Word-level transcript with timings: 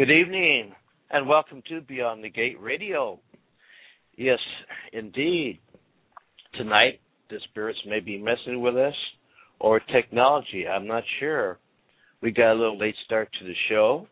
Good 0.00 0.10
evening, 0.10 0.72
and 1.10 1.28
welcome 1.28 1.62
to 1.68 1.82
Beyond 1.82 2.24
the 2.24 2.30
Gate 2.30 2.58
Radio. 2.58 3.20
Yes, 4.16 4.38
indeed. 4.94 5.58
Tonight, 6.54 7.00
the 7.28 7.36
spirits 7.50 7.78
may 7.86 8.00
be 8.00 8.16
messing 8.16 8.62
with 8.62 8.78
us, 8.78 8.94
or 9.58 9.78
technology. 9.78 10.66
I'm 10.66 10.86
not 10.86 11.02
sure. 11.18 11.58
We 12.22 12.30
got 12.30 12.52
a 12.52 12.58
little 12.58 12.78
late 12.78 12.94
start 13.04 13.28
to 13.38 13.44
the 13.44 13.52
show, 13.68 14.08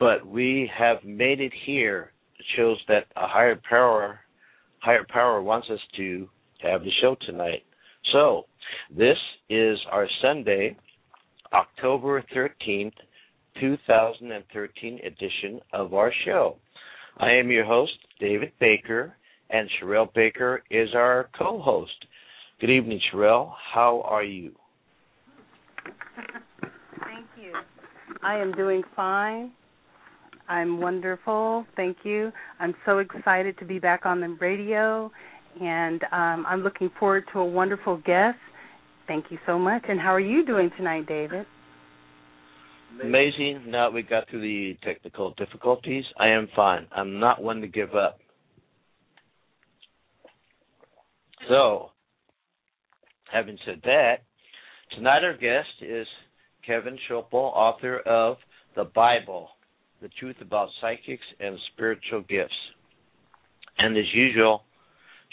but 0.00 0.26
we 0.26 0.68
have 0.76 1.04
made 1.04 1.40
it 1.40 1.52
here. 1.64 2.10
It 2.36 2.46
shows 2.56 2.78
that 2.88 3.04
a 3.14 3.28
higher 3.28 3.60
power, 3.70 4.18
higher 4.80 5.06
power 5.08 5.40
wants 5.40 5.68
us 5.70 5.78
to 5.96 6.28
have 6.60 6.82
the 6.82 6.90
show 7.00 7.14
tonight. 7.24 7.62
So, 8.12 8.46
this 8.90 9.18
is 9.48 9.78
our 9.92 10.08
Sunday, 10.22 10.76
October 11.52 12.24
13th, 12.34 12.94
2013 13.60 15.00
edition 15.04 15.60
of 15.72 15.92
our 15.94 16.12
show. 16.24 16.56
I 17.18 17.32
am 17.32 17.50
your 17.50 17.64
host, 17.64 17.92
David 18.18 18.52
Baker, 18.58 19.14
and 19.50 19.68
Sherelle 19.78 20.12
Baker 20.14 20.62
is 20.70 20.88
our 20.94 21.28
co 21.38 21.60
host. 21.60 21.92
Good 22.60 22.70
evening, 22.70 23.00
Sherelle. 23.12 23.52
How 23.74 24.02
are 24.06 24.24
you? 24.24 24.52
Thank 27.04 27.26
you. 27.40 27.52
I 28.22 28.38
am 28.38 28.52
doing 28.52 28.82
fine. 28.96 29.52
I'm 30.48 30.80
wonderful. 30.80 31.66
Thank 31.76 31.98
you. 32.02 32.32
I'm 32.58 32.74
so 32.84 32.98
excited 32.98 33.58
to 33.58 33.64
be 33.64 33.78
back 33.78 34.04
on 34.04 34.20
the 34.20 34.36
radio, 34.40 35.10
and 35.60 36.02
um, 36.04 36.46
I'm 36.48 36.62
looking 36.62 36.90
forward 36.98 37.24
to 37.32 37.40
a 37.40 37.46
wonderful 37.46 37.98
guest. 37.98 38.38
Thank 39.06 39.26
you 39.30 39.38
so 39.46 39.58
much. 39.58 39.84
And 39.88 40.00
how 40.00 40.14
are 40.14 40.20
you 40.20 40.44
doing 40.46 40.70
tonight, 40.76 41.06
David? 41.06 41.46
Amazing. 43.02 43.64
Now 43.68 43.90
we 43.90 44.02
got 44.02 44.28
through 44.28 44.42
the 44.42 44.76
technical 44.82 45.32
difficulties. 45.34 46.04
I 46.18 46.28
am 46.28 46.48
fine. 46.56 46.86
I'm 46.94 47.20
not 47.20 47.42
one 47.42 47.60
to 47.60 47.68
give 47.68 47.94
up. 47.94 48.18
So, 51.48 51.90
having 53.32 53.58
said 53.64 53.80
that, 53.84 54.16
tonight 54.94 55.24
our 55.24 55.36
guest 55.36 55.68
is 55.80 56.06
Kevin 56.66 56.98
Schoeppel, 57.08 57.32
author 57.32 57.98
of 58.00 58.36
The 58.76 58.84
Bible, 58.84 59.48
The 60.02 60.10
Truth 60.20 60.36
About 60.42 60.68
Psychics 60.80 61.22
and 61.38 61.56
Spiritual 61.72 62.22
Gifts. 62.28 62.52
And 63.78 63.96
as 63.96 64.04
usual, 64.12 64.64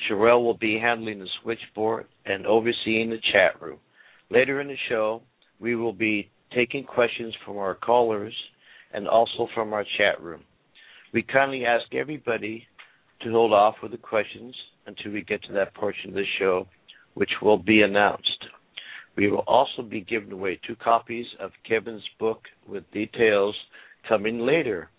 Sherelle 0.10 0.44
will 0.44 0.58
be 0.58 0.80
handling 0.80 1.20
the 1.20 1.28
switchboard 1.42 2.06
and 2.26 2.46
overseeing 2.46 3.10
the 3.10 3.20
chat 3.34 3.62
room. 3.62 3.80
Later 4.30 4.62
in 4.62 4.68
the 4.68 4.78
show, 4.90 5.22
we 5.60 5.76
will 5.76 5.94
be 5.94 6.30
taking 6.54 6.84
questions 6.84 7.34
from 7.46 7.58
our 7.58 7.76
callers 7.76 8.34
and 8.94 9.08
also 9.08 9.48
from 9.54 9.74
our 9.74 9.86
chat 9.98 10.22
room. 10.22 10.42
We 11.14 11.24
kindly 11.24 11.66
ask 11.66 11.94
everybody 11.94 12.68
to 13.22 13.32
hold 13.32 13.54
off 13.54 13.76
with 13.82 13.92
the 13.92 13.98
questions 13.98 14.56
until 14.86 15.12
we 15.12 15.22
get 15.22 15.44
to 15.44 15.54
that 15.54 15.74
portion 15.74 16.10
of 16.10 16.16
the 16.16 16.24
show, 16.40 16.68
which 17.14 17.32
will 17.42 17.58
be 17.58 17.82
announced. 17.82 18.46
We 19.16 19.30
will 19.30 19.44
also 19.48 19.82
be 19.82 20.02
giving 20.02 20.32
away 20.32 20.60
two 20.66 20.76
copies 20.76 21.26
of 21.40 21.52
Kevin's 21.68 22.04
book 22.20 22.42
with 22.68 22.90
details 22.92 23.56
coming 24.08 24.40
later. 24.40 24.90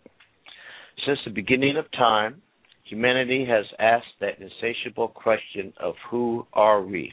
Since 1.06 1.20
the 1.25 1.31
beginning 1.31 1.76
of 1.76 1.91
time, 1.92 2.42
humanity 2.84 3.47
has 3.48 3.64
asked 3.78 4.19
that 4.20 4.41
insatiable 4.41 5.08
question 5.08 5.72
of 5.78 5.94
who 6.10 6.47
are 6.53 6.82
we? 6.82 7.12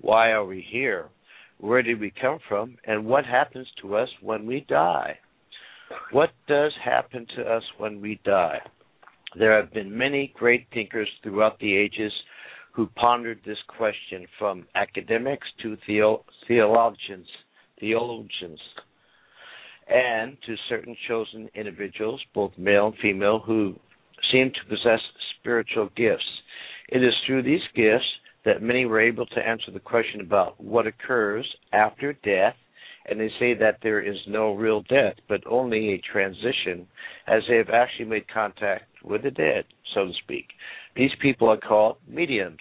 Why 0.00 0.32
are 0.32 0.44
we 0.44 0.64
here? 0.70 1.06
Where 1.62 1.80
did 1.80 2.00
we 2.00 2.12
come 2.20 2.40
from? 2.48 2.76
And 2.84 3.06
what 3.06 3.24
happens 3.24 3.68
to 3.82 3.94
us 3.94 4.08
when 4.20 4.46
we 4.46 4.66
die? 4.68 5.16
What 6.10 6.30
does 6.48 6.72
happen 6.84 7.24
to 7.36 7.42
us 7.42 7.62
when 7.78 8.00
we 8.00 8.20
die? 8.24 8.58
There 9.38 9.56
have 9.56 9.72
been 9.72 9.96
many 9.96 10.34
great 10.36 10.66
thinkers 10.74 11.08
throughout 11.22 11.60
the 11.60 11.76
ages 11.76 12.12
who 12.72 12.88
pondered 12.96 13.42
this 13.46 13.58
question, 13.78 14.26
from 14.40 14.66
academics 14.74 15.46
to 15.62 15.76
theo- 15.86 16.24
theologians, 16.48 17.28
theologians, 17.78 18.58
and 19.88 20.36
to 20.44 20.56
certain 20.68 20.96
chosen 21.06 21.48
individuals, 21.54 22.20
both 22.34 22.50
male 22.58 22.88
and 22.88 22.96
female, 23.00 23.38
who 23.38 23.76
seem 24.32 24.50
to 24.50 24.68
possess 24.68 25.00
spiritual 25.38 25.90
gifts. 25.96 26.24
It 26.88 27.04
is 27.04 27.14
through 27.24 27.44
these 27.44 27.62
gifts 27.76 28.08
that 28.44 28.62
many 28.62 28.84
were 28.84 29.00
able 29.00 29.26
to 29.26 29.46
answer 29.46 29.70
the 29.72 29.80
question 29.80 30.20
about 30.20 30.60
what 30.62 30.86
occurs 30.86 31.46
after 31.72 32.12
death, 32.12 32.54
and 33.06 33.20
they 33.20 33.30
say 33.38 33.54
that 33.54 33.78
there 33.82 34.00
is 34.00 34.16
no 34.28 34.54
real 34.54 34.82
death, 34.82 35.14
but 35.28 35.42
only 35.48 35.92
a 35.94 36.12
transition, 36.12 36.86
as 37.26 37.42
they 37.48 37.56
have 37.56 37.70
actually 37.70 38.04
made 38.04 38.32
contact 38.32 38.84
with 39.04 39.22
the 39.22 39.30
dead, 39.30 39.64
so 39.94 40.06
to 40.06 40.12
speak. 40.22 40.46
These 40.96 41.10
people 41.20 41.48
are 41.48 41.56
called 41.56 41.96
mediums. 42.08 42.60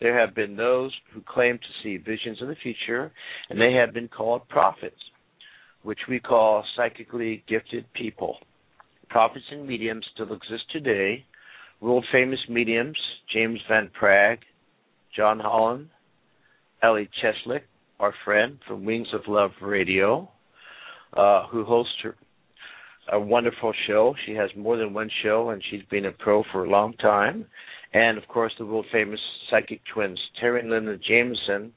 There 0.00 0.18
have 0.18 0.34
been 0.34 0.56
those 0.56 0.92
who 1.12 1.20
claim 1.20 1.58
to 1.58 1.82
see 1.82 1.96
visions 1.96 2.42
of 2.42 2.48
the 2.48 2.56
future, 2.56 3.12
and 3.50 3.60
they 3.60 3.72
have 3.72 3.94
been 3.94 4.08
called 4.08 4.48
prophets, 4.48 5.00
which 5.82 6.00
we 6.08 6.18
call 6.18 6.64
psychically 6.76 7.44
gifted 7.48 7.84
people. 7.92 8.38
Prophets 9.10 9.44
and 9.52 9.66
mediums 9.66 10.04
still 10.14 10.32
exist 10.32 10.64
today. 10.72 11.24
World 11.80 12.04
famous 12.10 12.40
mediums, 12.48 12.96
James 13.32 13.60
Van 13.68 13.90
Praagh, 14.00 14.38
John 15.14 15.40
Holland, 15.40 15.88
Ellie 16.82 17.08
Cheslick, 17.22 17.62
our 18.00 18.14
friend 18.24 18.58
from 18.66 18.84
Wings 18.84 19.08
of 19.12 19.20
Love 19.28 19.50
Radio, 19.60 20.28
uh, 21.12 21.46
who 21.48 21.64
hosts 21.64 21.94
her, 22.02 22.16
a 23.12 23.20
wonderful 23.20 23.72
show. 23.86 24.14
She 24.24 24.32
has 24.32 24.50
more 24.56 24.76
than 24.76 24.94
one 24.94 25.10
show, 25.22 25.50
and 25.50 25.62
she's 25.70 25.82
been 25.90 26.06
a 26.06 26.12
pro 26.12 26.42
for 26.50 26.64
a 26.64 26.70
long 26.70 26.94
time. 26.94 27.46
And 27.92 28.16
of 28.16 28.26
course, 28.26 28.52
the 28.58 28.64
world 28.64 28.86
famous 28.90 29.20
psychic 29.50 29.80
twins, 29.92 30.18
Terry 30.40 30.60
and 30.60 30.70
Linda 30.70 30.96
Jamison, 30.96 31.72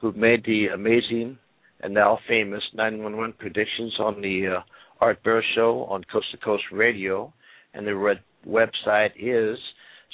who've 0.00 0.16
made 0.16 0.44
the 0.46 0.68
amazing 0.74 1.38
and 1.80 1.92
now 1.92 2.18
famous 2.26 2.62
911 2.74 3.34
predictions 3.38 3.94
on 3.98 4.22
the 4.22 4.56
uh, 4.56 4.60
Art 5.00 5.22
Bell 5.24 5.42
Show 5.54 5.84
on 5.90 6.04
Coast 6.10 6.26
to 6.30 6.38
Coast 6.38 6.64
Radio. 6.72 7.34
And 7.74 7.86
their 7.86 7.96
website 8.46 9.10
is 9.18 9.58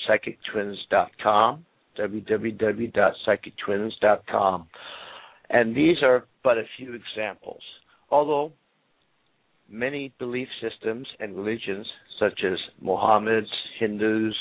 psychictwins.com 0.09 1.65
www.psychictwins.com. 1.99 4.67
And 5.51 5.75
these 5.75 5.97
are 6.03 6.27
but 6.45 6.59
a 6.59 6.65
few 6.77 6.93
examples. 6.95 7.63
Although 8.11 8.53
many 9.69 10.13
belief 10.19 10.49
systems 10.61 11.09
and 11.21 11.37
religions, 11.37 11.87
such 12.19 12.41
as 12.45 12.59
Mohammed's, 12.81 13.51
Hindus, 13.79 14.35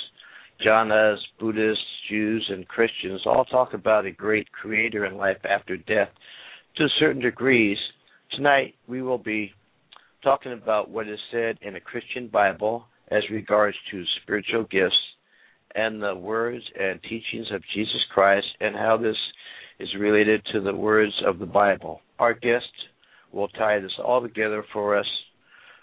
Jainas, 0.65 1.17
Buddhists, 1.39 1.83
Jews, 2.09 2.45
and 2.49 2.67
Christians, 2.67 3.21
all 3.25 3.45
talk 3.45 3.73
about 3.73 4.05
a 4.05 4.11
great 4.11 4.51
creator 4.51 5.05
in 5.05 5.15
life 5.17 5.37
after 5.49 5.77
death 5.77 6.09
to 6.77 6.87
certain 6.99 7.21
degrees. 7.21 7.77
Tonight 8.31 8.75
we 8.87 9.01
will 9.01 9.17
be 9.17 9.51
talking 10.23 10.53
about 10.53 10.89
what 10.89 11.07
is 11.07 11.19
said 11.31 11.57
in 11.61 11.75
a 11.75 11.79
Christian 11.79 12.27
Bible 12.27 12.85
as 13.09 13.23
regards 13.31 13.77
to 13.91 14.03
spiritual 14.21 14.63
gifts 14.63 14.95
and 15.77 16.01
the 16.01 16.15
words 16.15 16.63
and 16.77 16.99
teachings 17.03 17.47
of 17.53 17.61
Jesus 17.73 18.01
Christ 18.13 18.47
and 18.59 18.75
how 18.75 18.97
this 18.97 19.15
is 19.79 19.89
related 19.99 20.41
to 20.51 20.59
the 20.59 20.73
words 20.73 21.13
of 21.25 21.37
the 21.37 21.45
Bible. 21.45 22.01
Our 22.17 22.33
guest 22.33 22.65
will 23.31 23.47
tie 23.49 23.79
this 23.79 23.91
all 24.03 24.21
together 24.21 24.65
for 24.73 24.97
us 24.97 25.05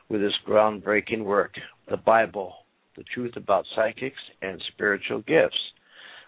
with 0.09 0.21
his 0.21 0.35
groundbreaking 0.47 1.25
work, 1.25 1.53
the 1.89 1.97
Bible, 1.97 2.55
the 2.97 3.05
truth 3.15 3.37
about 3.37 3.65
psychics 3.77 4.19
and 4.43 4.61
spiritual 4.73 5.21
gifts. 5.21 5.57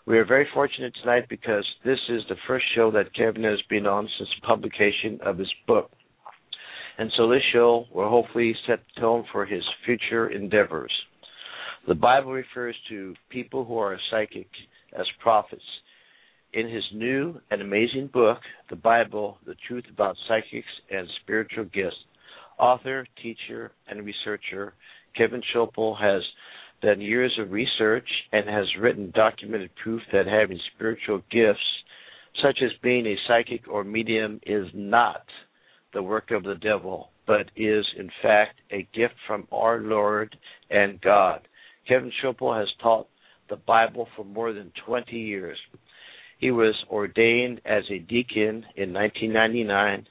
We 0.07 0.19
are 0.19 0.25
very 0.25 0.47
fortunate 0.55 0.95
tonight 1.03 1.25
because 1.29 1.67
this 1.85 1.99
is 2.09 2.23
the 2.29 2.37
first 2.47 2.65
show 2.77 2.93
that 2.93 3.15
Kevin 3.15 3.43
has 3.43 3.61
been 3.69 3.87
on 3.87 4.09
since 4.17 4.31
publication 4.47 5.19
of 5.27 5.39
his 5.39 5.53
book. 5.67 5.91
And 6.99 7.11
so 7.17 7.29
this 7.29 7.43
show 7.53 7.87
will 7.93 8.09
hopefully 8.09 8.55
set 8.67 8.79
the 8.95 9.01
tone 9.01 9.25
for 9.33 9.45
his 9.45 9.65
future 9.85 10.29
endeavors. 10.29 10.93
The 11.87 11.95
Bible 11.95 12.33
refers 12.33 12.75
to 12.89 13.15
people 13.31 13.65
who 13.65 13.79
are 13.79 13.97
psychic 14.11 14.49
as 14.99 15.07
prophets. 15.23 15.63
In 16.53 16.69
his 16.69 16.83
new 16.93 17.41
and 17.53 17.63
amazing 17.63 18.11
book, 18.13 18.39
The 18.71 18.77
Bible, 18.77 19.39
The 19.47 19.55
Truth 19.69 19.85
About 19.93 20.17
Psychics 20.27 20.67
and 20.91 21.07
Spiritual 21.23 21.67
Gifts, 21.67 21.97
author, 22.59 23.07
teacher, 23.23 23.71
and 23.87 24.05
researcher 24.05 24.75
Kevin 25.17 25.43
Schoeppel 25.55 25.97
has 26.01 26.23
done 26.83 27.01
years 27.01 27.39
of 27.39 27.53
research 27.53 28.09
and 28.33 28.49
has 28.49 28.67
written 28.81 29.13
documented 29.15 29.71
proof 29.81 30.03
that 30.13 30.27
having 30.27 30.59
spiritual 30.75 31.23
gifts, 31.31 31.61
such 32.43 32.59
as 32.65 32.71
being 32.83 33.07
a 33.07 33.17
psychic 33.29 33.69
or 33.69 33.85
medium, 33.85 34.41
is 34.45 34.67
not 34.75 35.25
the 35.95 36.03
work 36.03 36.33
of 36.33 36.43
the 36.43 36.57
devil, 36.57 37.11
but 37.29 37.47
is 37.55 37.85
in 37.97 38.11
fact 38.23 38.59
a 38.73 38.89
gift 38.93 39.15
from 39.25 39.47
our 39.53 39.79
Lord 39.79 40.37
and 40.69 41.01
God. 41.01 41.47
Kevin 41.89 42.13
Schoeppel 42.23 42.59
has 42.59 42.69
taught 42.83 43.09
the 43.49 43.57
Bible 43.57 44.09
for 44.17 44.25
more 44.25 44.53
than 44.53 44.73
20 44.87 45.17
years. 45.17 45.59
He 46.39 46.51
was 46.51 46.75
ordained 46.91 47.61
as 47.65 47.85
a 47.91 47.99
deacon 47.99 48.65
in 48.77 48.93
1999 48.93 50.07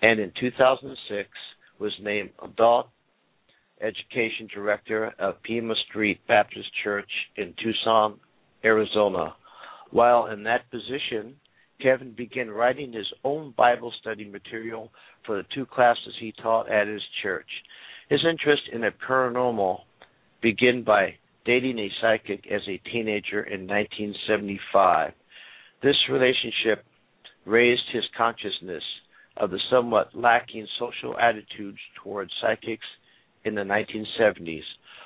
and 0.00 0.20
in 0.20 0.32
2006 0.40 1.28
was 1.78 1.92
named 2.00 2.30
adult 2.42 2.88
education 3.80 4.48
director 4.52 5.12
of 5.18 5.42
Pima 5.42 5.74
Street 5.88 6.20
Baptist 6.26 6.68
Church 6.82 7.10
in 7.36 7.54
Tucson, 7.62 8.18
Arizona. 8.64 9.34
While 9.90 10.26
in 10.26 10.42
that 10.44 10.70
position, 10.70 11.36
Kevin 11.80 12.12
began 12.12 12.50
writing 12.50 12.92
his 12.92 13.06
own 13.22 13.54
Bible 13.56 13.92
study 14.00 14.28
material 14.28 14.90
for 15.24 15.36
the 15.36 15.46
two 15.54 15.66
classes 15.66 16.14
he 16.18 16.32
taught 16.42 16.70
at 16.70 16.88
his 16.88 17.02
church. 17.22 17.48
His 18.08 18.24
interest 18.28 18.62
in 18.72 18.80
the 18.80 18.90
paranormal 19.06 19.80
began 20.42 20.82
by 20.82 21.14
dating 21.44 21.78
a 21.78 21.90
psychic 22.00 22.44
as 22.50 22.62
a 22.68 22.80
teenager 22.90 23.42
in 23.42 23.66
1975. 23.66 25.12
This 25.82 25.96
relationship 26.10 26.84
raised 27.46 27.82
his 27.92 28.04
consciousness 28.16 28.82
of 29.36 29.50
the 29.50 29.60
somewhat 29.70 30.10
lacking 30.14 30.66
social 30.78 31.16
attitudes 31.18 31.78
towards 32.02 32.30
psychics 32.40 32.86
in 33.44 33.54
the 33.54 33.62
1970s, 33.62 34.62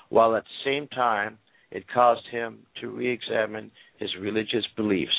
while 0.08 0.34
at 0.34 0.44
the 0.44 0.70
same 0.70 0.88
time 0.88 1.38
it 1.70 1.84
caused 1.92 2.26
him 2.30 2.58
to 2.80 2.88
re 2.88 3.10
examine 3.10 3.70
his 3.98 4.10
religious 4.20 4.66
beliefs. 4.76 5.12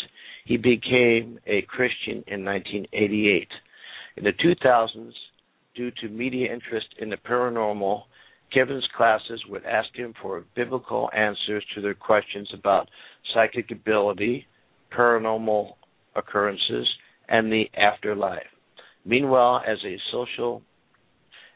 He 0.45 0.57
became 0.57 1.39
a 1.47 1.61
Christian 1.63 2.23
in 2.27 2.43
1988. 2.43 3.47
In 4.17 4.23
the 4.23 4.33
2000s, 4.33 5.13
due 5.75 5.91
to 6.01 6.09
media 6.09 6.53
interest 6.53 6.87
in 6.99 7.09
the 7.09 7.17
paranormal, 7.17 8.03
Kevin's 8.53 8.87
classes 8.95 9.41
would 9.49 9.65
ask 9.65 9.89
him 9.95 10.13
for 10.21 10.43
biblical 10.55 11.09
answers 11.15 11.65
to 11.73 11.81
their 11.81 11.93
questions 11.93 12.49
about 12.53 12.89
psychic 13.33 13.71
ability, 13.71 14.45
paranormal 14.95 15.73
occurrences, 16.15 16.87
and 17.27 17.51
the 17.51 17.65
afterlife. 17.75 18.43
Meanwhile, 19.05 19.61
as 19.67 19.77
a 19.85 19.97
social 20.11 20.61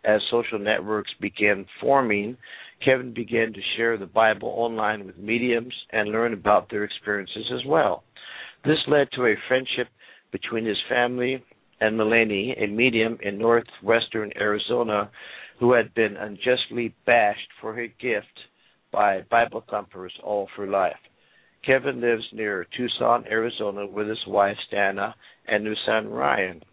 as 0.03 0.21
social 0.31 0.59
networks 0.59 1.11
began 1.19 1.65
forming, 1.81 2.37
Kevin 2.85 3.13
began 3.13 3.51
to 3.51 3.59
share 3.75 3.97
the 3.97 4.05
Bible 4.05 4.53
online 4.55 5.05
with 5.05 5.17
mediums 5.17 5.73
and 5.91 6.09
learn 6.09 6.33
about 6.33 6.69
their 6.69 6.83
experiences 6.83 7.45
as 7.53 7.65
well. 7.65 8.03
This 8.63 8.77
led 8.87 9.09
to 9.13 9.25
a 9.25 9.35
friendship 9.47 9.87
between 10.31 10.65
his 10.65 10.77
family 10.87 11.43
and 11.81 11.97
Melanie, 11.97 12.55
a 12.57 12.67
medium 12.67 13.17
in 13.21 13.37
northwestern 13.37 14.31
Arizona 14.39 15.09
who 15.59 15.73
had 15.73 15.93
been 15.93 16.15
unjustly 16.17 16.95
bashed 17.05 17.49
for 17.59 17.73
her 17.73 17.87
gift 17.87 18.39
by 18.91 19.21
Bible 19.29 19.63
thumpers 19.69 20.13
all 20.23 20.47
through 20.55 20.71
life. 20.71 20.95
Kevin 21.65 21.99
lives 21.99 22.23
near 22.31 22.65
Tucson, 22.77 23.25
Arizona 23.29 23.85
with 23.85 24.07
his 24.07 24.25
wife 24.27 24.55
Stanna 24.71 25.13
and 25.47 25.61
new 25.63 25.75
son 25.85 26.09
Ryan. 26.09 26.63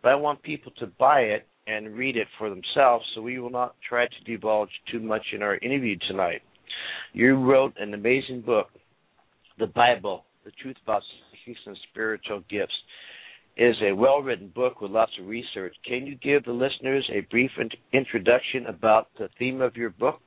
but 0.01 0.09
I 0.09 0.15
want 0.15 0.41
people 0.43 0.71
to 0.79 0.87
buy 0.87 1.21
it 1.21 1.47
and 1.67 1.95
read 1.95 2.17
it 2.17 2.27
for 2.37 2.49
themselves, 2.49 3.05
so 3.13 3.21
we 3.21 3.39
will 3.39 3.51
not 3.51 3.75
try 3.87 4.07
to 4.07 4.23
divulge 4.25 4.71
too 4.91 4.99
much 4.99 5.21
in 5.33 5.43
our 5.43 5.57
interview 5.57 5.95
tonight. 6.07 6.41
You 7.13 7.35
wrote 7.35 7.73
an 7.79 7.93
amazing 7.93 8.41
book, 8.41 8.67
The 9.59 9.67
Bible, 9.67 10.25
The 10.45 10.51
Truth 10.61 10.77
About 10.83 11.03
Psychics 11.31 11.59
and 11.65 11.77
Spiritual 11.91 12.43
Gifts 12.49 12.73
is 13.57 13.75
a 13.83 13.93
well 13.93 14.21
written 14.21 14.47
book 14.55 14.79
with 14.79 14.91
lots 14.91 15.11
of 15.19 15.27
research. 15.27 15.75
Can 15.85 16.07
you 16.07 16.15
give 16.15 16.45
the 16.45 16.51
listeners 16.51 17.07
a 17.13 17.21
brief 17.29 17.51
introduction 17.93 18.65
about 18.67 19.07
the 19.17 19.29
theme 19.37 19.61
of 19.61 19.75
your 19.75 19.89
book? 19.89 20.21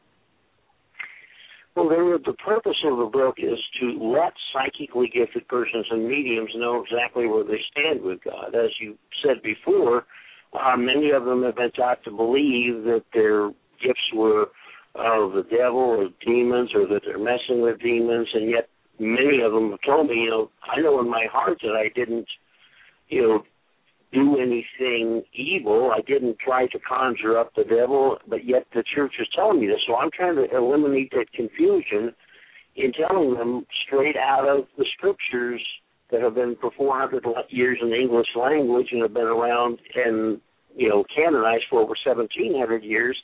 Well, 1.75 1.88
the 1.88 2.35
purpose 2.45 2.76
of 2.85 2.99
the 2.99 3.07
book 3.11 3.37
is 3.38 3.59
to 3.81 3.99
let 3.99 4.35
psychically 4.52 5.11
gifted 5.12 5.49
persons 5.49 5.87
and 5.91 6.07
mediums 6.07 6.50
know 6.55 6.85
exactly 6.85 7.26
where 7.26 7.45
they 7.45 7.61
stand 7.71 8.02
with 8.02 8.23
God. 8.23 8.55
As 8.55 8.71
you 8.79 8.99
said 9.25 9.43
before, 9.43 10.05
uh, 10.52 10.76
many 10.76 11.11
of 11.11 11.25
them 11.25 11.43
have 11.45 11.57
been 11.57 11.71
taught 11.73 12.05
to 12.05 12.11
believe 12.11 12.85
that 12.85 13.05
their 13.14 13.49
gifts 13.83 14.12
were 14.14 14.49
of 14.95 15.33
the 15.33 15.47
devil 15.50 15.79
or 15.79 16.09
demons 16.26 16.71
or 16.75 16.87
that 16.88 17.02
they're 17.07 17.19
messing 17.19 17.62
with 17.62 17.81
demons, 17.81 18.29
and 18.35 18.50
yet 18.50 18.69
many 18.99 19.41
of 19.41 19.52
them 19.52 19.71
have 19.71 19.81
told 19.87 20.09
me, 20.09 20.17
you 20.17 20.31
know, 20.31 20.50
I 20.62 20.79
know 20.81 21.00
in 21.00 21.09
my 21.09 21.26
heart 21.33 21.59
that 21.62 21.75
I 21.75 21.88
didn't– 21.95 22.29
you 23.09 23.23
know, 23.23 23.43
do 24.12 24.37
anything 24.38 25.23
evil. 25.35 25.90
I 25.95 26.02
didn't 26.02 26.38
try 26.38 26.66
to 26.66 26.78
conjure 26.81 27.38
up 27.38 27.54
the 27.57 27.64
devil, 27.64 28.19
but 28.28 28.45
yet 28.45 28.66
the 28.75 28.85
church 28.95 29.14
is 29.21 29.28
telling 29.35 29.61
me 29.61 29.66
this. 29.66 29.81
So 29.87 29.97
I'm 29.97 30.11
trying 30.14 30.37
to 30.37 30.57
eliminate 30.57 31.11
that 31.12 31.33
confusion 31.33 32.14
in 32.76 32.92
telling 32.92 33.35
them 33.35 33.66
straight 33.87 34.16
out 34.16 34.49
of 34.49 34.66
the 34.76 34.85
scriptures 34.97 35.62
that 36.11 36.21
have 36.21 36.35
been 36.35 36.57
for 36.61 36.71
400 36.76 37.25
years 37.49 37.78
in 37.83 37.90
the 37.90 37.97
English 37.97 38.28
language 38.37 38.88
and 38.92 39.02
have 39.02 39.14
been 39.14 39.25
around 39.25 39.78
and 39.95 40.40
you 40.76 40.88
know 40.88 41.04
canonized 41.14 41.64
for 41.71 41.81
over 41.81 41.95
1700 42.04 42.85
years 42.85 43.16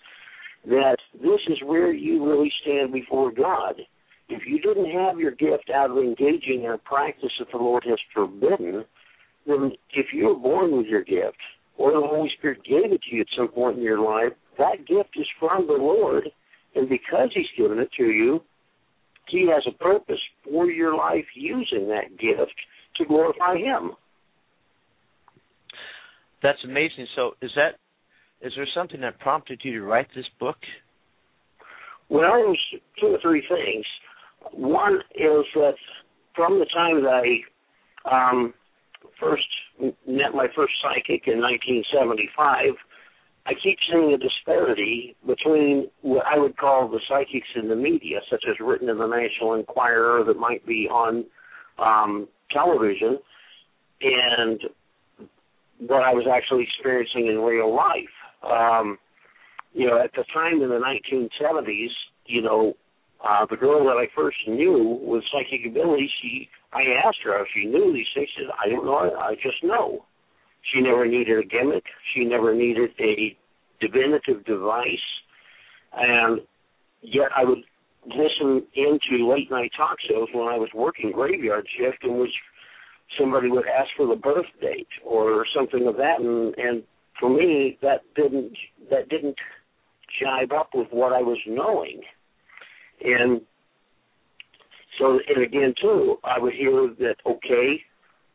that 0.66 0.96
this 1.14 1.40
is 1.48 1.58
where 1.64 1.92
you 1.92 2.26
really 2.26 2.52
stand 2.62 2.92
before 2.92 3.30
God. 3.30 3.80
If 4.28 4.42
you 4.46 4.60
didn't 4.60 4.90
have 4.90 5.18
your 5.18 5.30
gift 5.30 5.70
out 5.74 5.90
of 5.90 5.96
engaging 5.98 6.64
in 6.64 6.72
a 6.72 6.78
practice 6.78 7.30
that 7.38 7.48
the 7.50 7.58
Lord 7.58 7.84
has 7.88 7.98
forbidden, 8.12 8.84
then 9.48 9.72
if 9.94 10.06
you 10.12 10.26
were 10.26 10.34
born 10.34 10.76
with 10.76 10.86
your 10.86 11.02
gift, 11.02 11.38
or 11.76 11.92
the 11.92 12.06
Holy 12.06 12.30
Spirit 12.38 12.58
gave 12.64 12.92
it 12.92 13.00
to 13.08 13.16
you 13.16 13.22
at 13.22 13.26
some 13.36 13.48
point 13.48 13.78
in 13.78 13.82
your 13.82 14.00
life, 14.00 14.32
that 14.58 14.86
gift 14.86 15.10
is 15.16 15.26
from 15.38 15.66
the 15.66 15.72
Lord, 15.72 16.24
and 16.74 16.88
because 16.88 17.30
He's 17.34 17.46
given 17.56 17.78
it 17.78 17.88
to 17.96 18.04
you, 18.04 18.40
He 19.28 19.48
has 19.52 19.62
a 19.66 19.82
purpose 19.82 20.20
for 20.44 20.66
your 20.66 20.96
life 20.96 21.24
using 21.34 21.88
that 21.88 22.10
gift 22.18 22.54
to 22.96 23.04
glorify 23.04 23.56
Him. 23.56 23.92
That's 26.42 26.58
amazing. 26.64 27.06
So, 27.16 27.32
is 27.42 27.50
that 27.56 27.78
is 28.40 28.52
there 28.54 28.68
something 28.74 29.00
that 29.00 29.18
prompted 29.18 29.60
you 29.64 29.72
to 29.72 29.82
write 29.82 30.08
this 30.14 30.26
book? 30.38 30.56
Well, 32.08 32.22
it 32.22 32.48
was 32.48 32.58
two 33.00 33.06
or 33.08 33.18
three 33.20 33.42
things. 33.48 33.84
One 34.52 35.00
is 35.14 35.44
that 35.54 35.74
from 36.34 36.58
the 36.58 36.66
time 36.66 37.02
that 37.02 37.22
I 38.06 38.30
um, 38.30 38.54
first 39.20 39.46
met 40.06 40.34
my 40.34 40.46
first 40.54 40.74
psychic 40.82 41.26
in 41.26 41.40
1975, 41.40 42.74
I 43.46 43.52
keep 43.62 43.78
seeing 43.90 44.12
a 44.12 44.18
disparity 44.18 45.16
between 45.26 45.88
what 46.02 46.26
I 46.26 46.38
would 46.38 46.56
call 46.56 46.88
the 46.88 47.00
psychics 47.08 47.48
in 47.56 47.68
the 47.68 47.76
media, 47.76 48.20
such 48.30 48.44
as 48.48 48.56
written 48.60 48.88
in 48.88 48.98
the 48.98 49.06
National 49.06 49.54
Enquirer 49.54 50.22
that 50.24 50.38
might 50.38 50.66
be 50.66 50.86
on 50.90 51.24
um, 51.78 52.28
television, 52.52 53.18
and 54.02 54.60
what 55.78 56.02
I 56.02 56.12
was 56.12 56.26
actually 56.30 56.64
experiencing 56.64 57.28
in 57.28 57.38
real 57.38 57.74
life. 57.74 58.14
Um, 58.42 58.98
you 59.72 59.86
know, 59.86 60.02
at 60.02 60.10
the 60.12 60.24
time 60.34 60.60
in 60.60 60.68
the 60.68 60.80
1970s, 60.80 61.88
you 62.26 62.42
know, 62.42 62.74
uh, 63.26 63.46
the 63.48 63.56
girl 63.56 63.84
that 63.84 63.96
I 63.96 64.06
first 64.14 64.36
knew 64.46 64.98
with 65.02 65.24
psychic 65.32 65.66
ability, 65.66 66.10
she, 66.20 66.48
I 66.72 66.82
asked 67.06 67.18
her 67.24 67.40
if 67.40 67.48
she 67.54 67.66
knew 67.66 67.92
these 67.92 68.06
things. 68.14 68.28
She 68.36 68.44
said, 68.44 68.52
I 68.62 68.68
don't 68.68 68.84
know, 68.84 69.16
I 69.18 69.34
just 69.34 69.62
know. 69.62 70.04
She 70.72 70.80
never 70.80 71.06
needed 71.06 71.38
a 71.38 71.46
gimmick. 71.46 71.84
She 72.14 72.24
never 72.24 72.54
needed 72.54 72.90
a 73.00 73.36
divinative 73.80 74.44
device. 74.44 75.06
And 75.96 76.40
yet 77.00 77.28
I 77.34 77.44
would 77.44 77.64
listen 78.06 78.66
into 78.74 79.28
late 79.30 79.50
night 79.50 79.72
talk 79.76 79.96
shows 80.08 80.28
when 80.32 80.48
I 80.48 80.56
was 80.56 80.68
working 80.74 81.12
graveyard 81.12 81.66
shift 81.78 82.04
in 82.04 82.18
which 82.18 82.32
somebody 83.18 83.50
would 83.50 83.64
ask 83.66 83.88
for 83.96 84.06
the 84.06 84.16
birth 84.16 84.46
date 84.60 84.88
or 85.04 85.46
something 85.56 85.86
of 85.86 85.96
that 85.96 86.20
and 86.20 86.54
and 86.56 86.82
for 87.18 87.30
me 87.30 87.78
that 87.82 88.02
didn't 88.14 88.52
that 88.90 89.08
didn't 89.08 89.36
jive 90.22 90.52
up 90.52 90.70
with 90.74 90.88
what 90.90 91.12
I 91.12 91.22
was 91.22 91.38
knowing. 91.46 92.02
And 93.02 93.40
so 94.98 95.18
and 95.28 95.44
again 95.44 95.74
too, 95.80 96.16
I 96.24 96.38
would 96.38 96.54
hear 96.54 96.88
that 96.98 97.16
okay, 97.26 97.80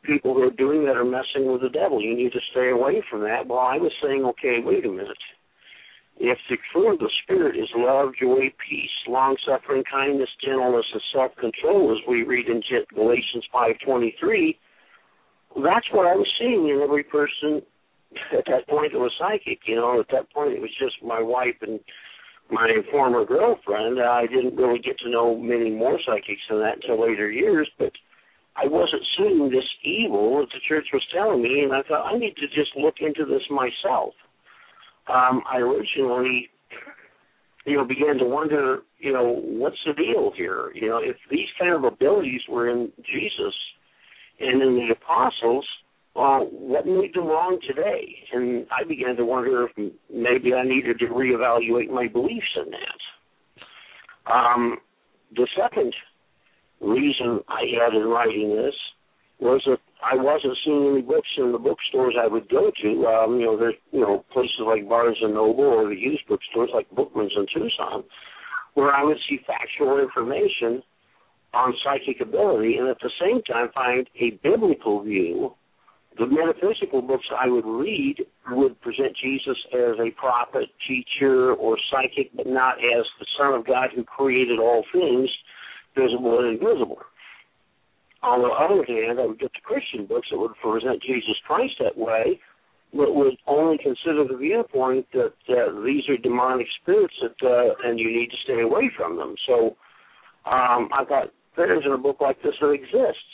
people 0.03 0.33
who 0.33 0.43
are 0.43 0.51
doing 0.51 0.85
that 0.85 0.97
are 0.97 1.05
messing 1.05 1.51
with 1.51 1.61
the 1.61 1.69
devil. 1.69 2.01
You 2.01 2.15
need 2.15 2.31
to 2.33 2.39
stay 2.51 2.69
away 2.69 3.03
from 3.09 3.21
that. 3.21 3.47
Well, 3.47 3.59
I 3.59 3.77
was 3.77 3.91
saying, 4.03 4.23
okay, 4.25 4.59
wait 4.63 4.85
a 4.85 4.89
minute. 4.89 5.17
If 6.17 6.37
the 6.49 6.57
fruit 6.71 6.93
of 6.93 6.99
the 6.99 7.09
Spirit 7.23 7.57
is 7.57 7.69
love, 7.75 8.09
joy, 8.21 8.53
peace, 8.69 8.95
long 9.07 9.35
suffering, 9.47 9.83
kindness, 9.89 10.29
gentleness, 10.45 10.85
and 10.93 11.01
self 11.13 11.31
control, 11.37 11.91
as 11.91 12.07
we 12.07 12.23
read 12.23 12.47
in 12.47 12.61
Galatians 12.93 13.45
five 13.51 13.75
twenty 13.83 14.15
three, 14.19 14.59
that's 15.55 15.87
what 15.91 16.05
I 16.05 16.15
was 16.15 16.27
seeing 16.39 16.69
in 16.69 16.81
every 16.83 17.03
person 17.03 17.61
at 18.37 18.45
that 18.45 18.67
point 18.67 18.93
it 18.93 18.97
was 18.97 19.11
psychic. 19.19 19.59
You 19.65 19.75
know, 19.75 19.99
at 19.99 20.07
that 20.11 20.31
point 20.31 20.53
it 20.53 20.61
was 20.61 20.71
just 20.79 21.03
my 21.03 21.21
wife 21.21 21.57
and 21.61 21.79
my 22.53 22.69
former 22.91 23.25
girlfriend. 23.25 23.99
I 23.99 24.27
didn't 24.27 24.55
really 24.55 24.79
get 24.79 24.97
to 24.99 25.09
know 25.09 25.35
many 25.37 25.71
more 25.71 25.99
psychics 26.05 26.41
than 26.49 26.59
that 26.59 26.75
until 26.81 27.01
later 27.01 27.29
years, 27.29 27.69
but 27.77 27.91
I 28.55 28.67
wasn't 28.67 29.01
seeing 29.17 29.49
this 29.49 29.67
evil 29.83 30.39
that 30.39 30.47
the 30.53 30.59
church 30.67 30.85
was 30.93 31.01
telling 31.13 31.41
me, 31.41 31.61
and 31.63 31.73
I 31.73 31.81
thought 31.81 32.13
I 32.13 32.17
need 32.17 32.35
to 32.35 32.47
just 32.47 32.75
look 32.77 32.95
into 33.01 33.25
this 33.25 33.41
myself. 33.49 34.13
Um, 35.07 35.41
I 35.51 35.57
originally, 35.57 36.49
you 37.65 37.77
know, 37.77 37.85
began 37.85 38.17
to 38.19 38.25
wonder, 38.25 38.83
you 38.99 39.11
know, 39.11 39.41
what's 39.43 39.81
the 39.85 39.93
deal 39.93 40.31
here? 40.37 40.71
You 40.75 40.89
know, 40.89 40.99
if 41.03 41.17
these 41.31 41.49
kind 41.59 41.73
of 41.73 41.83
abilities 41.83 42.41
were 42.47 42.69
in 42.69 42.91
Jesus 42.97 43.55
and 44.39 44.61
in 44.61 44.75
the 44.75 44.93
apostles, 44.93 45.67
well, 46.15 46.47
what 46.51 46.85
made 46.85 47.13
them 47.15 47.25
wrong 47.25 47.59
today? 47.67 48.15
And 48.33 48.67
I 48.71 48.87
began 48.87 49.15
to 49.15 49.25
wonder 49.25 49.67
if 49.67 49.91
maybe 50.13 50.53
I 50.53 50.63
needed 50.63 50.99
to 50.99 51.05
reevaluate 51.05 51.89
my 51.89 52.07
beliefs 52.07 52.55
in 52.55 52.71
that. 52.71 54.31
Um, 54.31 54.77
the 55.35 55.47
second 55.57 55.93
reason 56.81 57.39
I 57.47 57.63
had 57.79 57.95
in 57.95 58.07
writing 58.07 58.55
this 58.55 58.75
was 59.39 59.61
that 59.65 59.79
I 60.03 60.15
wasn't 60.15 60.57
seeing 60.63 60.91
any 60.91 61.01
books 61.01 61.27
in 61.37 61.51
the 61.51 61.57
bookstores 61.57 62.15
I 62.21 62.27
would 62.27 62.47
go 62.49 62.71
to. 62.83 63.07
Um, 63.07 63.39
you 63.39 63.45
know, 63.47 63.57
there's 63.57 63.75
you 63.91 64.01
know 64.01 64.23
places 64.31 64.61
like 64.65 64.87
Barnes 64.87 65.17
and 65.21 65.33
Noble 65.33 65.63
or 65.63 65.89
the 65.89 65.95
used 65.95 66.27
bookstores 66.27 66.69
like 66.73 66.89
Bookman's 66.91 67.33
in 67.35 67.47
Tucson, 67.53 68.03
where 68.75 68.93
I 68.93 69.03
would 69.03 69.17
see 69.27 69.39
factual 69.47 69.99
information 69.99 70.83
on 71.53 71.73
psychic 71.83 72.21
ability, 72.21 72.77
and 72.77 72.87
at 72.87 72.97
the 73.01 73.11
same 73.19 73.41
time 73.43 73.69
find 73.73 74.07
a 74.19 74.39
biblical 74.43 75.03
view 75.03 75.53
the 76.17 76.27
metaphysical 76.27 77.01
books 77.01 77.25
I 77.31 77.47
would 77.47 77.65
read 77.65 78.17
would 78.49 78.79
present 78.81 79.17
Jesus 79.21 79.57
as 79.73 79.97
a 79.99 80.11
prophet, 80.17 80.69
teacher, 80.87 81.53
or 81.53 81.77
psychic, 81.91 82.31
but 82.35 82.47
not 82.47 82.77
as 82.77 83.05
the 83.19 83.25
Son 83.37 83.53
of 83.53 83.65
God 83.65 83.89
who 83.95 84.03
created 84.03 84.59
all 84.59 84.83
things, 84.91 85.29
visible 85.95 86.39
and 86.39 86.59
invisible. 86.59 86.99
On 88.21 88.41
the 88.41 88.47
other 88.47 88.85
hand, 88.85 89.19
I 89.19 89.25
would 89.25 89.39
get 89.39 89.51
the 89.53 89.61
Christian 89.63 90.05
books 90.05 90.27
that 90.31 90.37
would 90.37 90.55
present 90.61 91.01
Jesus 91.03 91.35
Christ 91.45 91.73
that 91.79 91.97
way, 91.97 92.39
but 92.93 93.15
would 93.15 93.35
only 93.47 93.77
consider 93.77 94.23
the 94.23 94.37
viewpoint 94.37 95.07
that 95.13 95.33
uh, 95.49 95.83
these 95.83 96.07
are 96.09 96.17
demonic 96.17 96.67
spirits 96.81 97.15
that, 97.21 97.35
uh, 97.45 97.73
and 97.83 97.99
you 97.99 98.07
need 98.07 98.29
to 98.29 98.37
stay 98.43 98.61
away 98.61 98.91
from 98.95 99.17
them. 99.17 99.35
So 99.47 99.75
um, 100.45 100.89
I 100.93 101.03
thought 101.07 101.33
there's 101.57 101.83
a 101.91 101.97
book 101.97 102.17
like 102.21 102.41
this 102.43 102.53
that 102.61 102.71
exists 102.71 103.33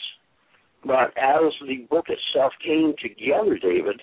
but 0.84 1.12
as 1.16 1.52
the 1.66 1.86
book 1.90 2.06
itself 2.08 2.52
came 2.64 2.94
together, 3.00 3.58
David, 3.58 4.00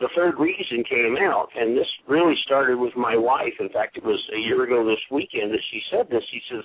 the 0.00 0.08
third 0.16 0.38
reason 0.38 0.82
came 0.88 1.16
out, 1.20 1.48
and 1.54 1.76
this 1.76 1.86
really 2.08 2.34
started 2.44 2.78
with 2.78 2.96
my 2.96 3.16
wife. 3.16 3.54
In 3.60 3.68
fact, 3.68 3.96
it 3.96 4.04
was 4.04 4.20
a 4.34 4.38
year 4.38 4.64
ago 4.64 4.84
this 4.84 5.02
weekend 5.10 5.52
that 5.52 5.60
she 5.70 5.80
said 5.90 6.08
this. 6.10 6.22
She 6.30 6.40
says, 6.50 6.64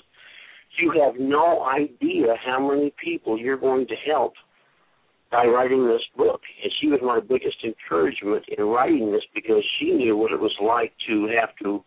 You 0.80 0.94
have 1.04 1.20
no 1.20 1.64
idea 1.64 2.36
how 2.44 2.68
many 2.68 2.94
people 3.04 3.38
you're 3.38 3.58
going 3.58 3.86
to 3.88 3.96
help 4.08 4.34
by 5.32 5.46
writing 5.46 5.88
this 5.88 6.02
book. 6.18 6.42
And 6.64 6.72
she 6.82 6.88
was 6.88 7.02
my 7.04 7.20
biggest 7.20 7.58
encouragement 7.64 8.46
in 8.58 8.64
writing 8.64 9.12
this 9.12 9.22
because 9.36 9.64
she 9.78 9.92
knew 9.92 10.18
what 10.18 10.32
it 10.32 10.40
was 10.40 10.56
like 10.62 10.94
to 11.08 11.28
have 11.40 11.56
to 11.62 11.84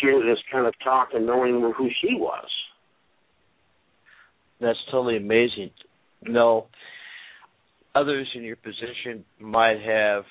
hear 0.00 0.20
this 0.20 0.38
kind 0.52 0.66
of 0.66 0.74
talk 0.84 1.08
and 1.12 1.26
knowing 1.26 1.60
who 1.76 1.88
she 2.00 2.14
was. 2.14 2.46
That's 4.60 4.78
totally 4.90 5.16
amazing 5.16 5.70
no. 6.22 6.66
Others 7.94 8.28
in 8.34 8.42
your 8.42 8.56
position 8.56 9.24
might 9.40 9.80
have 9.80 10.24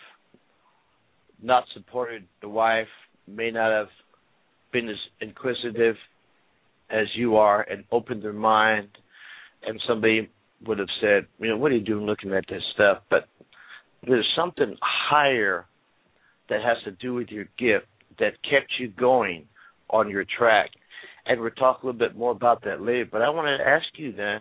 not 1.42 1.64
supported 1.74 2.24
the 2.42 2.50
wife, 2.50 2.88
may 3.28 3.52
not 3.52 3.72
have 3.72 3.88
been 4.72 4.90
as 4.90 4.96
inquisitive 5.22 5.96
as 6.90 7.08
you 7.16 7.38
are 7.38 7.62
and 7.62 7.84
opened 7.92 8.24
their 8.24 8.34
mind 8.34 8.88
and 9.64 9.82
somebody 9.88 10.30
would 10.66 10.80
have 10.80 10.88
said, 11.02 11.28
you 11.40 11.50
know, 11.50 11.58
what 11.58 11.72
are 11.72 11.76
you 11.76 11.84
doing 11.84 12.06
looking 12.06 12.34
at 12.34 12.46
this 12.50 12.64
stuff? 12.74 13.00
But 13.10 13.28
there's 14.06 14.28
something 14.36 14.76
higher 14.82 15.66
that 16.50 16.62
has 16.62 16.78
to 16.86 16.92
do 16.92 17.14
with 17.14 17.30
your 17.30 17.46
gift 17.58 17.88
that 18.20 18.34
kept 18.50 18.72
you 18.80 18.88
going 18.90 19.46
on 19.90 20.10
your 20.10 20.26
track. 20.38 20.72
And 21.26 21.42
we'll 21.42 21.52
talk 21.52 21.84
a 21.84 21.86
little 21.86 22.00
bit 22.00 22.16
more 22.16 22.32
about 22.32 22.64
that 22.64 22.82
later. 22.82 23.08
But 23.12 23.22
I 23.22 23.30
want 23.30 23.48
to 23.48 23.68
ask 23.68 23.86
you 23.96 24.14
then, 24.14 24.40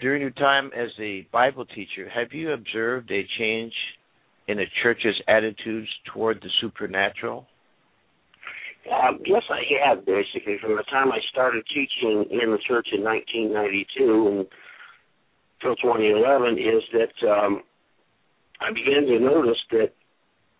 during 0.00 0.22
your 0.22 0.30
time 0.30 0.70
as 0.76 0.90
a 1.00 1.26
Bible 1.32 1.64
teacher, 1.66 2.08
have 2.08 2.32
you 2.32 2.52
observed 2.52 3.10
a 3.10 3.26
change 3.38 3.72
in 4.46 4.58
the 4.58 4.64
church's 4.82 5.20
attitudes 5.26 5.88
toward 6.12 6.40
the 6.40 6.50
supernatural? 6.60 7.46
Um, 8.88 9.20
yes, 9.26 9.42
I 9.50 9.60
have 9.84 10.06
basically 10.06 10.56
from 10.60 10.76
the 10.76 10.84
time 10.84 11.12
I 11.12 11.18
started 11.30 11.64
teaching 11.68 12.24
in 12.30 12.50
the 12.50 12.58
church 12.66 12.88
in 12.92 13.02
1992 13.04 14.46
until 15.60 15.76
2011. 15.76 16.56
Is 16.56 16.82
that 16.94 17.16
um, 17.28 17.62
I 18.60 18.72
began 18.72 19.04
to 19.04 19.18
notice 19.20 19.60
that 19.72 19.92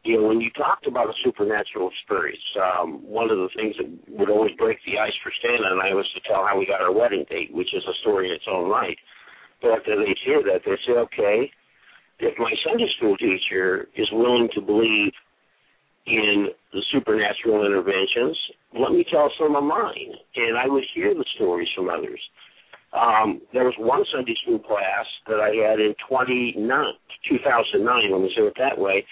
you 0.04 0.20
know 0.20 0.28
when 0.28 0.40
you 0.40 0.50
talked 0.50 0.86
about 0.86 1.08
a 1.08 1.16
supernatural 1.24 1.88
experience, 1.88 2.44
um, 2.60 3.00
one 3.06 3.30
of 3.30 3.38
the 3.38 3.48
things 3.56 3.76
that 3.78 3.88
would 4.12 4.28
always 4.28 4.52
break 4.58 4.76
the 4.84 4.98
ice 4.98 5.16
for 5.22 5.32
Stan 5.38 5.64
and 5.64 5.80
I 5.80 5.94
was 5.94 6.06
to 6.12 6.20
tell 6.28 6.44
how 6.44 6.58
we 6.58 6.66
got 6.66 6.82
our 6.82 6.92
wedding 6.92 7.24
date, 7.30 7.54
which 7.54 7.72
is 7.72 7.82
a 7.88 7.96
story 8.02 8.28
in 8.28 8.34
its 8.34 8.44
own 8.50 8.68
right. 8.68 8.98
But 9.60 9.70
after 9.72 9.96
they 9.96 10.14
hear 10.24 10.42
that, 10.42 10.62
they 10.64 10.76
say, 10.86 10.92
okay, 10.92 11.50
if 12.20 12.38
my 12.38 12.52
Sunday 12.66 12.88
school 12.96 13.16
teacher 13.16 13.88
is 13.96 14.08
willing 14.12 14.48
to 14.54 14.60
believe 14.60 15.12
in 16.06 16.48
the 16.72 16.82
supernatural 16.92 17.64
interventions, 17.66 18.36
let 18.78 18.92
me 18.92 19.04
tell 19.10 19.30
some 19.38 19.56
of 19.56 19.64
mine. 19.64 20.14
And 20.36 20.56
I 20.56 20.66
would 20.66 20.84
hear 20.94 21.14
the 21.14 21.24
stories 21.36 21.68
from 21.76 21.88
others. 21.90 22.20
Um, 22.92 23.42
there 23.52 23.64
was 23.64 23.74
one 23.78 24.04
Sunday 24.12 24.34
school 24.42 24.58
class 24.58 25.06
that 25.26 25.40
I 25.40 25.52
had 25.68 25.78
in 25.78 25.94
2009, 26.08 26.56
2009, 27.28 28.12
let 28.12 28.20
me 28.20 28.32
say 28.34 28.42
it 28.42 28.54
that 28.58 28.78
way, 28.78 29.04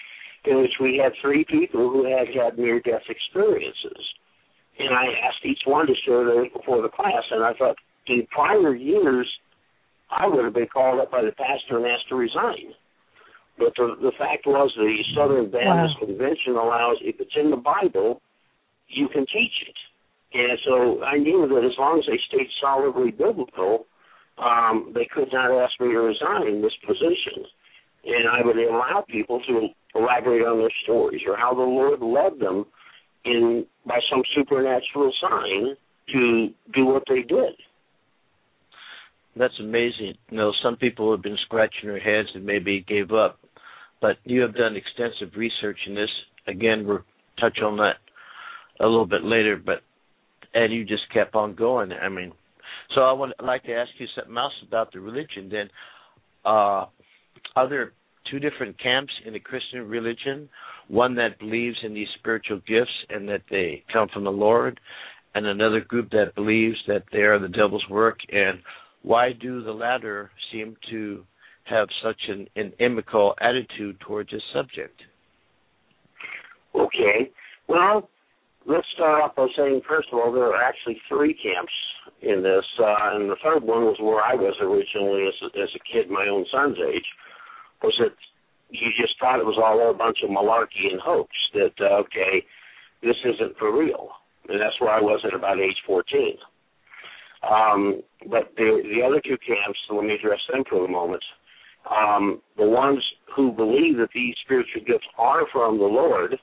in 0.45 0.61
which 0.61 0.73
we 0.81 0.99
had 1.01 1.13
three 1.21 1.45
people 1.45 1.89
who 1.89 2.05
had 2.05 2.27
had 2.33 2.57
near-death 2.57 3.05
experiences. 3.09 4.01
and 4.79 4.93
I 4.93 5.05
asked 5.27 5.45
each 5.45 5.61
one 5.65 5.87
to 5.87 5.93
share 6.05 6.25
theirs 6.25 6.49
before 6.53 6.81
the 6.81 6.89
class. 6.89 7.23
And 7.31 7.43
I 7.43 7.53
thought, 7.53 7.77
in 8.07 8.25
prior 8.31 8.75
years, 8.75 9.27
I 10.09 10.27
would 10.27 10.43
have 10.43 10.53
been 10.53 10.67
called 10.67 10.99
up 10.99 11.11
by 11.11 11.21
the 11.21 11.31
pastor 11.31 11.77
and 11.77 11.85
asked 11.85 12.09
to 12.09 12.15
resign. 12.15 12.73
But 13.57 13.73
the 13.75 13.95
the 14.01 14.11
fact 14.17 14.45
was, 14.45 14.71
the 14.77 15.03
Southern 15.15 15.49
Baptist 15.51 15.97
Wow. 15.99 16.07
Convention 16.07 16.55
allows 16.55 16.97
if 17.01 17.19
it's 17.19 17.35
in 17.35 17.49
the 17.49 17.57
Bible, 17.57 18.21
you 18.87 19.07
can 19.09 19.25
teach 19.25 19.57
it. 19.67 19.75
And 20.33 20.59
so 20.65 21.03
I 21.03 21.17
knew 21.17 21.47
that 21.47 21.65
as 21.65 21.77
long 21.79 21.99
as 21.99 22.05
they 22.05 22.19
stayed 22.27 22.49
solidly 22.61 23.11
biblical, 23.11 23.87
um, 24.37 24.91
they 24.93 25.07
could 25.11 25.29
not 25.33 25.51
ask 25.51 25.79
me 25.79 25.87
to 25.87 25.99
resign 25.99 26.47
in 26.47 26.61
this 26.61 26.75
position. 26.85 27.45
And 28.05 28.29
I 28.29 28.45
would 28.45 28.57
allow 28.57 29.03
people 29.09 29.41
to 29.47 29.67
elaborate 29.95 30.45
on 30.45 30.59
their 30.59 30.71
stories 30.83 31.21
or 31.27 31.35
how 31.35 31.53
the 31.53 31.61
Lord 31.61 32.01
led 32.01 32.39
them 32.39 32.65
in 33.25 33.65
by 33.85 33.99
some 34.09 34.21
supernatural 34.35 35.11
sign 35.19 35.75
to 36.13 36.47
do 36.73 36.85
what 36.85 37.03
they 37.09 37.21
did. 37.21 37.55
That's 39.37 39.59
amazing. 39.59 40.15
You 40.29 40.37
know, 40.37 40.51
some 40.63 40.75
people 40.75 41.11
have 41.11 41.21
been 41.21 41.37
scratching 41.45 41.89
their 41.89 41.99
heads 41.99 42.29
and 42.33 42.45
maybe 42.45 42.85
gave 42.87 43.11
up, 43.11 43.39
but 44.01 44.17
you 44.23 44.41
have 44.41 44.55
done 44.55 44.75
extensive 44.75 45.37
research 45.37 45.77
in 45.87 45.95
this. 45.95 46.09
Again, 46.47 46.85
we'll 46.85 47.03
touch 47.39 47.59
on 47.63 47.77
that 47.77 47.95
a 48.79 48.85
little 48.85 49.05
bit 49.05 49.23
later, 49.23 49.61
but 49.63 49.81
and 50.53 50.73
you 50.73 50.85
just 50.85 51.03
kept 51.13 51.35
on 51.35 51.55
going. 51.55 51.91
I 51.91 52.09
mean, 52.09 52.31
so 52.95 53.01
I 53.01 53.11
would 53.11 53.33
like 53.43 53.63
to 53.63 53.73
ask 53.73 53.91
you 53.97 54.07
something 54.15 54.37
else 54.37 54.53
about 54.65 54.91
the 54.93 54.99
religion. 54.99 55.49
Then, 55.51 55.69
uh, 56.45 56.85
are 57.55 57.69
there 57.69 57.91
two 58.31 58.39
different 58.39 58.81
camps 58.81 59.13
in 59.25 59.33
the 59.33 59.39
Christian 59.39 59.87
religion? 59.87 60.49
One 60.87 61.15
that 61.15 61.39
believes 61.39 61.77
in 61.83 61.93
these 61.93 62.07
spiritual 62.17 62.61
gifts 62.67 62.91
and 63.09 63.27
that 63.29 63.41
they 63.49 63.83
come 63.91 64.07
from 64.13 64.23
the 64.23 64.31
Lord, 64.31 64.79
and 65.35 65.45
another 65.45 65.81
group 65.81 66.09
that 66.11 66.33
believes 66.35 66.77
that 66.87 67.03
they 67.11 67.19
are 67.19 67.39
the 67.39 67.49
devil's 67.49 67.87
work. 67.89 68.19
And 68.31 68.59
why 69.03 69.31
do 69.39 69.63
the 69.63 69.71
latter 69.71 70.31
seem 70.51 70.75
to 70.91 71.23
have 71.65 71.87
such 72.03 72.19
an, 72.29 72.47
inimical 72.55 73.35
attitude 73.41 73.99
towards 73.99 74.31
this 74.31 74.41
subject? 74.53 74.99
Okay. 76.75 77.31
Well, 77.67 78.09
let's 78.65 78.87
start 78.93 79.21
off 79.21 79.35
by 79.35 79.47
saying, 79.57 79.81
first 79.87 80.09
of 80.11 80.19
all, 80.19 80.31
there 80.31 80.53
are 80.53 80.61
actually 80.61 80.99
three 81.09 81.33
camps 81.33 81.73
in 82.21 82.43
this, 82.43 82.65
uh, 82.79 83.15
and 83.15 83.29
the 83.29 83.37
third 83.43 83.63
one 83.63 83.83
was 83.83 83.97
where 83.99 84.23
I 84.23 84.35
was 84.35 84.55
originally 84.61 85.27
as 85.27 85.35
a, 85.43 85.61
as 85.61 85.69
a 85.75 85.83
kid, 85.83 86.09
my 86.09 86.27
own 86.29 86.45
son's 86.51 86.77
age, 86.77 87.05
was 87.83 87.93
that 87.99 88.15
you 88.69 88.89
just 88.99 89.19
thought 89.19 89.39
it 89.39 89.45
was 89.45 89.59
all 89.59 89.79
a 89.89 89.93
bunch 89.93 90.19
of 90.23 90.29
malarkey 90.29 90.91
and 90.91 90.99
hoax. 90.99 91.29
That 91.53 91.75
uh, 91.79 92.03
okay, 92.03 92.43
this 93.01 93.15
isn't 93.23 93.57
for 93.57 93.77
real, 93.77 94.09
and 94.49 94.59
that's 94.59 94.79
where 94.79 94.91
I 94.91 95.01
was 95.01 95.21
at 95.25 95.33
about 95.33 95.59
age 95.59 95.77
14. 95.85 96.37
Um, 97.49 98.01
but 98.29 98.51
the 98.57 98.81
the 98.83 99.05
other 99.05 99.21
two 99.21 99.37
camps, 99.45 99.79
so 99.87 99.95
let 99.95 100.05
me 100.05 100.15
address 100.15 100.39
them 100.51 100.63
for 100.69 100.85
a 100.85 100.87
moment. 100.87 101.23
Um, 101.89 102.41
the 102.57 102.67
ones 102.67 103.01
who 103.35 103.51
believe 103.51 103.97
that 103.97 104.09
these 104.13 104.35
spiritual 104.43 104.81
gifts 104.85 105.07
are 105.17 105.43
from 105.53 105.77
the 105.77 105.85
Lord, 105.85 106.37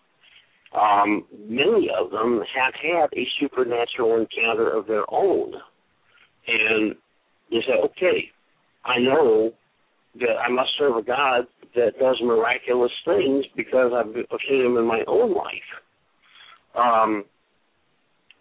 um, 0.74 1.24
many 1.46 1.90
of 1.96 2.10
them 2.10 2.40
have 2.56 2.74
had 2.74 3.08
a 3.12 3.26
supernatural 3.38 4.16
encounter 4.16 4.70
of 4.70 4.86
their 4.86 5.04
own. 5.12 5.52
And 6.46 6.94
they 7.50 7.60
say, 7.66 7.74
okay, 7.84 8.30
I 8.84 8.98
know 8.98 9.52
that 10.20 10.36
I 10.44 10.48
must 10.50 10.70
serve 10.78 10.96
a 10.96 11.02
God 11.02 11.46
that 11.74 11.98
does 11.98 12.18
miraculous 12.22 12.92
things 13.04 13.44
because 13.56 13.92
I've 13.94 14.14
seen 14.48 14.64
him 14.64 14.76
in 14.76 14.86
my 14.86 15.02
own 15.06 15.34
life. 15.34 15.70
Um, 16.74 17.24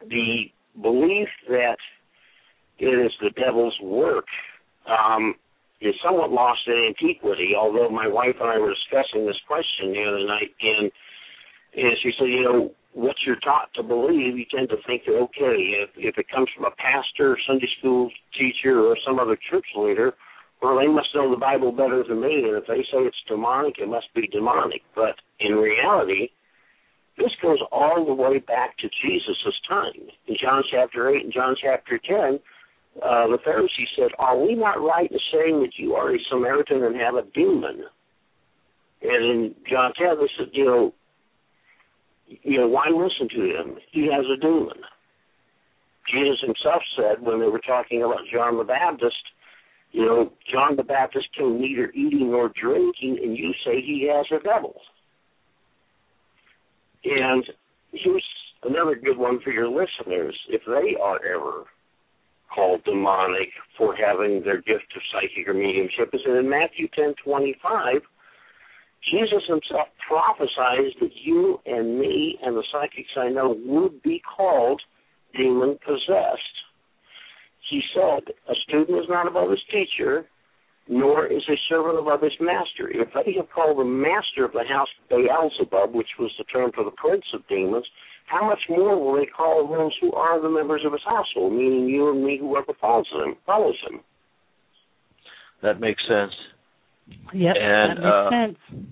the 0.02 0.46
belief 0.82 1.30
that 1.50 1.78
it 2.84 3.06
is 3.06 3.12
the 3.22 3.32
devil's 3.40 3.78
work 3.82 4.26
um, 4.88 5.36
is 5.82 5.96
somewhat 6.04 6.32
lost 6.32 6.62
in 6.68 6.94
antiquity, 6.94 7.54
although 7.58 7.90
my 7.90 8.08
wife 8.08 8.36
and 8.40 8.50
I 8.50 8.58
were 8.60 8.74
discussing 8.74 9.26
this 9.26 9.40
question 9.48 9.94
the 9.94 10.04
other 10.04 10.26
night, 10.26 10.52
and, 10.62 10.92
and 11.76 11.94
she 12.02 12.12
said, 12.18 12.28
you 12.28 12.44
know, 12.44 12.72
what 12.94 13.16
you're 13.26 13.40
taught 13.42 13.74
to 13.76 13.84
believe, 13.84 14.38
you 14.38 14.46
tend 14.54 14.70
to 14.70 14.78
think 14.86 15.04
that, 15.06 15.18
okay, 15.18 15.82
if, 15.82 15.90
if 15.98 16.18
it 16.18 16.30
comes 16.30 16.48
from 16.56 16.66
a 16.66 16.76
pastor, 16.78 17.38
Sunday 17.48 17.68
school 17.80 18.12
teacher, 18.38 18.86
or 18.86 18.96
some 19.06 19.20
other 19.20 19.38
church 19.50 19.66
leader, 19.76 20.14
well, 20.62 20.78
they 20.78 20.88
must 20.88 21.10
know 21.16 21.30
the 21.30 21.40
Bible 21.40 21.72
better 21.72 22.04
than 22.08 22.22
me, 22.22 22.48
and 22.48 22.56
if 22.56 22.68
they 22.68 22.84
say 22.88 23.04
it's 23.04 23.18
demonic, 23.28 23.76
it 23.80 23.90
must 23.90 24.14
be 24.16 24.28
demonic. 24.28 24.82
But 24.96 25.16
in 25.40 25.56
reality, 25.56 26.30
this 27.18 27.32
goes 27.42 27.60
all 27.72 28.06
the 28.06 28.14
way 28.14 28.40
back 28.40 28.78
to 28.78 28.88
Jesus' 29.04 29.60
time. 29.68 30.08
In 30.28 30.36
John 30.42 30.64
chapter 30.72 31.10
8 31.10 31.26
and 31.26 31.34
John 31.34 31.56
chapter 31.62 32.00
10, 32.00 32.40
uh, 33.02 33.28
the 33.28 33.40
Pharisee 33.46 33.88
said, 33.98 34.12
Are 34.20 34.38
we 34.38 34.56
not 34.56 34.82
right 34.82 35.12
in 35.12 35.20
saying 35.32 35.62
that 35.62 35.78
you 35.78 35.94
are 35.94 36.14
a 36.14 36.18
Samaritan 36.30 36.84
and 36.84 36.96
have 36.96 37.16
a 37.16 37.24
demon? 37.34 37.84
And 39.02 39.56
John 39.70 39.94
10, 39.98 40.18
they 40.20 40.30
said, 40.38 40.50
You 40.54 40.66
know, 40.66 40.94
you 42.28 42.58
know, 42.60 42.68
why 42.68 42.88
listen 42.90 43.28
to 43.30 43.44
him? 43.44 43.78
He 43.92 44.10
has 44.12 44.26
a 44.26 44.40
demon. 44.40 44.78
Jesus 46.12 46.40
himself 46.42 46.82
said 46.96 47.26
when 47.26 47.40
they 47.40 47.48
were 47.48 47.62
talking 47.66 48.04
about 48.04 48.20
John 48.32 48.58
the 48.58 48.64
Baptist, 48.64 49.16
you 49.92 50.06
know, 50.06 50.32
John 50.52 50.76
the 50.76 50.84
Baptist 50.84 51.28
came 51.38 51.62
neither 51.62 51.92
eating 51.92 52.32
nor 52.32 52.50
drinking, 52.50 53.20
and 53.24 53.38
you 53.38 53.54
say 53.66 53.82
he 53.82 54.10
has 54.12 54.26
a 54.32 54.44
devil. 54.44 54.76
And 57.06 57.44
here's 57.92 58.26
another 58.64 58.96
good 58.96 59.18
one 59.18 59.40
for 59.44 59.52
your 59.52 59.68
listeners. 59.68 60.38
If 60.50 60.62
they 60.66 60.96
are 61.02 61.20
ever 61.26 61.66
called 62.54 62.84
demonic 62.84 63.50
for 63.78 63.96
having 63.96 64.44
their 64.44 64.58
gift 64.58 64.92
of 64.96 65.02
psychic 65.12 65.48
or 65.48 65.54
mediumship, 65.54 66.10
is 66.14 66.22
that 66.26 66.38
in 66.38 66.50
Matthew 66.50 66.88
ten 66.96 67.14
twenty 67.24 67.56
five, 67.62 68.02
Jesus 69.12 69.44
himself 69.48 69.88
prophesies 70.08 70.94
that 71.02 71.12
you 71.24 71.60
and 71.66 72.00
me 72.00 72.38
and 72.44 72.56
the 72.56 72.64
psychics 72.72 73.10
I 73.18 73.30
know 73.30 73.56
would 73.66 74.02
be 74.04 74.22
called 74.22 74.82
demon 75.36 75.78
possessed. 75.86 76.56
He 77.70 77.82
said, 77.94 78.34
A 78.50 78.56
student 78.68 79.00
is 79.00 79.10
not 79.10 79.28
above 79.28 79.50
his 79.50 79.64
teacher, 79.72 80.26
nor 80.88 81.26
is 81.28 81.44
a 81.50 81.58
servant 81.70 81.98
above 82.00 82.22
his 82.22 82.34
master. 82.40 82.90
If 82.92 83.10
they 83.14 83.34
have 83.38 83.50
called 83.50 83.80
the 83.80 83.86
master 83.86 84.46
of 84.46 84.52
the 84.52 84.64
house 84.68 84.90
Beelzebub, 85.10 85.94
which 85.94 86.20
was 86.20 86.32
the 86.38 86.44
term 86.46 86.72
for 86.74 86.84
the 86.84 86.92
prince 86.92 87.26
of 87.34 87.48
demons, 87.48 87.86
how 88.26 88.48
much 88.48 88.60
more 88.70 89.00
will 89.00 89.20
they 89.20 89.26
call 89.26 89.68
those 89.68 89.92
who 90.02 90.12
are 90.14 90.42
the 90.42 90.50
members 90.50 90.82
of 90.86 90.92
his 90.92 91.02
household, 91.06 91.54
meaning 91.54 91.88
you 91.88 92.10
and 92.10 92.24
me, 92.24 92.38
whoever 92.40 92.74
follows 92.80 93.08
him, 93.14 93.36
follows 93.46 93.76
him. 93.90 94.00
That 95.62 95.80
makes 95.80 96.02
sense. 96.08 96.34
Yep, 97.34 97.56
And, 97.60 97.98
that 97.98 98.04
makes 98.04 98.06
uh, 98.06 98.30
sense. 98.30 98.88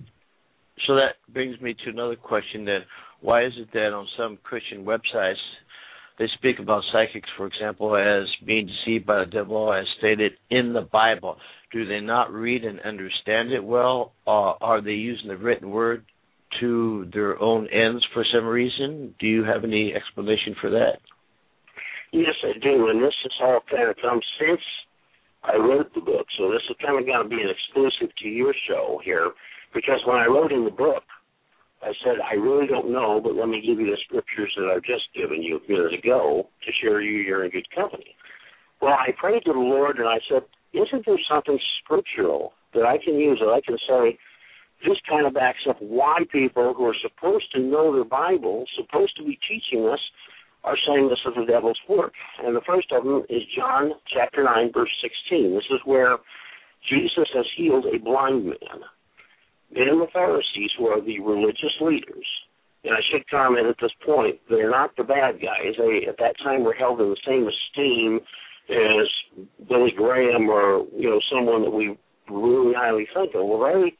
So 0.86 0.94
that 0.96 1.32
brings 1.32 1.60
me 1.60 1.74
to 1.84 1.90
another 1.90 2.16
question 2.16 2.64
then. 2.64 2.80
Why 3.20 3.44
is 3.44 3.52
it 3.56 3.68
that 3.72 3.92
on 3.92 4.06
some 4.18 4.38
Christian 4.42 4.84
websites 4.84 5.34
they 6.18 6.26
speak 6.38 6.58
about 6.58 6.82
psychics, 6.92 7.28
for 7.36 7.46
example, 7.46 7.96
as 7.96 8.28
being 8.46 8.66
deceived 8.66 9.06
by 9.06 9.20
the 9.20 9.30
devil 9.30 9.72
as 9.72 9.86
stated 9.98 10.32
in 10.50 10.72
the 10.72 10.88
Bible? 10.92 11.36
Do 11.72 11.86
they 11.86 12.00
not 12.00 12.32
read 12.32 12.64
and 12.64 12.80
understand 12.80 13.52
it 13.52 13.64
well? 13.64 14.12
Or 14.26 14.62
are 14.62 14.82
they 14.82 14.90
using 14.90 15.28
the 15.28 15.36
written 15.36 15.70
word 15.70 16.04
to 16.60 17.08
their 17.12 17.40
own 17.40 17.68
ends 17.68 18.04
for 18.12 18.24
some 18.34 18.44
reason? 18.46 19.14
Do 19.18 19.26
you 19.26 19.44
have 19.44 19.64
any 19.64 19.92
explanation 19.94 20.54
for 20.60 20.70
that? 20.70 20.98
Yes, 22.12 22.36
I 22.44 22.58
do, 22.58 22.88
and 22.88 23.02
this 23.02 23.14
has 23.22 23.32
all 23.40 23.60
kind 23.70 23.88
of 23.88 23.96
come 24.02 24.20
since 24.38 24.60
I 25.42 25.56
wrote 25.56 25.94
the 25.94 26.00
book. 26.00 26.26
So 26.38 26.50
this 26.50 26.62
is 26.68 26.76
kind 26.84 26.98
of 26.98 27.06
going 27.06 27.22
to 27.22 27.28
be 27.28 27.42
an 27.42 27.48
exclusive 27.48 28.14
to 28.22 28.28
your 28.28 28.54
show 28.68 29.00
here, 29.04 29.32
because 29.72 30.00
when 30.06 30.16
I 30.16 30.26
wrote 30.26 30.52
in 30.52 30.64
the 30.64 30.70
book, 30.70 31.04
I 31.82 31.90
said 32.04 32.22
I 32.22 32.34
really 32.34 32.66
don't 32.66 32.92
know, 32.92 33.20
but 33.22 33.34
let 33.34 33.48
me 33.48 33.60
give 33.60 33.80
you 33.80 33.90
the 33.90 33.98
scriptures 34.04 34.52
that 34.56 34.70
I've 34.70 34.84
just 34.84 35.10
given 35.16 35.42
you 35.42 35.58
a 35.58 35.72
minute 35.72 35.94
ago 35.94 36.48
to 36.64 36.70
show 36.82 36.98
you 36.98 37.10
you're 37.10 37.44
in 37.44 37.50
good 37.50 37.66
company. 37.74 38.14
Well, 38.80 38.92
I 38.94 39.10
prayed 39.18 39.42
to 39.46 39.52
the 39.52 39.58
Lord 39.58 39.98
and 39.98 40.06
I 40.06 40.18
said, 40.30 40.42
isn't 40.72 41.06
there 41.06 41.18
something 41.28 41.58
scriptural 41.82 42.52
that 42.74 42.84
I 42.84 42.98
can 43.02 43.18
use 43.18 43.40
that 43.40 43.50
I 43.50 43.60
can 43.66 43.78
say 43.88 44.18
this 44.86 44.98
kind 45.08 45.26
of 45.26 45.34
backs 45.34 45.66
up 45.68 45.76
why 45.80 46.18
people 46.30 46.74
who 46.74 46.86
are 46.86 46.96
supposed 47.00 47.52
to 47.54 47.60
know 47.60 47.92
their 47.94 48.04
Bible, 48.04 48.64
supposed 48.76 49.16
to 49.16 49.24
be 49.24 49.38
teaching 49.48 49.86
us, 49.86 50.00
are 50.64 50.76
saying 50.86 51.08
this 51.08 51.18
is 51.26 51.34
the 51.36 51.50
devil's 51.50 51.78
work. 51.88 52.12
And 52.44 52.54
the 52.54 52.60
first 52.66 52.92
of 52.92 53.04
them 53.04 53.24
is 53.28 53.42
John 53.56 53.92
chapter 54.12 54.44
9, 54.44 54.70
verse 54.72 54.90
16. 55.02 55.54
This 55.54 55.64
is 55.70 55.80
where 55.84 56.18
Jesus 56.88 57.28
has 57.34 57.46
healed 57.56 57.86
a 57.86 57.98
blind 57.98 58.46
man. 58.46 58.82
Then 59.74 59.98
the 59.98 60.06
Pharisees, 60.12 60.70
who 60.78 60.86
are 60.86 61.00
the 61.00 61.18
religious 61.20 61.74
leaders, 61.80 62.26
and 62.84 62.94
I 62.94 63.00
should 63.10 63.28
comment 63.28 63.66
at 63.66 63.76
this 63.80 63.92
point, 64.04 64.38
they're 64.50 64.70
not 64.70 64.96
the 64.96 65.04
bad 65.04 65.40
guys. 65.40 65.74
They, 65.78 66.06
at 66.08 66.18
that 66.18 66.34
time, 66.42 66.64
were 66.64 66.74
held 66.74 67.00
in 67.00 67.10
the 67.10 67.16
same 67.26 67.48
esteem 67.48 68.20
as 68.68 69.08
Billy 69.68 69.92
Graham 69.96 70.48
or, 70.48 70.86
you 70.96 71.08
know, 71.08 71.20
someone 71.32 71.62
that 71.62 71.70
we 71.70 71.96
really 72.28 72.74
highly 72.74 73.06
think 73.14 73.34
of. 73.34 73.46
Well, 73.46 73.60
they 73.60 73.96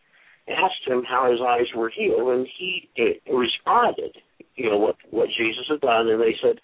asked 0.48 0.86
him 0.86 1.04
how 1.08 1.30
his 1.30 1.40
eyes 1.40 1.66
were 1.76 1.90
healed, 1.90 2.28
and 2.28 2.46
he 2.58 2.88
responded, 3.30 4.16
you 4.56 4.68
know, 4.68 4.78
what, 4.78 4.96
what 5.10 5.28
Jesus 5.28 5.64
had 5.68 5.80
done, 5.80 6.08
and 6.08 6.20
they 6.20 6.34
said, 6.42 6.60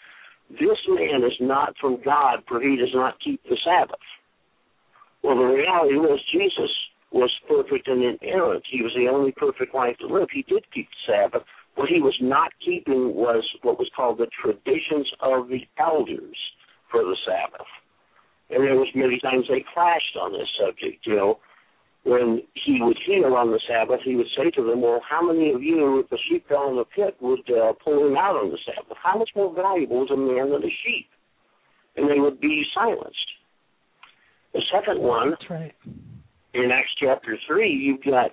this 0.50 0.78
man 0.88 1.22
is 1.24 1.36
not 1.40 1.74
from 1.80 2.00
God, 2.02 2.42
for 2.48 2.60
he 2.60 2.76
does 2.76 2.94
not 2.94 3.20
keep 3.22 3.42
the 3.44 3.56
Sabbath. 3.62 4.00
Well, 5.22 5.36
the 5.36 5.44
reality 5.44 5.96
was 5.96 6.20
Jesus 6.32 6.70
was 7.12 7.30
perfect 7.48 7.88
and 7.88 8.02
inerrant. 8.02 8.64
He 8.70 8.82
was 8.82 8.92
the 8.96 9.08
only 9.08 9.32
perfect 9.32 9.74
life 9.74 9.96
to 10.00 10.06
live. 10.06 10.28
He 10.32 10.42
did 10.42 10.64
keep 10.72 10.88
the 10.88 11.12
Sabbath. 11.12 11.42
What 11.74 11.88
he 11.88 12.00
was 12.00 12.16
not 12.20 12.52
keeping 12.64 13.14
was 13.14 13.44
what 13.62 13.78
was 13.78 13.90
called 13.94 14.18
the 14.18 14.28
traditions 14.42 15.10
of 15.20 15.48
the 15.48 15.60
elders 15.78 16.36
for 16.90 17.02
the 17.04 17.16
Sabbath. 17.26 17.66
And 18.50 18.64
there 18.64 18.76
was 18.76 18.88
many 18.94 19.20
times 19.20 19.46
they 19.48 19.64
clashed 19.74 20.16
on 20.20 20.32
this 20.32 20.48
subject. 20.58 21.06
You 21.06 21.16
know, 21.16 21.38
when 22.04 22.42
he 22.54 22.78
would 22.80 22.98
heal 23.04 23.34
on 23.34 23.50
the 23.50 23.60
Sabbath, 23.68 24.00
he 24.04 24.16
would 24.16 24.28
say 24.36 24.50
to 24.50 24.62
them, 24.62 24.80
"Well, 24.80 25.00
how 25.08 25.22
many 25.22 25.52
of 25.52 25.62
you, 25.62 26.00
if 26.00 26.08
the 26.08 26.18
sheep 26.28 26.48
fell 26.48 26.70
in 26.70 26.76
the 26.76 26.84
pit, 26.84 27.16
would 27.20 27.50
uh, 27.50 27.72
pull 27.84 28.06
him 28.06 28.16
out 28.16 28.36
on 28.36 28.50
the 28.50 28.58
Sabbath? 28.64 28.96
How 29.02 29.18
much 29.18 29.30
more 29.36 29.52
valuable 29.54 30.04
is 30.04 30.10
a 30.10 30.16
man 30.16 30.50
than 30.50 30.62
a 30.62 30.70
sheep?" 30.84 31.08
And 31.96 32.08
they 32.08 32.20
would 32.20 32.40
be 32.40 32.64
silenced. 32.74 33.18
The 34.52 34.62
second 34.72 35.00
one, 35.00 35.30
That's 35.30 35.50
right. 35.50 35.74
in 36.54 36.70
Acts 36.70 36.94
chapter 36.98 37.36
three, 37.46 37.70
you've 37.70 38.02
got 38.02 38.30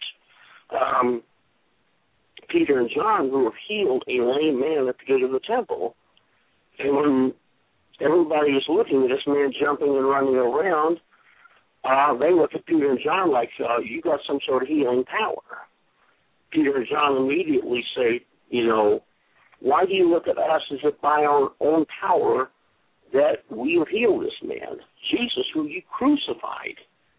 um, 0.71 1.21
Peter 2.49 2.79
and 2.79 2.89
John 2.95 3.29
who 3.29 3.45
have 3.45 3.53
healed 3.67 4.03
a 4.07 4.21
lame 4.21 4.59
man 4.59 4.87
at 4.87 4.95
the 4.99 5.05
gate 5.05 5.23
of 5.23 5.31
the 5.31 5.39
temple, 5.39 5.95
and 6.79 6.95
when 6.95 7.33
everybody 7.99 8.51
is 8.51 8.63
looking 8.69 9.03
at 9.03 9.09
this 9.09 9.25
man 9.27 9.51
jumping 9.59 9.89
and 9.89 10.07
running 10.07 10.35
around, 10.35 10.99
uh, 11.85 12.17
they 12.17 12.31
look 12.33 12.51
at 12.55 12.65
Peter 12.65 12.89
and 12.89 12.99
John 13.03 13.31
like, 13.31 13.49
uh, 13.59 13.79
"You 13.79 14.01
got 14.01 14.19
some 14.27 14.39
sort 14.45 14.63
of 14.63 14.69
healing 14.69 15.03
power." 15.05 15.67
Peter 16.51 16.75
and 16.75 16.87
John 16.87 17.17
immediately 17.17 17.83
say, 17.95 18.25
"You 18.49 18.67
know, 18.67 19.03
why 19.59 19.85
do 19.85 19.93
you 19.93 20.09
look 20.09 20.27
at 20.27 20.37
us 20.37 20.61
as 20.71 20.79
if 20.83 20.99
by 21.01 21.23
our 21.25 21.51
own 21.59 21.85
power 22.01 22.49
that 23.13 23.43
we 23.49 23.75
have 23.75 23.87
healed 23.87 24.23
this 24.23 24.41
man? 24.43 24.79
Jesus, 25.11 25.45
who 25.53 25.65
you 25.65 25.81
crucified, 25.83 26.77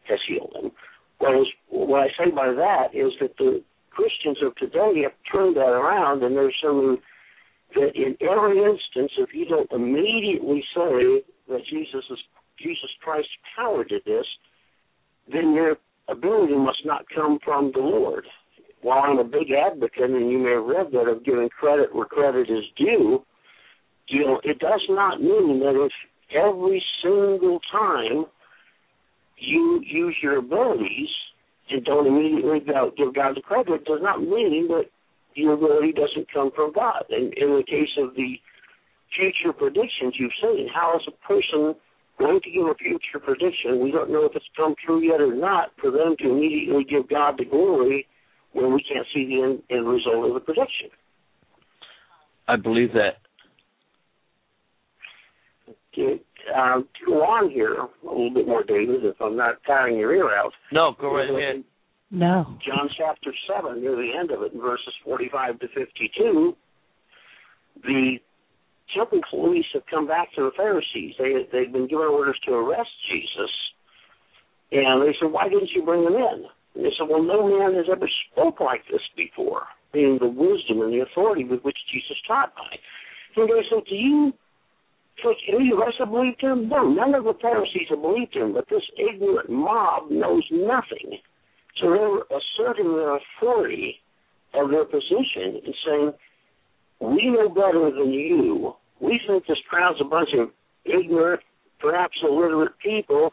has 0.08 0.18
healed 0.26 0.54
him." 0.60 0.72
Well, 1.20 1.46
what 1.68 2.02
I 2.02 2.08
say 2.18 2.30
by 2.30 2.52
that 2.52 2.94
is 2.94 3.12
that 3.20 3.36
the 3.38 3.62
Christians 3.90 4.42
of 4.42 4.54
today 4.56 5.02
have 5.02 5.14
turned 5.30 5.56
that 5.56 5.72
around, 5.72 6.22
and 6.22 6.36
they're 6.36 6.52
saying 6.62 6.98
that 7.74 7.96
in 7.96 8.16
every 8.20 8.58
instance, 8.58 9.12
if 9.16 9.32
you 9.32 9.46
don't 9.46 9.70
immediately 9.72 10.62
say 10.74 11.24
that 11.48 11.64
Jesus 11.64 12.04
is 12.10 12.18
Jesus 12.58 12.90
Christ's 13.02 13.36
power 13.54 13.84
did 13.84 14.02
this, 14.04 14.26
then 15.32 15.52
your 15.52 15.76
ability 16.08 16.54
must 16.54 16.84
not 16.84 17.04
come 17.14 17.38
from 17.44 17.72
the 17.74 17.80
Lord. 17.80 18.24
While 18.82 19.02
I'm 19.02 19.18
a 19.18 19.24
big 19.24 19.50
advocate, 19.50 20.10
and 20.10 20.30
you 20.30 20.38
may 20.38 20.52
have 20.52 20.64
read 20.64 20.92
that, 20.92 21.10
of 21.10 21.24
giving 21.24 21.48
credit 21.48 21.94
where 21.94 22.06
credit 22.06 22.48
is 22.50 22.64
due, 22.76 23.24
you 24.08 24.24
know, 24.24 24.40
it 24.44 24.58
does 24.60 24.82
not 24.88 25.20
mean 25.20 25.60
that 25.60 25.74
if 25.74 25.92
every 26.30 26.82
single 27.02 27.58
time 27.72 28.26
you 29.38 29.80
use 29.84 30.16
your 30.22 30.38
abilities 30.38 31.08
and 31.70 31.84
don't 31.84 32.06
immediately 32.06 32.60
give 32.60 33.14
God 33.14 33.36
the 33.36 33.42
credit, 33.42 33.72
it 33.72 33.84
does 33.84 34.00
not 34.00 34.20
mean 34.20 34.68
that 34.68 34.84
your 35.34 35.54
ability 35.54 35.92
doesn't 35.92 36.32
come 36.32 36.50
from 36.54 36.72
God. 36.72 37.04
And 37.10 37.34
in 37.34 37.56
the 37.56 37.64
case 37.66 37.90
of 37.98 38.14
the 38.14 38.36
future 39.14 39.52
predictions 39.52 40.14
you've 40.18 40.32
seen, 40.40 40.68
how 40.72 40.96
is 40.96 41.08
a 41.08 41.26
person 41.26 41.74
going 42.18 42.40
to 42.42 42.50
give 42.50 42.66
a 42.66 42.74
future 42.74 43.20
prediction? 43.22 43.80
We 43.80 43.90
don't 43.90 44.10
know 44.10 44.24
if 44.24 44.32
it's 44.34 44.44
come 44.56 44.74
true 44.84 45.02
yet 45.02 45.20
or 45.20 45.34
not, 45.34 45.72
for 45.80 45.90
them 45.90 46.16
to 46.20 46.30
immediately 46.30 46.84
give 46.88 47.08
God 47.08 47.36
the 47.38 47.44
glory 47.44 48.06
when 48.52 48.72
we 48.72 48.82
can't 48.90 49.06
see 49.14 49.26
the 49.26 49.42
end, 49.42 49.62
end 49.70 49.88
result 49.88 50.26
of 50.26 50.34
the 50.34 50.40
prediction. 50.40 50.88
I 52.48 52.56
believe 52.56 52.92
that. 52.92 53.18
Okay, 55.92 56.22
uh, 56.54 56.76
to 56.76 57.06
go 57.06 57.22
on 57.22 57.50
here 57.50 57.74
a 57.74 57.88
little 58.04 58.32
bit 58.32 58.46
more, 58.46 58.62
David, 58.62 59.04
if 59.04 59.16
I'm 59.20 59.36
not 59.36 59.56
tearing 59.66 59.98
your 59.98 60.14
ear 60.14 60.36
out. 60.36 60.52
No, 60.72 60.94
go 61.00 61.14
right 61.14 61.30
ahead. 61.30 61.64
No. 62.10 62.56
John 62.64 62.88
chapter 62.96 63.32
7, 63.48 63.80
near 63.80 63.96
the 63.96 64.10
end 64.18 64.30
of 64.30 64.42
it, 64.42 64.52
in 64.52 64.60
verses 64.60 64.94
45 65.04 65.58
to 65.60 65.68
52, 65.68 66.54
the 67.82 68.16
temple 68.94 69.20
police 69.30 69.66
have 69.74 69.86
come 69.90 70.06
back 70.06 70.28
to 70.34 70.42
the 70.42 70.50
Pharisees. 70.56 71.14
They, 71.18 71.46
they've 71.52 71.72
been 71.72 71.88
given 71.88 72.06
orders 72.06 72.38
to 72.46 72.54
arrest 72.54 72.90
Jesus. 73.10 73.50
And 74.72 75.02
they 75.02 75.14
said, 75.20 75.32
why 75.32 75.48
didn't 75.48 75.70
you 75.74 75.84
bring 75.84 76.04
them 76.04 76.14
in? 76.14 76.46
And 76.74 76.84
they 76.84 76.92
said, 76.98 77.08
well, 77.08 77.22
no 77.22 77.46
man 77.46 77.74
has 77.74 77.86
ever 77.90 78.08
spoke 78.30 78.60
like 78.60 78.82
this 78.90 79.02
before, 79.16 79.62
being 79.92 80.18
the 80.20 80.28
wisdom 80.28 80.82
and 80.82 80.92
the 80.92 81.06
authority 81.08 81.44
with 81.44 81.62
which 81.62 81.78
Jesus 81.92 82.16
taught 82.26 82.54
by. 82.54 82.76
And 83.36 83.48
they 83.48 83.62
said, 83.70 83.84
do 83.88 83.94
you 83.94 84.32
think 85.22 85.38
any 85.48 85.70
of 85.72 85.78
us 85.80 85.94
have 85.98 86.10
believed 86.10 86.40
him? 86.40 86.68
No, 86.68 86.88
none 86.88 87.14
of 87.14 87.24
the 87.24 87.34
Pharisees 87.40 87.88
have 87.90 88.02
believed 88.02 88.34
him, 88.34 88.52
but 88.52 88.68
this 88.68 88.82
ignorant 88.98 89.48
mob 89.48 90.10
knows 90.10 90.44
nothing. 90.50 91.18
So 91.80 91.90
they're 91.90 92.38
asserting 92.38 92.92
their 92.92 93.16
authority 93.16 94.00
of 94.54 94.70
their 94.70 94.84
position 94.84 95.60
and 95.64 95.74
saying, 95.86 96.12
we 97.00 97.30
know 97.30 97.48
better 97.48 97.90
than 97.90 98.12
you. 98.12 98.74
We 99.00 99.20
think 99.26 99.46
this 99.46 99.58
crowd's 99.68 100.00
a 100.00 100.04
bunch 100.04 100.30
of 100.38 100.50
ignorant, 100.84 101.42
perhaps 101.80 102.16
illiterate 102.22 102.72
people, 102.82 103.30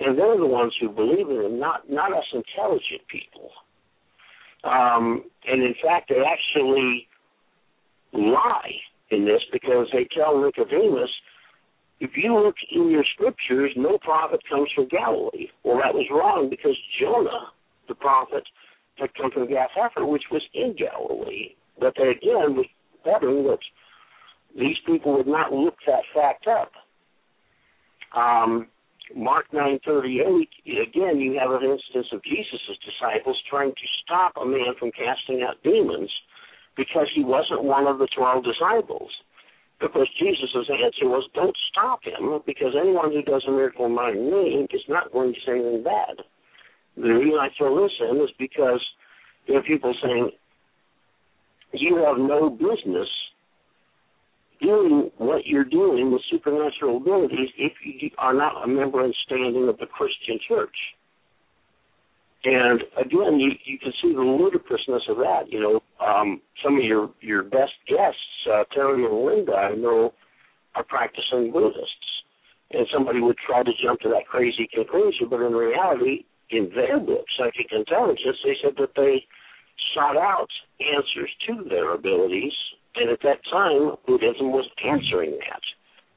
and 0.00 0.18
they're 0.18 0.36
the 0.36 0.46
ones 0.46 0.74
who 0.80 0.88
believe 0.88 1.28
in 1.28 1.44
him, 1.44 1.58
not 1.58 1.88
not 1.90 2.12
us 2.12 2.24
intelligent 2.32 3.02
people. 3.10 3.50
Um, 4.64 5.24
and 5.46 5.62
in 5.62 5.74
fact, 5.82 6.10
they 6.10 6.20
actually 6.20 7.08
lie 8.12 8.72
in 9.10 9.24
this 9.24 9.40
because 9.52 9.86
they 9.92 10.06
tell 10.14 10.40
Nicodemus, 10.40 11.10
if 12.00 12.10
you 12.16 12.38
look 12.38 12.56
in 12.70 12.90
your 12.90 13.04
scriptures, 13.14 13.72
no 13.76 13.98
prophet 13.98 14.40
comes 14.48 14.68
from 14.74 14.88
Galilee. 14.88 15.48
Well, 15.64 15.78
that 15.78 15.94
was 15.94 16.06
wrong 16.10 16.48
because 16.50 16.76
Jonah, 17.00 17.52
the 17.88 17.94
prophet, 17.94 18.44
had 18.96 19.14
come 19.14 19.30
from 19.30 19.48
Gath 19.48 19.70
Hepher, 19.76 20.06
which 20.06 20.24
was 20.30 20.42
in 20.54 20.76
Galilee. 20.76 21.54
But 21.78 21.94
they 21.96 22.08
again 22.08 22.56
betting 23.04 23.44
that 23.44 23.58
these 24.56 24.76
people 24.86 25.16
would 25.16 25.26
not 25.26 25.52
look 25.52 25.76
that 25.86 26.02
fact 26.14 26.46
up. 26.46 26.72
Um, 28.16 28.66
Mark 29.14 29.46
9:38 29.52 30.48
again 30.82 31.18
you 31.20 31.38
have 31.38 31.50
an 31.50 31.68
instance 31.68 32.06
of 32.12 32.22
Jesus' 32.22 32.78
disciples 32.84 33.40
trying 33.48 33.70
to 33.72 33.86
stop 34.02 34.32
a 34.40 34.46
man 34.46 34.74
from 34.78 34.90
casting 34.92 35.42
out 35.42 35.62
demons 35.62 36.10
because 36.76 37.08
he 37.14 37.24
wasn't 37.24 37.62
one 37.64 37.86
of 37.86 37.98
the 37.98 38.08
12 38.16 38.44
disciples. 38.44 39.10
Because 39.80 40.08
Jesus' 40.18 40.68
answer 40.68 41.08
was, 41.08 41.28
don't 41.34 41.56
stop 41.72 42.04
him, 42.04 42.40
because 42.44 42.76
anyone 42.78 43.12
who 43.12 43.22
does 43.22 43.44
a 43.48 43.50
miracle 43.50 43.86
in 43.86 43.94
my 43.94 44.12
name 44.12 44.66
is 44.70 44.84
not 44.88 45.10
going 45.10 45.32
to 45.32 45.40
say 45.40 45.52
anything 45.52 45.82
bad. 45.82 46.20
The 46.96 47.08
reason 47.08 47.38
I 47.40 47.48
throw 47.56 47.82
this 47.82 47.92
in 48.00 48.20
is 48.20 48.30
because 48.38 48.84
there 49.48 49.58
are 49.58 49.62
people 49.62 49.94
saying, 50.02 50.30
you 51.72 51.96
have 51.96 52.18
no 52.18 52.50
business 52.50 53.08
doing 54.60 55.10
what 55.16 55.46
you're 55.46 55.64
doing 55.64 56.12
with 56.12 56.22
supernatural 56.30 56.98
abilities 56.98 57.48
if 57.56 57.72
you 57.84 58.10
are 58.18 58.34
not 58.34 58.62
a 58.62 58.68
member 58.68 59.04
and 59.04 59.14
standing 59.24 59.68
of 59.68 59.78
the 59.78 59.86
Christian 59.86 60.38
church. 60.46 60.76
And 62.44 62.82
again, 62.98 63.38
you, 63.38 63.52
you 63.64 63.78
can 63.78 63.92
see 64.02 64.14
the 64.14 64.20
ludicrousness 64.20 65.02
of 65.08 65.16
that. 65.18 65.44
You 65.48 65.60
know, 65.60 65.80
um, 66.04 66.40
some 66.64 66.76
of 66.76 66.84
your 66.84 67.10
your 67.20 67.42
best 67.42 67.72
guests, 67.86 68.48
uh, 68.50 68.64
Terry 68.72 69.04
and 69.04 69.26
Linda, 69.26 69.52
I 69.52 69.74
know, 69.74 70.14
are 70.74 70.84
practicing 70.84 71.52
Buddhists, 71.52 72.22
and 72.70 72.86
somebody 72.92 73.20
would 73.20 73.36
try 73.44 73.62
to 73.62 73.72
jump 73.84 74.00
to 74.00 74.08
that 74.08 74.26
crazy 74.26 74.68
conclusion, 74.72 75.28
but 75.28 75.42
in 75.42 75.52
reality, 75.52 76.24
in 76.50 76.70
their 76.74 76.98
book, 76.98 77.24
Psychic 77.38 77.72
Intelligence, 77.72 78.38
they 78.42 78.56
said 78.62 78.72
that 78.78 78.94
they 78.96 79.26
sought 79.94 80.16
out 80.16 80.48
answers 80.80 81.30
to 81.46 81.68
their 81.68 81.94
abilities, 81.94 82.52
and 82.96 83.10
at 83.10 83.20
that 83.22 83.38
time, 83.50 83.96
Buddhism 84.06 84.52
was 84.52 84.68
answering 84.84 85.38
that. 85.38 85.62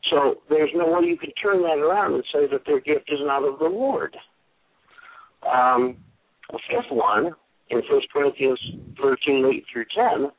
So 0.10 0.41
there's 0.49 0.71
no 0.73 0.88
way 0.91 1.08
you 1.08 1.17
can 1.17 1.32
turn 1.41 1.62
that 1.62 1.80
around 1.80 2.15
and 2.15 2.23
say 2.34 2.47
that 2.52 2.65
their 2.65 2.80
gift 2.80 3.10
is 3.12 3.19
not 3.21 3.43
of 3.43 3.60
the 3.60 3.65
Lord. 3.65 4.15
Um, 5.43 5.97
the 6.52 6.60
fifth 6.69 6.91
one, 6.91 7.36
in 7.69 7.78
1 7.78 8.02
Corinthians 8.12 8.60
13, 9.02 9.45
8 9.45 9.63
through 9.71 9.86
10, 9.95 10.32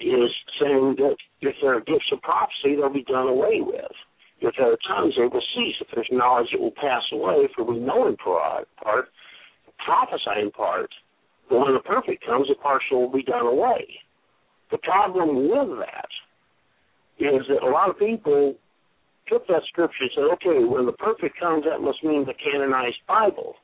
is 0.00 0.30
saying 0.60 0.96
that 0.98 1.16
if 1.40 1.54
there 1.62 1.76
are 1.76 1.80
gifts 1.80 2.10
of 2.12 2.20
prophecy, 2.22 2.76
they'll 2.76 2.92
be 2.92 3.04
done 3.04 3.28
away 3.28 3.60
with. 3.60 3.92
If 4.40 4.54
there 4.58 4.72
are 4.72 4.78
tongues, 4.88 5.14
they 5.16 5.24
will 5.24 5.42
cease. 5.54 5.76
If 5.80 5.88
there's 5.94 6.08
knowledge, 6.10 6.48
it 6.52 6.60
will 6.60 6.74
pass 6.74 7.02
away. 7.12 7.48
For 7.54 7.64
we 7.64 7.78
know 7.78 8.08
in 8.08 8.16
part, 8.16 8.68
prophesy 9.84 10.40
in 10.40 10.50
part, 10.50 10.90
but 11.48 11.58
when 11.58 11.74
the 11.74 11.80
perfect 11.80 12.24
comes, 12.24 12.48
the 12.48 12.54
partial 12.54 13.02
will 13.02 13.12
be 13.12 13.22
done 13.22 13.46
away. 13.46 13.86
The 14.70 14.78
problem 14.78 15.48
with 15.48 15.78
that 15.78 16.08
is 17.18 17.42
that 17.48 17.62
a 17.62 17.70
lot 17.70 17.90
of 17.90 17.98
people 17.98 18.54
took 19.28 19.46
that 19.46 19.62
scripture 19.68 20.02
and 20.02 20.10
said, 20.14 20.24
okay, 20.34 20.64
when 20.64 20.86
the 20.86 20.92
perfect 20.92 21.38
comes, 21.38 21.64
that 21.64 21.80
must 21.80 22.02
mean 22.02 22.24
the 22.26 22.34
canonized 22.34 23.00
Bible. 23.06 23.54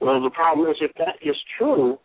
Well, 0.00 0.22
the 0.22 0.30
problem 0.30 0.68
is 0.68 0.76
if 0.80 0.92
that 0.98 1.16
is 1.22 1.36
true, 1.58 1.98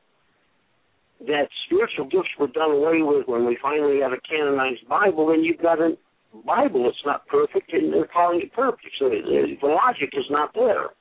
that 1.27 1.49
spiritual 1.65 2.06
gifts 2.06 2.34
were 2.39 2.47
done 2.47 2.71
away 2.71 3.01
with 3.01 3.27
when 3.27 3.45
we 3.45 3.58
finally 3.62 3.99
had 4.01 4.13
a 4.13 4.21
canonized 4.21 4.88
Bible, 4.88 5.27
then 5.27 5.43
you've 5.43 5.62
got 5.62 5.80
a 5.80 5.97
Bible 6.45 6.86
that's 6.86 7.06
not 7.06 7.27
perfect, 7.27 7.73
and 7.73 7.93
they're 7.93 8.08
calling 8.08 8.41
it 8.41 8.54
perfect. 8.54 8.95
So 8.97 9.10
the, 9.10 9.58
logic 9.62 10.10
is 10.13 10.25
not 10.30 10.54
there. 10.54 10.95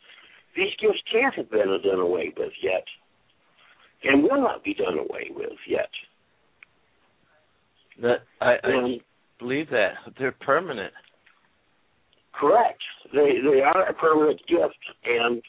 These 0.57 0.74
gifts 0.81 1.00
can't 1.11 1.35
have 1.35 1.50
been 1.50 1.70
done 1.85 2.00
away 2.00 2.33
with 2.37 2.53
yet, 2.62 2.85
and 4.05 4.23
will 4.23 4.41
not 4.41 4.65
be 4.65 4.75
done 4.75 4.99
away 4.99 5.31
with 5.31 5.59
yet. 5.69 5.91
That 8.03 8.19
I, 8.41 8.55
I 8.65 8.73
um, 8.73 8.99
believe 9.39 9.69
that 9.71 9.93
they're 10.19 10.33
permanent. 10.33 10.93
Correct. 12.33 12.81
They 13.13 13.39
they 13.43 13.61
are 13.61 13.89
a 13.89 13.93
permanent 13.93 14.41
gift, 14.49 14.79
and 15.05 15.43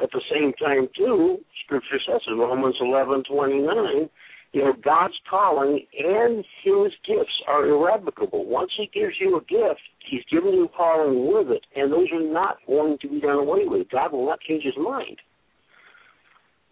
at 0.00 0.10
the 0.12 0.20
same 0.32 0.52
time, 0.54 0.88
too, 0.96 1.38
Scripture 1.64 1.98
says 2.06 2.20
in 2.28 2.38
Romans 2.38 2.76
eleven 2.80 3.22
twenty 3.24 3.58
nine, 3.58 4.08
you 4.52 4.62
know, 4.62 4.74
God's 4.84 5.14
calling 5.28 5.84
and 5.98 6.44
His 6.62 6.92
gifts 7.06 7.42
are 7.48 7.66
irrevocable. 7.66 8.44
Once 8.46 8.70
He 8.76 8.90
gives 8.92 9.14
you 9.20 9.36
a 9.36 9.40
gift, 9.40 9.80
He's 10.08 10.24
given 10.30 10.52
you 10.52 10.68
calling 10.76 11.32
with 11.32 11.48
it, 11.50 11.64
and 11.74 11.92
those 11.92 12.08
are 12.12 12.22
not 12.22 12.58
going 12.66 12.98
to 13.00 13.08
be 13.08 13.20
done 13.20 13.38
away 13.38 13.64
with. 13.64 13.90
God 13.90 14.12
will 14.12 14.26
not 14.26 14.40
change 14.40 14.64
His 14.64 14.76
mind. 14.76 15.18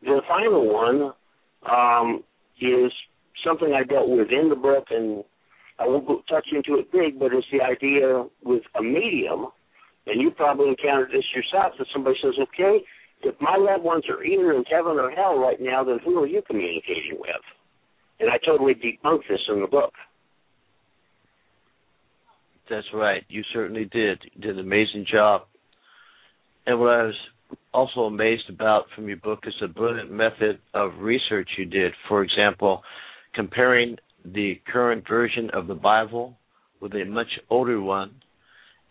The 0.02 0.20
final 0.28 0.72
one 0.72 1.12
um, 1.70 2.24
is 2.60 2.92
something 3.44 3.72
I 3.74 3.84
dealt 3.84 4.08
with 4.08 4.28
in 4.30 4.48
the 4.48 4.56
book, 4.56 4.86
and 4.90 5.24
I 5.78 5.86
won't 5.86 6.26
touch 6.28 6.46
into 6.52 6.78
it 6.78 6.92
big, 6.92 7.18
but 7.18 7.32
it's 7.32 7.46
the 7.52 7.62
idea 7.62 8.26
with 8.44 8.62
a 8.78 8.82
medium, 8.82 9.46
and 10.06 10.20
you 10.20 10.30
probably 10.30 10.68
encountered 10.68 11.10
this 11.10 11.24
yourself, 11.34 11.74
that 11.78 11.86
somebody 11.92 12.16
says, 12.22 12.34
okay, 12.40 12.84
if 13.22 13.34
my 13.40 13.56
loved 13.56 13.84
ones 13.84 14.04
are 14.08 14.24
either 14.24 14.52
in 14.52 14.64
heaven 14.64 14.98
or 14.98 15.10
hell 15.10 15.38
right 15.38 15.60
now, 15.60 15.84
then 15.84 15.98
who 16.04 16.18
are 16.22 16.26
you 16.26 16.42
communicating 16.46 17.18
with? 17.18 17.44
And 18.18 18.30
I 18.30 18.38
totally 18.44 18.74
debunked 18.74 19.28
this 19.28 19.40
in 19.48 19.60
the 19.60 19.66
book. 19.66 19.92
That's 22.68 22.86
right. 22.94 23.24
You 23.28 23.42
certainly 23.52 23.84
did. 23.84 24.22
You 24.32 24.40
did 24.40 24.58
an 24.58 24.60
amazing 24.60 25.06
job. 25.10 25.42
And 26.66 26.78
what 26.78 26.90
I 26.90 27.02
was 27.04 27.14
also 27.72 28.00
amazed 28.00 28.48
about 28.48 28.84
from 28.94 29.08
your 29.08 29.16
book 29.16 29.40
is 29.46 29.54
the 29.60 29.68
brilliant 29.68 30.10
method 30.10 30.58
of 30.74 30.92
research 30.98 31.48
you 31.58 31.64
did. 31.64 31.92
For 32.08 32.22
example, 32.22 32.82
comparing 33.34 33.96
the 34.24 34.60
current 34.70 35.06
version 35.08 35.50
of 35.52 35.66
the 35.66 35.74
Bible 35.74 36.36
with 36.80 36.92
a 36.94 37.04
much 37.04 37.28
older 37.48 37.80
one 37.80 38.12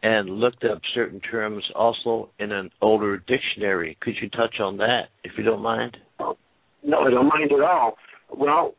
and 0.02 0.30
looked 0.30 0.64
up 0.64 0.80
certain 0.94 1.20
terms 1.20 1.64
also 1.76 2.30
in 2.40 2.52
an 2.52 2.70
older 2.82 3.18
dictionary. 3.18 3.98
Could 4.02 4.16
you 4.22 4.30
touch 4.30 4.60
on 4.62 4.78
that, 4.78 5.10
if 5.24 5.34
you 5.38 5.44
don't 5.44 5.62
mind? 5.62 5.98
No, 6.20 7.00
I 7.02 7.10
don't 7.10 7.28
mind 7.28 7.52
at 7.52 7.62
all. 7.62 7.98
Well, 8.34 8.76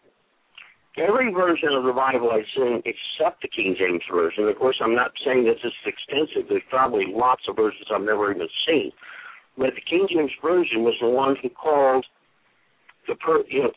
every 0.96 1.32
version 1.32 1.70
of 1.74 1.84
the 1.84 1.92
Bible 1.92 2.30
I've 2.32 2.48
seen 2.56 2.82
except 2.86 3.42
the 3.42 3.48
King 3.48 3.76
James 3.78 4.02
Version. 4.10 4.48
Of 4.48 4.56
course, 4.56 4.76
I'm 4.82 4.94
not 4.94 5.12
saying 5.24 5.44
this 5.44 5.60
is 5.62 5.72
extensive. 5.84 6.48
There's 6.48 6.62
probably 6.70 7.04
lots 7.08 7.42
of 7.48 7.56
versions 7.56 7.84
I've 7.94 8.00
never 8.00 8.32
even 8.32 8.48
seen. 8.66 8.90
But 9.56 9.74
the 9.74 9.82
King 9.88 10.06
James 10.10 10.32
Version 10.42 10.84
was 10.84 10.94
the 11.00 11.08
one 11.08 11.36
who 11.42 11.48
called 11.50 12.06
the 13.08 13.14
per, 13.16 13.42
you 13.48 13.64
know, 13.64 13.70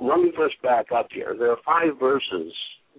let 0.00 0.20
me 0.20 0.32
first 0.36 0.60
back 0.62 0.92
up 0.92 1.08
here. 1.10 1.34
There 1.38 1.50
are 1.50 1.58
five 1.64 1.98
verses 1.98 2.52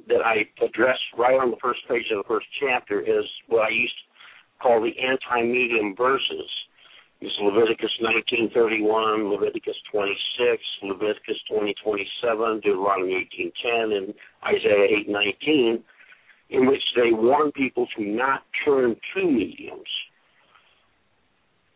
that 0.07 0.21
I 0.23 0.47
address 0.63 0.97
right 1.17 1.39
on 1.39 1.51
the 1.51 1.57
first 1.61 1.79
page 1.87 2.05
of 2.11 2.17
the 2.17 2.27
first 2.27 2.47
chapter 2.59 3.01
is 3.01 3.25
what 3.47 3.63
I 3.63 3.69
used 3.69 3.93
to 3.93 4.63
call 4.63 4.81
the 4.81 4.93
anti-medium 4.99 5.95
verses. 5.95 6.49
It's 7.19 7.33
Leviticus 7.41 7.91
19:31, 7.99 9.31
Leviticus 9.31 9.75
26, 9.91 10.61
Leviticus 10.83 11.41
20:27, 11.49 12.61
Deuteronomy 12.61 13.15
18:10, 13.15 13.91
and 13.91 14.13
Isaiah 14.45 14.87
8:19, 14.89 15.83
in 16.49 16.67
which 16.67 16.83
they 16.95 17.11
warn 17.11 17.51
people 17.53 17.87
to 17.97 18.03
not 18.03 18.43
turn 18.63 18.95
to 19.15 19.25
mediums. 19.25 19.89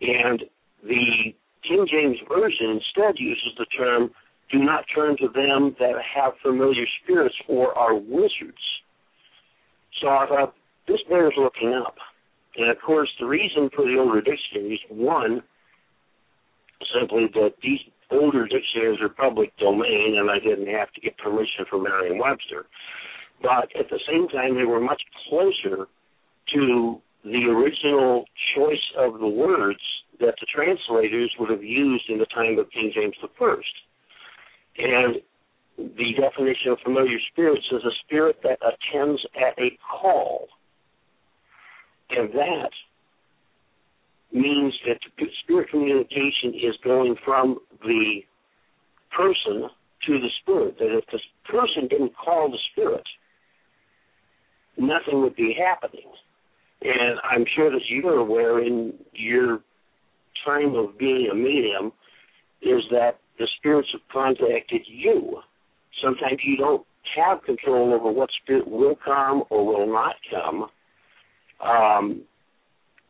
And 0.01 0.43
the 0.83 1.33
King 1.67 1.85
James 1.89 2.17
Version 2.27 2.81
instead 2.81 3.15
uses 3.17 3.53
the 3.57 3.65
term 3.65 4.11
do 4.51 4.59
not 4.59 4.83
turn 4.93 5.15
to 5.17 5.27
them 5.27 5.75
that 5.79 5.93
have 6.15 6.33
familiar 6.41 6.85
spirits 7.01 7.35
or 7.47 7.77
are 7.77 7.95
wizards. 7.95 8.61
So 10.01 10.09
I 10.09 10.25
thought, 10.27 10.55
this 10.87 10.99
bears 11.07 11.33
looking 11.37 11.73
up. 11.73 11.95
And 12.57 12.69
of 12.69 12.77
course, 12.85 13.09
the 13.19 13.27
reason 13.27 13.69
for 13.73 13.85
the 13.85 13.97
older 13.97 14.19
dictionaries, 14.19 14.79
one, 14.89 15.41
simply 16.99 17.27
that 17.33 17.53
these 17.63 17.79
older 18.09 18.45
dictionaries 18.47 18.99
are 19.01 19.09
public 19.09 19.55
domain 19.57 20.17
and 20.19 20.29
I 20.29 20.39
didn't 20.39 20.67
have 20.73 20.91
to 20.93 21.01
get 21.01 21.17
permission 21.17 21.65
from 21.69 21.83
Merriam 21.83 22.17
Webster. 22.17 22.65
But 23.41 23.69
at 23.79 23.89
the 23.89 23.99
same 24.07 24.27
time, 24.27 24.55
they 24.55 24.65
were 24.65 24.81
much 24.81 25.01
closer 25.29 25.87
to 26.53 27.01
the 27.23 27.45
original 27.49 28.25
choice 28.55 28.91
of 28.97 29.19
the 29.19 29.27
words 29.27 29.79
that 30.19 30.35
the 30.39 30.47
translators 30.53 31.33
would 31.39 31.49
have 31.49 31.63
used 31.63 32.09
in 32.09 32.17
the 32.17 32.25
time 32.25 32.57
of 32.59 32.69
King 32.71 32.91
James 32.93 33.15
First. 33.37 33.73
And 34.77 35.15
the 35.77 36.13
definition 36.19 36.71
of 36.71 36.79
familiar 36.83 37.17
spirits 37.31 37.65
is 37.71 37.83
a 37.83 37.95
spirit 38.05 38.37
that 38.43 38.59
attends 38.61 39.21
at 39.35 39.57
a 39.59 39.77
call. 39.79 40.47
And 42.09 42.29
that 42.33 42.71
means 44.33 44.73
that 44.87 44.99
the 45.17 45.25
spirit 45.43 45.69
communication 45.69 46.53
is 46.53 46.75
going 46.83 47.15
from 47.25 47.59
the 47.81 48.21
person 49.15 49.69
to 50.07 50.19
the 50.19 50.29
spirit. 50.41 50.77
That 50.79 50.97
if 50.97 51.05
the 51.11 51.19
person 51.45 51.87
didn't 51.89 52.13
call 52.15 52.49
the 52.49 52.59
spirit, 52.71 53.03
nothing 54.77 55.21
would 55.21 55.35
be 55.35 55.55
happening. 55.57 56.11
And 56.81 57.19
I'm 57.23 57.45
sure 57.55 57.71
that 57.71 57.81
you're 57.87 58.17
aware 58.17 58.59
in 58.59 58.93
your 59.13 59.59
time 60.45 60.75
of 60.75 60.97
being 60.97 61.29
a 61.31 61.35
medium 61.35 61.91
is 62.61 62.81
that 62.91 63.19
the 63.37 63.47
spirits 63.57 63.89
have 63.91 64.01
contacted 64.11 64.81
you. 64.87 65.39
Sometimes 66.03 66.39
you 66.43 66.57
don't 66.57 66.85
have 67.15 67.43
control 67.43 67.93
over 67.93 68.11
what 68.11 68.29
spirit 68.41 68.67
will 68.67 68.95
come 69.03 69.43
or 69.49 69.65
will 69.65 69.91
not 69.91 70.15
come 70.31 70.67
um, 71.63 72.21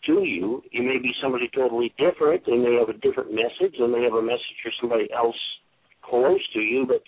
to 0.06 0.24
you. 0.24 0.62
You 0.72 0.84
may 0.84 0.98
be 0.98 1.12
somebody 1.22 1.50
totally 1.54 1.94
different. 1.98 2.46
They 2.46 2.58
may 2.58 2.76
have 2.80 2.90
a 2.90 3.00
different 3.00 3.32
message. 3.32 3.76
They 3.80 3.88
may 3.88 4.04
have 4.04 4.14
a 4.14 4.22
message 4.22 4.58
for 4.64 4.72
somebody 4.82 5.08
else 5.14 5.36
close 6.02 6.42
to 6.54 6.60
you, 6.60 6.86
but 6.88 7.04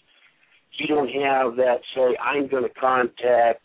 you 0.77 0.87
don't 0.87 1.09
have 1.09 1.55
that. 1.57 1.79
Say, 1.95 2.15
I'm 2.23 2.47
going 2.47 2.63
to 2.63 2.69
contact. 2.79 3.61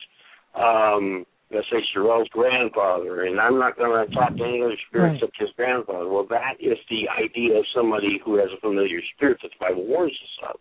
Um, 0.55 1.27
let's 1.53 1.67
say 1.71 1.79
Cheryl's 1.95 2.29
grandfather, 2.31 3.25
and 3.25 3.41
I'm 3.41 3.59
not 3.59 3.77
going 3.77 4.07
to 4.07 4.15
talk 4.15 4.37
to 4.37 4.45
any 4.45 4.63
other 4.63 4.77
spirit 4.89 5.09
right. 5.09 5.15
except 5.17 5.41
his 5.41 5.49
grandfather. 5.57 6.09
Well, 6.09 6.27
that 6.31 6.57
is 6.61 6.79
the 6.91 7.09
idea 7.09 7.59
of 7.59 7.65
somebody 7.75 8.21
who 8.25 8.37
has 8.37 8.49
a 8.57 8.61
familiar 8.61 9.01
spirit 9.15 9.39
that 9.43 9.51
the 9.59 9.65
Bible 9.65 9.87
warns 9.87 10.13
us 10.13 10.51
of. 10.51 10.61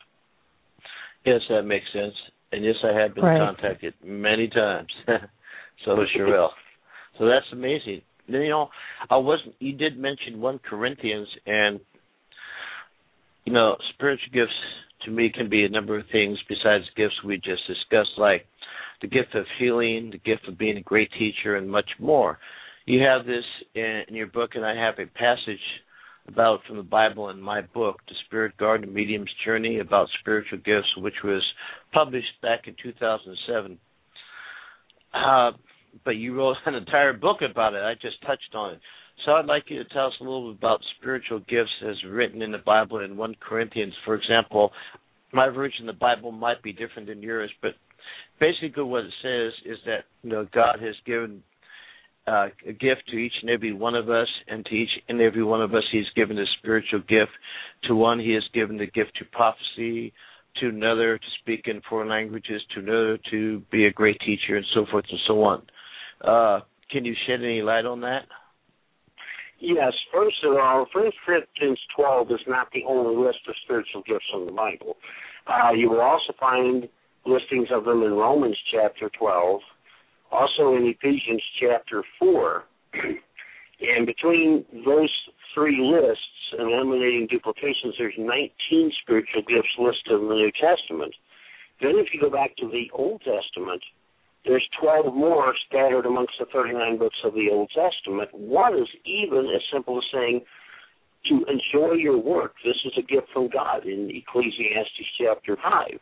Yes, 1.26 1.42
that 1.50 1.64
makes 1.64 1.86
sense. 1.92 2.14
And 2.52 2.64
yes, 2.64 2.76
I 2.84 2.98
have 2.98 3.16
been 3.16 3.26
right. 3.26 3.40
contacted 3.40 3.94
many 4.04 4.48
times. 4.48 4.88
so 5.86 6.02
is 6.02 6.08
Cheryl. 6.18 6.50
so 7.20 7.26
that's 7.26 7.46
amazing. 7.52 8.02
You 8.28 8.50
know, 8.50 8.70
I 9.10 9.18
wasn't. 9.18 9.56
You 9.60 9.74
did 9.74 9.98
mention 9.98 10.40
one 10.40 10.60
Corinthians, 10.60 11.28
and 11.46 11.80
you 13.46 13.54
know, 13.54 13.76
spiritual 13.94 14.32
gifts 14.34 14.54
to 15.06 15.12
me 15.12 15.32
can 15.34 15.50
be 15.50 15.64
a 15.64 15.70
number 15.70 15.98
of 15.98 16.06
things 16.12 16.38
besides 16.48 16.84
gifts 16.96 17.16
we 17.26 17.38
just 17.38 17.66
discussed, 17.68 18.18
like 18.18 18.46
the 19.02 19.08
gift 19.08 19.36
of 19.36 19.46
healing, 19.60 20.10
the 20.12 20.18
gift 20.18 20.48
of 20.48 20.58
being 20.58 20.78
a 20.78 20.82
great 20.82 21.10
teacher, 21.18 21.56
and 21.56 21.70
much 21.70 21.90
more. 22.00 22.40
You 22.86 23.02
have 23.02 23.26
this 23.26 23.44
in, 23.76 24.04
your 24.10 24.28
book, 24.28 24.52
and 24.56 24.66
I 24.66 24.76
have 24.76 24.96
a 24.98 25.06
passage 25.08 25.60
about 26.28 26.60
from 26.68 26.78
the 26.78 26.84
Bible 26.84 27.30
in 27.30 27.42
my 27.42 27.62
book, 27.62 27.98
The 28.08 28.16
Spirit 28.26 28.58
Garden 28.58 28.94
Medium's 28.94 29.30
Journey 29.46 29.80
about 29.80 30.08
Spiritual 30.22 30.60
Gifts, 30.60 30.88
which 30.98 31.16
was 31.24 31.44
published 31.94 32.42
back 32.42 32.62
in 32.68 32.76
2007. 32.82 33.78
Uh, 35.14 35.52
but 36.04 36.12
you 36.12 36.36
wrote 36.36 36.58
an 36.66 36.76
entire 36.76 37.14
book 37.14 37.38
about 37.50 37.74
it. 37.74 37.84
I 37.84 37.94
just 38.02 38.22
touched 38.22 38.56
on 38.56 38.74
it. 38.74 38.80
So 39.26 39.32
I'd 39.32 39.46
like 39.46 39.64
you 39.68 39.84
to 39.84 39.90
tell 39.90 40.08
us 40.08 40.14
a 40.22 40.24
little 40.24 40.54
bit 40.54 40.60
about 40.60 40.80
spiritual 41.00 41.40
gifts 41.40 41.72
as 41.88 41.96
written 42.08 42.42
in 42.42 42.52
the 42.52 42.60
Bible 42.60 43.00
in 43.00 43.18
1 43.18 43.36
Corinthians. 43.40 43.94
For 44.06 44.16
example, 44.16 44.72
my 45.34 45.50
version 45.50 45.90
of 45.90 45.96
the 45.96 46.00
Bible 46.00 46.32
might 46.32 46.62
be 46.62 46.72
different 46.72 47.08
than 47.08 47.22
yours, 47.22 47.52
but 47.62 47.72
basically 48.40 48.84
what 48.84 49.06
it 49.06 49.14
says 49.22 49.54
is 49.66 49.78
that 49.86 50.06
you 50.24 50.30
know 50.30 50.48
God 50.54 50.80
has 50.82 50.96
given 51.06 51.44
uh, 52.28 52.48
a 52.68 52.74
gift 52.74 53.04
to 53.10 53.18
each 53.18 53.34
and 53.42 53.50
every 53.50 53.74
one 53.74 53.96
of 53.96 54.10
us, 54.10 54.28
and 54.48 54.66
to 54.66 54.76
each 54.76 54.90
and 55.08 55.22
every 55.22 55.44
one 55.44 55.62
of 55.62 55.74
us, 55.74 55.84
He's 55.92 56.10
given 56.16 56.38
a 56.38 56.46
spiritual 56.60 57.00
gift. 57.00 57.32
To 57.86 57.96
one, 57.96 58.20
He 58.20 58.34
has 58.34 58.44
given 58.54 58.78
the 58.78 58.88
gift 58.88 59.12
to 59.20 59.26
prophecy. 59.26 60.14
To 60.62 60.70
another, 60.70 61.20
to 61.20 61.26
speak 61.42 61.66
in 61.68 61.82
foreign 61.88 62.10
languages. 62.10 62.62
To 62.74 62.80
another, 62.80 63.20
to 63.30 63.62
be 63.72 63.86
a 63.86 63.92
great 63.92 64.20
teacher, 64.22 64.58
and 64.58 64.66
so 64.74 64.86
forth 64.90 65.06
and 65.10 65.20
so 65.28 65.44
on. 65.44 65.62
Uh, 66.22 66.62
can 66.92 67.06
you 67.06 67.14
shed 67.28 67.42
any 67.44 67.62
light 67.62 67.86
on 67.86 68.02
that? 68.02 68.24
Yes, 69.60 69.94
first 70.14 70.38
of 70.44 70.56
all, 70.56 70.86
First 70.94 71.18
Corinthians 71.26 71.80
12 71.96 72.32
is 72.32 72.40
not 72.48 72.68
the 72.74 72.84
only 72.88 73.16
list 73.16 73.40
of 73.48 73.56
spiritual 73.64 74.04
gifts 74.08 74.26
in 74.34 74.46
the 74.46 74.52
Bible. 74.52 74.98
Uh, 75.48 75.72
you 75.74 75.90
will 75.90 76.02
also 76.02 76.34
find 76.40 76.88
listings 77.28 77.68
of 77.72 77.86
them 77.86 78.04
in 78.04 78.14
Romans 78.14 78.58
chapter 78.72 79.10
12, 79.18 79.62
also 80.32 80.76
in 80.76 80.94
Ephesians 80.98 81.44
chapter 81.60 82.04
4. 82.20 82.64
and 82.94 84.06
between 84.06 84.66
those 84.86 85.12
three 85.54 85.80
lists, 85.82 86.24
eliminating 86.58 87.28
duplications, 87.30 87.96
there's 87.98 88.16
19 88.18 88.92
spiritual 89.02 89.42
gifts 89.42 89.76
listed 89.78 90.22
in 90.22 90.30
the 90.30 90.36
New 90.36 90.52
Testament. 90.52 91.14
Then 91.82 91.96
if 91.96 92.08
you 92.14 92.22
go 92.22 92.30
back 92.30 92.56
to 92.58 92.68
the 92.68 92.90
Old 92.94 93.22
Testament, 93.22 93.84
there's 94.46 94.66
12 94.82 95.14
more 95.14 95.54
scattered 95.68 96.06
amongst 96.06 96.34
the 96.40 96.46
39 96.54 96.98
books 96.98 97.18
of 97.26 97.34
the 97.34 97.50
Old 97.52 97.70
Testament. 97.76 98.30
One 98.34 98.76
is 98.76 98.88
even 99.06 99.52
as 99.54 99.62
simple 99.72 99.98
as 99.98 100.04
saying, 100.14 100.42
to 101.30 101.46
enjoy 101.52 101.94
your 101.94 102.18
work. 102.18 102.54
This 102.64 102.78
is 102.86 102.94
a 102.98 103.02
gift 103.02 103.28
from 103.34 103.50
God 103.50 103.86
in 103.86 104.10
Ecclesiastes 104.10 105.12
chapter 105.20 105.58
5. 105.62 106.00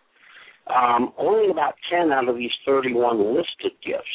Um, 0.67 1.13
only 1.17 1.51
about 1.51 1.75
10 1.91 2.11
out 2.11 2.27
of 2.27 2.37
these 2.37 2.51
31 2.65 3.35
listed 3.35 3.73
gifts 3.85 4.05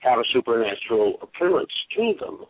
have 0.00 0.18
a 0.18 0.24
supernatural 0.32 1.18
appearance 1.22 1.72
to 1.96 2.14
them. 2.20 2.44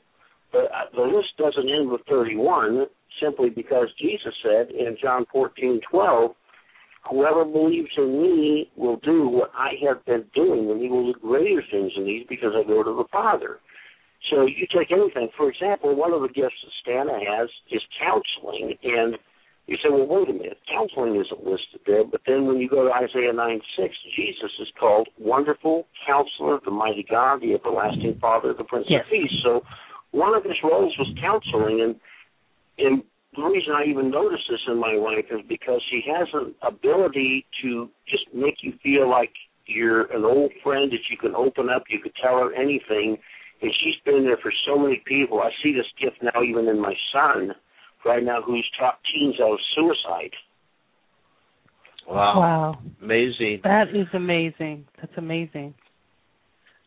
But 0.53 0.67
uh, 0.73 0.89
the 0.95 1.03
list 1.03 1.37
doesn't 1.37 1.69
end 1.69 1.91
with 1.91 2.01
31 2.09 2.87
simply 3.23 3.51
because 3.51 3.89
Jesus 4.01 4.33
said 4.43 4.71
in 4.71 4.97
John 5.01 5.27
14:12, 5.35 6.35
Whoever 7.11 7.45
believes 7.45 7.91
in 7.97 8.21
me 8.21 8.71
will 8.77 8.97
do 8.97 9.29
what 9.29 9.51
I 9.57 9.73
have 9.87 10.05
been 10.05 10.25
doing, 10.35 10.71
and 10.71 10.83
he 10.83 10.89
will 10.89 11.13
do 11.13 11.19
greater 11.19 11.63
things 11.71 11.93
than 11.95 12.05
these 12.05 12.27
because 12.29 12.53
I 12.55 12.67
go 12.67 12.83
to 12.83 12.91
the 12.91 13.05
Father. 13.11 13.61
So 14.31 14.47
you 14.47 14.67
take 14.77 14.91
anything. 14.91 15.29
For 15.37 15.49
example, 15.49 15.95
one 15.95 16.13
of 16.13 16.23
the 16.23 16.29
gifts 16.29 16.57
that 16.65 16.73
Stanna 16.85 17.19
has 17.19 17.49
is 17.71 17.81
counseling, 17.99 18.75
and 18.83 19.17
you 19.69 19.77
say, 19.85 19.93
well, 19.93 20.09
wait 20.09 20.31
a 20.31 20.33
minute, 20.33 20.59
counseling 20.65 21.21
isn't 21.21 21.45
listed 21.45 21.85
there. 21.87 22.03
But 22.03 22.23
then 22.27 22.47
when 22.47 22.57
you 22.57 22.71
go 22.71 22.89
to 22.89 22.91
Isaiah 22.91 23.35
9 23.35 23.61
6, 23.79 23.95
Jesus 24.17 24.51
is 24.61 24.69
called 24.81 25.09
Wonderful 25.19 25.87
Counselor, 26.07 26.59
the 26.65 26.71
Mighty 26.71 27.05
God, 27.09 27.43
the 27.43 27.53
Everlasting 27.53 28.17
Father, 28.19 28.55
the 28.57 28.65
Prince 28.65 28.87
yes. 28.89 29.05
of 29.05 29.13
Peace. 29.13 29.31
So 29.45 29.61
one 30.11 30.35
of 30.35 30.43
his 30.43 30.57
roles 30.65 30.97
was 30.99 31.13
counseling, 31.21 31.85
and 31.85 31.95
and 32.79 33.03
the 33.37 33.43
reason 33.43 33.75
I 33.77 33.85
even 33.85 34.11
notice 34.11 34.41
this 34.49 34.61
in 34.69 34.81
my 34.81 34.97
wife 34.97 35.27
is 35.31 35.45
because 35.47 35.83
she 35.91 36.01
has 36.09 36.29
an 36.33 36.55
ability 36.63 37.45
to 37.63 37.91
just 38.09 38.25
make 38.33 38.63
you 38.63 38.73
feel 38.83 39.09
like 39.09 39.33
you're 39.67 40.11
an 40.17 40.25
old 40.25 40.51
friend 40.65 40.91
that 40.93 41.05
you 41.11 41.19
can 41.21 41.37
open 41.37 41.69
up, 41.69 41.85
you 41.91 42.01
could 42.01 42.17
tell 42.23 42.39
her 42.39 42.55
anything, 42.55 43.19
and 43.61 43.71
she's 43.85 44.01
been 44.07 44.25
there 44.25 44.39
for 44.41 44.53
so 44.67 44.79
many 44.79 45.03
people. 45.05 45.41
I 45.41 45.51
see 45.63 45.75
this 45.75 45.93
gift 46.01 46.23
now 46.23 46.43
even 46.43 46.69
in 46.69 46.81
my 46.81 46.95
son 47.13 47.53
right 48.05 48.23
now 48.23 48.43
who's 48.43 48.69
top 48.79 49.01
teens 49.13 49.37
out 49.41 49.53
of 49.53 49.59
suicide. 49.75 50.33
Wow. 52.09 52.41
Wow. 52.41 52.79
Amazing. 53.03 53.61
That 53.65 53.89
is 53.95 54.07
amazing. 54.15 54.87
That's 55.01 55.13
amazing. 55.17 55.75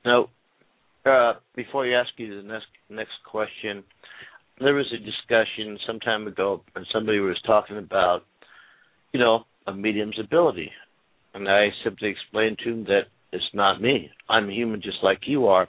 Now, 0.04 0.30
uh, 1.06 1.34
before 1.56 1.86
I 1.86 2.00
ask 2.00 2.10
you 2.18 2.42
the 2.42 2.48
next 2.48 2.66
next 2.90 3.14
question, 3.30 3.84
there 4.60 4.74
was 4.74 4.92
a 4.94 4.98
discussion 4.98 5.78
some 5.86 6.00
time 6.00 6.28
ago, 6.28 6.64
and 6.76 6.86
somebody 6.92 7.20
was 7.20 7.40
talking 7.46 7.78
about, 7.78 8.22
you 9.14 9.20
know, 9.20 9.46
a 9.68 9.74
medium's 9.74 10.20
ability, 10.20 10.72
and 11.34 11.48
I 11.48 11.70
simply 11.84 12.10
explained 12.10 12.60
to 12.64 12.70
him 12.70 12.84
that 12.86 13.04
it's 13.32 13.44
not 13.54 13.82
me. 13.82 14.10
I'm 14.30 14.50
human 14.50 14.82
just 14.82 14.98
like 15.04 15.20
you 15.26 15.48
are, 15.48 15.68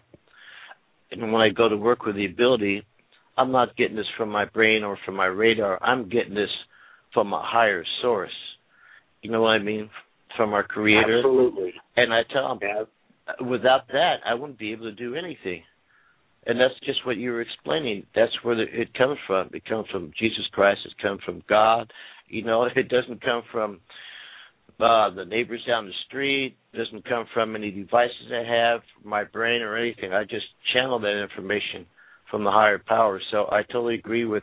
and 1.11 1.33
when 1.33 1.43
I 1.43 1.51
go 1.51 1.69
to 1.69 1.77
work 1.77 2.05
with 2.05 2.17
the 2.17 2.27
ability, 2.27 2.85
I'm 3.37 3.53
not 3.53 3.77
getting 3.77 3.97
this 3.97 4.07
from 4.17 4.29
my 4.31 4.45
brain 4.45 4.83
or 4.85 4.99
from 5.05 5.17
my 5.17 5.27
radar. 5.27 5.83
I'm 5.83 6.09
getting 6.09 6.35
this 6.35 6.51
from 7.15 7.33
a 7.33 7.43
higher 7.43 7.85
source. 8.03 8.31
You 9.23 9.31
know 9.31 9.43
what 9.43 9.51
I 9.51 9.59
mean? 9.59 9.91
From 10.37 10.53
our 10.53 10.63
Creator. 10.63 11.19
Absolutely. 11.19 11.75
And 11.97 12.13
I 12.13 12.23
tell 12.33 12.49
them, 12.49 12.59
Yeah. 12.63 13.47
without 13.47 13.89
that, 13.89 14.17
I 14.27 14.35
wouldn't 14.35 14.59
be 14.59 14.73
able 14.73 14.85
to 14.85 14.93
do 14.93 15.15
anything. 15.15 15.63
And 16.47 16.59
that's 16.59 16.79
just 16.85 17.07
what 17.07 17.17
you 17.17 17.31
were 17.31 17.41
explaining. 17.41 18.05
That's 18.15 18.33
where 18.43 18.57
the, 18.57 18.63
it 18.63 18.93
comes 18.95 19.19
from. 19.27 19.51
It 19.55 19.65
comes 19.65 19.87
from 19.91 20.13
Jesus 20.19 20.47
Christ. 20.53 20.81
It 20.85 21.01
comes 21.01 21.23
from 21.25 21.43
God. 21.49 21.93
You 22.29 22.45
know, 22.45 22.65
it 22.77 22.89
doesn't 22.89 23.23
come 23.23 23.43
from 23.53 23.81
uh, 24.81 25.11
the 25.15 25.25
neighbors 25.25 25.65
down 25.67 25.87
the 25.87 25.93
street. 26.09 26.57
It 26.73 26.77
doesn't 26.79 27.05
come 27.09 27.27
from 27.33 27.55
any 27.55 27.71
devices 27.71 28.33
I 28.33 28.45
have, 28.51 28.81
my 29.05 29.23
brain, 29.25 29.63
or 29.63 29.77
anything. 29.77 30.13
I 30.13 30.25
just 30.25 30.47
channel 30.73 30.99
that 31.01 31.23
information 31.23 31.87
from 32.33 32.43
the 32.43 32.51
higher 32.51 32.83
power. 32.85 33.21
So 33.31 33.47
I 33.53 33.63
totally 33.63 33.95
agree 33.95 34.25
with, 34.25 34.43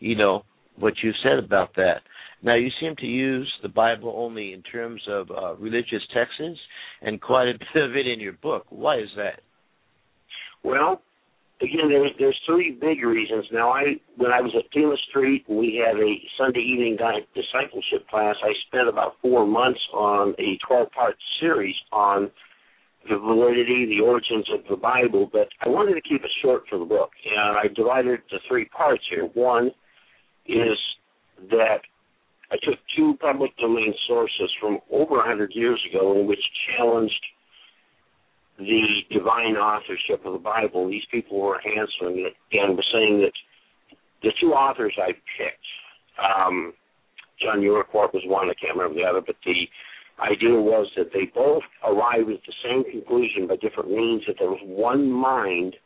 you 0.00 0.16
know, 0.16 0.42
what 0.76 0.94
you 1.04 1.12
said 1.22 1.38
about 1.38 1.76
that. 1.76 2.00
Now 2.42 2.56
you 2.56 2.70
seem 2.80 2.96
to 2.96 3.06
use 3.06 3.52
the 3.62 3.68
Bible 3.68 4.14
only 4.16 4.54
in 4.54 4.62
terms 4.62 5.02
of 5.08 5.30
uh, 5.30 5.54
religious 5.56 6.02
texts, 6.12 6.58
and 7.02 7.20
quite 7.20 7.48
a 7.48 7.52
bit 7.74 7.84
of 7.84 7.94
it 7.94 8.08
in 8.08 8.18
your 8.18 8.32
book. 8.32 8.64
Why 8.70 8.98
is 8.98 9.10
that? 9.16 9.40
Well, 10.64 11.02
again, 11.60 11.90
there's 11.90 12.12
there's 12.18 12.40
three 12.46 12.72
big 12.72 13.04
reasons. 13.04 13.44
Now, 13.52 13.70
I 13.70 14.00
when 14.16 14.32
I 14.32 14.40
was 14.40 14.54
at 14.58 14.70
Pima 14.72 14.96
Street, 15.10 15.44
we 15.48 15.82
had 15.86 16.00
a 16.00 16.14
Sunday 16.38 16.60
evening 16.60 16.96
discipleship 17.34 18.08
class. 18.08 18.36
I 18.42 18.52
spent 18.68 18.88
about 18.88 19.16
four 19.20 19.46
months 19.46 19.80
on 19.92 20.34
a 20.38 20.58
12-part 20.70 21.16
series 21.40 21.76
on 21.92 22.30
the 23.08 23.18
validity, 23.18 23.86
the 23.86 24.04
origins 24.04 24.46
of 24.52 24.60
the 24.68 24.76
Bible. 24.76 25.28
But 25.32 25.48
I 25.64 25.68
wanted 25.68 25.94
to 25.94 26.00
keep 26.02 26.22
it 26.22 26.30
short 26.42 26.64
for 26.68 26.78
the 26.78 26.84
book, 26.84 27.10
and 27.24 27.56
I 27.56 27.72
divided 27.74 28.12
it 28.12 28.20
into 28.30 28.42
three 28.48 28.66
parts 28.66 29.02
here. 29.10 29.24
One 29.34 29.70
is 30.46 30.78
that 31.50 31.80
I 32.52 32.56
took 32.62 32.78
two 32.96 33.16
public 33.20 33.56
domain 33.56 33.94
sources 34.08 34.50
from 34.60 34.78
over 34.90 35.16
100 35.16 35.52
years 35.54 35.80
ago 35.88 36.18
in 36.18 36.26
which 36.26 36.40
challenged 36.76 37.24
the 38.58 38.82
divine 39.10 39.56
authorship 39.56 40.26
of 40.26 40.34
the 40.34 40.38
Bible. 40.38 40.88
These 40.88 41.06
people 41.10 41.40
were 41.40 41.60
answering 41.60 42.26
it 42.26 42.34
and 42.52 42.76
were 42.76 42.84
saying 42.92 43.22
that 43.22 43.32
the 44.22 44.32
two 44.40 44.52
authors 44.52 44.94
I 44.98 45.12
picked, 45.38 45.66
um, 46.20 46.74
John 47.40 47.64
Urquhart 47.64 48.12
was 48.12 48.22
one, 48.26 48.50
I 48.50 48.54
can't 48.60 48.76
remember 48.76 49.00
the 49.00 49.08
other, 49.08 49.22
but 49.24 49.36
the 49.46 49.66
idea 50.20 50.54
was 50.54 50.88
that 50.96 51.10
they 51.12 51.30
both 51.34 51.62
arrived 51.86 52.30
at 52.30 52.40
the 52.46 52.54
same 52.64 52.84
conclusion 52.84 53.46
by 53.46 53.56
different 53.56 53.90
means, 53.90 54.22
that 54.26 54.36
there 54.38 54.50
was 54.50 54.60
one 54.64 55.10
mind 55.10 55.76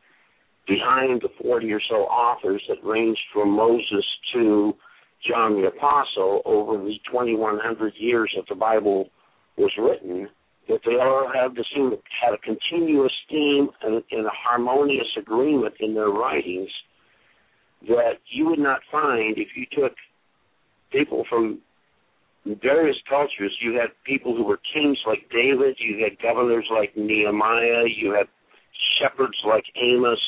behind 0.67 1.23
the 1.23 1.29
40 1.43 1.71
or 1.73 1.81
so 1.89 1.97
authors 1.97 2.63
that 2.69 2.79
ranged 2.83 3.21
from 3.33 3.51
Moses 3.51 4.05
to 4.33 4.75
John 5.29 5.61
the 5.61 5.69
Apostle 5.69 6.43
over 6.45 6.79
the 6.79 6.97
2100 7.11 7.95
years 7.97 8.33
that 8.37 8.45
the 8.49 8.55
Bible 8.55 9.11
was 9.57 9.73
written 9.79 10.29
that 10.69 10.81
they 10.85 10.95
all 10.95 11.31
have 11.35 11.55
the 11.55 11.65
same 11.75 11.93
had 12.23 12.33
a 12.33 12.39
continuous 12.39 13.13
theme 13.29 13.69
and, 13.83 14.03
and 14.11 14.27
a 14.27 14.31
harmonious 14.33 15.09
agreement 15.19 15.75
in 15.81 15.95
their 15.95 16.09
writings 16.09 16.71
that 17.87 18.15
you 18.31 18.47
would 18.47 18.59
not 18.59 18.81
find 18.91 19.37
if 19.37 19.49
you 19.57 19.67
took 19.71 19.93
people 20.91 21.25
from 21.29 21.61
various 22.45 22.97
cultures. 23.09 23.57
You 23.61 23.75
had 23.75 23.91
people 24.05 24.37
who 24.37 24.45
were 24.45 24.61
kings 24.73 24.99
like 25.07 25.29
David, 25.31 25.77
you 25.79 26.05
had 26.05 26.21
governors 26.23 26.67
like 26.71 26.97
Nehemiah, 26.97 27.85
you 27.97 28.13
had 28.13 28.27
shepherds 29.01 29.37
like 29.47 29.65
Amos, 29.77 30.21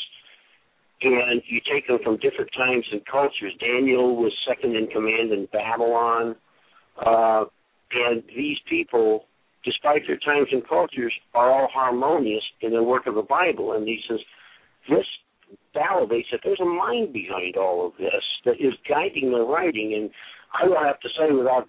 and 1.02 1.42
you 1.46 1.60
take 1.70 1.86
them 1.86 1.98
from 2.02 2.16
different 2.16 2.50
times 2.56 2.84
and 2.90 3.02
cultures. 3.06 3.52
Daniel 3.60 4.16
was 4.16 4.32
second 4.48 4.74
in 4.74 4.86
command 4.88 5.32
in 5.32 5.46
Babylon, 5.52 6.36
uh, 7.04 7.44
and 7.92 8.22
these 8.34 8.56
people 8.68 9.26
despite 9.66 10.06
their 10.06 10.16
times 10.18 10.46
and 10.52 10.66
cultures, 10.66 11.12
are 11.34 11.50
all 11.50 11.68
harmonious 11.74 12.42
in 12.62 12.72
the 12.72 12.82
work 12.82 13.06
of 13.06 13.16
the 13.16 13.22
Bible. 13.22 13.72
And 13.72 13.86
he 13.86 13.98
says, 14.08 14.20
this 14.88 15.04
validates 15.74 16.30
that 16.30 16.40
there's 16.44 16.60
a 16.60 16.64
mind 16.64 17.12
behind 17.12 17.56
all 17.56 17.86
of 17.86 17.92
this 17.98 18.22
that 18.44 18.54
is 18.60 18.72
guiding 18.88 19.32
the 19.32 19.44
writing. 19.44 19.92
And 19.94 20.10
I 20.54 20.68
will 20.68 20.82
have 20.82 21.00
to 21.00 21.08
say, 21.18 21.34
without 21.34 21.68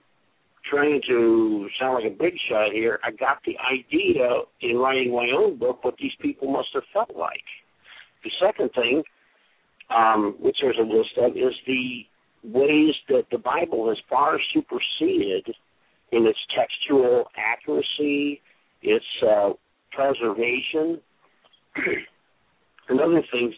trying 0.70 1.02
to 1.08 1.68
sound 1.80 1.96
like 1.96 2.12
a 2.12 2.16
big 2.16 2.34
shot 2.50 2.72
here, 2.74 3.00
I 3.04 3.12
got 3.12 3.40
the 3.46 3.56
idea 3.60 4.42
in 4.62 4.78
writing 4.78 5.12
my 5.14 5.30
own 5.36 5.58
book 5.58 5.84
what 5.84 5.96
these 6.00 6.12
people 6.22 6.52
must 6.52 6.70
have 6.74 6.84
felt 6.94 7.18
like. 7.18 7.44
The 8.24 8.32
second 8.42 8.72
thing, 8.74 9.04
um, 9.90 10.36
which 10.40 10.58
there's 10.62 10.78
a 10.80 10.84
list 10.84 11.12
of, 11.18 11.38
is 11.38 11.54
the 11.66 12.06
ways 12.44 12.94
that 13.10 13.26
the 13.32 13.38
Bible 13.38 13.88
has 13.90 13.98
far 14.10 14.38
superseded 14.54 15.54
in 16.12 16.26
its 16.26 16.40
textual 16.56 17.26
accuracy, 17.38 18.42
its 18.82 19.06
uh, 19.28 19.52
preservation, 19.92 21.00
and 22.90 23.00
other 23.00 23.22
things 23.32 23.54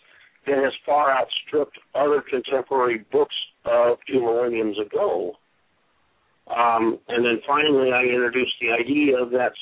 that 0.47 0.57
has 0.57 0.73
far 0.85 1.11
outstripped 1.11 1.77
other 1.95 2.23
contemporary 2.27 3.05
books 3.11 3.35
of 3.65 3.97
two 4.07 4.19
millenniums 4.19 4.77
ago. 4.79 5.33
Um, 6.49 6.99
and 7.07 7.25
then 7.25 7.41
finally, 7.45 7.91
I 7.91 8.03
introduced 8.03 8.53
the 8.59 8.71
idea 8.71 9.17
that 9.37 9.53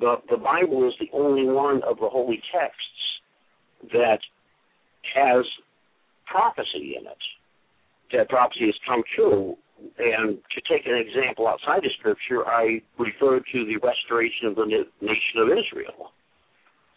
the, 0.00 0.16
the 0.30 0.36
Bible 0.36 0.88
is 0.88 0.94
the 0.98 1.08
only 1.12 1.44
one 1.44 1.82
of 1.82 1.98
the 1.98 2.08
holy 2.08 2.40
texts 2.52 3.92
that 3.92 4.20
has 5.14 5.44
prophecy 6.26 6.96
in 6.98 7.06
it. 7.06 7.22
That 8.12 8.28
prophecy 8.28 8.66
has 8.66 8.74
come 8.86 9.02
true. 9.14 9.56
And 9.98 10.38
to 10.38 10.60
take 10.70 10.86
an 10.86 10.94
example 10.94 11.48
outside 11.48 11.84
of 11.84 11.92
Scripture, 11.98 12.46
I 12.46 12.80
refer 12.98 13.40
to 13.40 13.64
the 13.66 13.76
restoration 13.82 14.46
of 14.46 14.54
the 14.54 14.66
nation 15.00 15.36
of 15.38 15.48
Israel. 15.48 16.12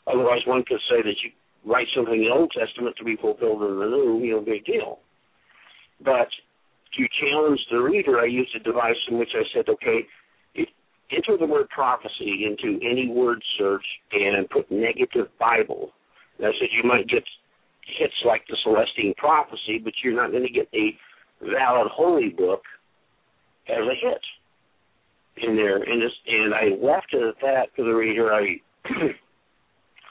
Otherwise, 0.07 0.41
one 0.45 0.63
could 0.67 0.79
say 0.89 1.01
that 1.01 1.15
you 1.23 1.31
write 1.65 1.87
something 1.95 2.13
in 2.13 2.21
the 2.21 2.29
Old 2.29 2.53
Testament 2.57 2.95
to 2.97 3.03
be 3.03 3.15
fulfilled 3.15 3.63
in 3.63 3.79
the 3.79 3.85
New, 3.85 4.21
you 4.23 4.31
know, 4.33 4.41
big 4.41 4.65
deal. 4.65 4.99
But 6.03 6.29
to 6.97 7.07
challenge 7.21 7.59
the 7.71 7.77
reader, 7.77 8.19
I 8.19 8.25
used 8.25 8.55
a 8.55 8.59
device 8.59 8.95
in 9.09 9.17
which 9.17 9.31
I 9.33 9.43
said, 9.53 9.69
okay, 9.69 10.07
enter 11.11 11.37
the 11.37 11.45
word 11.45 11.69
prophecy 11.69 12.45
into 12.45 12.79
any 12.85 13.07
word 13.07 13.43
search 13.57 13.85
and 14.11 14.49
put 14.49 14.69
negative 14.71 15.27
Bible. 15.39 15.91
And 16.37 16.47
I 16.47 16.51
said 16.59 16.69
you 16.71 16.87
might 16.87 17.07
get 17.07 17.23
hits 17.99 18.15
like 18.25 18.41
the 18.49 18.57
Celestine 18.63 19.13
prophecy, 19.17 19.79
but 19.83 19.93
you're 20.03 20.15
not 20.15 20.31
going 20.31 20.45
to 20.45 20.51
get 20.51 20.67
a 20.73 20.97
valid 21.41 21.87
holy 21.93 22.29
book 22.29 22.63
as 23.67 23.83
a 23.83 23.95
hit 24.01 24.21
in 25.47 25.55
there. 25.55 25.77
And, 25.77 26.01
and 26.01 26.53
I 26.53 26.75
left 26.81 27.13
it 27.13 27.21
at 27.21 27.41
that 27.41 27.65
for 27.75 27.83
the 27.83 27.93
reader. 27.93 28.33
I 28.33 28.57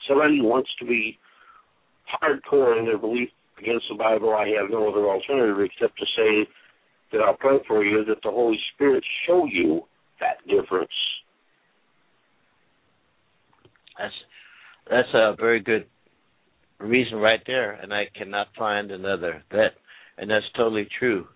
somebody 0.08 0.40
wants 0.40 0.70
to 0.80 0.86
be 0.86 1.18
hardcore 2.22 2.78
in 2.78 2.84
their 2.84 2.98
belief 2.98 3.30
against 3.58 3.86
the 3.90 3.96
Bible. 3.96 4.34
I 4.34 4.48
have 4.60 4.70
no 4.70 4.88
other 4.88 5.06
alternative 5.08 5.60
except 5.60 5.98
to 5.98 6.06
say 6.16 6.48
that 7.12 7.20
I'll 7.20 7.36
pray 7.36 7.58
for 7.66 7.84
you 7.84 8.04
that 8.06 8.22
the 8.22 8.30
Holy 8.30 8.58
Spirit 8.74 9.04
show 9.26 9.46
you 9.46 9.82
that 10.20 10.38
difference. 10.48 10.90
That's 13.98 14.14
that's 14.90 15.14
a 15.14 15.34
very 15.38 15.60
good 15.60 15.86
reason 16.78 17.18
right 17.18 17.40
there, 17.46 17.72
and 17.72 17.92
I 17.92 18.04
cannot 18.16 18.48
find 18.58 18.90
another 18.90 19.42
that, 19.50 19.70
and 20.18 20.30
that's 20.30 20.44
totally 20.56 20.88
true. 20.98 21.26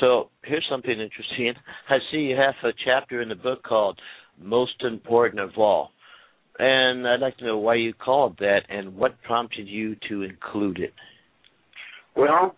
So 0.00 0.30
here's 0.44 0.66
something 0.70 0.90
interesting. 0.90 1.54
I 1.88 1.98
see 2.10 2.18
you 2.18 2.36
have 2.36 2.54
a 2.64 2.74
chapter 2.84 3.22
in 3.22 3.28
the 3.28 3.34
book 3.34 3.62
called 3.62 4.00
"Most 4.40 4.82
Important 4.82 5.40
of 5.40 5.50
All," 5.56 5.90
and 6.58 7.06
I'd 7.06 7.20
like 7.20 7.36
to 7.38 7.44
know 7.44 7.58
why 7.58 7.76
you 7.76 7.92
called 7.92 8.36
that 8.38 8.62
and 8.68 8.96
what 8.96 9.22
prompted 9.22 9.68
you 9.68 9.96
to 10.08 10.22
include 10.22 10.80
it. 10.80 10.92
Well, 12.16 12.56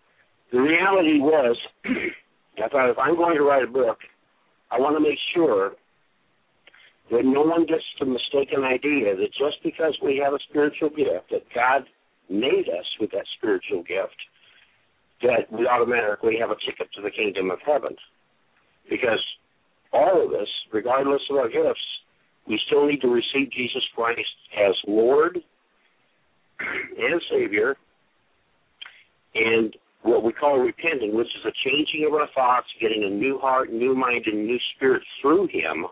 the 0.53 0.61
reality 0.61 1.19
was, 1.21 1.57
I 2.63 2.69
thought 2.69 2.91
if 2.91 2.99
I'm 2.99 3.17
going 3.17 3.37
to 3.37 3.43
write 3.43 3.65
a 3.65 3.71
book, 3.71 3.99
I 4.71 4.79
want 4.79 4.97
to 4.97 5.01
make 5.01 5.19
sure 5.35 5.73
that 7.11 7.25
no 7.25 7.43
one 7.43 7.67
gets 7.67 7.85
the 8.01 8.07
mistaken 8.07 8.65
idea 8.65 9.15
that 9.17 9.29
just 9.39 9.63
because 9.63 9.97
we 10.03 10.21
have 10.25 10.33
a 10.33 10.39
spiritual 10.49 10.89
gift, 10.89 11.31
that 11.31 11.45
God 11.55 11.83
made 12.31 12.69
us 12.69 12.87
with 13.01 13.11
that 13.11 13.27
spiritual 13.37 13.83
gift, 13.83 14.17
that 15.23 15.51
we 15.53 15.67
automatically 15.67 16.37
have 16.41 16.51
a 16.51 16.57
ticket 16.67 16.93
to 16.95 17.03
the 17.03 17.11
kingdom 17.11 17.51
of 17.51 17.59
heaven. 17.67 17.97
Because 18.89 19.23
all 19.93 20.27
of 20.27 20.33
us, 20.33 20.49
regardless 20.73 21.23
of 21.31 21.37
our 21.37 21.49
gifts, 21.49 21.85
we 22.49 22.61
still 22.67 22.87
need 22.87 23.01
to 23.01 23.09
receive 23.09 23.53
Jesus 23.53 23.83
Christ 23.95 24.21
as 24.57 24.75
Lord 24.87 25.39
and 26.61 27.23
Savior, 27.31 27.77
and 29.35 29.75
what 30.05 30.23
we 30.23 30.33
call 30.33 30.59
repenting, 30.59 31.17
which 31.17 31.29
is 31.29 31.45
a 31.47 31.57
changing 31.65 32.07
of 32.07 32.13
our 32.13 32.29
thoughts, 32.35 32.67
getting 32.81 33.05
a 33.05 33.11
new 33.11 33.39
heart, 33.39 33.73
new 33.73 33.95
mind, 33.95 34.25
and 34.27 34.45
new 34.45 34.59
spirit 34.77 35.03
through 35.21 35.49
Him. 35.49 35.87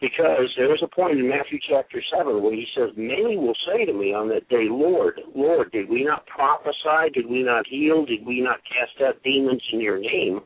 Because 0.00 0.48
there's 0.56 0.82
a 0.82 0.94
point 0.94 1.18
in 1.18 1.28
Matthew 1.28 1.58
chapter 1.68 2.02
7 2.16 2.42
where 2.42 2.54
He 2.54 2.66
says, 2.76 2.90
Many 2.96 3.36
will 3.36 3.56
say 3.68 3.84
to 3.84 3.92
me 3.92 4.14
on 4.14 4.28
that 4.30 4.48
day, 4.48 4.64
Lord, 4.68 5.20
Lord, 5.34 5.72
did 5.72 5.90
we 5.90 6.04
not 6.04 6.26
prophesy? 6.26 7.12
Did 7.14 7.28
we 7.30 7.42
not 7.42 7.66
heal? 7.68 8.04
Did 8.06 8.26
we 8.26 8.40
not 8.40 8.60
cast 8.64 9.00
out 9.06 9.22
demons 9.22 9.62
in 9.72 9.80
your 9.80 9.98
name? 9.98 10.40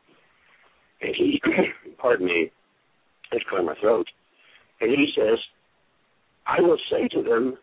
And 1.00 1.14
He, 1.16 1.40
pardon 1.98 2.26
me, 2.26 2.50
it's 3.32 3.44
clear 3.48 3.62
my 3.62 3.74
throat. 3.80 4.06
And 4.80 4.90
He 4.90 5.06
says, 5.16 5.38
I 6.46 6.60
will 6.60 6.78
say 6.90 7.06
to 7.14 7.22
them, 7.22 7.56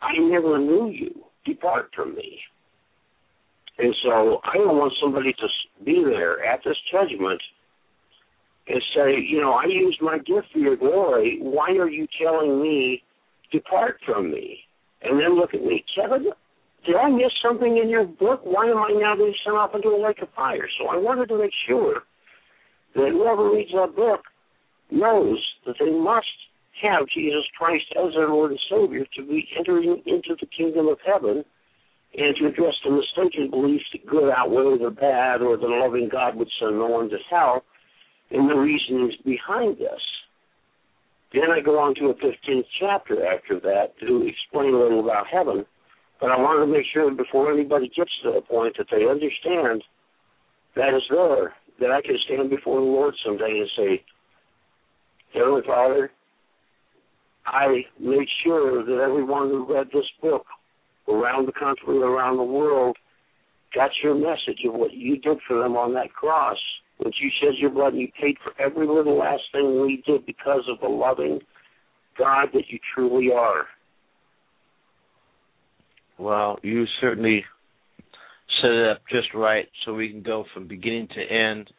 I 0.00 0.12
never 0.20 0.56
knew 0.58 0.88
you. 0.90 1.24
Depart 1.44 1.90
from 1.96 2.14
me. 2.14 2.38
And 3.78 3.94
so 4.02 4.40
I 4.44 4.54
don't 4.56 4.76
want 4.76 4.92
somebody 5.00 5.32
to 5.32 5.84
be 5.84 6.02
there 6.04 6.44
at 6.44 6.60
this 6.64 6.76
judgment 6.90 7.40
and 8.66 8.82
say, 8.94 9.14
you 9.26 9.40
know, 9.40 9.52
I 9.52 9.64
used 9.66 10.02
my 10.02 10.18
gift 10.18 10.48
for 10.52 10.58
your 10.58 10.76
glory. 10.76 11.38
Why 11.40 11.70
are 11.70 11.88
you 11.88 12.06
telling 12.20 12.60
me, 12.60 13.02
depart 13.52 13.98
from 14.04 14.30
me? 14.30 14.58
And 15.02 15.20
then 15.20 15.36
look 15.36 15.54
at 15.54 15.62
me, 15.62 15.84
Kevin, 15.94 16.30
did 16.84 16.96
I 16.96 17.08
miss 17.08 17.32
something 17.42 17.78
in 17.78 17.88
your 17.88 18.04
book? 18.04 18.40
Why 18.42 18.66
am 18.66 18.78
I 18.78 18.90
now 18.98 19.14
being 19.16 19.34
sent 19.44 19.56
off 19.56 19.74
into 19.74 19.88
a 19.88 20.02
lake 20.02 20.20
of 20.22 20.28
fire? 20.34 20.68
So 20.78 20.88
I 20.88 20.96
wanted 20.96 21.28
to 21.28 21.38
make 21.38 21.52
sure 21.68 22.02
that 22.94 23.10
whoever 23.12 23.50
reads 23.50 23.70
that 23.72 23.94
book 23.94 24.22
knows 24.90 25.38
that 25.66 25.76
they 25.78 25.90
must 25.90 26.26
have 26.82 27.06
Jesus 27.14 27.44
Christ 27.56 27.84
as 27.96 28.12
their 28.14 28.28
Lord 28.28 28.50
and 28.50 28.60
Savior 28.70 29.04
to 29.16 29.22
be 29.22 29.46
entering 29.58 30.02
into 30.06 30.36
the 30.40 30.46
kingdom 30.46 30.88
of 30.88 30.98
heaven 31.06 31.44
and 32.16 32.34
to 32.36 32.46
address 32.46 32.74
the 32.84 32.90
mistaken 32.90 33.50
beliefs 33.50 33.84
that 33.92 34.06
good 34.06 34.30
outweigh 34.30 34.78
the 34.78 34.90
bad 34.90 35.42
or 35.42 35.56
that 35.56 35.66
a 35.66 35.78
loving 35.84 36.08
God 36.10 36.36
would 36.36 36.48
send 36.58 36.78
no 36.78 36.86
one 36.86 37.10
to 37.10 37.18
hell 37.30 37.64
and 38.30 38.48
the 38.48 38.54
reasonings 38.54 39.14
behind 39.24 39.78
this. 39.78 40.00
Then 41.32 41.50
I 41.50 41.60
go 41.60 41.78
on 41.78 41.94
to 41.96 42.06
a 42.06 42.14
15th 42.14 42.64
chapter 42.80 43.26
after 43.26 43.60
that 43.60 43.98
to 44.00 44.26
explain 44.26 44.74
a 44.74 44.78
little 44.78 45.00
about 45.00 45.26
heaven, 45.26 45.66
but 46.20 46.30
I 46.30 46.38
wanted 46.38 46.66
to 46.66 46.72
make 46.72 46.86
sure 46.92 47.10
before 47.10 47.52
anybody 47.52 47.90
gets 47.94 48.10
to 48.24 48.32
the 48.32 48.40
point 48.40 48.76
that 48.78 48.86
they 48.90 49.04
understand 49.04 49.84
that 50.74 50.94
is 50.94 51.02
there, 51.10 51.54
that 51.80 51.90
I 51.90 52.00
can 52.00 52.16
stand 52.24 52.48
before 52.50 52.80
the 52.80 52.86
Lord 52.86 53.14
someday 53.24 53.60
and 53.60 53.70
say, 53.76 54.04
Heavenly 55.34 55.62
Father, 55.66 56.10
I 57.44 57.84
made 58.00 58.28
sure 58.44 58.84
that 58.84 59.02
everyone 59.02 59.48
who 59.48 59.74
read 59.74 59.88
this 59.92 60.08
book 60.22 60.46
around 61.08 61.46
the 61.46 61.52
country, 61.52 61.98
around 61.98 62.36
the 62.36 62.42
world, 62.42 62.96
got 63.74 63.90
your 64.02 64.14
message 64.14 64.60
of 64.66 64.74
what 64.74 64.92
you 64.92 65.18
did 65.18 65.38
for 65.46 65.62
them 65.62 65.76
on 65.76 65.94
that 65.94 66.12
cross. 66.12 66.58
When 66.98 67.12
you 67.20 67.30
shed 67.40 67.54
your 67.58 67.70
blood 67.70 67.92
and 67.92 68.02
you 68.02 68.08
paid 68.20 68.36
for 68.42 68.60
every 68.60 68.86
little 68.86 69.16
last 69.16 69.42
thing 69.52 69.80
we 69.80 70.02
did 70.06 70.26
because 70.26 70.62
of 70.68 70.80
the 70.80 70.88
loving 70.88 71.40
God 72.18 72.48
that 72.52 72.64
you 72.68 72.78
truly 72.94 73.30
are. 73.32 73.66
Well, 76.18 76.58
you 76.62 76.84
certainly 77.00 77.44
set 78.60 78.70
it 78.70 78.90
up 78.90 79.02
just 79.10 79.28
right 79.34 79.68
so 79.84 79.94
we 79.94 80.10
can 80.10 80.22
go 80.22 80.44
from 80.52 80.66
beginning 80.66 81.08
to 81.14 81.22
end. 81.22 81.70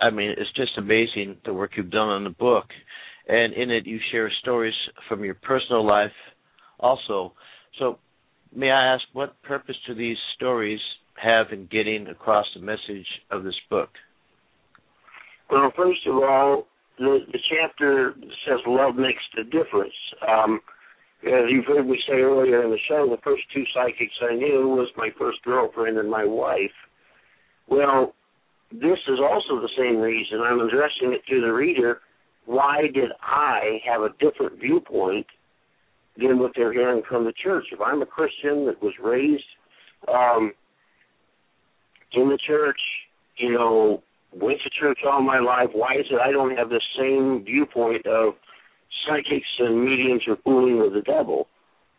I 0.00 0.10
mean, 0.10 0.30
it's 0.30 0.52
just 0.54 0.78
amazing 0.78 1.36
the 1.44 1.52
work 1.52 1.72
you've 1.76 1.90
done 1.90 2.08
on 2.08 2.24
the 2.24 2.30
book. 2.30 2.66
And 3.28 3.52
in 3.52 3.70
it, 3.70 3.86
you 3.86 3.98
share 4.10 4.30
stories 4.40 4.74
from 5.08 5.24
your 5.24 5.34
personal 5.34 5.84
life 5.86 6.12
also. 6.78 7.32
So, 7.78 7.98
may 8.54 8.70
I 8.70 8.94
ask 8.94 9.04
what 9.12 9.40
purpose 9.42 9.76
do 9.86 9.94
these 9.94 10.16
stories 10.36 10.80
have 11.22 11.46
in 11.52 11.66
getting 11.70 12.06
across 12.08 12.46
the 12.54 12.60
message 12.60 13.06
of 13.30 13.44
this 13.44 13.58
book? 13.70 13.90
Well, 15.50 15.72
first 15.76 16.06
of 16.06 16.16
all, 16.16 16.66
the, 16.98 17.18
the 17.30 17.38
chapter 17.50 18.14
says 18.46 18.60
love 18.66 18.96
makes 18.96 19.22
the 19.36 19.44
difference. 19.44 19.94
Um, 20.26 20.60
as 21.24 21.50
you've 21.50 21.66
heard 21.66 21.86
me 21.86 21.98
say 22.06 22.14
earlier 22.14 22.64
in 22.64 22.70
the 22.70 22.78
show, 22.88 23.06
the 23.08 23.20
first 23.22 23.42
two 23.54 23.64
psychics 23.74 24.14
I 24.22 24.34
knew 24.34 24.68
was 24.68 24.88
my 24.96 25.10
first 25.18 25.38
girlfriend 25.44 25.98
and 25.98 26.10
my 26.10 26.24
wife. 26.24 26.74
Well, 27.68 28.14
this 28.72 28.98
is 29.08 29.20
also 29.20 29.60
the 29.60 29.70
same 29.76 29.98
reason 29.98 30.40
I'm 30.40 30.60
addressing 30.60 31.12
it 31.12 31.22
to 31.28 31.40
the 31.40 31.52
reader. 31.52 32.00
Why 32.46 32.82
did 32.92 33.10
I 33.22 33.78
have 33.86 34.02
a 34.02 34.08
different 34.18 34.60
viewpoint 34.60 35.26
than 36.16 36.38
what 36.38 36.52
they're 36.56 36.72
hearing 36.72 37.02
from 37.08 37.24
the 37.24 37.32
church? 37.32 37.66
If 37.72 37.80
I'm 37.80 38.02
a 38.02 38.06
Christian 38.06 38.66
that 38.66 38.82
was 38.82 38.94
raised 39.02 39.44
um, 40.08 40.52
in 42.12 42.28
the 42.28 42.38
church, 42.46 42.80
you 43.36 43.52
know, 43.52 44.02
went 44.32 44.58
to 44.62 44.70
church 44.70 45.00
all 45.08 45.22
my 45.22 45.38
life, 45.38 45.70
why 45.72 45.94
is 45.94 46.06
it 46.10 46.20
I 46.20 46.32
don't 46.32 46.56
have 46.56 46.68
the 46.68 46.80
same 46.98 47.44
viewpoint 47.44 48.06
of 48.06 48.34
psychics 49.06 49.46
and 49.58 49.84
mediums 49.84 50.22
are 50.28 50.36
fooling 50.44 50.78
with 50.78 50.94
the 50.94 51.02
devil? 51.02 51.48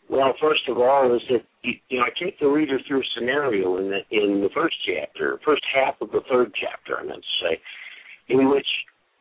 Well, 0.10 0.34
first 0.40 0.68
of 0.68 0.78
all, 0.78 1.16
is 1.16 1.22
that 1.30 1.44
you 1.64 1.98
know 1.98 2.04
I 2.04 2.10
take 2.24 2.40
the 2.40 2.48
reader 2.48 2.78
through 2.88 3.02
a 3.02 3.10
scenario 3.18 3.78
in 3.78 3.90
the 3.90 4.00
in 4.12 4.42
the 4.42 4.50
first 4.54 4.76
chapter, 4.86 5.40
first 5.46 5.64
half 5.74 5.96
of 6.02 6.12
the 6.12 6.22
third 6.30 6.54
chapter, 6.60 7.00
I 7.00 7.04
meant 7.04 7.24
to 7.24 7.48
say, 7.48 7.62
in 8.30 8.50
which 8.50 8.68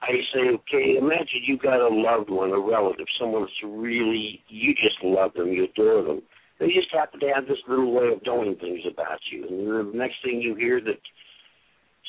I 0.02 0.18
say, 0.34 0.50
okay, 0.50 0.98
imagine 0.98 1.46
you 1.46 1.56
got 1.56 1.80
a 1.80 1.88
loved 1.88 2.28
one, 2.28 2.50
a 2.50 2.58
relative, 2.58 3.06
someone 3.20 3.42
that's 3.42 3.62
really 3.64 4.42
you 4.48 4.74
just 4.74 5.02
love 5.02 5.32
them, 5.34 5.48
you 5.48 5.64
adore 5.64 6.02
them. 6.02 6.22
They 6.58 6.66
just 6.66 6.92
happen 6.92 7.20
to 7.20 7.32
have 7.34 7.46
this 7.46 7.58
little 7.68 7.92
way 7.92 8.12
of 8.12 8.22
doing 8.24 8.56
things 8.60 8.80
about 8.90 9.18
you, 9.30 9.46
and 9.48 9.94
the 9.94 9.98
next 9.98 10.16
thing 10.24 10.40
you 10.40 10.54
hear 10.54 10.80
that 10.80 10.98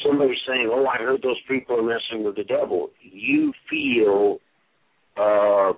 somebody's 0.06 0.42
saying, 0.48 0.70
"Oh, 0.72 0.86
I 0.86 0.98
heard 0.98 1.22
those 1.22 1.42
people 1.48 1.80
are 1.80 1.84
messing 1.84 2.24
with 2.26 2.36
the 2.36 2.44
devil," 2.44 2.90
you 3.02 3.54
feel 3.70 4.40
uh, 5.18 5.74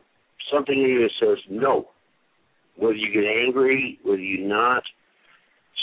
something 0.51 0.75
in 0.75 0.89
you 0.89 1.01
that 1.01 1.11
says 1.19 1.37
no. 1.49 1.89
Whether 2.77 2.95
you 2.95 3.13
get 3.13 3.23
angry, 3.25 3.99
whether 4.03 4.21
you 4.21 4.45
not, 4.47 4.83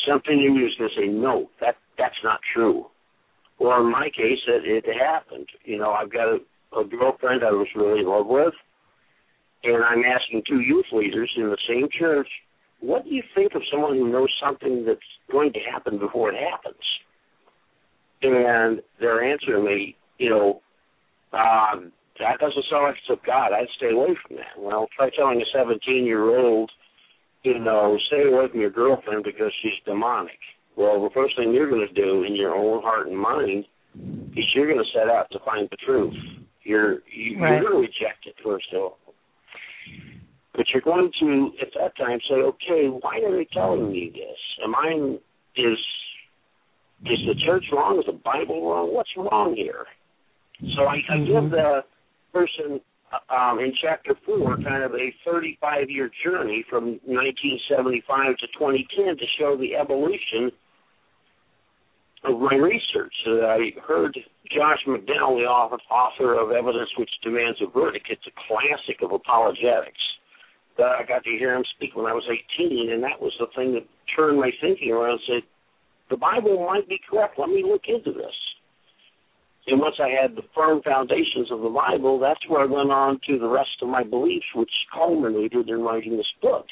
something 0.08 0.34
in 0.34 0.54
you 0.54 0.66
is 0.66 0.74
going 0.78 0.90
to 0.94 1.00
say, 1.00 1.06
no, 1.08 1.48
that 1.60 1.76
that's 1.98 2.20
not 2.24 2.40
true. 2.54 2.86
Or 3.62 3.78
in 3.80 3.92
my 3.92 4.10
case, 4.10 4.42
it, 4.48 4.84
it 4.84 4.84
happened. 4.98 5.46
You 5.64 5.78
know, 5.78 5.92
I've 5.92 6.12
got 6.12 6.26
a, 6.26 6.38
a 6.80 6.84
girlfriend 6.84 7.44
I 7.44 7.52
was 7.52 7.68
really 7.76 8.00
in 8.00 8.06
love 8.06 8.26
with, 8.26 8.54
and 9.62 9.84
I'm 9.84 10.02
asking 10.02 10.42
two 10.48 10.58
youth 10.58 10.86
leaders 10.90 11.30
in 11.36 11.44
the 11.44 11.58
same 11.68 11.86
church, 11.96 12.26
what 12.80 13.04
do 13.04 13.10
you 13.10 13.22
think 13.36 13.54
of 13.54 13.62
someone 13.70 13.94
who 13.94 14.10
knows 14.10 14.30
something 14.44 14.84
that's 14.84 14.98
going 15.30 15.52
to 15.52 15.60
happen 15.72 16.00
before 16.00 16.30
it 16.32 16.36
happens? 16.42 16.82
And 18.22 18.82
they're 18.98 19.22
answering 19.22 19.64
me, 19.64 19.96
you 20.18 20.30
know, 20.30 20.60
um, 21.32 21.92
that 22.18 22.40
doesn't 22.40 22.64
sound 22.68 22.82
like 22.82 22.96
it's 22.96 23.10
of 23.10 23.24
God. 23.24 23.52
I'd 23.52 23.70
stay 23.76 23.90
away 23.90 24.18
from 24.26 24.38
that. 24.38 24.58
Well, 24.58 24.88
try 24.96 25.10
telling 25.16 25.40
a 25.40 25.56
17 25.56 26.04
year 26.04 26.36
old, 26.36 26.68
you 27.44 27.60
know, 27.60 27.96
stay 28.08 28.28
away 28.28 28.48
from 28.50 28.60
your 28.60 28.70
girlfriend 28.70 29.22
because 29.22 29.52
she's 29.62 29.78
demonic. 29.86 30.38
Well, 30.76 31.02
the 31.02 31.10
first 31.14 31.36
thing 31.36 31.52
you're 31.52 31.68
going 31.68 31.86
to 31.86 31.94
do 31.94 32.24
in 32.24 32.34
your 32.34 32.54
own 32.54 32.82
heart 32.82 33.06
and 33.08 33.18
mind 33.18 33.64
is 34.36 34.44
you're 34.54 34.66
going 34.66 34.78
to 34.82 34.98
set 34.98 35.08
out 35.08 35.30
to 35.32 35.38
find 35.44 35.68
the 35.70 35.76
truth. 35.84 36.14
You're 36.64 37.00
you, 37.12 37.38
Right. 37.38 37.60
you're 37.60 37.70
going 37.70 37.72
to 37.72 37.78
reject 37.80 38.26
it 38.26 38.34
first 38.44 38.66
of 38.72 38.80
all, 38.80 38.98
but 40.54 40.66
you're 40.72 40.82
going 40.82 41.10
to 41.20 41.50
at 41.60 41.68
that 41.78 41.96
time 41.96 42.18
say, 42.28 42.36
okay, 42.36 42.86
why 42.86 43.18
are 43.18 43.36
they 43.36 43.46
telling 43.52 43.90
me 43.90 44.10
this? 44.14 44.38
Am 44.64 44.74
I 44.74 45.18
is 45.56 45.78
is 47.04 47.18
the 47.26 47.34
church 47.44 47.64
wrong? 47.72 47.98
Is 47.98 48.06
the 48.06 48.12
Bible 48.12 48.70
wrong? 48.70 48.94
What's 48.94 49.10
wrong 49.16 49.54
here? 49.56 49.86
So 50.76 50.84
I, 50.84 51.02
I 51.12 51.18
give 51.18 51.50
the 51.50 51.80
person 52.32 52.80
uh, 53.12 53.34
um, 53.34 53.58
in 53.58 53.72
chapter 53.82 54.14
four 54.24 54.56
kind 54.62 54.84
of 54.84 54.92
a 54.94 55.12
35 55.24 55.90
year 55.90 56.10
journey 56.24 56.64
from 56.70 57.00
1975 57.04 58.36
to 58.38 58.46
2010 58.56 59.16
to 59.18 59.24
show 59.38 59.56
the 59.56 59.74
evolution 59.74 60.52
my 62.52 62.58
research. 62.58 63.14
Uh, 63.26 63.46
I 63.46 63.72
heard 63.86 64.18
Josh 64.52 64.80
McDowell, 64.86 65.40
the 65.40 65.80
author 65.88 66.38
of 66.38 66.52
Evidence 66.52 66.90
Which 66.98 67.10
Demands 67.22 67.58
a 67.62 67.66
Verdict. 67.66 68.06
It's 68.10 68.26
a 68.26 68.36
classic 68.46 69.02
of 69.02 69.12
apologetics. 69.12 70.02
Uh, 70.78 70.84
I 71.00 71.04
got 71.06 71.24
to 71.24 71.30
hear 71.30 71.54
him 71.54 71.64
speak 71.76 71.94
when 71.94 72.06
I 72.06 72.12
was 72.12 72.24
18, 72.58 72.90
and 72.90 73.02
that 73.02 73.20
was 73.20 73.32
the 73.38 73.46
thing 73.56 73.72
that 73.74 73.84
turned 74.16 74.38
my 74.40 74.50
thinking 74.60 74.90
around 74.90 75.20
and 75.20 75.20
said, 75.26 75.42
the 76.10 76.16
Bible 76.16 76.66
might 76.66 76.88
be 76.88 77.00
correct. 77.08 77.38
Let 77.38 77.48
me 77.48 77.62
look 77.64 77.82
into 77.88 78.12
this. 78.12 78.36
And 79.68 79.80
once 79.80 79.96
I 80.00 80.08
had 80.08 80.34
the 80.34 80.42
firm 80.54 80.82
foundations 80.82 81.52
of 81.52 81.60
the 81.60 81.68
Bible, 81.68 82.18
that's 82.18 82.40
where 82.48 82.62
I 82.62 82.66
went 82.66 82.90
on 82.90 83.20
to 83.28 83.38
the 83.38 83.48
rest 83.48 83.80
of 83.80 83.88
my 83.88 84.02
beliefs, 84.02 84.46
which 84.54 84.70
culminated 84.92 85.68
in 85.68 85.80
writing 85.80 86.16
this 86.16 86.32
book. 86.42 86.66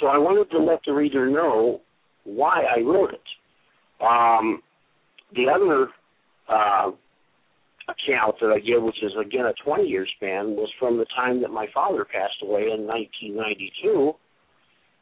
So 0.00 0.06
I 0.06 0.18
wanted 0.18 0.50
to 0.52 0.62
let 0.62 0.80
the 0.86 0.92
reader 0.92 1.28
know 1.28 1.80
why 2.22 2.62
I 2.64 2.80
wrote 2.80 3.12
it. 3.12 3.20
Um, 4.00 4.62
the 5.34 5.48
other 5.48 5.88
uh, 6.48 6.90
account 7.88 8.36
that 8.40 8.50
I 8.50 8.60
give, 8.60 8.82
which 8.82 9.02
is 9.02 9.12
again 9.20 9.46
a 9.46 9.54
20 9.64 9.84
year 9.84 10.06
span, 10.16 10.56
was 10.56 10.70
from 10.78 10.98
the 10.98 11.06
time 11.16 11.40
that 11.42 11.50
my 11.50 11.66
father 11.72 12.04
passed 12.04 12.42
away 12.42 12.62
in 12.62 12.86
1992 12.86 14.14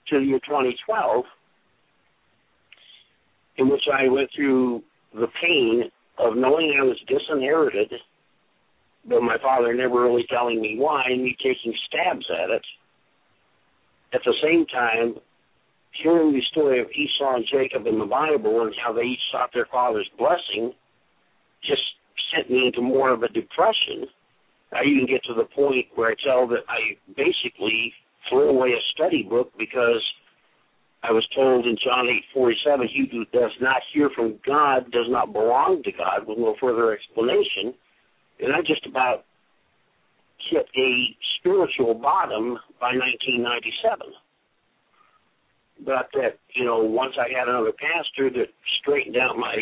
to 0.09 0.18
the 0.18 0.24
year 0.24 0.40
2012, 0.40 1.24
in 3.59 3.68
which 3.68 3.84
I 3.93 4.09
went 4.09 4.30
through 4.34 4.82
the 5.14 5.28
pain 5.40 5.84
of 6.18 6.36
knowing 6.36 6.76
I 6.78 6.84
was 6.84 6.99
disinherited, 7.07 7.93
but 9.09 9.22
my 9.22 9.36
father 9.43 9.74
never 9.74 10.03
really 10.03 10.26
telling 10.28 10.61
me 10.61 10.76
why, 10.78 11.05
and 11.07 11.22
me 11.22 11.36
taking 11.38 11.74
stabs 11.88 12.26
at 12.30 12.51
it. 12.51 12.62
At 14.14 14.20
the 14.24 14.34
same 14.43 14.66
time, 14.66 15.14
hearing 15.93 16.32
the 16.32 16.43
story 16.51 16.80
of 16.80 16.88
Esau 16.90 17.36
and 17.36 17.47
Jacob 17.51 17.86
in 17.86 17.99
the 17.99 18.07
Bible 18.07 18.62
and 18.62 18.74
how 18.82 18.93
they 18.93 19.03
each 19.03 19.20
sought 19.30 19.51
their 19.53 19.66
father's 19.70 20.09
blessing 20.18 20.72
just 21.62 21.82
sent 22.34 22.51
me 22.51 22.66
into 22.66 22.80
more 22.80 23.11
of 23.11 23.22
a 23.22 23.28
depression. 23.28 24.07
I 24.72 24.84
even 24.84 25.07
get 25.07 25.22
to 25.24 25.34
the 25.34 25.45
point 25.45 25.86
where 25.95 26.11
I 26.11 26.14
tell 26.24 26.47
that 26.49 26.64
I 26.68 26.97
basically 27.14 27.93
threw 28.28 28.49
away 28.49 28.70
a 28.70 28.82
study 28.95 29.22
book 29.22 29.53
because 29.59 30.03
I 31.03 31.12
was 31.12 31.26
told 31.34 31.66
in 31.66 31.76
John 31.84 32.07
eight 32.09 32.24
forty 32.32 32.57
seven, 32.64 32.88
he 32.88 33.07
who 33.11 33.24
does 33.38 33.51
not 33.61 33.82
hear 33.93 34.09
from 34.14 34.38
God 34.47 34.90
does 34.93 35.07
not 35.09 35.32
belong 35.32 35.82
to 35.84 35.93
God 35.93 36.26
with 36.26 36.38
no 36.38 36.55
further 36.61 36.93
explanation. 36.93 37.74
And 38.40 38.55
I 38.55 38.61
just 38.61 38.86
about 38.86 39.24
hit 40.51 40.66
a 40.76 41.16
spiritual 41.38 41.95
bottom 41.95 42.57
by 42.80 42.93
nineteen 42.93 43.43
ninety 43.43 43.72
seven. 43.82 44.14
But 45.85 46.09
that, 46.14 46.39
you 46.55 46.64
know, 46.64 46.78
once 46.78 47.14
I 47.18 47.26
had 47.37 47.49
another 47.49 47.72
pastor 47.72 48.30
that 48.30 48.49
straightened 48.80 49.16
out 49.16 49.37
my 49.37 49.57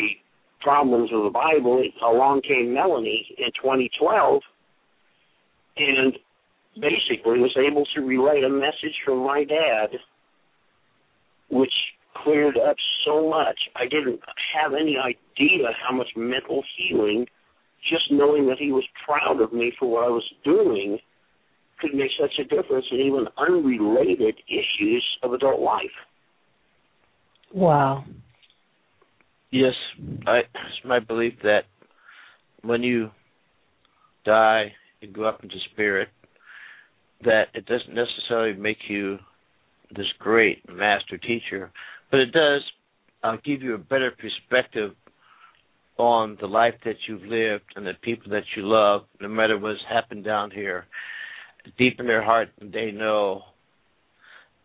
problems 0.61 1.09
with 1.11 1.23
the 1.23 1.29
Bible, 1.31 1.83
along 2.05 2.41
came 2.41 2.73
Melanie 2.73 3.25
in 3.37 3.51
2012 3.61 4.41
and 5.77 6.13
basically 6.75 7.39
was 7.39 7.55
able 7.57 7.85
to 7.95 8.01
relay 8.01 8.41
a 8.45 8.49
message 8.49 8.95
from 9.03 9.19
my 9.25 9.43
dad 9.43 9.97
which 11.49 11.73
cleared 12.23 12.57
up 12.57 12.75
so 13.05 13.29
much. 13.29 13.57
I 13.75 13.83
didn't 13.83 14.19
have 14.55 14.73
any 14.73 14.97
idea 14.97 15.67
how 15.87 15.95
much 15.95 16.09
mental 16.15 16.63
healing 16.77 17.25
just 17.89 18.11
knowing 18.11 18.47
that 18.47 18.57
he 18.59 18.71
was 18.71 18.83
proud 19.05 19.41
of 19.41 19.53
me 19.53 19.73
for 19.77 19.89
what 19.89 20.05
I 20.05 20.09
was 20.09 20.23
doing 20.43 20.99
could 21.79 21.95
make 21.95 22.11
such 22.19 22.37
a 22.39 22.43
difference 22.43 22.85
in 22.91 22.99
even 22.99 23.25
unrelated 23.37 24.35
issues 24.47 25.03
of 25.23 25.33
adult 25.33 25.59
life. 25.59 25.97
Wow. 27.53 28.05
Yes, 29.51 29.73
I, 30.25 30.39
it's 30.39 30.85
my 30.85 30.99
belief 30.99 31.33
that 31.43 31.63
when 32.63 32.83
you 32.83 33.09
die 34.25 34.71
and 35.01 35.13
go 35.13 35.25
up 35.25 35.43
into 35.43 35.55
spirit, 35.73 36.07
that 37.23 37.45
it 37.53 37.65
doesn't 37.65 37.93
necessarily 37.93 38.57
make 38.57 38.77
you 38.87 39.17
this 39.95 40.05
great 40.19 40.63
master 40.69 41.17
teacher, 41.17 41.71
but 42.09 42.21
it 42.21 42.31
does 42.31 42.61
uh, 43.23 43.35
give 43.43 43.61
you 43.61 43.75
a 43.75 43.77
better 43.77 44.11
perspective 44.11 44.91
on 45.97 46.37
the 46.39 46.47
life 46.47 46.73
that 46.85 46.95
you've 47.07 47.23
lived 47.23 47.65
and 47.75 47.85
the 47.85 47.93
people 48.01 48.31
that 48.31 48.43
you 48.55 48.63
love, 48.65 49.01
no 49.19 49.27
matter 49.27 49.59
what's 49.59 49.79
happened 49.89 50.23
down 50.23 50.49
here. 50.49 50.85
Deep 51.77 51.99
in 51.99 52.07
their 52.07 52.23
heart, 52.23 52.49
they 52.59 52.91
know. 52.91 53.43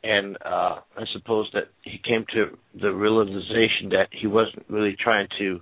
And 0.07 0.37
uh, 0.45 0.77
I 0.97 1.05
suppose 1.13 1.49
that 1.53 1.65
he 1.83 1.99
came 2.07 2.25
to 2.33 2.57
the 2.81 2.93
realization 2.93 3.89
that 3.91 4.07
he 4.13 4.29
wasn't 4.29 4.65
really 4.69 4.97
trying 5.03 5.27
to 5.39 5.61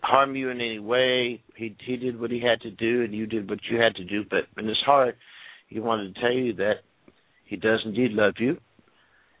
harm 0.00 0.34
you 0.34 0.48
in 0.48 0.62
any 0.62 0.78
way. 0.78 1.42
He 1.54 1.76
he 1.84 1.96
did 1.96 2.18
what 2.18 2.30
he 2.30 2.40
had 2.40 2.60
to 2.62 2.70
do, 2.70 3.02
and 3.02 3.14
you 3.14 3.26
did 3.26 3.50
what 3.50 3.58
you 3.70 3.78
had 3.78 3.94
to 3.96 4.04
do. 4.04 4.24
But 4.28 4.44
in 4.56 4.66
his 4.66 4.80
heart, 4.86 5.16
he 5.68 5.78
wanted 5.78 6.14
to 6.14 6.20
tell 6.20 6.32
you 6.32 6.54
that 6.54 6.76
he 7.44 7.56
does 7.56 7.80
indeed 7.84 8.12
love 8.12 8.34
you, 8.38 8.56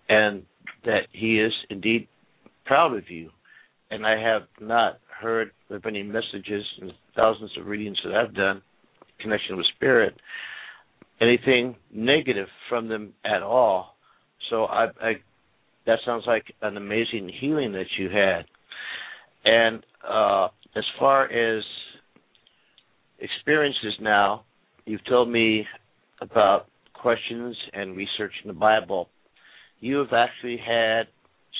and 0.08 0.42
that 0.84 1.06
he 1.12 1.40
is 1.40 1.52
indeed 1.70 2.08
proud 2.66 2.94
of 2.94 3.08
you. 3.08 3.30
And 3.90 4.06
I 4.06 4.20
have 4.20 4.42
not 4.60 4.98
heard 5.18 5.52
of 5.70 5.86
any 5.86 6.02
messages 6.02 6.64
the 6.78 6.90
thousands 7.16 7.52
of 7.58 7.66
readings 7.66 7.98
that 8.04 8.14
I've 8.14 8.34
done 8.34 8.56
in 9.00 9.22
connection 9.22 9.56
with 9.56 9.66
spirit, 9.74 10.14
anything 11.20 11.76
negative 11.92 12.48
from 12.68 12.88
them 12.88 13.12
at 13.24 13.42
all. 13.42 13.96
So 14.50 14.64
I, 14.64 14.86
I 15.00 15.12
that 15.86 15.98
sounds 16.04 16.24
like 16.26 16.44
an 16.62 16.76
amazing 16.76 17.30
healing 17.40 17.72
that 17.72 17.86
you 17.98 18.10
had. 18.10 18.44
And 19.44 19.82
uh, 20.06 20.48
as 20.76 20.84
far 20.98 21.24
as 21.24 21.64
experiences 23.18 23.94
now, 24.00 24.44
you've 24.84 25.04
told 25.06 25.30
me 25.30 25.64
about 26.20 26.66
questions 26.92 27.56
and 27.72 27.96
research 27.96 28.32
in 28.44 28.48
the 28.48 28.54
Bible. 28.54 29.08
You 29.80 29.98
have 29.98 30.12
actually 30.12 30.58
had 30.58 31.04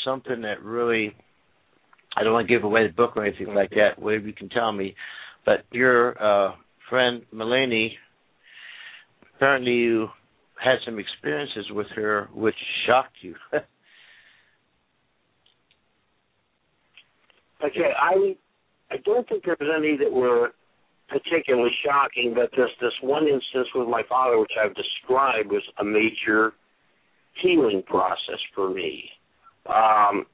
something 0.04 0.42
that 0.42 0.62
really 0.62 1.14
I 2.16 2.24
don't 2.24 2.32
want 2.32 2.48
to 2.48 2.54
give 2.54 2.64
away 2.64 2.86
the 2.86 2.92
book 2.92 3.16
or 3.16 3.24
anything 3.24 3.54
like 3.54 3.70
that, 3.70 3.98
whatever 3.98 4.26
you 4.26 4.32
can 4.32 4.48
tell 4.48 4.72
me. 4.72 4.94
But 5.44 5.64
your 5.70 6.20
uh, 6.22 6.54
friend 6.90 7.22
Melanie, 7.32 7.96
apparently 9.38 9.72
you 9.72 10.08
had 10.62 10.78
some 10.84 10.98
experiences 10.98 11.66
with 11.70 11.86
her 11.94 12.28
which 12.34 12.56
shocked 12.86 13.16
you. 13.22 13.34
Okay, 17.60 17.90
I 18.00 18.36
I 18.88 18.98
don't 19.04 19.28
think 19.28 19.42
there's 19.44 19.58
any 19.76 19.96
that 19.96 20.12
were 20.12 20.50
particularly 21.08 21.72
shocking, 21.84 22.32
but 22.32 22.52
this 22.52 22.70
this 22.80 22.92
one 23.02 23.24
instance 23.26 23.66
with 23.74 23.88
my 23.88 24.02
father, 24.08 24.38
which 24.38 24.52
I've 24.62 24.76
described, 24.76 25.50
was 25.50 25.64
a 25.80 25.84
major 25.84 26.52
healing 27.42 27.82
process 27.84 28.38
for 28.54 28.70
me. 28.70 29.10
Um, 29.66 30.24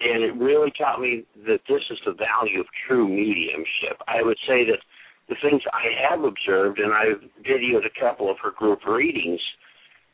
and 0.00 0.22
it 0.22 0.34
really 0.36 0.70
taught 0.76 1.00
me 1.00 1.24
that 1.46 1.60
this 1.66 1.80
is 1.90 1.98
the 2.04 2.12
value 2.12 2.60
of 2.60 2.66
true 2.86 3.08
mediumship. 3.08 3.96
I 4.06 4.22
would 4.22 4.36
say 4.46 4.66
that 4.66 4.80
the 5.28 5.36
things 5.42 5.62
I 5.72 6.08
have 6.08 6.24
observed, 6.24 6.78
and 6.78 6.92
I've 6.92 7.20
videoed 7.44 7.84
a 7.84 8.00
couple 8.00 8.30
of 8.30 8.38
her 8.42 8.50
group 8.50 8.86
readings, 8.86 9.40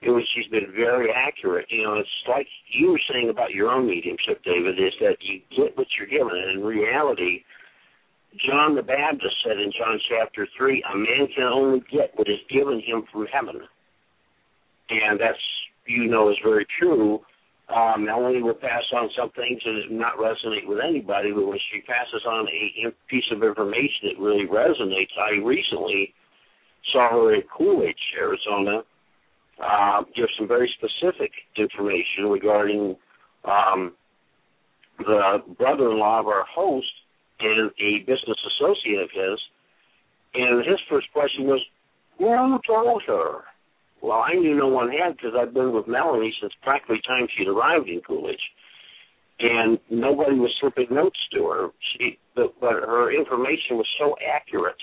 in 0.03 0.15
which 0.15 0.27
she's 0.35 0.51
been 0.51 0.73
very 0.75 1.09
accurate. 1.11 1.67
You 1.71 1.85
know, 1.85 1.95
it's 1.95 2.09
like 2.29 2.47
you 2.69 2.91
were 2.91 3.01
saying 3.11 3.31
about 3.31 3.53
your 3.53 3.71
own 3.71 3.87
mediumship, 3.87 4.43
David, 4.45 4.79
is 4.79 4.93
that 5.01 5.17
you 5.21 5.41
get 5.57 5.77
what 5.79 5.87
you're 5.97 6.09
given. 6.09 6.37
And 6.37 6.59
in 6.59 6.65
reality, 6.65 7.45
John 8.45 8.75
the 8.75 8.83
Baptist 8.83 9.35
said 9.47 9.59
in 9.59 9.73
John 9.79 9.99
chapter 10.09 10.47
3, 10.59 10.85
a 10.93 10.97
man 10.97 11.29
can 11.35 11.45
only 11.45 11.81
get 11.91 12.13
what 12.17 12.29
is 12.29 12.41
given 12.51 12.83
him 12.85 13.05
from 13.13 13.27
heaven. 13.33 13.63
And 14.91 15.19
that's, 15.19 15.39
you 15.87 16.07
know, 16.07 16.31
is 16.31 16.37
very 16.45 16.67
true. 16.79 17.21
Um, 17.69 18.05
Melanie 18.05 18.43
will 18.43 18.55
pass 18.55 18.83
on 18.93 19.09
some 19.17 19.31
things 19.31 19.61
that 19.65 19.89
do 19.89 19.95
not 19.95 20.19
resonate 20.19 20.67
with 20.67 20.81
anybody, 20.87 21.33
but 21.33 21.47
when 21.47 21.59
she 21.73 21.81
passes 21.81 22.23
on 22.27 22.47
a 22.47 22.91
piece 23.09 23.25
of 23.33 23.43
information 23.43 24.13
that 24.13 24.19
really 24.23 24.47
resonates, 24.47 25.17
I 25.19 25.43
recently 25.43 26.13
saw 26.93 27.11
her 27.11 27.35
at 27.35 27.45
Coolidge, 27.49 27.97
Arizona, 28.21 28.83
uh, 29.63 30.03
give 30.15 30.27
some 30.39 30.47
very 30.47 30.71
specific 30.77 31.31
information 31.57 32.27
regarding 32.29 32.97
um, 33.45 33.95
the 34.99 35.43
brother-in-law 35.57 36.21
of 36.21 36.27
our 36.27 36.45
host 36.45 36.87
and 37.41 37.71
a 37.81 37.99
business 38.01 38.39
associate 38.61 39.03
of 39.03 39.11
his. 39.11 39.41
And 40.35 40.67
his 40.67 40.81
first 40.91 41.07
question 41.13 41.47
was, 41.47 41.61
"Who 42.19 42.59
told 42.67 43.03
her?" 43.07 43.45
Well, 44.05 44.21
I 44.21 44.35
knew 44.35 44.55
no 44.55 44.69
one 44.69 44.91
had 44.91 45.17
because 45.17 45.33
I've 45.33 45.55
been 45.55 45.73
with 45.73 45.89
Melanie 45.89 46.35
since 46.39 46.53
practically 46.63 47.01
time 47.09 47.27
she'd 47.35 47.49
arrived 47.49 47.89
in 47.89 48.03
Coolidge, 48.07 48.37
and 49.41 49.79
nobody 49.89 50.37
was 50.39 50.55
slipping 50.61 50.95
notes 50.95 51.19
to 51.33 51.47
her. 51.47 51.69
She, 51.97 52.19
but, 52.37 52.53
but 52.61 52.73
her 52.73 53.11
information 53.11 53.79
was 53.81 53.87
so 53.99 54.15
accurate 54.21 54.77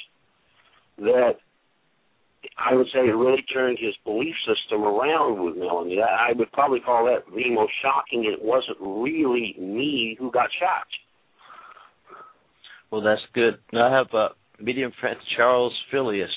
that 0.98 1.34
I 2.58 2.74
would 2.74 2.88
say 2.88 3.02
it 3.02 3.14
really 3.14 3.44
turned 3.54 3.78
his 3.80 3.94
belief 4.04 4.34
system 4.42 4.82
around 4.82 5.46
with 5.46 5.56
Melanie. 5.56 6.00
I 6.02 6.34
would 6.34 6.52
probably 6.52 6.80
call 6.80 7.06
that 7.06 7.32
the 7.32 7.54
most 7.54 7.74
shocking. 7.84 8.26
It 8.26 8.44
wasn't 8.44 8.80
really 8.82 9.56
me 9.60 10.18
who 10.18 10.32
got 10.32 10.50
shocked. 10.60 10.98
Well, 12.90 13.02
that's 13.02 13.22
good. 13.36 13.60
Now 13.72 13.94
I 13.94 13.98
have 14.00 14.08
a 14.16 14.30
medium 14.60 14.92
friend, 15.00 15.18
Charles 15.38 15.78
Phileas. 15.92 16.32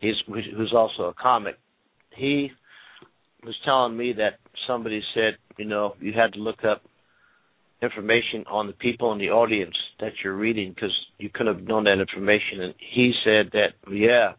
He's 0.00 0.16
who's 0.26 0.72
also 0.74 1.02
a 1.10 1.14
comic. 1.14 1.58
He 2.16 2.50
was 3.44 3.54
telling 3.64 3.96
me 3.96 4.14
that 4.14 4.38
somebody 4.66 5.02
said, 5.14 5.36
you 5.56 5.64
know, 5.64 5.94
you 6.00 6.12
had 6.12 6.32
to 6.34 6.40
look 6.40 6.64
up 6.64 6.82
information 7.80 8.44
on 8.50 8.66
the 8.66 8.72
people 8.72 9.12
in 9.12 9.18
the 9.18 9.30
audience 9.30 9.74
that 10.00 10.12
you're 10.22 10.36
reading 10.36 10.72
because 10.74 10.94
you 11.18 11.30
couldn't 11.32 11.54
have 11.54 11.64
known 11.64 11.84
that 11.84 12.00
information. 12.00 12.60
And 12.60 12.74
he 12.78 13.12
said 13.24 13.52
that, 13.52 13.90
yeah, 13.90 14.32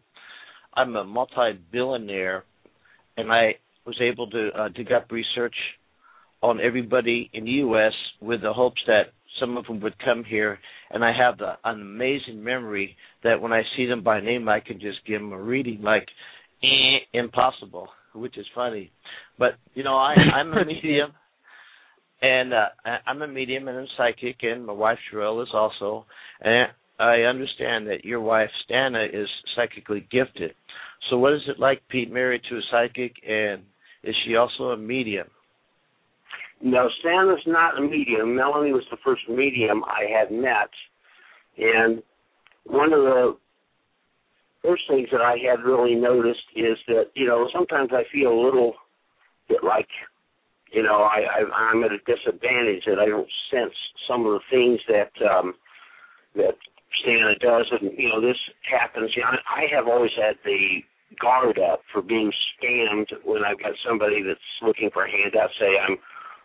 I'm 0.74 0.94
a 0.96 1.04
multi-billionaire, 1.04 2.44
and 3.16 3.32
I 3.32 3.54
was 3.86 4.00
able 4.00 4.28
to 4.30 4.48
uh, 4.56 4.68
dig 4.68 4.92
up 4.92 5.10
research 5.10 5.54
on 6.42 6.60
everybody 6.60 7.30
in 7.32 7.44
the 7.44 7.50
U.S. 7.50 7.92
with 8.20 8.42
the 8.42 8.52
hopes 8.52 8.80
that 8.86 9.12
some 9.38 9.56
of 9.56 9.66
them 9.66 9.80
would 9.80 9.98
come 9.98 10.22
here, 10.24 10.58
and 10.90 11.04
I 11.04 11.12
have 11.16 11.38
the, 11.38 11.52
an 11.64 11.80
amazing 11.80 12.42
memory 12.42 12.96
that 13.24 13.40
when 13.40 13.52
I 13.52 13.62
see 13.76 13.86
them 13.86 14.02
by 14.02 14.20
name, 14.20 14.48
I 14.48 14.60
can 14.60 14.80
just 14.80 14.98
give 15.06 15.20
them 15.20 15.32
a 15.32 15.40
reading 15.40 15.82
like 15.82 16.06
impossible, 17.12 17.88
which 18.14 18.38
is 18.38 18.46
funny. 18.54 18.90
But 19.38 19.52
you 19.74 19.84
know, 19.84 19.96
I, 19.96 20.14
I'm 20.34 20.52
a 20.52 20.64
medium, 20.66 21.12
and 22.22 22.52
uh, 22.52 22.68
I'm 23.06 23.22
a 23.22 23.28
medium 23.28 23.68
and 23.68 23.78
a 23.78 23.86
psychic, 23.96 24.36
and 24.42 24.66
my 24.66 24.72
wife 24.72 24.98
Cheryl 25.12 25.42
is 25.42 25.50
also. 25.54 26.06
And 26.40 26.68
I 26.98 27.22
understand 27.22 27.86
that 27.88 28.04
your 28.04 28.20
wife 28.20 28.50
Stanna 28.68 29.06
is 29.06 29.28
psychically 29.56 30.06
gifted. 30.10 30.52
So, 31.08 31.16
what 31.16 31.32
is 31.32 31.40
it 31.48 31.58
like, 31.58 31.80
Pete, 31.88 32.12
married 32.12 32.42
to 32.50 32.56
a 32.56 32.60
psychic, 32.70 33.14
and 33.26 33.62
is 34.02 34.14
she 34.24 34.36
also 34.36 34.64
a 34.64 34.76
medium? 34.76 35.26
No, 36.62 36.88
Stanna's 37.02 37.40
not 37.46 37.78
a 37.78 37.80
medium. 37.80 38.36
Melanie 38.36 38.72
was 38.72 38.84
the 38.90 38.98
first 39.02 39.22
medium 39.28 39.82
I 39.84 40.04
had 40.12 40.30
met, 40.30 40.68
and 41.56 42.02
one 42.64 42.92
of 42.92 43.00
the 43.00 43.36
first 44.62 44.82
things 44.88 45.08
that 45.12 45.20
I 45.20 45.36
had 45.38 45.62
really 45.64 45.94
noticed 45.94 46.44
is 46.56 46.78
that 46.88 47.10
you 47.14 47.26
know 47.26 47.48
sometimes 47.52 47.90
I 47.92 48.04
feel 48.12 48.32
a 48.32 48.44
little 48.44 48.74
bit 49.48 49.64
like 49.64 49.88
you 50.72 50.82
know 50.82 51.02
I, 51.02 51.40
I 51.40 51.70
I'm 51.70 51.84
at 51.84 51.92
a 51.92 51.98
disadvantage 51.98 52.84
that 52.86 52.98
I 52.98 53.06
don't 53.06 53.28
sense 53.50 53.74
some 54.08 54.26
of 54.26 54.32
the 54.32 54.40
things 54.50 54.80
that 54.88 55.12
um 55.26 55.54
that 56.36 56.56
Stanna 57.02 57.38
does, 57.40 57.66
and 57.80 57.90
you 57.96 58.08
know 58.08 58.20
this 58.20 58.38
happens. 58.70 59.10
You 59.14 59.22
know, 59.22 59.30
I 59.30 59.64
have 59.74 59.86
always 59.86 60.12
had 60.16 60.36
the 60.44 60.80
guard 61.20 61.58
up 61.58 61.80
for 61.92 62.02
being 62.02 62.32
scammed 62.54 63.06
when 63.24 63.44
I've 63.44 63.58
got 63.58 63.72
somebody 63.86 64.22
that's 64.22 64.40
looking 64.62 64.90
for 64.92 65.04
a 65.04 65.10
handout. 65.10 65.50
Say 65.58 65.78
I'm 65.78 65.96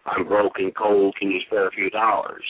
I'm 0.05 0.27
broke 0.27 0.57
and 0.57 0.75
cold. 0.75 1.15
Can 1.19 1.31
you 1.31 1.39
spare 1.47 1.67
a 1.67 1.71
few 1.71 1.89
dollars? 1.89 2.45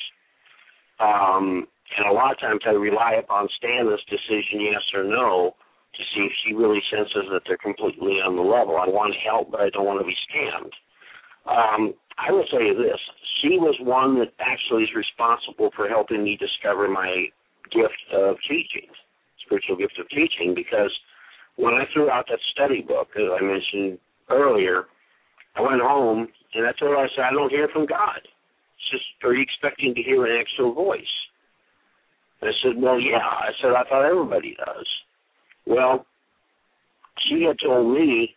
Um, 0.99 1.67
and 1.97 2.07
a 2.07 2.13
lot 2.13 2.31
of 2.31 2.39
times 2.39 2.61
I 2.65 2.71
rely 2.71 3.13
upon 3.21 3.47
Stanna's 3.57 4.01
decision, 4.09 4.59
yes 4.59 4.81
or 4.93 5.03
no, 5.03 5.55
to 5.95 6.01
see 6.13 6.27
if 6.27 6.33
she 6.43 6.53
really 6.53 6.81
senses 6.91 7.29
that 7.31 7.41
they're 7.47 7.61
completely 7.61 8.19
on 8.19 8.35
the 8.35 8.41
level. 8.41 8.75
I 8.75 8.89
want 8.89 9.15
help, 9.23 9.51
but 9.51 9.61
I 9.61 9.69
don't 9.69 9.85
want 9.85 10.01
to 10.01 10.07
be 10.07 10.17
scammed. 10.27 10.75
Um, 11.47 11.93
I 12.17 12.31
will 12.31 12.45
tell 12.51 12.61
you 12.61 12.75
this: 12.75 12.99
she 13.41 13.57
was 13.59 13.75
one 13.79 14.19
that 14.19 14.33
actually 14.39 14.83
is 14.83 14.93
responsible 14.95 15.69
for 15.75 15.87
helping 15.87 16.23
me 16.23 16.37
discover 16.37 16.87
my 16.87 17.27
gift 17.71 18.01
of 18.13 18.35
teaching, 18.47 18.89
spiritual 19.45 19.77
gift 19.77 19.97
of 19.99 20.09
teaching, 20.09 20.53
because 20.53 20.91
when 21.55 21.73
I 21.73 21.85
threw 21.93 22.09
out 22.09 22.25
that 22.29 22.39
study 22.51 22.81
book, 22.81 23.09
as 23.15 23.29
I 23.31 23.41
mentioned 23.43 23.99
earlier, 24.29 24.85
I 25.55 25.61
went 25.61 25.81
home 25.81 26.27
and 26.53 26.67
I 26.67 26.71
told 26.77 26.91
her, 26.91 26.97
I 26.97 27.07
said, 27.15 27.25
I 27.25 27.31
don't 27.31 27.49
hear 27.49 27.69
from 27.71 27.85
God. 27.85 28.19
It's 28.19 28.91
just, 28.91 29.05
are 29.23 29.33
you 29.33 29.41
expecting 29.41 29.95
to 29.95 30.01
hear 30.01 30.25
an 30.25 30.39
extra 30.39 30.71
voice? 30.71 31.03
I 32.41 32.51
said, 32.63 32.81
well, 32.81 32.99
yeah. 32.99 33.17
I 33.17 33.49
said, 33.61 33.71
I 33.71 33.83
thought 33.89 34.05
everybody 34.05 34.55
does. 34.57 34.87
Well, 35.65 36.05
she 37.27 37.43
had 37.43 37.57
told 37.65 37.93
me, 37.93 38.35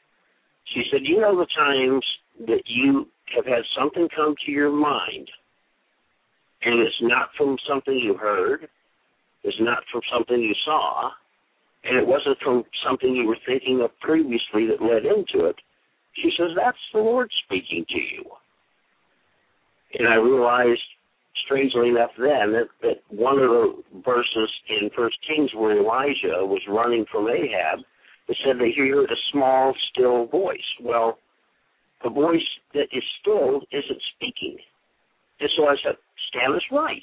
she 0.75 0.83
said, 0.91 1.01
you 1.03 1.21
know 1.21 1.37
the 1.37 1.47
times 1.57 2.05
that 2.47 2.63
you 2.67 3.09
have 3.35 3.45
had 3.45 3.63
something 3.77 4.09
come 4.15 4.35
to 4.47 4.53
your 4.53 4.71
mind 4.71 5.29
and 6.63 6.81
it's 6.81 7.01
not 7.03 7.29
from 7.37 7.57
something 7.69 7.95
you 7.95 8.15
heard, 8.15 8.69
is 9.45 9.55
not 9.61 9.83
from 9.93 10.01
something 10.13 10.41
you 10.41 10.55
saw, 10.65 11.11
and 11.85 11.97
it 11.97 12.07
wasn't 12.07 12.39
from 12.43 12.65
something 12.85 13.15
you 13.15 13.27
were 13.27 13.39
thinking 13.47 13.81
of 13.83 13.91
previously 14.01 14.67
that 14.67 14.83
led 14.83 15.05
into 15.07 15.47
it. 15.47 15.57
She 16.17 16.31
says, 16.37 16.51
That's 16.57 16.79
the 16.93 16.99
Lord 16.99 17.31
speaking 17.45 17.85
to 17.89 17.99
you. 17.99 18.25
And 19.95 20.09
I 20.09 20.17
realized, 20.17 20.83
strangely 21.45 21.89
enough, 21.89 22.11
then 22.18 22.53
that, 22.53 22.68
that 22.82 22.99
one 23.09 23.39
of 23.39 23.49
the 23.49 23.82
verses 24.05 24.51
in 24.68 24.91
First 24.97 25.16
Kings 25.26 25.51
where 25.55 25.78
Elijah 25.78 26.45
was 26.45 26.62
running 26.68 27.05
from 27.11 27.28
Ahab, 27.28 27.80
it 28.28 28.36
said 28.45 28.59
that 28.59 28.72
he 28.74 28.89
heard 28.91 29.11
a 29.11 29.20
small, 29.32 29.74
still 29.91 30.26
voice. 30.26 30.68
Well, 30.82 31.18
the 32.05 32.11
voice 32.11 32.47
that 32.74 32.89
is 32.93 33.03
still 33.20 33.62
isn't 33.72 34.03
speaking. 34.14 34.59
And 35.41 35.51
so 35.57 35.64
I 35.64 35.76
said, 35.84 35.97
Stanna 36.28 36.57
is 36.57 36.62
right. 36.70 37.03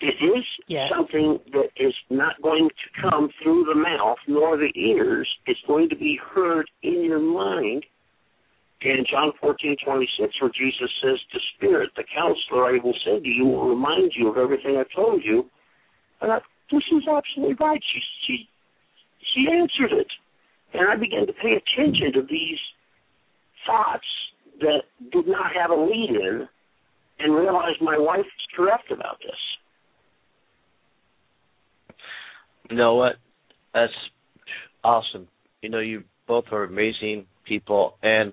It 0.00 0.14
is 0.22 0.44
yeah. 0.68 0.86
something 0.94 1.40
that 1.52 1.70
is 1.76 1.94
not 2.08 2.40
going 2.40 2.68
to 2.68 3.10
come 3.10 3.30
through 3.42 3.64
the 3.64 3.74
mouth 3.74 4.18
nor 4.28 4.56
the 4.56 4.70
ears. 4.76 5.28
It's 5.46 5.60
going 5.66 5.88
to 5.88 5.96
be 5.96 6.18
heard 6.34 6.70
in 6.82 7.04
your 7.04 7.18
mind. 7.18 7.84
In 8.80 9.04
John 9.10 9.32
fourteen 9.40 9.76
twenty 9.84 10.08
six, 10.20 10.40
where 10.40 10.52
Jesus 10.54 10.90
says, 11.02 11.18
"The 11.32 11.40
Spirit, 11.56 11.90
the 11.96 12.04
Counselor, 12.14 12.66
I 12.66 12.78
will 12.78 12.94
send 13.04 13.24
to 13.24 13.28
you, 13.28 13.44
will 13.44 13.70
remind 13.70 14.12
you 14.14 14.28
of 14.28 14.36
everything 14.36 14.76
I've 14.76 14.86
told 14.94 15.24
you." 15.24 15.50
And 16.20 16.30
I, 16.30 16.38
this 16.70 16.84
is 16.92 17.02
absolutely 17.10 17.56
right. 17.58 17.80
She 17.92 18.00
she 18.26 18.48
she 19.34 19.46
answered 19.50 19.98
it, 19.98 20.06
and 20.74 20.88
I 20.88 20.94
began 20.94 21.26
to 21.26 21.32
pay 21.32 21.58
attention 21.58 22.12
to 22.14 22.22
these 22.22 22.58
thoughts 23.66 24.06
that 24.60 24.82
did 25.10 25.26
not 25.26 25.50
have 25.60 25.70
a 25.70 25.74
lead 25.74 26.10
in, 26.10 26.48
and 27.18 27.34
realized 27.34 27.80
my 27.80 27.98
wife 27.98 28.20
is 28.20 28.46
correct 28.54 28.92
about 28.92 29.18
this. 29.18 29.40
You 32.70 32.76
know 32.76 32.94
what? 32.94 33.16
That's 33.74 33.92
awesome. 34.84 35.26
You 35.62 35.70
know, 35.70 35.80
you 35.80 36.04
both 36.28 36.44
are 36.52 36.62
amazing 36.62 37.26
people, 37.44 37.96
and 38.02 38.32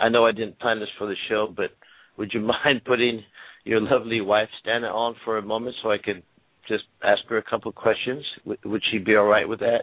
I 0.00 0.08
know 0.08 0.26
I 0.26 0.32
didn't 0.32 0.58
plan 0.58 0.80
this 0.80 0.88
for 0.98 1.06
the 1.06 1.14
show, 1.28 1.52
but 1.54 1.70
would 2.16 2.32
you 2.32 2.40
mind 2.64 2.82
putting 2.84 3.22
your 3.64 3.80
lovely 3.80 4.20
wife 4.20 4.48
Stanna 4.64 4.92
on 4.92 5.14
for 5.24 5.38
a 5.38 5.42
moment 5.42 5.76
so 5.82 5.90
I 5.90 5.98
could 5.98 6.22
just 6.66 6.84
ask 7.04 7.20
her 7.28 7.36
a 7.36 7.42
couple 7.42 7.68
of 7.68 7.74
questions? 7.74 8.24
Would 8.44 8.82
she 8.90 8.98
be 8.98 9.16
all 9.16 9.26
right 9.26 9.48
with 9.48 9.60
that? 9.60 9.82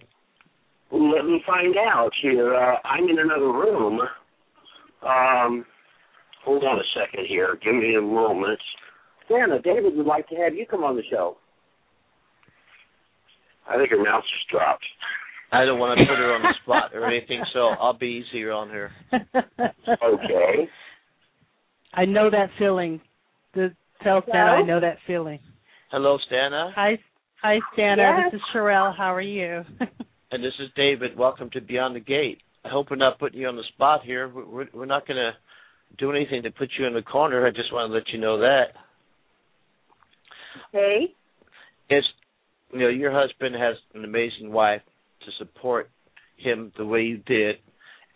Let 0.91 1.25
me 1.25 1.41
find 1.45 1.75
out 1.77 2.11
here. 2.21 2.55
Uh, 2.55 2.75
I'm 2.85 3.03
in 3.03 3.19
another 3.19 3.51
room. 3.51 3.99
Um, 5.03 5.65
hold 6.43 6.63
on 6.63 6.79
a 6.79 6.87
second 6.95 7.25
here. 7.27 7.57
Give 7.63 7.75
me 7.75 7.95
a 7.95 8.01
moment. 8.01 8.59
Stanna, 9.29 9.61
David 9.63 9.95
would 9.97 10.05
like 10.05 10.27
to 10.29 10.35
have 10.35 10.55
you 10.55 10.65
come 10.65 10.83
on 10.83 10.95
the 10.95 11.03
show. 11.11 11.37
I 13.69 13.75
think 13.75 13.89
her 13.91 14.01
mouth 14.01 14.23
just 14.23 14.49
dropped. 14.49 14.85
I 15.51 15.63
don't 15.63 15.79
want 15.79 15.99
to 15.99 16.05
put 16.05 16.17
her 16.17 16.33
on 16.33 16.41
the 16.41 16.53
spot 16.63 16.91
or 16.93 17.05
anything, 17.07 17.41
so 17.53 17.69
I'll 17.79 17.97
be 17.97 18.23
easier 18.25 18.51
on 18.51 18.69
her. 18.69 18.91
Okay. 19.13 20.69
I 21.93 22.05
know 22.05 22.29
that 22.29 22.49
feeling. 22.59 22.99
The, 23.53 23.73
tell 24.03 24.21
Stanna 24.21 24.49
I 24.49 24.61
know 24.63 24.79
that 24.81 24.97
feeling. 25.07 25.39
Hello, 25.89 26.17
Stanna. 26.29 26.73
Hi, 26.75 26.99
hi, 27.41 27.59
Stanna. 27.73 27.97
Yes. 27.97 28.31
This 28.33 28.39
is 28.39 28.43
Sherelle. 28.53 28.95
How 28.95 29.13
are 29.13 29.21
you? 29.21 29.63
And 30.29 30.43
this 30.43 30.53
is 30.59 30.67
David. 30.75 31.17
Welcome 31.17 31.49
to 31.51 31.61
Beyond 31.61 31.95
the 31.95 32.01
Gate. 32.01 32.39
I 32.65 32.67
hope 32.67 32.87
we're 32.89 32.97
not 32.97 33.17
putting 33.17 33.39
you 33.39 33.47
on 33.47 33.55
the 33.55 33.63
spot 33.73 34.01
here. 34.03 34.27
We're, 34.27 34.45
we're, 34.45 34.67
we're 34.73 34.85
not 34.85 35.07
going 35.07 35.15
to 35.15 35.31
do 35.97 36.11
anything 36.11 36.43
to 36.43 36.51
put 36.51 36.67
you 36.77 36.85
in 36.85 36.93
the 36.93 37.01
corner. 37.01 37.47
I 37.47 37.51
just 37.51 37.71
want 37.71 37.89
to 37.89 37.93
let 37.93 38.09
you 38.09 38.19
know 38.19 38.39
that. 38.39 38.65
Okay. 40.75 41.13
It's, 41.89 42.05
you 42.73 42.79
know, 42.79 42.89
your 42.89 43.13
husband 43.13 43.55
has 43.55 43.77
an 43.93 44.03
amazing 44.03 44.51
wife 44.51 44.81
to 45.27 45.45
support 45.45 45.89
him 46.37 46.71
the 46.77 46.85
way 46.85 47.01
you 47.01 47.17
did, 47.17 47.57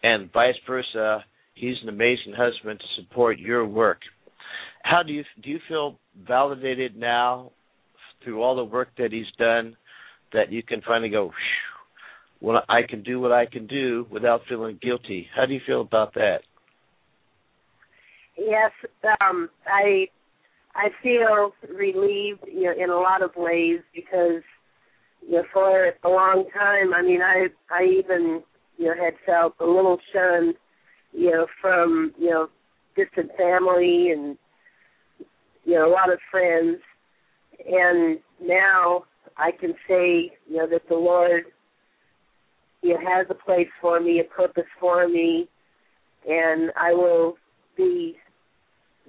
and 0.03 0.31
vice 0.31 0.55
versa. 0.67 1.23
He's 1.53 1.75
an 1.83 1.89
amazing 1.89 2.33
husband 2.35 2.79
to 2.79 3.01
support 3.01 3.37
your 3.37 3.67
work. 3.67 3.99
How 4.83 5.03
do 5.03 5.13
you 5.13 5.23
do? 5.43 5.49
You 5.51 5.59
feel 5.67 5.99
validated 6.27 6.95
now 6.95 7.51
through 8.23 8.41
all 8.41 8.55
the 8.55 8.63
work 8.63 8.89
that 8.97 9.11
he's 9.11 9.25
done 9.37 9.75
that 10.33 10.51
you 10.51 10.63
can 10.63 10.81
finally 10.87 11.09
go, 11.09 11.31
well, 12.39 12.61
I 12.69 12.81
can 12.89 13.03
do 13.03 13.19
what 13.19 13.31
I 13.31 13.45
can 13.45 13.67
do 13.67 14.07
without 14.09 14.41
feeling 14.47 14.79
guilty. 14.81 15.27
How 15.35 15.45
do 15.45 15.53
you 15.53 15.61
feel 15.67 15.81
about 15.81 16.13
that? 16.15 16.39
Yes, 18.37 18.71
um, 19.21 19.49
I 19.67 20.07
I 20.73 20.87
feel 21.03 21.51
relieved, 21.69 22.45
you 22.47 22.63
know, 22.63 22.83
in 22.83 22.89
a 22.89 22.95
lot 22.95 23.21
of 23.21 23.31
ways 23.35 23.81
because 23.93 24.41
you 25.27 25.37
know, 25.37 25.43
for 25.53 25.93
a 26.03 26.09
long 26.09 26.45
time, 26.53 26.93
I 26.93 27.01
mean, 27.01 27.21
I 27.21 27.47
I 27.69 27.83
even 27.83 28.41
you 28.77 28.87
know 28.87 28.93
had 28.95 29.13
felt 29.25 29.53
a 29.59 29.65
little 29.65 29.97
shunned, 30.13 30.55
you 31.13 31.31
know, 31.31 31.47
from 31.61 32.13
you 32.17 32.29
know 32.29 32.49
distant 32.95 33.31
family 33.37 34.11
and 34.11 34.37
you 35.65 35.73
know 35.73 35.87
a 35.87 35.91
lot 35.91 36.11
of 36.11 36.19
friends, 36.29 36.79
and 37.65 38.19
now 38.41 39.05
I 39.37 39.51
can 39.51 39.73
say 39.87 40.31
you 40.49 40.57
know 40.57 40.67
that 40.67 40.87
the 40.89 40.95
Lord 40.95 41.43
you 42.81 42.93
know, 42.93 42.99
has 42.99 43.27
a 43.29 43.35
place 43.35 43.69
for 43.79 43.99
me, 43.99 44.19
a 44.19 44.23
purpose 44.23 44.69
for 44.79 45.07
me, 45.07 45.47
and 46.27 46.71
I 46.75 46.93
will 46.93 47.35
be 47.77 48.15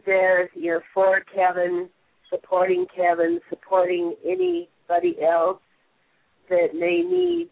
there, 0.05 0.51
you 0.55 0.73
know, 0.73 0.81
for 0.93 1.23
Kevin, 1.35 1.89
supporting 2.29 2.87
Kevin, 2.95 3.41
supporting 3.49 4.15
anybody 4.25 5.17
else 5.23 5.59
that 6.53 6.79
may 6.79 7.03
need, 7.03 7.49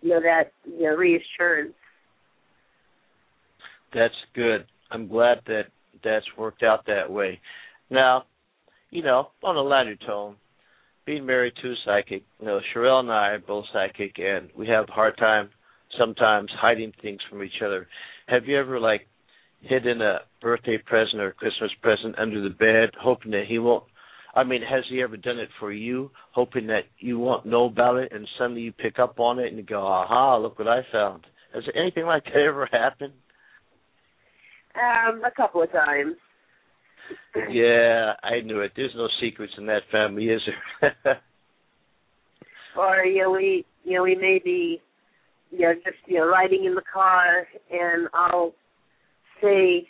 you 0.00 0.10
know, 0.10 0.20
that 0.20 0.52
you 0.64 0.84
know 0.84 0.94
reassurance. 0.94 1.74
That's 3.92 4.14
good. 4.34 4.66
I'm 4.90 5.08
glad 5.08 5.38
that 5.46 5.64
that's 6.04 6.26
worked 6.38 6.62
out 6.62 6.86
that 6.86 7.10
way. 7.10 7.40
Now, 7.90 8.24
you 8.90 9.02
know, 9.02 9.28
on 9.42 9.56
a 9.56 9.62
lighter 9.62 9.96
tone, 10.06 10.36
being 11.04 11.26
married 11.26 11.54
to 11.62 11.70
a 11.70 11.74
psychic, 11.84 12.22
you 12.40 12.46
know, 12.46 12.60
Sherelle 12.74 13.00
and 13.00 13.10
I 13.10 13.30
are 13.30 13.38
both 13.38 13.64
psychic, 13.72 14.18
and 14.18 14.48
we 14.56 14.68
have 14.68 14.88
a 14.88 14.92
hard 14.92 15.16
time 15.16 15.50
sometimes 15.98 16.50
hiding 16.60 16.92
things 17.02 17.20
from 17.28 17.42
each 17.42 17.62
other. 17.64 17.88
Have 18.28 18.46
you 18.46 18.58
ever 18.58 18.78
like 18.78 19.06
hidden 19.62 20.02
a 20.02 20.18
birthday 20.42 20.78
present 20.78 21.20
or 21.20 21.32
Christmas 21.32 21.70
present 21.82 22.18
under 22.18 22.42
the 22.42 22.54
bed, 22.54 22.90
hoping 23.00 23.32
that 23.32 23.46
he 23.48 23.58
won't? 23.58 23.84
I 24.36 24.44
mean, 24.44 24.60
has 24.60 24.84
he 24.90 25.00
ever 25.00 25.16
done 25.16 25.38
it 25.38 25.48
for 25.58 25.72
you, 25.72 26.10
hoping 26.32 26.66
that 26.66 26.82
you 26.98 27.18
won't 27.18 27.46
know 27.46 27.64
about 27.64 27.96
it, 27.96 28.12
and 28.12 28.28
suddenly 28.38 28.60
you 28.60 28.72
pick 28.72 28.98
up 28.98 29.18
on 29.18 29.38
it 29.38 29.46
and 29.46 29.56
you 29.56 29.62
go, 29.62 29.80
"Aha! 29.80 30.36
Look 30.36 30.58
what 30.58 30.68
I 30.68 30.82
found." 30.92 31.26
Has 31.54 31.64
anything 31.74 32.04
like 32.04 32.24
that 32.24 32.36
ever 32.36 32.68
happened? 32.70 33.14
Um, 34.74 35.22
a 35.24 35.30
couple 35.34 35.62
of 35.62 35.72
times. 35.72 36.16
Yeah, 37.48 38.12
I 38.22 38.40
knew 38.40 38.60
it. 38.60 38.72
There's 38.76 38.94
no 38.94 39.08
secrets 39.22 39.54
in 39.56 39.66
that 39.66 39.82
family, 39.90 40.26
is 40.26 40.42
there? 40.80 41.22
Or 42.76 43.06
you 43.06 43.22
know, 43.22 43.30
we 43.30 43.64
you 43.84 43.94
know 43.94 44.02
we 44.02 44.16
may 44.16 44.38
be 44.44 44.82
you 45.50 45.60
know 45.60 45.72
just 45.76 45.96
you 46.04 46.18
know 46.18 46.26
riding 46.26 46.66
in 46.66 46.74
the 46.74 46.82
car, 46.92 47.46
and 47.70 48.06
I'll 48.12 48.52
say, 49.40 49.88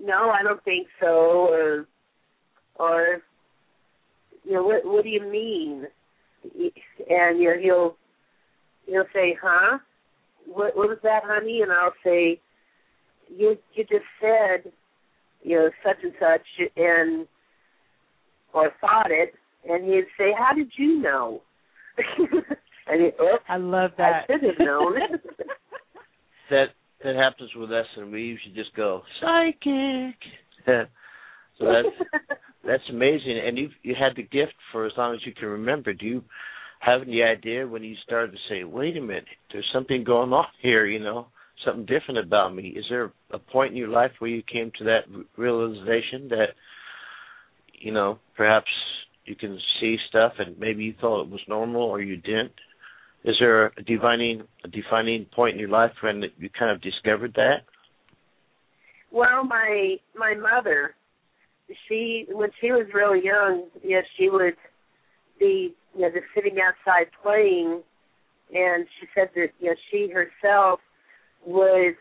"No, 0.00 0.30
I 0.30 0.44
don't 0.44 0.62
think 0.62 0.86
so," 1.00 1.48
or 1.50 1.86
or 2.76 3.22
you 4.44 4.52
know, 4.52 4.62
what 4.62 4.84
what 4.84 5.04
do 5.04 5.10
you 5.10 5.22
mean? 5.22 5.86
And 6.44 7.40
you 7.40 7.44
know, 7.44 7.60
he'll 7.60 7.96
he'll 8.86 9.04
say, 9.12 9.36
"Huh? 9.40 9.78
What 10.46 10.76
what 10.76 10.88
was 10.88 10.98
that, 11.02 11.22
honey?" 11.24 11.60
And 11.62 11.72
I'll 11.72 11.94
say, 12.04 12.40
"You 13.34 13.56
you 13.74 13.84
just 13.84 14.04
said, 14.20 14.72
you 15.42 15.56
know, 15.56 15.70
such 15.84 16.02
and 16.02 16.12
such," 16.18 16.68
and 16.76 17.26
or 18.52 18.70
thought 18.80 19.10
it, 19.10 19.34
and 19.68 19.84
he'd 19.84 20.06
say, 20.18 20.32
"How 20.36 20.54
did 20.54 20.72
you 20.76 21.00
know?" 21.00 21.42
and 22.88 23.00
he, 23.00 23.06
oops, 23.06 23.44
I 23.48 23.56
love 23.56 23.92
I 23.98 24.02
that. 24.02 24.22
should 24.26 24.42
have 24.42 24.58
known. 24.58 24.94
that 26.50 26.66
that 27.04 27.16
happens 27.16 27.50
with 27.54 27.70
us, 27.70 27.86
and 27.96 28.12
we 28.12 28.22
usually 28.22 28.54
just 28.54 28.74
go 28.74 29.02
psychic. 29.20 30.16
so 31.58 31.66
that's 31.66 32.10
that's 32.64 32.82
amazing, 32.90 33.40
and 33.44 33.58
you 33.58 33.70
you 33.82 33.94
had 33.98 34.16
the 34.16 34.22
gift 34.22 34.54
for 34.70 34.86
as 34.86 34.92
long 34.96 35.14
as 35.14 35.20
you 35.26 35.32
can 35.32 35.48
remember. 35.48 35.92
Do 35.92 36.06
you 36.06 36.24
have 36.80 37.02
any 37.02 37.22
idea 37.22 37.66
when 37.66 37.82
you 37.82 37.94
started 38.04 38.32
to 38.32 38.38
say, 38.48 38.64
"Wait 38.64 38.96
a 38.96 39.00
minute, 39.00 39.24
there's 39.52 39.68
something 39.72 40.04
going 40.04 40.32
on 40.32 40.46
here"? 40.60 40.86
You 40.86 41.00
know, 41.00 41.26
something 41.64 41.86
different 41.86 42.18
about 42.18 42.54
me. 42.54 42.68
Is 42.68 42.84
there 42.88 43.12
a 43.30 43.38
point 43.38 43.72
in 43.72 43.76
your 43.76 43.88
life 43.88 44.12
where 44.18 44.30
you 44.30 44.42
came 44.42 44.70
to 44.78 44.84
that 44.84 45.02
realization 45.36 46.28
that, 46.28 46.50
you 47.80 47.92
know, 47.92 48.18
perhaps 48.36 48.70
you 49.24 49.34
can 49.36 49.58
see 49.80 49.96
stuff 50.08 50.32
and 50.38 50.58
maybe 50.58 50.84
you 50.84 50.94
thought 51.00 51.22
it 51.22 51.30
was 51.30 51.40
normal 51.48 51.82
or 51.82 52.00
you 52.00 52.16
didn't? 52.16 52.52
Is 53.24 53.36
there 53.38 53.66
a 53.66 53.82
defining 53.82 54.42
a 54.64 54.68
defining 54.68 55.26
point 55.26 55.54
in 55.54 55.60
your 55.60 55.68
life 55.68 55.92
when 56.00 56.24
you 56.38 56.50
kind 56.58 56.72
of 56.72 56.82
discovered 56.82 57.34
that? 57.34 57.62
Well, 59.12 59.44
my 59.44 59.96
my 60.16 60.34
mother, 60.34 60.94
she 61.88 62.26
when 62.30 62.50
she 62.60 62.70
was 62.72 62.86
really 62.94 63.24
young, 63.24 63.68
yes, 63.84 64.04
she 64.18 64.28
would 64.28 64.56
be 65.38 65.74
you 65.94 66.00
know 66.00 66.10
just 66.10 66.26
sitting 66.34 66.58
outside 66.60 67.06
playing, 67.22 67.82
and 68.54 68.86
she 68.98 69.06
said 69.14 69.30
that 69.34 69.48
you 69.60 69.68
know 69.68 69.76
she 69.90 70.10
herself 70.10 70.80
would 71.46 71.96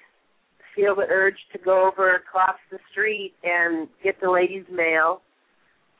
feel 0.76 0.96
the 0.96 1.06
urge 1.10 1.38
to 1.52 1.58
go 1.60 1.88
over 1.88 2.16
across 2.16 2.56
the 2.72 2.80
street 2.92 3.34
and 3.44 3.88
get 4.04 4.20
the 4.22 4.30
lady's 4.30 4.66
mail 4.72 5.22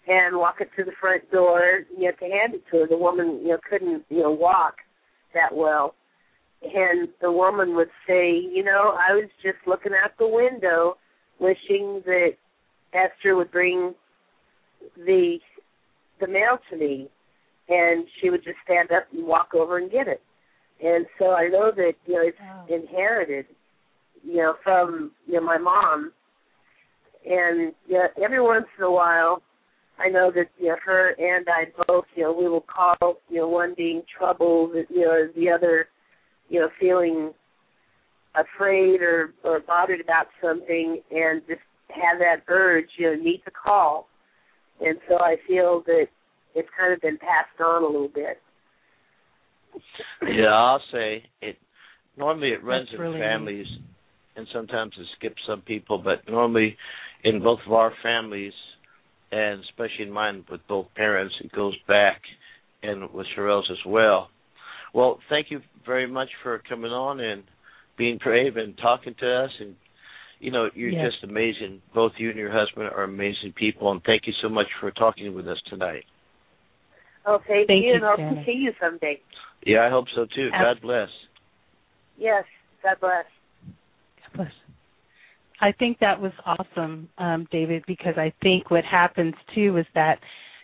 and 0.08 0.38
walk 0.38 0.56
it 0.60 0.70
to 0.78 0.84
the 0.84 0.92
front 1.00 1.30
door, 1.32 1.82
you 1.96 2.06
know, 2.06 2.12
to 2.12 2.26
hand 2.26 2.56
it 2.56 2.64
to 2.72 2.80
her. 2.80 2.88
The 2.88 2.98
woman, 2.98 3.40
you 3.42 3.50
know, 3.50 3.60
couldn't, 3.70 4.04
you 4.10 4.22
know, 4.22 4.32
walk 4.32 4.76
that 5.34 5.56
well. 5.56 5.96
And 6.64 7.10
the 7.22 7.32
woman 7.32 7.76
would 7.76 7.90
say, 8.08 8.32
you 8.32 8.64
know, 8.64 8.96
I 8.98 9.14
was 9.14 9.30
just 9.44 9.58
looking 9.68 9.94
out 9.94 10.12
the 10.18 10.28
window 10.28 10.98
wishing 11.40 12.02
that 12.06 12.32
Esther 12.94 13.36
would 13.36 13.52
bring 13.52 13.94
the 14.98 15.38
the 16.20 16.28
mail 16.28 16.60
to 16.70 16.78
me 16.78 17.08
and 17.70 18.06
she 18.20 18.30
would 18.30 18.44
just 18.44 18.58
stand 18.64 18.92
up 18.92 19.06
and 19.14 19.26
walk 19.26 19.54
over 19.56 19.78
and 19.78 19.92
get 19.92 20.08
it. 20.08 20.22
And 20.84 21.06
so 21.18 21.32
I 21.32 21.48
know 21.48 21.72
that, 21.76 21.94
you 22.06 22.14
know, 22.14 22.22
it's 22.22 22.38
Wow. 22.40 22.66
inherited, 22.68 23.46
you 24.24 24.38
know, 24.38 24.56
from 24.64 25.12
you 25.28 25.36
know, 25.36 25.42
my 25.42 25.58
mom. 25.58 26.12
And 27.26 27.74
you 27.88 27.94
know, 27.96 28.08
every 28.24 28.42
once 28.42 28.66
in 28.78 28.84
a 28.84 28.92
while 28.92 29.42
I 30.00 30.10
know 30.10 30.32
that 30.34 30.48
you 30.60 30.70
know 30.70 30.76
her 30.84 31.12
and 31.18 31.48
I 31.48 31.66
both, 31.88 32.06
you 32.16 32.24
know, 32.24 32.34
we 32.34 32.48
will 32.48 32.62
call, 32.62 33.18
you 33.30 33.38
know, 33.38 33.48
one 33.48 33.74
being 33.78 34.02
troubled, 34.18 34.72
you 34.90 35.02
know, 35.02 35.28
the 35.36 35.50
other, 35.50 35.88
you 36.50 36.60
know, 36.60 36.70
feeling 36.80 37.32
afraid 38.36 39.02
or 39.02 39.34
or 39.44 39.60
bothered 39.60 40.02
about 40.02 40.28
something, 40.42 41.02
and 41.12 41.42
just 41.48 41.62
have 41.94 42.20
that 42.20 42.44
urge, 42.48 42.88
you 42.98 43.08
know, 43.08 43.22
need 43.22 43.42
to 43.46 43.52
call. 43.52 44.08
And 44.80 44.98
so 45.08 45.16
I 45.20 45.36
feel 45.48 45.84
that 45.86 46.08
it's 46.56 46.70
kind 46.78 46.94
of 46.94 47.02
been 47.02 47.18
passed 47.18 47.60
on 47.64 47.84
a 47.84 47.86
little 47.86 48.10
bit. 48.14 48.38
Yeah, 50.22 50.54
I'll 50.54 50.82
say 50.92 51.24
it. 51.42 51.58
Normally, 52.18 52.50
it 52.50 52.64
runs 52.64 52.88
That's 52.88 52.96
in 52.96 53.02
really 53.02 53.20
families, 53.20 53.68
and 54.36 54.48
sometimes 54.54 54.94
it 55.00 55.06
skips 55.18 55.42
some 55.48 55.62
people. 55.62 55.98
But 55.98 56.30
normally, 56.30 56.78
in 57.24 57.42
both 57.42 57.60
of 57.66 57.72
our 57.72 57.94
families, 58.04 58.54
and 59.32 59.62
especially 59.62 60.06
in 60.06 60.12
mine 60.12 60.44
with 60.52 60.62
both 60.68 60.88
parents, 60.96 61.34
it 61.42 61.52
goes 61.54 61.76
back, 61.88 62.22
and 62.84 63.12
with 63.14 63.28
Sherelle's 63.36 63.70
as 63.72 63.86
well. 63.86 64.30
Well, 64.94 65.20
thank 65.30 65.52
you 65.52 65.62
very 65.86 66.06
much 66.06 66.30
for 66.44 66.62
coming 66.68 66.92
on 66.92 67.22
and 67.22 67.44
being 67.98 68.20
brave 68.22 68.58
and 68.58 68.78
talking 68.78 69.16
to 69.20 69.44
us. 69.46 69.52
And 69.60 69.76
you 70.42 70.50
know, 70.52 70.70
you're 70.74 70.90
Yes. 70.90 71.12
just 71.12 71.24
amazing. 71.24 71.82
Both 71.94 72.14
you 72.18 72.30
and 72.30 72.38
your 72.38 72.52
husband 72.52 72.88
are 72.88 73.04
amazing 73.04 73.54
people, 73.54 73.92
and 73.92 74.04
thank 74.04 74.26
you 74.26 74.34
so 74.42 74.50
much 74.50 74.68
for 74.80 74.90
talking 74.92 75.34
with 75.36 75.48
us 75.48 75.62
tonight. 75.70 76.04
Oh, 77.26 77.40
thank, 77.48 77.68
Thank 77.68 77.84
you, 77.84 77.90
you, 77.90 77.96
and 77.96 78.04
hope 78.04 78.18
Janet. 78.18 78.46
see 78.46 78.54
you 78.54 78.74
someday. 78.82 79.22
Yeah, 79.64 79.86
I 79.86 79.90
hope 79.90 80.06
so 80.16 80.26
too. 80.26 80.50
Ab- 80.52 80.78
God 80.78 80.82
bless. 80.82 81.10
Yes, 82.18 82.44
God 82.82 83.00
bless. 83.00 83.26
God 84.24 84.34
bless. 84.36 84.52
I 85.62 85.72
think 85.72 86.00
that 86.00 86.20
was 86.20 86.32
awesome, 86.44 87.08
um, 87.20 87.48
David, 87.52 87.84
because 87.86 88.18
I 88.18 88.34
think 88.42 88.72
what 88.72 88.84
happens 88.84 89.36
too 89.54 89.78
is 89.78 89.86
that, 89.94 90.20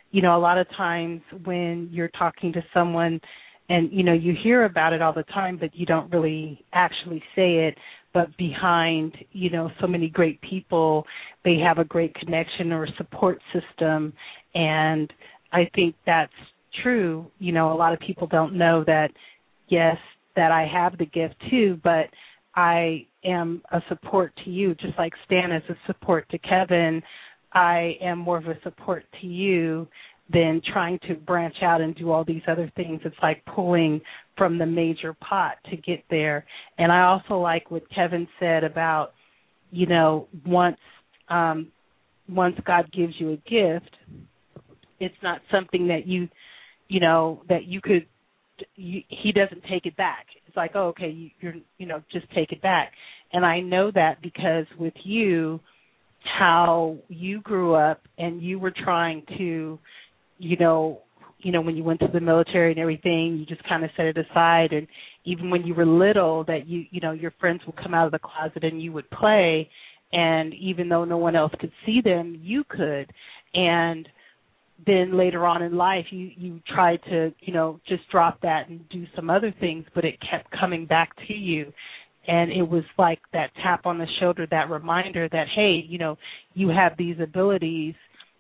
you 0.10 0.24
know, 0.24 0.36
a 0.36 0.40
lot 0.40 0.58
of 0.58 0.68
times 0.76 1.22
when 1.46 1.90
you're 1.92 2.10
talking 2.10 2.52
to 2.54 2.64
someone 2.74 3.22
and, 3.70 3.92
you 3.92 4.02
know, 4.02 4.14
you 4.14 4.34
hear 4.44 4.66
about 4.66 4.94
it 4.94 5.02
all 5.04 5.14
the 5.14 5.24
time, 5.24 5.58
but 5.58 5.76
you 5.76 5.86
don't 5.86 6.12
really 6.12 6.66
actually 6.74 7.22
say 7.36 7.68
it, 7.68 7.78
but 8.14 8.36
behind, 8.38 9.14
you 9.32 9.50
know, 9.50 9.70
so 9.80 9.88
many 9.88 10.10
great 10.10 10.40
people, 10.42 11.06
they 11.44 11.58
have 11.58 11.78
a 11.78 11.86
great 11.86 12.14
connection 12.16 12.72
or 12.72 12.88
support 12.98 13.40
system. 13.54 14.14
And 14.56 15.12
I 15.52 15.70
think 15.76 15.96
that's 16.06 16.32
true. 16.84 17.30
You 17.40 17.52
know, 17.52 17.72
a 17.72 17.76
lot 17.76 17.94
of 17.94 18.00
people 18.00 18.28
don't 18.28 18.58
know 18.58 18.84
that, 18.86 19.12
yes, 19.70 19.98
that 20.36 20.52
I 20.52 20.68
have 20.72 20.98
the 20.98 21.06
gift 21.06 21.36
too, 21.50 21.80
but 21.84 22.06
I 22.56 23.06
am 23.24 23.62
a 23.72 23.82
support 23.90 24.34
to 24.46 24.50
you, 24.50 24.74
just 24.76 24.98
like 24.98 25.14
Stanna 25.30 25.58
is 25.58 25.70
a 25.70 25.76
support 25.86 26.28
to 26.30 26.38
Kevin. 26.40 27.02
I 27.54 27.98
am 28.02 28.20
more 28.20 28.38
of 28.38 28.48
a 28.48 28.60
support 28.64 29.06
to 29.22 29.28
you 29.28 29.88
than 30.32 30.62
trying 30.74 31.00
to 31.08 31.16
branch 31.16 31.56
out 31.62 31.82
and 31.82 31.96
do 31.96 32.12
all 32.12 32.26
these 32.26 32.42
other 32.48 32.72
things. 32.76 33.02
It's 33.06 33.16
like 33.22 33.44
pulling 33.46 34.02
from 34.38 34.58
the 34.58 34.66
major 34.66 35.14
pot 35.14 35.56
to 35.70 35.78
get 35.78 36.04
there. 36.10 36.46
And 36.78 36.92
I 36.92 37.04
also 37.04 37.40
like 37.40 37.72
what 37.72 37.84
Kevin 37.94 38.28
said 38.40 38.64
about, 38.64 39.14
you 39.72 39.86
know, 39.86 40.28
once 40.46 40.78
um 41.30 41.72
once 42.30 42.56
God 42.66 42.92
gives 42.92 43.14
you 43.20 43.32
a 43.32 43.38
gift, 43.38 43.96
it's 45.00 45.16
not 45.24 45.42
something 45.52 45.88
that 45.88 46.08
you 46.08 46.28
you 46.90 47.00
know 47.00 47.42
that 47.48 47.66
you 47.66 47.82
could 47.82 48.06
you, 48.76 49.02
he 49.10 49.32
doesn't 49.32 49.64
take 49.70 49.86
it 49.86 49.96
back. 49.98 50.26
It's 50.48 50.58
like, 50.58 50.72
oh, 50.76 50.88
okay, 50.88 51.10
you, 51.10 51.30
you're, 51.40 51.56
you 51.78 51.86
know, 51.86 52.02
just 52.12 52.30
take 52.34 52.52
it 52.52 52.62
back. 52.62 52.92
And 53.34 53.46
I 53.46 53.60
know 53.60 53.92
that 53.92 54.22
because 54.22 54.66
with 54.80 54.94
you, 55.04 55.60
how 56.40 56.98
you 57.08 57.42
grew 57.42 57.76
up 57.76 58.02
and 58.18 58.42
you 58.42 58.60
were 58.60 58.74
trying 58.84 59.24
to, 59.38 59.80
you 60.38 60.58
know, 60.58 61.02
you 61.40 61.52
know, 61.52 61.62
when 61.62 61.76
you 61.78 61.84
went 61.84 62.00
to 62.00 62.08
the 62.12 62.20
military 62.20 62.72
and 62.72 62.80
everything, 62.80 63.38
you 63.38 63.46
just 63.46 63.68
kind 63.68 63.84
of 63.84 63.92
set 63.96 64.06
it 64.06 64.18
aside. 64.18 64.74
And 64.74 64.88
even 65.24 65.50
when 65.50 65.64
you 65.64 65.76
were 65.76 65.86
little, 65.86 66.44
that 66.46 66.68
you, 66.68 66.86
you 66.90 67.00
know, 67.00 67.12
your 67.12 67.32
friends 67.40 67.62
would 67.66 67.78
come 67.78 67.94
out 67.94 68.08
of 68.08 68.12
the 68.12 68.20
closet 68.20 68.64
and 68.64 68.82
you 68.82 68.92
would 68.94 69.10
play. 69.12 69.70
And 70.12 70.54
even 70.56 70.90
though 70.90 71.06
no 71.06 71.18
one 71.18 71.36
else 71.36 71.52
could 71.60 71.72
see 71.86 72.02
them, 72.04 72.40
you 72.42 72.64
could. 72.70 73.12
And 73.54 74.08
then 74.86 75.18
later 75.18 75.46
on 75.46 75.64
in 75.64 75.76
life 75.76 76.06
you 76.12 76.30
you 76.38 76.62
tried 76.68 77.02
to 77.04 77.34
you 77.40 77.54
know 77.54 77.80
just 77.88 78.08
drop 78.12 78.40
that 78.42 78.70
and 78.70 78.88
do 78.90 79.06
some 79.16 79.30
other 79.30 79.54
things 79.60 79.86
but 79.96 80.06
it 80.06 80.16
kept 80.30 80.50
coming 80.60 80.86
back 80.86 81.10
to 81.28 81.34
you 81.34 81.74
and 82.28 82.52
it 82.52 82.62
was 82.62 82.84
like 83.00 83.20
that 83.34 83.50
tap 83.64 83.86
on 83.86 83.98
the 83.98 84.06
shoulder 84.20 84.46
that 84.52 84.70
reminder 84.70 85.28
that 85.32 85.48
hey 85.56 85.84
you 85.88 85.98
know 85.98 86.16
you 86.54 86.70
have 86.70 86.92
these 86.98 87.16
abilities 87.22 87.96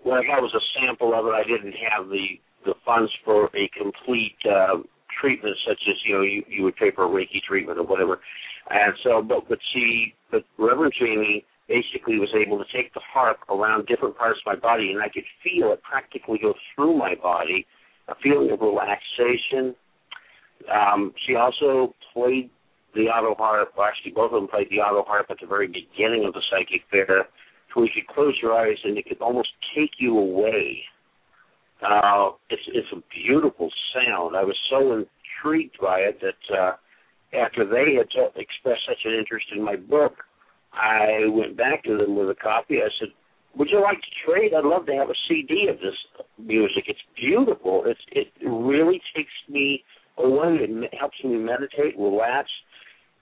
I 0.05 0.21
that 0.21 0.41
was 0.41 0.53
a 0.55 0.79
sample 0.79 1.13
of 1.13 1.25
it. 1.25 1.29
I 1.29 1.43
didn't 1.43 1.73
have 1.91 2.09
the 2.09 2.39
the 2.65 2.73
funds 2.85 3.11
for 3.23 3.45
a 3.45 3.69
complete 3.77 4.35
uh, 4.45 4.77
treatment, 5.19 5.55
such 5.67 5.81
as 5.89 5.95
you 6.05 6.15
know 6.15 6.21
you 6.21 6.43
you 6.49 6.63
would 6.63 6.75
pay 6.75 6.91
for 6.91 7.05
a 7.05 7.09
Reiki 7.09 7.41
treatment 7.47 7.79
or 7.79 7.83
whatever. 7.83 8.19
And 8.69 8.93
so, 9.03 9.21
but 9.21 9.47
but 9.47 9.59
she, 9.73 10.13
but 10.31 10.43
Reverend 10.57 10.93
Jamie 10.99 11.45
basically 11.67 12.17
was 12.17 12.29
able 12.35 12.57
to 12.57 12.65
take 12.73 12.93
the 12.93 13.01
harp 13.13 13.39
around 13.49 13.87
different 13.87 14.17
parts 14.17 14.39
of 14.39 14.53
my 14.53 14.59
body, 14.59 14.91
and 14.91 15.01
I 15.01 15.09
could 15.09 15.25
feel 15.43 15.71
it 15.71 15.81
practically 15.83 16.39
go 16.41 16.53
through 16.75 16.97
my 16.97 17.15
body, 17.15 17.65
a 18.07 18.15
feeling 18.23 18.51
of 18.51 18.61
relaxation. 18.61 19.75
Um, 20.73 21.13
she 21.25 21.35
also 21.35 21.93
played 22.13 22.49
the 22.95 23.07
auto 23.07 23.35
harp. 23.35 23.73
Well, 23.77 23.87
actually, 23.87 24.11
both 24.11 24.31
of 24.31 24.41
them 24.41 24.47
played 24.47 24.69
the 24.69 24.79
auto 24.79 25.03
harp 25.07 25.27
at 25.29 25.37
the 25.39 25.47
very 25.47 25.67
beginning 25.67 26.25
of 26.25 26.33
the 26.33 26.41
psychic 26.49 26.83
fair, 26.89 27.05
to 27.05 27.73
where 27.73 27.85
you 27.85 27.91
could 27.93 28.07
close 28.13 28.35
your 28.41 28.53
eyes 28.53 28.77
and 28.83 28.97
it 28.97 29.05
could 29.05 29.21
almost 29.21 29.49
take 29.75 29.91
you 29.99 30.17
away. 30.17 30.83
Uh, 31.81 32.31
it's 32.49 32.61
it's 32.73 32.87
a 32.91 33.01
beautiful 33.13 33.69
sound. 33.93 34.35
I 34.35 34.43
was 34.43 34.57
so 34.69 35.05
intrigued 35.05 35.77
by 35.79 35.99
it 35.99 36.19
that 36.21 36.57
uh, 36.57 36.73
after 37.37 37.65
they 37.65 37.95
had 37.95 38.09
t- 38.09 38.41
expressed 38.41 38.81
such 38.87 39.05
an 39.05 39.13
interest 39.13 39.45
in 39.55 39.63
my 39.63 39.75
book, 39.75 40.13
I 40.73 41.27
went 41.29 41.55
back 41.55 41.83
to 41.83 41.97
them 41.97 42.15
with 42.15 42.29
a 42.29 42.35
copy. 42.35 42.77
I 42.77 42.89
said, 42.99 43.09
"Would 43.55 43.69
you 43.69 43.81
like 43.81 43.99
to 44.01 44.13
trade? 44.25 44.53
I'd 44.57 44.65
love 44.65 44.87
to 44.87 44.93
have 44.93 45.09
a 45.09 45.19
CD 45.27 45.67
of 45.69 45.77
this 45.77 45.95
music. 46.39 46.85
It's 46.87 47.05
beautiful. 47.15 47.83
It's 47.85 48.01
it 48.11 48.27
really 48.43 48.99
takes 49.15 49.33
me 49.47 49.83
away. 50.17 50.57
It 50.61 50.93
helps 50.99 51.17
me 51.23 51.37
meditate, 51.37 51.97
relax." 51.97 52.49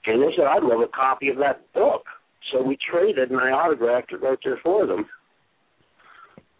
And 0.06 0.22
they 0.22 0.34
said, 0.38 0.46
"I'd 0.46 0.64
love 0.64 0.80
a 0.80 0.88
copy 0.88 1.28
of 1.28 1.38
that 1.38 1.74
book." 1.74 2.06
So 2.54 2.62
we 2.62 2.78
traded, 2.90 3.32
and 3.32 3.40
I 3.42 3.50
autographed 3.50 4.14
it 4.14 4.22
right 4.22 4.38
there 4.46 4.60
for 4.64 4.86
them. 4.86 5.08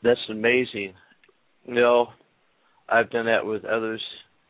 That's 0.04 0.20
amazing. 0.30 0.94
Know, 1.68 2.08
I've 2.88 3.10
done 3.10 3.26
that 3.26 3.46
with 3.46 3.66
others 3.66 4.02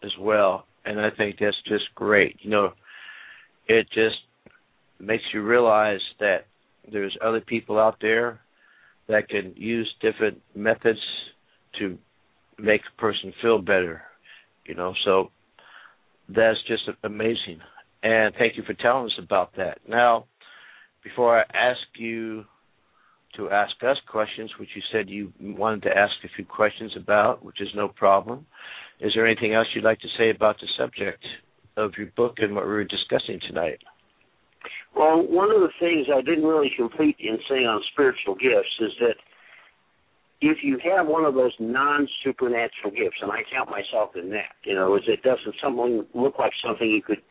as 0.03 0.11
well, 0.19 0.65
and 0.83 0.99
I 0.99 1.09
think 1.09 1.37
that's 1.39 1.55
just 1.67 1.85
great. 1.95 2.37
You 2.41 2.49
know, 2.49 2.73
it 3.67 3.87
just 3.93 4.17
makes 4.99 5.23
you 5.33 5.41
realize 5.41 6.01
that 6.19 6.45
there's 6.91 7.17
other 7.23 7.41
people 7.41 7.79
out 7.79 7.97
there 8.01 8.41
that 9.07 9.29
can 9.29 9.53
use 9.55 9.91
different 10.01 10.41
methods 10.55 10.99
to 11.79 11.97
make 12.57 12.81
a 12.81 13.01
person 13.01 13.33
feel 13.41 13.59
better. 13.59 14.01
You 14.65 14.75
know, 14.75 14.93
so 15.05 15.31
that's 16.27 16.57
just 16.67 16.83
amazing. 17.03 17.59
And 18.03 18.33
thank 18.37 18.57
you 18.57 18.63
for 18.63 18.73
telling 18.73 19.05
us 19.05 19.19
about 19.21 19.55
that. 19.57 19.79
Now, 19.87 20.25
before 21.03 21.39
I 21.39 21.43
ask 21.53 21.79
you 21.97 22.45
to 23.37 23.49
ask 23.49 23.75
us 23.83 23.97
questions, 24.09 24.51
which 24.59 24.69
you 24.75 24.81
said 24.91 25.09
you 25.09 25.33
wanted 25.41 25.83
to 25.83 25.97
ask 25.97 26.13
a 26.23 26.29
few 26.35 26.45
questions 26.45 26.93
about, 26.97 27.43
which 27.43 27.61
is 27.61 27.69
no 27.75 27.87
problem. 27.87 28.45
Is 28.99 29.13
there 29.15 29.25
anything 29.25 29.53
else 29.53 29.67
you'd 29.73 29.83
like 29.83 29.99
to 29.99 30.07
say 30.17 30.29
about 30.29 30.57
the 30.59 30.67
subject 30.77 31.23
of 31.77 31.91
your 31.97 32.07
book 32.15 32.35
and 32.37 32.55
what 32.55 32.65
we 32.65 32.71
were 32.71 32.83
discussing 32.83 33.39
tonight? 33.47 33.79
Well, 34.95 35.27
one 35.27 35.51
of 35.51 35.59
the 35.59 35.73
things 35.79 36.07
I 36.13 36.21
didn't 36.21 36.45
really 36.45 36.71
complete 36.75 37.17
in 37.19 37.37
saying 37.49 37.65
on 37.65 37.81
spiritual 37.91 38.35
gifts 38.35 38.79
is 38.79 38.91
that 39.01 39.15
if 40.41 40.59
you 40.63 40.79
have 40.83 41.07
one 41.07 41.25
of 41.25 41.33
those 41.33 41.53
non 41.59 42.07
supernatural 42.23 42.91
gifts, 42.91 43.17
and 43.21 43.31
I 43.31 43.43
count 43.51 43.69
myself 43.69 44.11
in 44.15 44.29
that, 44.31 44.55
you 44.63 44.73
know, 44.73 44.95
is 44.95 45.03
it 45.07 45.21
doesn't 45.21 45.55
something 45.61 46.05
look 46.13 46.39
like 46.39 46.51
something 46.65 46.87
you 46.87 47.01
could 47.01 47.21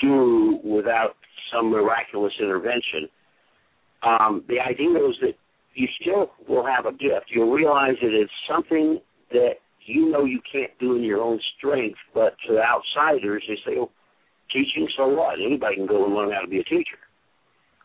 do 0.00 0.58
without 0.64 1.16
some 1.52 1.70
miraculous 1.70 2.32
intervention. 2.40 3.08
Um, 4.02 4.44
the 4.48 4.58
idea 4.60 4.90
is 5.08 5.16
that 5.20 5.34
you 5.74 5.88
still 6.00 6.30
will 6.48 6.66
have 6.66 6.86
a 6.86 6.92
gift. 6.92 7.26
You'll 7.28 7.52
realize 7.52 7.94
that 8.02 8.12
it's 8.12 8.32
something 8.48 9.00
that 9.30 9.54
you 9.86 10.10
know 10.10 10.24
you 10.24 10.40
can't 10.50 10.72
do 10.78 10.96
in 10.96 11.02
your 11.02 11.20
own 11.20 11.40
strength, 11.56 11.98
but 12.14 12.34
to 12.48 12.60
outsiders, 12.60 13.42
they 13.48 13.56
say, 13.64 13.78
oh, 13.78 13.90
teaching, 14.52 14.88
so 14.96 15.08
what? 15.08 15.40
Anybody 15.44 15.76
can 15.76 15.86
go 15.86 16.04
and 16.04 16.14
learn 16.14 16.32
how 16.32 16.40
to 16.40 16.48
be 16.48 16.60
a 16.60 16.64
teacher. 16.64 16.98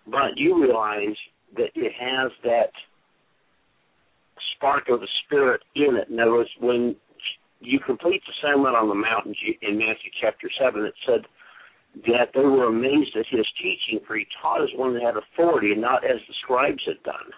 But 0.05 0.36
you 0.36 0.61
realize 0.61 1.15
that 1.55 1.72
it 1.76 1.93
has 1.99 2.32
that 2.43 2.72
spark 4.55 4.89
of 4.89 4.99
the 4.99 5.07
Spirit 5.26 5.61
in 5.76 5.95
it. 5.95 6.09
In 6.09 6.20
other 6.20 6.32
words, 6.32 6.49
when 6.59 6.95
you 7.59 7.80
complete 7.80 8.22
the 8.28 8.34
Sermon 8.41 8.74
on 8.74 8.89
the 8.89 8.95
Mount 8.95 9.28
in 9.61 9.78
Matthew 9.78 10.11
chapter 10.22 10.49
7, 10.59 10.84
it 10.86 10.93
said 11.05 11.22
that 12.06 12.30
they 12.34 12.41
were 12.41 12.68
amazed 12.68 13.16
at 13.16 13.26
his 13.30 13.45
teaching, 13.62 14.00
for 14.06 14.16
he 14.16 14.26
taught 14.41 14.62
as 14.62 14.70
one 14.76 14.93
that 14.93 15.04
had 15.04 15.16
authority 15.18 15.72
and 15.72 15.82
not 15.82 16.04
as 16.04 16.20
the 16.28 16.34
scribes 16.43 16.84
had 16.86 17.02
done. 17.04 17.32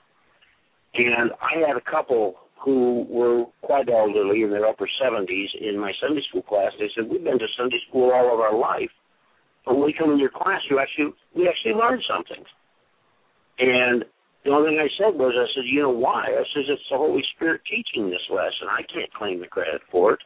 And 0.96 1.32
I 1.40 1.68
had 1.68 1.78
a 1.78 1.92
couple 1.92 2.36
who 2.60 3.06
were 3.10 3.46
quite 3.62 3.88
elderly 3.90 4.44
in 4.44 4.50
their 4.50 4.66
upper 4.66 4.88
70s 5.02 5.48
in 5.62 5.80
my 5.80 5.94
Sunday 6.02 6.22
school 6.28 6.42
class. 6.42 6.72
They 6.78 6.90
said, 6.96 7.10
We've 7.10 7.24
been 7.24 7.40
to 7.40 7.48
Sunday 7.58 7.80
school 7.88 8.12
all 8.12 8.34
of 8.34 8.40
our 8.40 8.58
life. 8.58 8.92
But 9.66 9.76
when 9.76 9.86
we 9.86 9.94
come 9.94 10.12
in 10.12 10.20
your 10.20 10.32
class, 10.34 10.62
you 10.70 10.80
actually 10.80 11.14
we 11.36 11.48
actually 11.48 11.74
learned 11.74 12.04
something. 12.10 12.44
And 13.60 14.04
the 14.44 14.52
only 14.52 14.72
thing 14.72 14.80
I 14.80 14.92
said 14.98 15.20
was, 15.20 15.36
I 15.36 15.48
said, 15.54 15.68
you 15.68 15.84
know 15.84 15.92
why? 15.92 16.24
I 16.24 16.44
said, 16.56 16.64
it's 16.68 16.82
the 16.90 16.98
Holy 16.98 17.24
Spirit 17.36 17.62
teaching 17.70 18.10
this 18.10 18.24
lesson. 18.32 18.72
I 18.72 18.82
can't 18.88 19.12
claim 19.14 19.42
the 19.42 19.48
credit 19.48 19.82
for 19.92 20.14
it. 20.14 20.20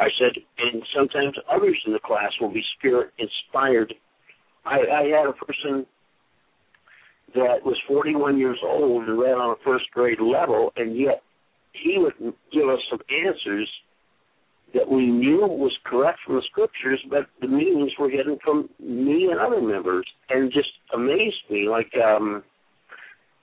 I 0.00 0.08
said, 0.18 0.32
and 0.58 0.82
sometimes 0.96 1.36
others 1.50 1.76
in 1.86 1.92
the 1.92 1.98
class 1.98 2.32
will 2.40 2.52
be 2.52 2.64
spirit 2.78 3.10
inspired. 3.18 3.92
I, 4.64 4.78
I 4.78 5.02
had 5.04 5.26
a 5.28 5.32
person 5.32 5.86
that 7.34 7.64
was 7.64 7.76
41 7.86 8.38
years 8.38 8.58
old 8.64 9.06
and 9.06 9.18
read 9.18 9.34
on 9.34 9.50
a 9.50 9.64
first 9.64 9.84
grade 9.92 10.20
level, 10.20 10.72
and 10.76 10.96
yet 10.96 11.22
he 11.72 11.96
would 11.98 12.14
give 12.52 12.68
us 12.68 12.80
some 12.90 13.00
answers 13.26 13.68
that 14.72 14.88
we 14.88 15.06
knew 15.06 15.40
was 15.40 15.76
correct 15.84 16.18
from 16.24 16.36
the 16.36 16.42
scriptures, 16.50 17.00
but 17.10 17.26
the 17.40 17.48
meanings 17.48 17.92
were 17.98 18.08
hidden 18.08 18.38
from 18.42 18.70
me 18.78 19.28
and 19.30 19.40
other 19.40 19.60
members, 19.60 20.06
and 20.30 20.52
just 20.52 20.70
amazed 20.94 21.42
me. 21.50 21.68
Like 21.68 21.90
um, 22.02 22.42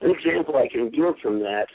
an 0.00 0.10
example 0.10 0.56
I 0.56 0.68
can 0.72 0.90
give 0.90 1.14
from 1.22 1.40
that, 1.40 1.66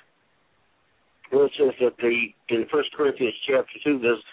well, 1.31 1.45
it 1.45 1.51
says 1.57 1.73
that 1.81 1.97
the 1.97 2.55
in 2.55 2.65
First 2.71 2.89
Corinthians 2.95 3.33
chapter 3.47 3.73
two, 3.83 3.99
there's 3.99 4.23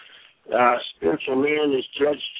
uh, 0.49 0.77
spiritual 0.95 1.35
man 1.35 1.73
is 1.77 1.85
judged. 1.99 2.35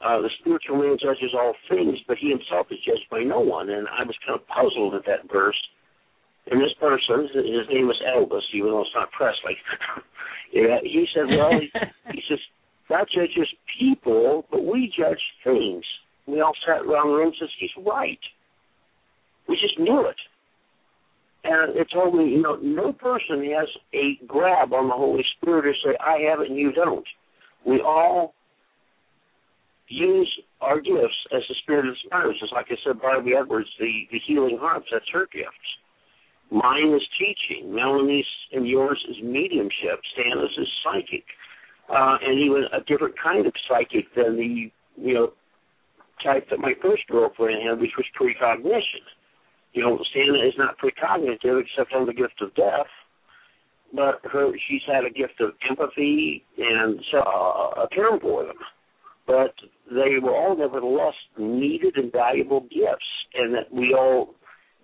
Uh, 0.00 0.22
the 0.22 0.30
spiritual 0.40 0.78
man 0.78 0.96
judges 1.00 1.34
all 1.34 1.54
things, 1.68 1.98
but 2.06 2.16
he 2.18 2.30
himself 2.30 2.68
is 2.70 2.78
judged 2.86 3.06
by 3.10 3.22
no 3.22 3.40
one. 3.40 3.68
And 3.68 3.88
I 3.88 4.04
was 4.04 4.14
kind 4.24 4.38
of 4.38 4.46
puzzled 4.46 4.94
at 4.94 5.04
that 5.06 5.30
verse. 5.30 5.58
And 6.50 6.60
this 6.60 6.72
person, 6.80 7.28
his 7.34 7.68
name 7.68 7.90
is 7.90 8.00
Elvis, 8.06 8.46
even 8.54 8.70
though 8.70 8.80
it's 8.80 8.94
not 8.94 9.10
Presley. 9.12 9.58
yeah, 10.52 10.78
he 10.82 11.04
said, 11.12 11.26
well, 11.28 11.50
he, 11.60 11.68
he 12.12 12.22
says, 12.28 12.38
God 12.88 13.06
judges 13.12 13.48
people, 13.78 14.46
but 14.50 14.64
we 14.64 14.90
judge 14.96 15.20
things. 15.44 15.84
We 16.26 16.40
all 16.40 16.54
sat 16.66 16.86
around 16.86 17.08
the 17.08 17.16
room 17.16 17.28
and 17.28 17.36
says, 17.38 17.50
he's 17.58 17.84
right. 17.84 18.20
We 19.48 19.56
just 19.56 19.78
knew 19.78 20.06
it. 20.06 20.16
And 21.44 21.76
it 21.76 21.88
told 21.92 22.14
me, 22.14 22.28
you 22.30 22.42
know, 22.42 22.56
no 22.56 22.92
person 22.92 23.44
has 23.56 23.68
a 23.94 24.18
grab 24.26 24.72
on 24.72 24.88
the 24.88 24.94
Holy 24.94 25.24
Spirit 25.36 25.72
to 25.72 25.88
say, 25.88 25.96
I 26.00 26.30
have 26.30 26.40
it 26.40 26.50
and 26.50 26.58
you 26.58 26.72
don't. 26.72 27.06
We 27.64 27.80
all 27.80 28.34
use 29.88 30.30
our 30.60 30.80
gifts 30.80 31.16
as 31.34 31.42
the 31.48 31.54
Spirit 31.62 31.86
inspires 31.86 32.36
us. 32.42 32.50
Like 32.52 32.66
I 32.70 32.76
said, 32.84 33.00
Barbie 33.00 33.32
Edwards, 33.38 33.68
the, 33.78 34.08
the 34.10 34.18
healing 34.26 34.58
harps, 34.60 34.88
that's 34.92 35.04
her 35.12 35.26
gift. 35.32 35.64
Mine 36.50 36.94
is 36.94 37.06
teaching. 37.18 37.74
Melanie's 37.74 38.26
and 38.52 38.66
yours 38.66 39.02
is 39.08 39.16
mediumship. 39.22 40.00
Stanna's 40.14 40.56
is 40.58 40.68
psychic. 40.82 41.24
Uh, 41.88 42.16
and 42.20 42.38
even 42.38 42.64
a 42.72 42.80
different 42.84 43.14
kind 43.22 43.46
of 43.46 43.52
psychic 43.68 44.12
than 44.14 44.36
the, 44.36 44.70
you 45.00 45.14
know, 45.14 45.32
type 46.22 46.48
that 46.50 46.58
my 46.58 46.72
first 46.82 47.02
girlfriend 47.08 47.62
had, 47.66 47.80
which 47.80 47.92
was 47.96 48.06
precognition. 48.14 49.04
You 49.78 49.84
know, 49.84 49.98
Stanna 50.12 50.44
is 50.44 50.54
not 50.58 50.74
precognitive 50.76 51.62
except 51.62 51.92
on 51.94 52.04
the 52.04 52.12
gift 52.12 52.42
of 52.42 52.52
death, 52.56 52.88
but 53.94 54.20
her 54.24 54.50
she's 54.68 54.82
had 54.88 55.04
a 55.04 55.08
gift 55.08 55.40
of 55.40 55.50
empathy 55.70 56.44
and 56.58 56.98
uh, 57.14 57.84
a 57.84 57.88
term 57.94 58.18
for 58.18 58.44
them. 58.44 58.56
But 59.24 59.54
they 59.88 60.18
were 60.20 60.34
all 60.34 60.58
nevertheless 60.58 61.14
needed 61.38 61.94
and 61.94 62.10
valuable 62.10 62.62
gifts, 62.62 63.06
and 63.34 63.54
that 63.54 63.72
we 63.72 63.94
all 63.96 64.34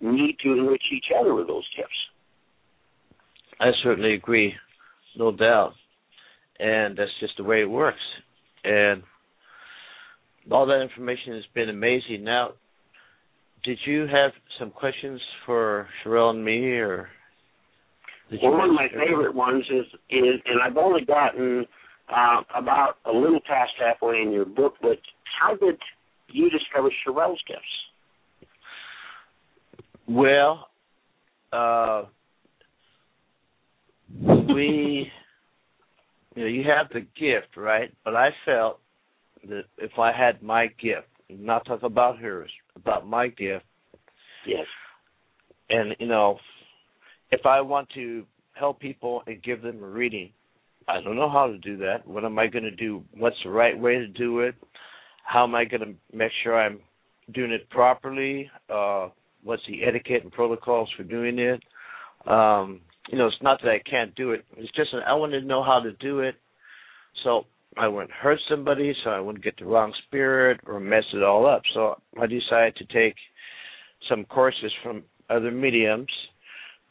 need 0.00 0.36
to 0.44 0.52
enrich 0.52 0.84
each 0.92 1.06
other 1.18 1.34
with 1.34 1.48
those 1.48 1.66
gifts. 1.76 1.90
I 3.58 3.72
certainly 3.82 4.14
agree, 4.14 4.54
no 5.18 5.32
doubt, 5.32 5.72
and 6.60 6.96
that's 6.96 7.10
just 7.18 7.36
the 7.36 7.42
way 7.42 7.62
it 7.62 7.68
works. 7.68 7.98
And 8.62 9.02
all 10.52 10.66
that 10.66 10.82
information 10.82 11.32
has 11.34 11.44
been 11.52 11.68
amazing. 11.68 12.22
Now, 12.22 12.50
did 13.64 13.78
you 13.86 14.02
have 14.02 14.32
some 14.58 14.70
questions 14.70 15.20
for 15.46 15.88
Sherelle 16.04 16.30
and 16.30 16.44
me, 16.44 16.78
or? 16.78 17.08
Well, 18.42 18.52
one 18.52 18.70
of 18.70 18.74
my 18.74 18.88
favorite 18.88 19.34
ones 19.34 19.64
is 19.70 19.86
is, 20.10 20.40
and 20.46 20.60
I've 20.62 20.76
only 20.76 21.04
gotten 21.04 21.66
uh, 22.08 22.42
about 22.54 22.96
a 23.04 23.12
little 23.12 23.40
past 23.46 23.72
halfway 23.78 24.20
in 24.20 24.32
your 24.32 24.44
book, 24.44 24.74
but 24.80 24.98
how 25.40 25.56
did 25.56 25.78
you 26.28 26.50
discover 26.50 26.90
Sherelle's 27.06 27.40
gifts? 27.46 27.62
Well, 30.06 30.68
uh, 31.52 32.04
we, 34.54 35.10
you 36.34 36.42
know, 36.42 36.48
you 36.48 36.64
have 36.64 36.88
the 36.92 37.00
gift, 37.00 37.56
right? 37.56 37.92
But 38.04 38.14
I 38.14 38.30
felt 38.44 38.80
that 39.48 39.64
if 39.78 39.92
I 39.98 40.12
had 40.12 40.42
my 40.42 40.66
gift, 40.66 41.08
not 41.30 41.64
talk 41.66 41.82
about 41.82 42.18
hers, 42.18 42.50
about 42.76 43.06
my 43.06 43.28
gift. 43.28 43.64
Yes. 44.46 44.66
And 45.70 45.94
you 45.98 46.06
know, 46.06 46.38
if 47.30 47.46
I 47.46 47.60
want 47.60 47.88
to 47.94 48.24
help 48.52 48.80
people 48.80 49.22
and 49.26 49.42
give 49.42 49.62
them 49.62 49.82
a 49.82 49.86
reading, 49.86 50.30
I 50.86 51.00
don't 51.00 51.16
know 51.16 51.30
how 51.30 51.46
to 51.46 51.58
do 51.58 51.76
that. 51.78 52.06
What 52.06 52.24
am 52.24 52.38
I 52.38 52.46
going 52.46 52.64
to 52.64 52.70
do? 52.70 53.02
What's 53.16 53.36
the 53.42 53.50
right 53.50 53.78
way 53.78 53.94
to 53.94 54.06
do 54.06 54.40
it? 54.40 54.54
How 55.24 55.44
am 55.44 55.54
I 55.54 55.64
going 55.64 55.80
to 55.80 56.16
make 56.16 56.30
sure 56.42 56.60
I'm 56.60 56.80
doing 57.32 57.50
it 57.50 57.68
properly? 57.70 58.50
Uh, 58.68 59.08
what's 59.42 59.62
the 59.66 59.84
etiquette 59.84 60.22
and 60.22 60.32
protocols 60.32 60.90
for 60.96 61.02
doing 61.02 61.38
it? 61.38 61.62
Um, 62.26 62.80
you 63.08 63.18
know, 63.18 63.26
it's 63.26 63.36
not 63.42 63.60
that 63.62 63.70
I 63.70 63.82
can't 63.88 64.14
do 64.14 64.32
it. 64.32 64.44
It's 64.56 64.72
just 64.74 64.90
that 64.92 65.02
I 65.06 65.14
want 65.14 65.32
to 65.32 65.40
know 65.40 65.62
how 65.62 65.80
to 65.80 65.92
do 65.94 66.20
it. 66.20 66.34
So 67.22 67.46
I 67.76 67.88
wouldn't 67.88 68.12
hurt 68.12 68.38
somebody, 68.48 68.94
so 69.02 69.10
I 69.10 69.20
wouldn't 69.20 69.44
get 69.44 69.58
the 69.58 69.64
wrong 69.64 69.92
spirit 70.06 70.60
or 70.66 70.78
mess 70.78 71.04
it 71.12 71.22
all 71.22 71.46
up. 71.46 71.62
So 71.74 72.00
I 72.20 72.26
decided 72.26 72.76
to 72.76 72.84
take 72.86 73.16
some 74.08 74.24
courses 74.24 74.72
from 74.82 75.02
other 75.30 75.50
mediums 75.50 76.08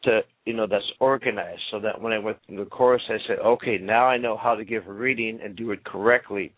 to 0.03 0.21
you 0.45 0.53
know 0.53 0.67
that's 0.67 0.83
organized 0.99 1.61
so 1.71 1.79
that 1.79 2.01
when 2.01 2.11
I 2.11 2.19
went 2.19 2.37
through 2.45 2.63
the 2.63 2.69
course 2.69 3.01
I 3.07 3.17
said, 3.27 3.39
Okay, 3.39 3.77
now 3.77 4.05
I 4.05 4.17
know 4.17 4.35
how 4.35 4.55
to 4.55 4.65
give 4.65 4.87
a 4.87 4.93
reading 4.93 5.39
and 5.41 5.55
do 5.55 5.71
it 5.71 5.83
correctly. 5.85 6.53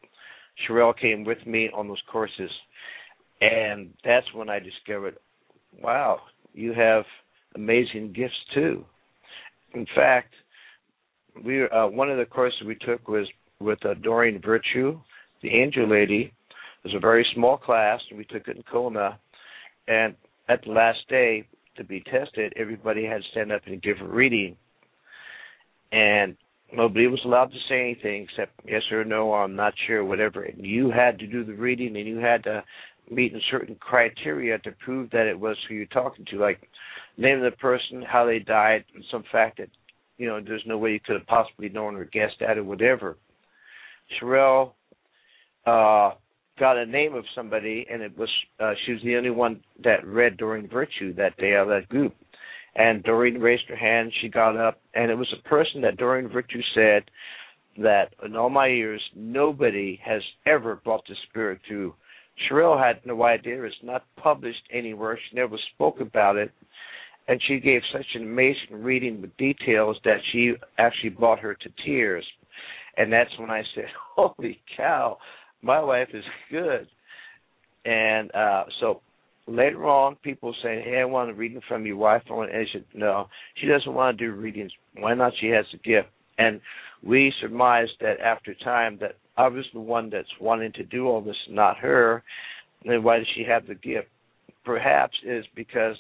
Sherelle 0.68 0.98
came 0.98 1.24
with 1.24 1.46
me 1.46 1.70
on 1.76 1.88
those 1.88 2.02
courses 2.12 2.50
and 3.42 3.90
that's 4.04 4.26
when 4.34 4.50
I 4.50 4.60
discovered, 4.60 5.18
wow, 5.82 6.20
you 6.54 6.74
have 6.74 7.04
amazing 7.56 8.14
gifts 8.16 8.34
too. 8.54 8.86
In 9.74 9.86
fact, 9.94 10.34
we 11.44 11.64
uh, 11.64 11.88
one 11.88 12.10
of 12.10 12.18
the 12.18 12.26
courses 12.26 12.62
we 12.66 12.76
took 12.76 13.08
was 13.08 13.28
with 13.66 13.86
uh, 13.86 13.96
Doreen 13.96 14.42
Virtue, 14.42 15.00
the 15.42 15.50
angel 15.50 15.90
lady. 15.90 16.32
It 16.84 16.88
was 16.88 16.96
a 16.96 17.00
very 17.00 17.26
small 17.34 17.58
class, 17.58 18.00
and 18.10 18.18
we 18.18 18.26
took 18.26 18.48
it 18.48 18.58
in 18.58 18.64
Kona. 18.72 19.20
And 19.88 20.16
at 20.48 20.64
the 20.64 20.72
last 20.72 21.00
day, 21.10 21.48
to 21.78 21.84
be 21.84 22.02
tested, 22.02 22.54
everybody 22.56 23.06
had 23.06 23.18
to 23.18 23.30
stand 23.32 23.52
up 23.52 23.62
and 23.66 23.82
give 23.82 23.98
a 24.02 24.08
reading. 24.08 24.56
And 25.92 26.38
nobody 26.74 27.08
was 27.08 27.22
allowed 27.26 27.52
to 27.52 27.58
say 27.68 27.82
anything 27.82 28.28
except 28.30 28.54
yes 28.66 28.84
or 28.92 29.04
no, 29.04 29.34
I'm 29.34 29.56
not 29.56 29.74
sure, 29.88 30.06
whatever. 30.06 30.44
And 30.44 30.66
you 30.66 30.92
had 30.92 31.20
to 31.20 31.28
do 31.28 31.44
the 31.44 31.54
reading, 31.54 31.96
and 31.98 32.08
you 32.08 32.18
had 32.18 32.44
to 32.46 32.64
meet 33.10 33.34
certain 33.52 33.76
criteria 33.76 34.58
to 34.60 34.72
prove 34.84 35.10
that 35.12 35.28
it 35.28 35.40
was 35.40 35.58
who 35.68 35.76
you're 35.76 35.86
talking 35.88 36.26
to, 36.32 36.38
like 36.38 36.68
name 37.18 37.44
of 37.44 37.52
the 37.52 37.58
person, 37.58 38.02
how 38.02 38.26
they 38.26 38.40
died, 38.40 38.84
and 38.94 39.04
some 39.12 39.24
fact 39.32 39.58
that 39.58 39.70
you 40.18 40.28
know 40.28 40.40
there's 40.42 40.64
no 40.66 40.78
way 40.78 40.92
you 40.92 41.00
could 41.00 41.16
have 41.16 41.28
possibly 41.28 41.70
known 41.70 41.96
or 41.96 42.06
guessed 42.06 42.42
at 42.48 42.58
it, 42.58 42.66
whatever. 42.66 43.18
Sherelle 44.14 44.74
uh, 45.66 46.12
got 46.60 46.78
a 46.78 46.86
name 46.86 47.16
of 47.16 47.26
somebody, 47.36 47.86
and 47.92 48.02
it 48.02 48.18
was 48.18 48.30
uh, 48.60 48.74
she 48.86 48.94
was 48.94 49.02
the 49.04 49.16
only 49.16 49.30
one 49.30 49.62
that 49.84 50.06
read 50.06 50.38
Doreen 50.38 50.68
Virtue 50.68 51.14
that 51.16 51.38
day 51.38 51.56
out 51.56 51.64
of 51.64 51.82
that 51.82 51.90
group. 51.90 52.14
And 52.76 53.04
Doreen 53.04 53.40
raised 53.40 53.70
her 53.70 53.76
hand. 53.76 54.12
She 54.22 54.28
got 54.28 54.58
up, 54.58 54.82
and 54.94 55.10
it 55.10 55.16
was 55.16 55.34
a 55.34 55.48
person 55.48 55.82
that 55.82 55.98
Doreen 55.98 56.28
Virtue 56.28 56.62
said 56.74 57.04
that 57.78 58.14
in 58.26 58.36
all 58.36 58.50
my 58.50 58.68
years 58.68 59.02
nobody 59.16 60.00
has 60.04 60.22
ever 60.46 60.76
brought 60.76 61.06
the 61.08 61.16
spirit 61.30 61.60
to 61.70 61.94
Sherelle 62.44 62.82
had 62.82 63.06
no 63.06 63.24
idea. 63.24 63.64
It's 63.64 63.76
not 63.82 64.04
published 64.18 64.64
anywhere. 64.72 65.18
She 65.18 65.36
never 65.36 65.58
spoke 65.74 66.02
about 66.02 66.36
it. 66.36 66.52
And 67.28 67.42
she 67.48 67.60
gave 67.60 67.82
such 67.92 68.06
an 68.14 68.24
amazing 68.24 68.84
reading 68.84 69.22
with 69.22 69.36
details 69.38 69.98
that 70.04 70.20
she 70.32 70.54
actually 70.78 71.10
brought 71.10 71.40
her 71.40 71.56
to 71.56 71.70
tears. 71.84 72.26
And 72.98 73.12
that's 73.12 73.32
when 73.40 73.50
I 73.50 73.64
said, 73.74 73.86
Holy 74.16 74.62
cow, 74.76 75.18
my 75.62 75.82
wife 75.82 76.10
is 76.14 76.24
good. 76.52 76.88
And 77.86 78.34
uh 78.34 78.64
so 78.80 79.02
later 79.48 79.86
on 79.86 80.16
people 80.18 80.54
say, 80.64 80.82
Hey, 80.84 81.00
I 81.02 81.06
want 81.06 81.30
a 81.30 81.34
reading 81.34 81.62
from 81.68 81.86
your 81.86 81.98
wife. 81.98 82.24
Want 82.30 82.52
and 82.52 82.60
I 82.60 82.66
said, 82.72 82.86
No, 82.94 83.28
she 83.60 83.68
doesn't 83.68 83.94
want 83.94 84.18
to 84.18 84.26
do 84.26 84.34
readings. 84.34 84.72
Why 84.98 85.14
not? 85.14 85.34
She 85.40 85.48
has 85.48 85.66
a 85.74 85.78
gift. 85.78 86.10
And 86.38 86.60
we 87.04 87.32
surmised 87.40 87.94
that 88.02 88.20
after 88.20 88.54
time 88.56 88.98
that 89.02 89.16
I 89.38 89.48
was 89.48 89.66
the 89.74 89.80
one 89.80 90.10
that's 90.10 90.28
wanting 90.40 90.74
to 90.74 90.84
do 90.84 91.08
all 91.08 91.22
this, 91.22 91.36
not 91.50 91.78
her. 91.78 92.24
And 92.86 93.04
why 93.04 93.18
does 93.18 93.28
she 93.36 93.44
have 93.48 93.68
the 93.68 93.76
gift? 93.76 94.08
Perhaps 94.64 95.16
is 95.24 95.46
because 95.56 95.96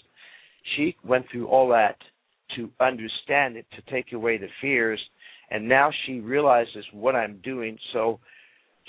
she 0.75 0.95
went 1.03 1.25
through 1.31 1.47
all 1.47 1.69
that 1.69 1.97
to 2.55 2.69
understand 2.79 3.57
it, 3.57 3.65
to 3.75 3.91
take 3.91 4.13
away 4.13 4.37
the 4.37 4.47
fears, 4.61 4.99
and 5.51 5.67
now 5.67 5.91
she 6.05 6.19
realizes 6.19 6.85
what 6.91 7.15
I'm 7.15 7.39
doing. 7.43 7.77
So 7.93 8.19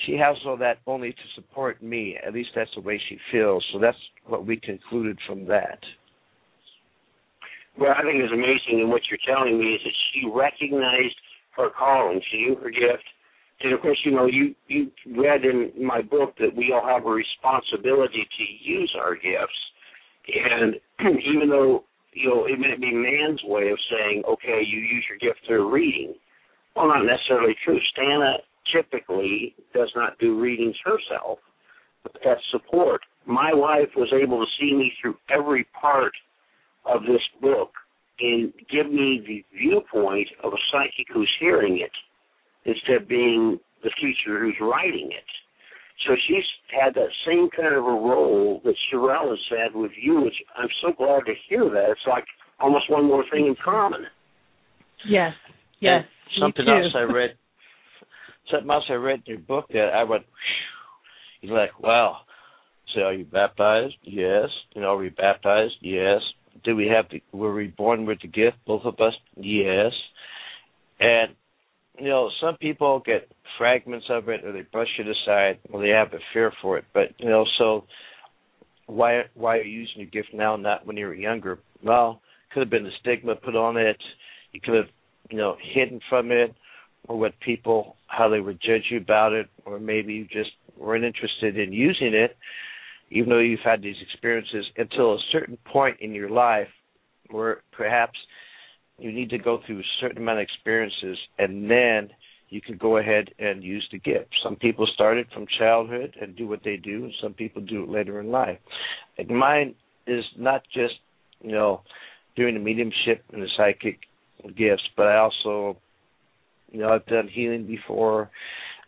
she 0.05 0.13
has 0.15 0.37
all 0.47 0.57
that 0.59 0.79
only 0.87 1.13
to 1.13 1.27
support 1.35 1.83
me. 1.83 2.17
At 2.25 2.35
least 2.35 2.51
that's 2.55 2.71
the 2.75 2.81
way 2.81 3.01
she 3.09 3.19
feels. 3.33 3.65
So 3.73 3.79
that's 3.79 3.97
what 4.27 4.47
we 4.47 4.57
concluded 4.57 5.19
from 5.27 5.47
that. 5.47 5.79
Well, 7.79 7.93
I 7.93 8.03
think 8.03 8.17
it's 8.23 8.33
amazing, 8.33 8.81
and 8.81 8.89
what 8.89 9.03
you're 9.11 9.21
telling 9.27 9.59
me 9.59 9.75
is 9.75 9.81
that 9.85 9.93
she 10.13 10.27
recognized 10.33 11.15
her 11.57 11.69
calling, 11.79 12.21
she 12.31 12.39
knew 12.39 12.57
her 12.57 12.71
gift, 12.71 13.05
and 13.61 13.73
of 13.73 13.81
course, 13.81 13.99
you 14.05 14.13
know, 14.13 14.27
you 14.27 14.55
you 14.69 14.91
read 15.17 15.45
in 15.45 15.73
my 15.85 16.03
book 16.03 16.35
that 16.39 16.55
we 16.55 16.73
all 16.73 16.87
have 16.87 17.07
a 17.07 17.11
responsibility 17.11 18.27
to 18.39 18.45
use 18.71 18.95
our 18.99 19.15
gifts, 19.15 19.61
and 20.29 20.75
even 21.35 21.49
though 21.49 21.85
you 22.13 22.29
know 22.29 22.47
it 22.47 22.59
may 22.59 22.77
be 22.79 22.93
man's 22.93 23.41
way 23.45 23.69
of 23.71 23.79
saying, 23.91 24.23
okay, 24.29 24.63
you 24.67 24.79
use 24.79 25.05
your 25.09 25.19
gift 25.19 25.47
through 25.47 25.71
reading, 25.73 26.15
well, 26.77 26.89
not 26.89 27.05
necessarily 27.05 27.55
true. 27.65 27.81
Stanna 27.97 28.35
typically 28.75 29.55
does 29.75 29.91
not 29.97 30.19
do 30.19 30.39
readings 30.39 30.77
herself, 30.85 31.39
but 32.03 32.13
that's 32.25 32.41
support. 32.53 33.01
My 33.27 33.53
wife 33.53 33.89
was 33.97 34.13
able 34.13 34.41
to 34.41 34.47
see 34.61 34.75
me 34.75 34.93
through 35.01 35.17
every 35.31 35.67
part 35.81 36.13
of 36.85 37.03
this 37.03 37.23
book 37.41 37.71
and 38.21 38.53
give 38.71 38.91
me 38.93 39.23
the 39.27 39.45
viewpoint 39.57 40.29
of 40.45 40.53
a 40.53 40.57
psychic 40.71 41.07
who's 41.13 41.31
hearing 41.41 41.81
it 41.83 41.91
instead 42.65 43.03
of 43.03 43.09
being 43.09 43.59
the 43.83 43.91
teacher 44.01 44.41
who's 44.41 44.57
writing 44.61 45.11
it. 45.13 45.25
So 46.07 46.15
she's 46.29 46.45
had 46.79 46.95
that 46.95 47.09
same 47.27 47.49
kind 47.57 47.75
of 47.75 47.85
a 47.85 47.89
role 47.89 48.61
that 48.65 48.75
Sherelle 48.93 49.31
has 49.31 49.39
had 49.51 49.75
with 49.75 49.93
you, 50.01 50.21
which 50.21 50.35
I'm 50.57 50.69
so 50.83 50.93
glad 50.97 51.25
to 51.27 51.33
hear 51.49 51.65
that. 51.71 51.91
It's 51.91 52.01
like 52.07 52.25
almost 52.61 52.91
one 52.91 53.07
more 53.07 53.25
thing 53.33 53.47
in 53.47 53.57
common. 53.65 54.03
Yes, 55.09 55.33
yes. 55.81 56.05
Something 56.41 56.67
else 56.69 56.95
I 56.95 57.03
read, 57.03 57.31
something 58.51 58.71
else 58.71 58.85
I 58.91 58.95
read 58.95 59.23
in 59.27 59.35
your 59.35 59.39
book 59.39 59.67
that 59.73 59.91
I 59.95 60.05
went, 60.05 60.25
you're 61.41 61.59
like, 61.59 61.79
wow. 61.81 62.19
So 62.95 63.03
are 63.03 63.13
you 63.15 63.25
baptized? 63.25 63.95
Yes. 64.03 64.49
You 64.75 64.83
know, 64.83 64.89
are 64.89 64.97
we 64.97 65.11
baptized? 65.11 65.75
Yes. 65.81 66.21
Do 66.65 66.75
we 66.75 66.87
have 66.89 67.07
the, 67.11 67.23
were 67.37 67.55
we 67.55 67.69
born 67.69 68.07
with 68.07 68.21
the 68.23 68.29
gift, 68.29 68.57
both 68.67 68.83
of 68.85 68.95
us? 68.95 69.15
Yes. 69.37 69.93
And 70.99 71.35
you 71.99 72.09
know, 72.09 72.31
some 72.41 72.57
people 72.57 73.03
get 73.05 73.29
fragments 73.59 74.07
of 74.11 74.29
it 74.29 74.45
or 74.45 74.53
they 74.53 74.63
brush 74.63 74.89
it 74.99 75.07
aside 75.07 75.59
or 75.71 75.81
they 75.81 75.89
have 75.89 76.13
a 76.13 76.23
fear 76.33 76.53
for 76.61 76.79
it. 76.79 76.85
But 76.93 77.15
you 77.19 77.29
know, 77.29 77.45
so 77.59 77.85
why 78.87 79.23
why 79.35 79.59
are 79.59 79.63
you 79.63 79.81
using 79.81 80.03
your 80.03 80.11
gift 80.11 80.35
now, 80.35 80.57
not 80.57 80.87
when 80.87 80.97
you 80.97 81.07
were 81.07 81.15
younger? 81.15 81.59
Well, 81.83 82.21
could 82.53 82.61
have 82.61 82.71
been 82.71 82.85
the 82.85 82.91
stigma 83.01 83.35
put 83.37 83.57
on 83.57 83.77
it. 83.77 83.97
You 84.53 84.61
could 84.61 84.75
have, 84.75 84.87
you 85.31 85.37
know, 85.37 85.57
hidden 85.75 86.01
from 86.09 86.31
it, 86.31 86.55
or 87.09 87.19
what 87.19 87.39
people 87.41 87.97
how 88.09 88.29
they 88.29 88.41
would 88.41 88.61
judge 88.61 88.85
you 88.91 88.99
about 88.99 89.33
it, 89.33 89.49
or 89.65 89.79
maybe 89.79 90.15
you 90.15 90.25
just 90.25 90.51
weren't 90.77 91.05
interested 91.05 91.59
in 91.59 91.73
using 91.73 92.15
it, 92.15 92.37
even 93.11 93.31
though 93.31 93.39
you've 93.39 93.61
had 93.65 93.83
these 93.83 93.97
experiences 94.03 94.67
until 94.77 95.15
a 95.15 95.19
certain 95.33 95.59
point 95.65 95.99
in 96.01 96.13
your 96.13 96.31
life 96.31 96.69
where 97.31 97.63
perhaps 97.73 98.19
you 98.99 99.13
need 99.13 99.31
to 99.31 99.39
go 99.39 99.61
through 99.67 99.81
a 99.81 99.91
certain 100.01 100.19
amount 100.19 100.39
of 100.39 100.43
experiences 100.43 101.19
and 101.39 101.71
then 101.71 102.11
you 102.49 102.61
can 102.61 102.77
go 102.77 102.97
ahead 102.97 103.29
and 103.39 103.63
use 103.63 103.87
the 103.91 103.99
gift. 103.99 104.29
Some 104.43 104.57
people 104.57 104.87
start 104.95 105.19
it 105.19 105.27
from 105.35 105.47
childhood 105.59 106.15
and 106.21 106.37
do 106.37 106.47
what 106.47 106.61
they 106.65 106.77
do, 106.77 107.05
and 107.05 107.13
some 107.21 107.33
people 107.33 107.61
do 107.61 107.83
it 107.83 107.89
later 107.89 108.21
in 108.21 108.31
life. 108.31 108.59
And 109.19 109.29
mine 109.29 109.75
is 110.07 110.25
not 110.39 110.63
just, 110.73 110.95
you 111.41 111.53
know, 111.53 111.83
doing 112.37 112.55
the 112.55 112.61
mediumship 112.61 113.25
and 113.33 113.43
the 113.43 113.49
psychic 113.57 113.99
gifts, 114.57 114.83
but 114.97 115.07
I 115.07 115.19
also, 115.19 115.77
you 116.71 116.81
know, 116.81 116.91
I've 116.91 117.07
done 117.07 117.29
healing 117.33 117.67
before 117.67 118.31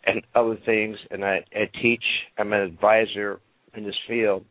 and 0.05 0.21
other 0.35 0.57
things, 0.65 0.97
and 1.11 1.23
I, 1.25 1.45
I 1.53 1.69
teach. 1.81 2.03
I'm 2.37 2.53
an 2.53 2.61
advisor 2.61 3.39
in 3.75 3.83
this 3.83 3.97
field, 4.07 4.45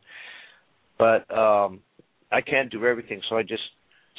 but 0.97 1.29
um, 1.35 1.79
I 2.31 2.41
can't 2.41 2.71
do 2.71 2.85
everything, 2.85 3.21
so 3.29 3.37
I 3.37 3.43
just 3.43 3.63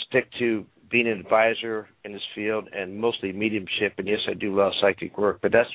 stick 0.08 0.28
to 0.38 0.64
being 0.90 1.06
an 1.06 1.20
advisor 1.20 1.88
in 2.04 2.12
this 2.12 2.22
field 2.34 2.68
and 2.76 2.96
mostly 3.00 3.32
mediumship. 3.32 3.94
And 3.98 4.08
yes, 4.08 4.18
I 4.28 4.34
do 4.34 4.54
a 4.54 4.56
lot 4.58 4.66
of 4.68 4.72
psychic 4.80 5.16
work, 5.16 5.38
but 5.40 5.52
that's 5.52 5.68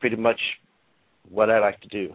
pretty 0.00 0.16
much 0.16 0.40
what 1.28 1.50
I 1.50 1.58
like 1.58 1.80
to 1.80 1.88
do. 1.88 2.14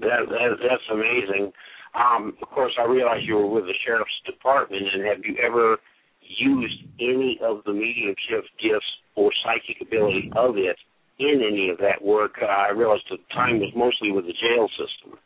That, 0.00 0.28
that 0.28 0.56
that's 0.62 0.82
amazing. 0.92 1.52
Um, 1.94 2.34
of 2.40 2.48
course, 2.48 2.72
I 2.78 2.84
realize 2.84 3.20
you 3.26 3.34
were 3.34 3.48
with 3.48 3.64
the 3.64 3.74
sheriff's 3.84 4.10
department, 4.24 4.82
and 4.92 5.04
have 5.06 5.18
you 5.24 5.36
ever 5.44 5.78
used 6.22 6.84
any 7.00 7.38
of 7.42 7.62
the 7.64 7.72
mediumship 7.72 8.44
gifts 8.62 8.86
or 9.16 9.30
psychic 9.44 9.82
ability 9.82 10.30
of 10.36 10.56
it 10.56 10.76
in 11.18 11.42
any 11.46 11.68
of 11.70 11.78
that 11.78 12.02
work? 12.02 12.32
Uh, 12.40 12.46
I 12.46 12.70
realized 12.70 13.02
the 13.10 13.18
time 13.34 13.58
was 13.58 13.72
mostly 13.74 14.12
with 14.12 14.26
the 14.26 14.32
jail 14.32 14.68
system. 14.70 15.18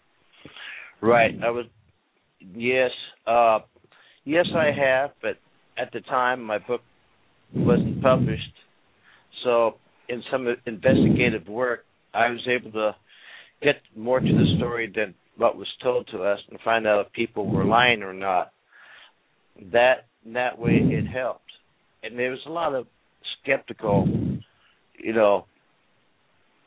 Right. 1.03 1.35
I 1.45 1.51
was. 1.51 1.67
Yes. 2.55 2.91
Uh, 3.27 3.61
Yes, 4.25 4.47
I 4.57 4.71
have, 4.73 5.11
but 5.21 5.37
at 5.77 5.93
the 5.93 6.01
time 6.01 6.43
my 6.43 6.59
book 6.59 6.81
wasn't 7.55 8.03
published. 8.03 8.43
So 9.45 9.75
in 10.09 10.23
some 10.33 10.47
investigative 10.67 11.47
work, 11.47 11.85
I 12.15 12.31
was 12.31 12.41
able 12.49 12.73
to 12.73 12.97
get 13.63 13.77
more 13.95 14.21
to 14.21 14.27
the 14.27 14.57
story 14.57 14.91
than 14.95 15.15
what 15.37 15.57
was 15.57 15.69
told 15.83 16.09
to 16.13 16.23
us 16.23 16.39
and 16.51 16.59
find 16.65 16.87
out 16.87 17.07
if 17.07 17.13
people 17.13 17.51
were 17.51 17.65
lying 17.65 18.03
or 18.03 18.13
not. 18.13 18.53
That 19.73 20.07
that 20.33 20.59
way 20.59 20.81
it 20.83 21.07
helped. 21.07 21.41
And 22.03 22.19
there 22.19 22.31
was 22.31 22.41
a 22.47 22.51
lot 22.51 22.75
of 22.75 22.87
skeptical, 23.43 24.07
you 24.99 25.13
know, 25.13 25.47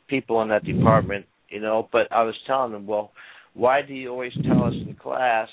people 0.08 0.40
in 0.42 0.48
that 0.48 0.64
department, 0.64 1.26
you 1.48 1.60
know, 1.60 1.88
but 1.92 2.10
I 2.10 2.22
was 2.22 2.34
telling 2.46 2.72
them, 2.72 2.86
well, 2.86 3.12
why 3.54 3.82
do 3.82 3.94
you 3.94 4.10
always 4.10 4.32
tell 4.46 4.64
us 4.64 4.74
in 4.74 4.94
class 4.94 5.48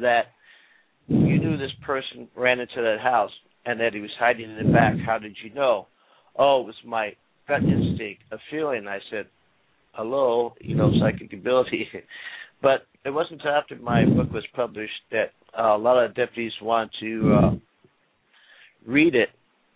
that 0.00 0.26
you 1.08 1.38
knew 1.38 1.56
this 1.56 1.72
person 1.84 2.28
ran 2.36 2.60
into 2.60 2.76
that 2.76 2.98
house 3.02 3.32
and 3.66 3.80
that 3.80 3.94
he 3.94 4.00
was 4.00 4.10
hiding 4.18 4.50
in 4.50 4.66
the 4.66 4.72
back. 4.72 4.94
How 5.04 5.18
did 5.18 5.36
you 5.42 5.52
know? 5.52 5.86
Oh, 6.38 6.60
it 6.62 6.66
was 6.66 6.74
my 6.86 7.14
gut 7.48 7.62
instinct, 7.62 8.22
a 8.30 8.36
feeling. 8.50 8.86
I 8.86 8.98
said, 9.10 9.26
hello, 9.92 10.54
you 10.60 10.74
know, 10.74 10.90
psychic 11.00 11.32
ability. 11.32 11.88
but 12.62 12.86
it 13.04 13.10
wasn't 13.10 13.40
until 13.40 13.52
after 13.52 13.76
my 13.76 14.04
book 14.04 14.32
was 14.32 14.46
published 14.54 14.92
that 15.10 15.32
uh, 15.58 15.76
a 15.76 15.78
lot 15.78 16.02
of 16.02 16.14
deputies 16.14 16.52
wanted 16.62 16.90
to 17.00 17.34
uh, 17.34 17.50
read 18.86 19.14
it 19.14 19.30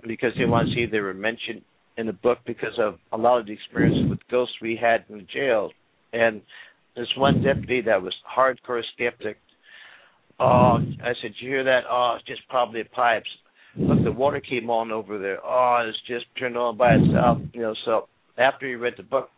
because 0.06 0.32
they 0.38 0.44
wanted 0.44 0.70
to 0.70 0.74
see 0.74 0.82
if 0.82 0.90
they 0.90 1.00
were 1.00 1.14
mentioned 1.14 1.62
in 1.96 2.06
the 2.06 2.12
book 2.12 2.38
because 2.46 2.78
of 2.78 2.98
a 3.12 3.16
lot 3.16 3.38
of 3.38 3.46
the 3.46 3.52
experiences 3.52 4.10
with 4.10 4.18
ghosts 4.30 4.54
we 4.60 4.78
had 4.80 5.04
in 5.08 5.18
the 5.18 5.26
jail. 5.32 5.70
And 6.12 6.42
this 6.96 7.08
one 7.16 7.42
deputy 7.42 7.82
that 7.82 8.02
was 8.02 8.14
hardcore 8.36 8.82
skeptic 8.94 9.38
Oh, 10.38 10.78
I 11.02 11.12
said, 11.22 11.32
you 11.40 11.48
hear 11.48 11.64
that? 11.64 11.82
Oh, 11.88 12.16
it's 12.16 12.26
just 12.26 12.40
probably 12.48 12.82
pipes. 12.84 13.28
Look, 13.76 14.02
the 14.04 14.12
water 14.12 14.40
came 14.40 14.70
on 14.70 14.90
over 14.90 15.18
there. 15.18 15.44
Oh, 15.44 15.84
it's 15.88 15.98
just 16.08 16.26
turned 16.38 16.56
on 16.56 16.76
by 16.76 16.94
itself. 16.94 17.38
You 17.52 17.62
know, 17.62 17.74
so 17.84 18.08
after 18.36 18.66
he 18.66 18.74
read 18.74 18.94
the 18.96 19.02
book, 19.02 19.30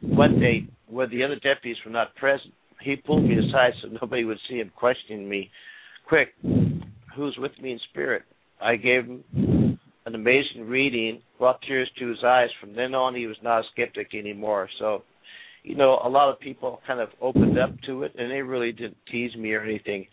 one 0.00 0.38
day, 0.38 0.68
where 0.86 1.06
the 1.06 1.24
other 1.24 1.36
deputies 1.36 1.76
were 1.84 1.92
not 1.92 2.14
present, 2.16 2.54
he 2.80 2.96
pulled 2.96 3.24
me 3.24 3.36
aside 3.38 3.72
so 3.82 3.88
nobody 4.00 4.24
would 4.24 4.38
see 4.48 4.56
him 4.56 4.70
questioning 4.76 5.28
me. 5.28 5.50
Quick, 6.08 6.28
who's 7.16 7.36
with 7.38 7.52
me 7.60 7.72
in 7.72 7.80
spirit? 7.90 8.22
I 8.60 8.76
gave 8.76 9.04
him 9.04 9.78
an 10.06 10.14
amazing 10.14 10.66
reading, 10.66 11.20
brought 11.38 11.60
tears 11.62 11.90
to 11.98 12.08
his 12.08 12.18
eyes. 12.24 12.48
From 12.60 12.74
then 12.74 12.94
on, 12.94 13.14
he 13.14 13.26
was 13.26 13.36
not 13.42 13.60
a 13.60 13.64
skeptic 13.72 14.14
anymore. 14.14 14.68
So 14.78 15.02
you 15.62 15.74
know, 15.74 16.00
a 16.02 16.08
lot 16.08 16.30
of 16.30 16.40
people 16.40 16.80
kind 16.86 17.00
of 17.00 17.10
opened 17.20 17.58
up 17.58 17.70
to 17.86 18.04
it, 18.04 18.12
and 18.16 18.30
they 18.30 18.40
really 18.40 18.72
didn't 18.72 18.96
tease 19.10 19.34
me 19.36 19.52
or 19.52 19.62
anything. 19.62 20.06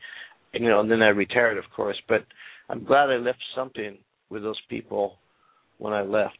You 0.53 0.67
know, 0.67 0.81
and 0.81 0.91
then 0.91 1.01
I 1.01 1.07
retired, 1.07 1.57
of 1.57 1.65
course. 1.75 1.97
But 2.07 2.25
I'm 2.69 2.83
glad 2.83 3.09
I 3.09 3.17
left 3.17 3.39
something 3.55 3.97
with 4.29 4.43
those 4.43 4.59
people 4.69 5.17
when 5.77 5.93
I 5.93 6.01
left. 6.01 6.37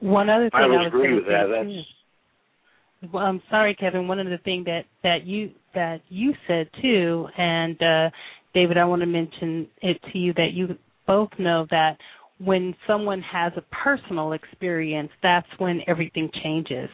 One 0.00 0.28
other 0.28 0.50
thing 0.50 0.60
I 0.60 0.66
would 0.66 0.80
I 0.80 0.86
agree 0.86 1.14
with 1.14 1.26
that. 1.26 1.46
That's 1.50 3.12
well, 3.12 3.24
I'm 3.24 3.42
sorry, 3.48 3.74
Kevin. 3.74 4.08
One 4.08 4.20
other 4.20 4.40
thing 4.44 4.64
that 4.64 4.84
that 5.02 5.26
you 5.26 5.50
that 5.74 6.00
you 6.08 6.34
said 6.46 6.68
too, 6.82 7.28
and 7.36 7.82
uh, 7.82 8.10
David, 8.52 8.76
I 8.76 8.84
want 8.84 9.00
to 9.00 9.06
mention 9.06 9.68
it 9.82 9.98
to 10.12 10.18
you 10.18 10.34
that 10.34 10.50
you 10.52 10.76
both 11.06 11.30
know 11.38 11.66
that 11.70 11.96
when 12.38 12.74
someone 12.86 13.20
has 13.22 13.52
a 13.56 13.62
personal 13.74 14.32
experience, 14.32 15.10
that's 15.22 15.46
when 15.58 15.80
everything 15.86 16.30
changes. 16.42 16.88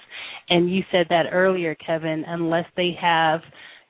And 0.49 0.73
you 0.73 0.83
said 0.91 1.07
that 1.09 1.27
earlier, 1.33 1.75
Kevin, 1.77 2.25
unless 2.27 2.67
they 2.77 2.97
have, 3.01 3.41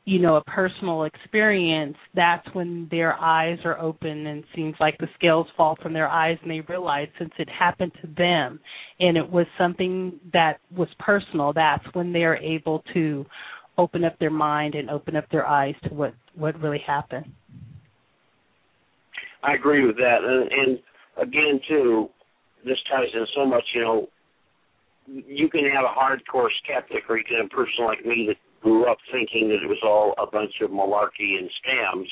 you 0.07 0.21
know, 0.21 0.37
a 0.37 0.45
personal 0.45 1.03
experience, 1.03 1.97
that's 2.15 2.47
when 2.53 2.87
their 2.93 3.15
eyes 3.15 3.59
are 3.65 3.77
open 3.81 4.29
and 4.29 4.45
seems 4.55 4.77
like 4.79 4.97
the 4.99 5.09
scales 5.17 5.49
fall 5.57 5.77
from 5.83 5.93
their 5.93 6.09
eyes 6.09 6.39
and 6.43 6.51
they 6.51 6.61
realize 6.61 7.09
since 7.19 7.33
it 7.39 7.49
happened 7.51 7.91
to 8.01 8.09
them 8.17 8.61
and 9.01 9.17
it 9.17 9.29
was 9.29 9.47
something 9.59 10.19
that 10.33 10.61
was 10.75 10.89
personal, 11.01 11.53
that's 11.53 11.85
when 11.93 12.13
they're 12.13 12.37
able 12.37 12.85
to 12.95 13.27
open 13.79 14.05
up 14.05 14.17
their 14.21 14.31
mind 14.31 14.77
and 14.77 14.89
open 14.89 15.17
up 15.17 15.29
their 15.31 15.47
eyes 15.47 15.75
to 15.83 15.93
what 15.93 16.15
what 16.35 16.59
really 16.61 16.83
happened. 16.87 17.27
I 19.43 19.55
agree 19.55 19.85
with 19.85 19.97
that, 19.97 20.19
and, 20.23 20.51
and 20.51 20.79
again, 21.21 21.61
too, 21.69 22.09
this 22.65 22.79
ties 22.91 23.09
in 23.13 23.27
so 23.35 23.45
much. 23.45 23.65
You 23.75 23.81
know, 23.83 24.09
you 25.07 25.49
can 25.49 25.65
have 25.65 25.85
a 25.85 25.95
hardcore 25.99 26.49
skeptic, 26.65 27.05
or 27.09 27.19
you 27.19 27.25
can 27.25 27.37
have 27.39 27.47
a 27.47 27.55
person 27.55 27.85
like 27.85 28.05
me 28.05 28.29
that 28.29 28.37
grew 28.67 28.91
up 28.91 28.99
thinking 29.13 29.47
that 29.47 29.63
it 29.63 29.71
was 29.71 29.79
all 29.87 30.13
a 30.19 30.27
bunch 30.27 30.59
of 30.61 30.71
malarkey 30.71 31.39
and 31.39 31.49
scams, 31.63 32.11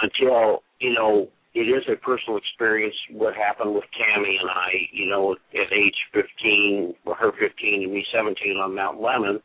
until 0.00 0.62
you 0.80 0.94
know 0.94 1.28
it 1.52 1.68
is 1.68 1.84
a 1.92 1.96
personal 1.96 2.38
experience. 2.38 2.94
What 3.12 3.34
happened 3.34 3.74
with 3.74 3.84
Tammy 3.92 4.38
and 4.40 4.48
I, 4.48 4.88
you 4.92 5.10
know, 5.10 5.36
at 5.52 5.70
age 5.70 6.00
15, 6.14 6.94
or 7.04 7.14
her 7.16 7.32
15 7.32 7.82
and 7.84 7.92
me 7.92 8.02
17 8.14 8.56
on 8.56 8.74
Mount 8.74 8.98
Lemmon, 8.98 9.42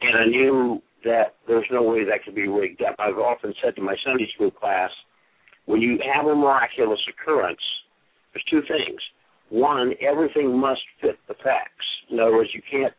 and 0.00 0.14
I 0.16 0.26
knew 0.26 0.80
that 1.04 1.34
there's 1.48 1.66
no 1.72 1.82
way 1.82 2.04
that 2.04 2.22
could 2.24 2.36
be 2.36 2.46
rigged 2.46 2.82
up. 2.82 2.94
I've 3.00 3.18
often 3.18 3.52
said 3.64 3.74
to 3.74 3.82
my 3.82 3.96
Sunday 4.06 4.28
school 4.36 4.52
class, 4.52 4.90
when 5.66 5.80
you 5.80 5.98
have 6.14 6.26
a 6.26 6.34
miraculous 6.36 7.00
occurrence, 7.10 7.62
there's 8.32 8.44
two 8.48 8.62
things. 8.62 9.00
One, 9.50 9.94
everything 10.00 10.56
must 10.56 10.82
fit 11.00 11.18
the 11.26 11.34
facts. 11.34 11.86
In 12.10 12.20
other 12.20 12.32
words, 12.32 12.50
you 12.54 12.62
can't, 12.70 12.94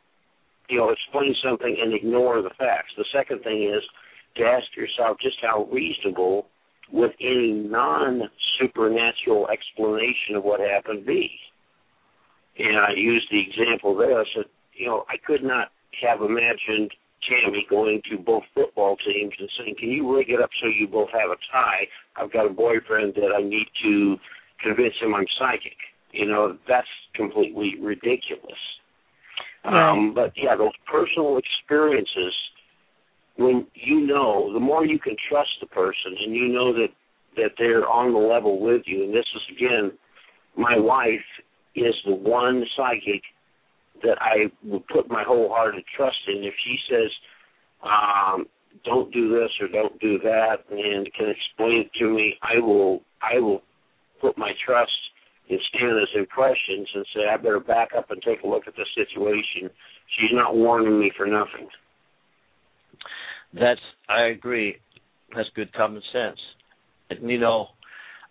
you 0.70 0.78
know, 0.78 0.90
explain 0.90 1.36
something 1.44 1.78
and 1.82 1.94
ignore 1.94 2.42
the 2.42 2.52
facts. 2.58 2.94
The 2.98 3.06
second 3.14 3.44
thing 3.44 3.64
is 3.64 3.84
to 4.38 4.44
ask 4.44 4.66
yourself 4.76 5.18
just 5.22 5.38
how 5.42 5.68
reasonable 5.72 6.48
would 6.92 7.14
any 7.20 7.52
non-supernatural 7.52 9.48
explanation 9.50 10.36
of 10.36 10.44
what 10.44 10.60
happened 10.60 11.06
be. 11.06 11.32
And 12.58 12.78
I 12.78 12.92
used 12.96 13.28
the 13.32 13.42
example 13.42 13.96
there. 13.96 14.20
I 14.20 14.26
said, 14.36 14.46
you 14.74 14.88
know, 14.88 15.06
I 15.10 15.18
could 15.26 15.44
not 15.44 15.72
have 16.02 16.22
imagined 16.22 16.92
Tammy 17.28 17.66
going 17.70 18.02
to 18.12 18.18
both 18.18 18.44
football 18.54 18.98
teams 18.98 19.34
and 19.40 19.50
saying, 19.58 19.76
"Can 19.80 19.90
you 19.90 20.16
rig 20.16 20.30
it 20.30 20.42
up 20.42 20.50
so 20.62 20.68
you 20.68 20.88
both 20.88 21.10
have 21.12 21.32
a 21.32 21.38
tie? 21.52 21.88
I've 22.16 22.32
got 22.32 22.46
a 22.46 22.50
boyfriend 22.50 23.16
that 23.16 23.32
I 23.36 23.42
need 23.42 23.68
to 23.84 24.20
convince 24.62 24.96
him 25.00 25.16
I'm 25.16 25.26
psychic." 25.40 25.78
You 26.12 26.28
know, 26.28 26.58
that's 26.68 26.88
completely 27.16 27.76
ridiculous. 27.80 28.60
Um, 29.66 30.14
but 30.14 30.34
yeah, 30.36 30.56
those 30.58 30.76
personal 30.92 31.38
experiences, 31.38 32.34
when 33.38 33.66
you 33.74 34.06
know, 34.06 34.52
the 34.54 34.60
more 34.60 34.86
you 34.86 35.00
can 35.00 35.16
trust 35.30 35.50
the 35.62 35.68
person, 35.68 36.16
and 36.24 36.36
you 36.36 36.50
know 36.50 36.74
that 36.74 36.90
that 37.38 37.52
they're 37.58 37.88
on 37.88 38.14
the 38.14 38.20
level 38.20 38.60
with 38.60 38.84
you. 38.86 39.04
And 39.06 39.14
this 39.14 39.26
is 39.36 39.42
again, 39.56 39.98
my 40.58 40.78
wife 40.78 41.26
is 41.76 41.96
the 42.06 42.14
one 42.14 42.64
psychic 42.76 43.22
that 44.04 44.18
I 44.20 44.52
would 44.66 44.86
put 44.88 45.10
my 45.10 45.24
wholehearted 45.26 45.84
trust 45.96 46.18
in. 46.28 46.44
If 46.44 46.54
she 46.64 46.78
says, 46.90 47.12
um, 47.84 48.48
"Don't 48.84 49.14
do 49.14 49.30
this" 49.30 49.50
or 49.62 49.70
"Don't 49.70 49.98
do 50.00 50.20
that," 50.20 50.58
and 50.70 51.12
can 51.14 51.30
explain 51.30 51.86
it 51.86 51.94
to 52.00 52.10
me, 52.10 52.38
I 52.42 52.60
will. 52.60 53.02
I 53.22 53.40
will 53.40 53.62
put 54.20 54.38
my 54.38 54.52
trust 54.66 54.92
in 55.50 55.60
Stanna's 55.70 56.10
impressions 56.16 56.88
and 56.96 57.06
say, 57.14 57.28
"I 57.28 57.38
better 57.38 57.60
back 57.60 57.90
up 57.96 58.12
and 58.12 58.22
take 58.22 58.42
a 58.44 58.48
look 58.48 58.68
at 58.68 58.76
the 58.76 58.86
situation." 58.96 59.70
She's 60.18 60.32
not 60.32 60.56
warning 60.56 61.00
me 61.00 61.12
for 61.16 61.26
nothing. 61.26 61.70
That's. 63.54 63.82
I 64.10 64.24
agree. 64.26 64.78
That's 65.36 65.50
good 65.56 65.74
common 65.74 66.02
sense. 66.12 66.40
And 67.10 67.30
you 67.30 67.40
know, 67.40 67.70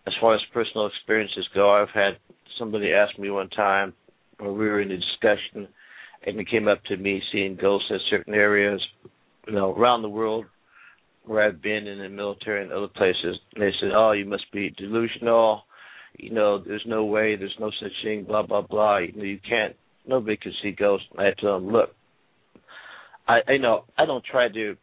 as 0.06 0.14
far 0.20 0.34
as 0.34 0.40
personal 0.52 0.86
experiences 0.86 1.48
go, 1.55 1.70
I've 1.70 1.90
had 1.90 2.18
somebody 2.59 2.93
ask 2.93 3.18
me 3.18 3.30
one 3.30 3.48
time 3.51 3.94
when 4.39 4.52
we 4.52 4.66
were 4.66 4.80
in 4.80 4.90
a 4.90 4.97
discussion, 4.97 5.68
and 6.26 6.40
it 6.40 6.48
came 6.48 6.68
up 6.68 6.82
to 6.84 6.97
me 6.97 7.22
seeing 7.30 7.56
ghosts 7.56 7.89
in 7.90 7.98
certain 8.10 8.34
areas, 8.34 8.80
you 9.47 9.55
know, 9.55 9.74
around 9.74 10.02
the 10.02 10.09
world 10.09 10.47
where 11.24 11.44
I've 11.44 11.62
been 11.62 11.86
in 11.86 11.98
the 11.98 12.09
military 12.09 12.62
and 12.62 12.72
other 12.72 12.89
places. 12.89 13.39
And 13.55 13.62
they 13.62 13.72
said, 13.80 13.93
"Oh, 13.94 14.12
you 14.12 14.24
must 14.24 14.51
be 14.52 14.70
delusional. 14.70 15.64
You 16.18 16.30
know, 16.30 16.59
there's 16.59 16.84
no 16.86 17.05
way. 17.05 17.36
There's 17.36 17.56
no 17.59 17.70
such 17.80 17.93
thing. 18.05 18.24
Blah 18.24 18.43
blah 18.43 18.62
blah. 18.62 18.98
You 18.98 19.12
know, 19.12 19.24
you 19.24 19.39
can't. 19.48 19.74
Nobody 20.06 20.36
can 20.36 20.52
see 20.62 20.72
ghosts." 20.72 21.06
And 21.16 21.26
I 21.26 21.30
tell 21.40 21.59
them, 21.60 21.72
"Look, 21.72 21.94
I, 23.26 23.40
I 23.48 23.56
know 23.59 23.84
I 23.97 24.06
don't 24.06 24.24
try 24.24 24.48
to 24.48 24.76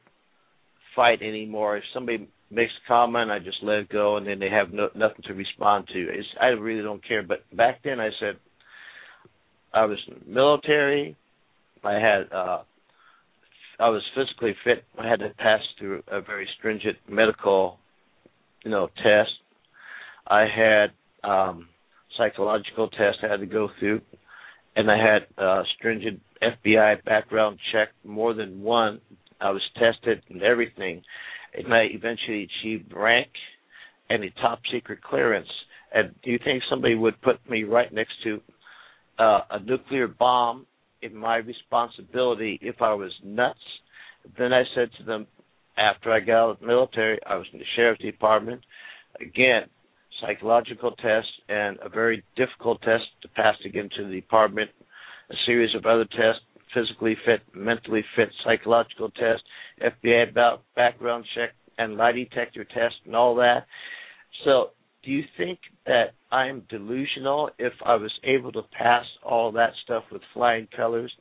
fight 0.95 1.21
anymore. 1.21 1.77
If 1.77 1.83
somebody 1.93 2.27
makes 2.51 2.71
a 2.83 2.87
comment, 2.87 3.31
I 3.31 3.39
just 3.39 3.57
let 3.61 3.79
it 3.79 3.89
go, 3.89 4.17
and 4.17 4.25
then 4.25 4.39
they 4.39 4.49
have 4.49 4.73
no, 4.73 4.89
nothing 4.95 5.23
to 5.25 5.33
respond 5.33 5.87
to. 5.93 5.99
It's, 5.99 6.27
I 6.41 6.47
really 6.47 6.81
don't 6.81 7.05
care. 7.07 7.23
But 7.23 7.43
back 7.55 7.81
then, 7.83 7.99
I 7.99 8.09
said, 8.19 8.37
I 9.73 9.85
was 9.85 9.99
military. 10.25 11.15
I 11.83 11.93
had 11.93 12.33
uh 12.33 12.63
I 13.79 13.89
was 13.89 14.01
physically 14.13 14.55
fit. 14.65 14.83
I 14.97 15.07
had 15.07 15.19
to 15.19 15.29
pass 15.37 15.61
through 15.77 16.03
a 16.09 16.19
very 16.19 16.47
stringent 16.57 16.97
medical, 17.07 17.77
you 18.65 18.71
know, 18.71 18.87
test. 18.97 19.31
I 20.27 20.41
had 20.41 20.87
um 21.23 21.67
psychological 22.17 22.89
tests 22.89 23.21
I 23.23 23.27
had 23.27 23.39
to 23.39 23.45
go 23.45 23.69
through 23.79 24.01
and 24.75 24.89
I 24.89 24.97
had 24.97 25.27
uh 25.37 25.63
stringent 25.77 26.21
FBI 26.41 27.03
background 27.03 27.59
check, 27.71 27.89
more 28.03 28.33
than 28.33 28.61
one. 28.61 29.01
I 29.41 29.51
was 29.51 29.61
tested 29.75 30.21
and 30.29 30.41
everything. 30.41 31.01
And 31.53 31.73
I 31.73 31.87
eventually 31.91 32.47
achieved 32.47 32.93
rank 32.93 33.29
and 34.09 34.23
a 34.23 34.29
top 34.41 34.59
secret 34.71 35.01
clearance. 35.01 35.49
And 35.93 36.13
do 36.23 36.31
you 36.31 36.39
think 36.43 36.63
somebody 36.69 36.95
would 36.95 37.19
put 37.21 37.37
me 37.49 37.63
right 37.63 37.91
next 37.91 38.13
to 38.23 38.41
uh, 39.17 39.41
a 39.51 39.59
nuclear 39.59 40.07
bomb 40.07 40.65
in 41.01 41.15
my 41.15 41.37
responsibility 41.37 42.59
if 42.61 42.81
I 42.81 42.93
was 42.93 43.11
nuts. 43.23 43.59
Then 44.37 44.53
I 44.53 44.63
said 44.75 44.89
to 44.97 45.03
them, 45.03 45.27
after 45.77 46.11
I 46.11 46.19
got 46.19 46.43
out 46.43 46.49
of 46.51 46.59
the 46.59 46.67
military, 46.67 47.19
I 47.25 47.35
was 47.35 47.45
in 47.53 47.59
the 47.59 47.65
sheriff's 47.75 48.01
department. 48.01 48.61
Again, 49.21 49.63
psychological 50.21 50.91
test 50.91 51.27
and 51.47 51.77
a 51.83 51.89
very 51.89 52.23
difficult 52.35 52.81
test 52.81 53.03
to 53.21 53.27
pass 53.29 53.55
to 53.63 53.69
get 53.69 53.83
into 53.83 54.07
the 54.09 54.21
department. 54.21 54.69
A 55.29 55.35
series 55.45 55.75
of 55.75 55.85
other 55.85 56.05
tests, 56.05 56.41
physically 56.73 57.15
fit, 57.25 57.41
mentally 57.53 58.03
fit, 58.15 58.29
psychological 58.43 59.09
test, 59.11 59.43
FBI 59.81 60.59
background 60.75 61.25
check, 61.35 61.51
and 61.77 61.97
lie 61.97 62.11
detector 62.11 62.63
test, 62.63 62.95
and 63.05 63.15
all 63.15 63.35
that. 63.35 63.65
So 64.43 64.71
do 65.03 65.11
you 65.11 65.23
think 65.37 65.59
that 65.85 66.13
I'm 66.31 66.63
delusional 66.69 67.49
if 67.57 67.73
I 67.85 67.95
was 67.95 68.11
able 68.23 68.51
to 68.53 68.61
pass 68.77 69.05
all 69.23 69.51
that 69.53 69.71
stuff 69.83 70.03
with 70.11 70.21
flying 70.33 70.67
colors 70.75 71.11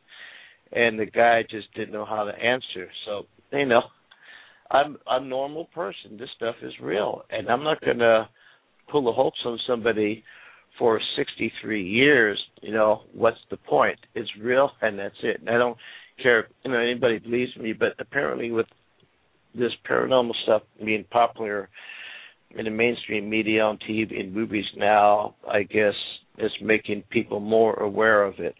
and 0.73 0.99
the 0.99 1.07
guy 1.07 1.43
just 1.49 1.73
didn't 1.75 1.93
know 1.93 2.05
how 2.05 2.25
to 2.25 2.33
answer? 2.33 2.89
So, 3.07 3.23
you 3.53 3.67
know, 3.67 3.83
I'm 4.71 4.99
a 5.07 5.21
normal 5.21 5.67
person. 5.67 6.19
This 6.19 6.29
stuff 6.37 6.57
is 6.63 6.73
real 6.83 7.23
and 7.31 7.49
I'm 7.49 7.65
not 7.65 7.81
gonna 7.81 8.29
pull 8.91 9.09
a 9.09 9.13
hoax 9.13 9.39
on 9.45 9.59
somebody 9.67 10.25
for 10.79 11.01
63 11.17 11.83
years, 11.83 12.39
you 12.63 12.73
know, 12.73 13.03
what's 13.13 13.39
the 13.51 13.57
point? 13.57 13.99
It's 14.15 14.31
real 14.41 14.71
and 14.81 14.99
that's 14.99 15.15
it. 15.23 15.41
And 15.41 15.51
I 15.51 15.59
don't 15.59 15.77
care, 16.23 16.49
you 16.65 16.71
know, 16.71 16.79
anybody 16.79 17.19
believes 17.19 17.57
me, 17.57 17.73
but 17.73 17.95
apparently 17.99 18.51
with 18.51 18.67
this 19.55 19.73
paranormal 19.89 20.33
stuff 20.45 20.63
being 20.85 21.05
popular 21.11 21.69
in 22.57 22.65
the 22.65 22.71
mainstream 22.71 23.29
media 23.29 23.63
on 23.63 23.79
TV 23.79 24.19
and 24.19 24.33
movies 24.33 24.65
now, 24.77 25.35
I 25.51 25.63
guess 25.63 25.95
it's 26.39 26.55
making 26.63 27.03
people 27.11 27.41
more 27.41 27.75
aware 27.75 28.23
of 28.23 28.35
it. 28.39 28.55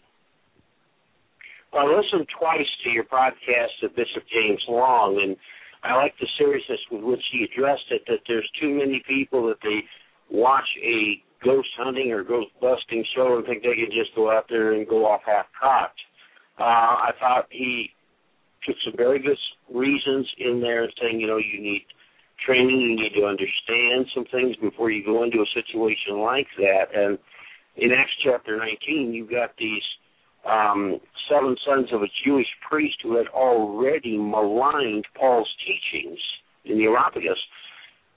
Well, 1.71 1.87
I 1.87 1.95
listened 1.95 2.27
twice 2.37 2.67
to 2.83 2.89
your 2.89 3.05
podcast 3.05 3.83
of 3.83 3.95
Bishop 3.95 4.23
James 4.33 4.61
Long, 4.67 5.21
and 5.23 5.37
I 5.83 5.95
like 5.95 6.13
the 6.19 6.27
seriousness 6.37 6.79
with 6.91 7.03
which 7.03 7.21
he 7.31 7.45
addressed 7.45 7.85
it. 7.91 8.01
That 8.07 8.19
there's 8.27 8.49
too 8.59 8.69
many 8.69 9.03
people 9.07 9.47
that 9.47 9.57
they 9.63 9.81
watch 10.31 10.67
a 10.83 11.21
ghost 11.43 11.69
hunting 11.77 12.11
or 12.11 12.23
ghost 12.23 12.51
busting 12.61 13.05
show 13.15 13.37
and 13.37 13.45
think 13.45 13.63
they 13.63 13.75
can 13.75 13.91
just 13.91 14.13
go 14.15 14.31
out 14.31 14.45
there 14.49 14.73
and 14.73 14.87
go 14.87 15.05
off 15.05 15.21
half 15.25 15.45
cocked. 15.59 15.99
Uh, 16.59 16.63
I 16.63 17.11
thought 17.19 17.47
he 17.51 17.89
took 18.65 18.75
some 18.83 18.93
very 18.97 19.19
good 19.19 19.37
reasons 19.73 20.27
in 20.37 20.61
there, 20.61 20.87
saying 21.01 21.19
you 21.19 21.27
know 21.27 21.37
you 21.37 21.61
need 21.61 21.85
training. 22.45 22.81
You 22.81 22.95
need 22.95 23.19
to 23.19 23.25
understand 23.25 24.07
some 24.13 24.25
things 24.31 24.55
before 24.61 24.91
you 24.91 25.03
go 25.05 25.23
into 25.23 25.39
a 25.39 25.49
situation 25.53 26.19
like 26.19 26.47
that. 26.57 26.93
And 26.93 27.17
in 27.77 27.91
Acts 27.91 28.11
chapter 28.23 28.57
19, 28.57 29.13
you've 29.13 29.29
got 29.29 29.51
these 29.57 29.83
um, 30.49 30.99
seven 31.29 31.55
sons 31.65 31.87
of 31.93 32.01
a 32.01 32.07
Jewish 32.25 32.47
priest 32.69 32.97
who 33.03 33.17
had 33.17 33.27
already 33.27 34.17
maligned 34.17 35.05
Paul's 35.17 35.49
teachings 35.65 36.19
in 36.65 36.77
the 36.77 36.85
Areopagus. 36.85 37.39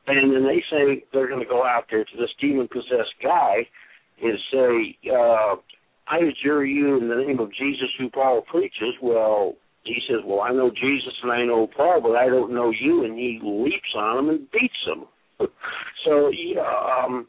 And 0.07 0.35
then 0.35 0.45
they 0.45 0.63
say 0.71 1.05
they're 1.13 1.29
going 1.29 1.43
to 1.43 1.49
go 1.49 1.65
out 1.65 1.85
there 1.91 2.05
to 2.05 2.17
this 2.17 2.31
demon 2.41 2.69
possessed 2.69 3.15
guy 3.23 3.69
and 4.23 4.39
say, 4.53 4.99
uh, 5.11 5.57
I 6.09 6.19
adjure 6.19 6.65
you 6.65 6.99
in 6.99 7.09
the 7.09 7.15
name 7.15 7.39
of 7.39 7.51
Jesus 7.53 7.89
who 7.99 8.11
Paul 8.11 8.43
preaches. 8.43 8.95
Well, 9.01 9.55
he 9.85 9.97
says, 10.09 10.21
Well, 10.25 10.41
I 10.41 10.53
know 10.53 10.71
Jesus 10.71 11.15
and 11.23 11.33
I 11.33 11.45
know 11.45 11.69
Paul, 11.77 12.01
but 12.03 12.17
I 12.17 12.27
don't 12.27 12.55
know 12.55 12.71
you. 12.71 13.05
And 13.05 13.17
he 13.17 13.41
leaps 13.43 13.95
on 13.97 14.19
him 14.19 14.29
and 14.29 14.51
beats 14.51 14.75
him. 14.87 15.05
so, 16.05 16.31
yeah, 16.31 17.05
um, 17.05 17.27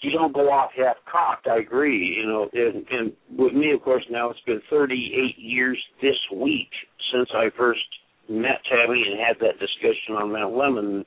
you 0.00 0.10
don't 0.12 0.34
go 0.34 0.50
off 0.50 0.70
half 0.76 0.96
cocked. 1.10 1.46
I 1.46 1.58
agree. 1.58 2.16
You 2.18 2.26
know, 2.26 2.48
and, 2.52 2.84
and 2.90 3.12
with 3.36 3.52
me, 3.52 3.72
of 3.72 3.82
course, 3.82 4.04
now 4.10 4.30
it's 4.30 4.40
been 4.46 4.60
38 4.70 5.38
years 5.38 5.82
this 6.02 6.18
week 6.34 6.70
since 7.12 7.28
I 7.34 7.48
first 7.56 7.80
met 8.28 8.60
Tammy 8.70 9.04
and 9.10 9.20
had 9.20 9.38
that 9.40 9.58
discussion 9.60 10.16
on 10.16 10.32
Mount 10.32 10.54
Lemmon. 10.54 11.04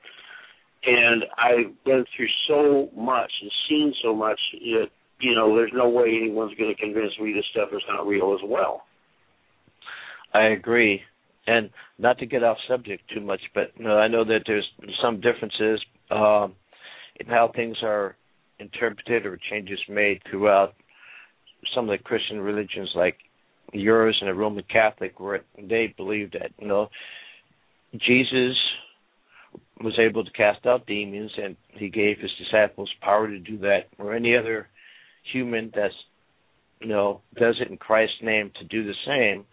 And 0.84 1.24
I've 1.36 1.84
been 1.84 2.04
through 2.16 2.28
so 2.48 2.88
much 2.96 3.30
and 3.42 3.50
seen 3.68 3.92
so 4.02 4.14
much 4.14 4.38
that, 4.52 4.86
you 5.20 5.34
know, 5.34 5.54
there's 5.56 5.72
no 5.74 5.88
way 5.88 6.06
anyone's 6.20 6.54
going 6.56 6.74
to 6.74 6.80
convince 6.80 7.12
me 7.20 7.32
this 7.32 7.44
stuff 7.50 7.70
is 7.72 7.82
not 7.88 8.06
real 8.06 8.34
as 8.34 8.48
well. 8.48 8.82
I 10.32 10.48
agree. 10.48 11.00
And 11.46 11.70
not 11.98 12.18
to 12.18 12.26
get 12.26 12.44
off 12.44 12.58
subject 12.68 13.02
too 13.12 13.20
much, 13.20 13.40
but 13.54 13.72
you 13.76 13.84
know, 13.84 13.96
I 13.96 14.06
know 14.08 14.24
that 14.24 14.40
there's 14.46 14.68
some 15.02 15.20
differences 15.20 15.80
um, 16.10 16.54
in 17.18 17.26
how 17.26 17.50
things 17.54 17.78
are 17.82 18.16
interpreted 18.60 19.24
or 19.24 19.38
changes 19.50 19.78
made 19.88 20.20
throughout 20.30 20.74
some 21.74 21.88
of 21.88 21.98
the 21.98 22.04
Christian 22.04 22.40
religions 22.40 22.90
like 22.94 23.16
yours 23.72 24.16
and 24.20 24.28
the 24.28 24.34
Roman 24.34 24.64
Catholic 24.70 25.18
where 25.20 25.40
they 25.56 25.94
believe 25.96 26.32
that, 26.32 26.50
you 26.58 26.68
know, 26.68 26.88
Jesus 27.92 28.56
was 29.82 29.98
able 29.98 30.24
to 30.24 30.30
cast 30.32 30.66
out 30.66 30.86
demons 30.86 31.30
and 31.42 31.56
he 31.70 31.88
gave 31.88 32.18
his 32.18 32.30
disciples 32.38 32.90
power 33.00 33.28
to 33.28 33.38
do 33.38 33.58
that 33.58 33.88
or 33.98 34.14
any 34.14 34.36
other 34.36 34.68
human 35.32 35.70
that's 35.74 35.94
you 36.80 36.88
know 36.88 37.20
does 37.36 37.56
it 37.60 37.70
in 37.70 37.76
Christ's 37.76 38.16
name 38.22 38.50
to 38.58 38.64
do 38.64 38.84
the 38.84 38.94
same 39.06 39.44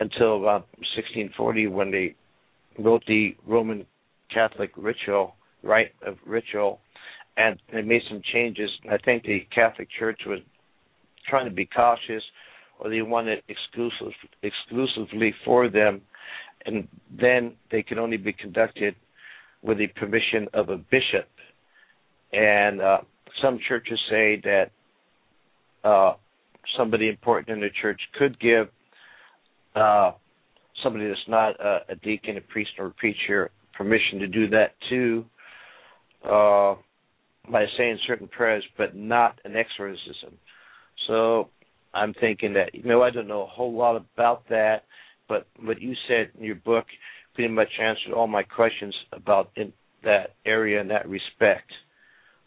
until 0.00 0.36
about 0.36 0.68
1640 0.96 1.66
when 1.68 1.90
they 1.90 2.14
wrote 2.78 3.02
the 3.06 3.36
Roman 3.46 3.86
Catholic 4.32 4.70
ritual 4.76 5.34
rite 5.62 5.92
of 6.06 6.16
ritual 6.24 6.80
and 7.36 7.60
they 7.72 7.82
made 7.82 8.02
some 8.08 8.22
changes. 8.32 8.70
I 8.90 8.96
think 8.98 9.24
the 9.24 9.46
Catholic 9.54 9.88
Church 9.98 10.20
was 10.26 10.40
trying 11.28 11.46
to 11.46 11.54
be 11.54 11.66
cautious, 11.66 12.22
or 12.78 12.90
they 12.90 13.02
wanted 13.02 13.42
exclusive, 13.48 14.12
exclusively 14.42 15.34
for 15.44 15.68
them, 15.68 16.02
and 16.64 16.88
then 17.10 17.54
they 17.70 17.82
could 17.82 17.98
only 17.98 18.16
be 18.16 18.32
conducted 18.32 18.94
with 19.66 19.78
the 19.78 19.88
permission 19.88 20.48
of 20.54 20.68
a 20.68 20.76
bishop. 20.76 21.28
And 22.32 22.80
uh, 22.80 22.98
some 23.42 23.58
churches 23.68 23.98
say 24.08 24.40
that 24.44 24.70
uh, 25.84 26.14
somebody 26.78 27.08
important 27.08 27.48
in 27.48 27.60
the 27.60 27.70
church 27.82 28.00
could 28.18 28.38
give 28.40 28.68
uh, 29.74 30.12
somebody 30.82 31.08
that's 31.08 31.20
not 31.28 31.60
a, 31.60 31.80
a 31.90 31.96
deacon, 31.96 32.36
a 32.36 32.40
priest, 32.40 32.70
or 32.78 32.86
a 32.86 32.90
preacher 32.92 33.50
permission 33.76 34.20
to 34.20 34.26
do 34.26 34.48
that 34.48 34.74
too. 34.88 35.24
Uh, 36.24 36.76
by 37.50 37.64
saying 37.78 37.98
certain 38.06 38.26
prayers, 38.26 38.64
but 38.76 38.96
not 38.96 39.38
an 39.44 39.54
exorcism. 39.54 40.36
So 41.06 41.48
I'm 41.94 42.12
thinking 42.14 42.54
that 42.54 42.74
you 42.74 42.82
know 42.82 43.02
I 43.02 43.10
don't 43.10 43.28
know 43.28 43.42
a 43.42 43.46
whole 43.46 43.72
lot 43.72 43.96
about 43.96 44.48
that, 44.48 44.84
but 45.28 45.46
what 45.62 45.80
you 45.80 45.94
said 46.08 46.30
in 46.36 46.44
your 46.44 46.56
book 46.56 46.86
pretty 47.36 47.52
much 47.52 47.68
answered 47.80 48.12
all 48.12 48.26
my 48.26 48.42
questions 48.42 48.94
about 49.12 49.50
in 49.56 49.72
that 50.02 50.30
area 50.44 50.80
in 50.80 50.88
that 50.88 51.08
respect. 51.08 51.70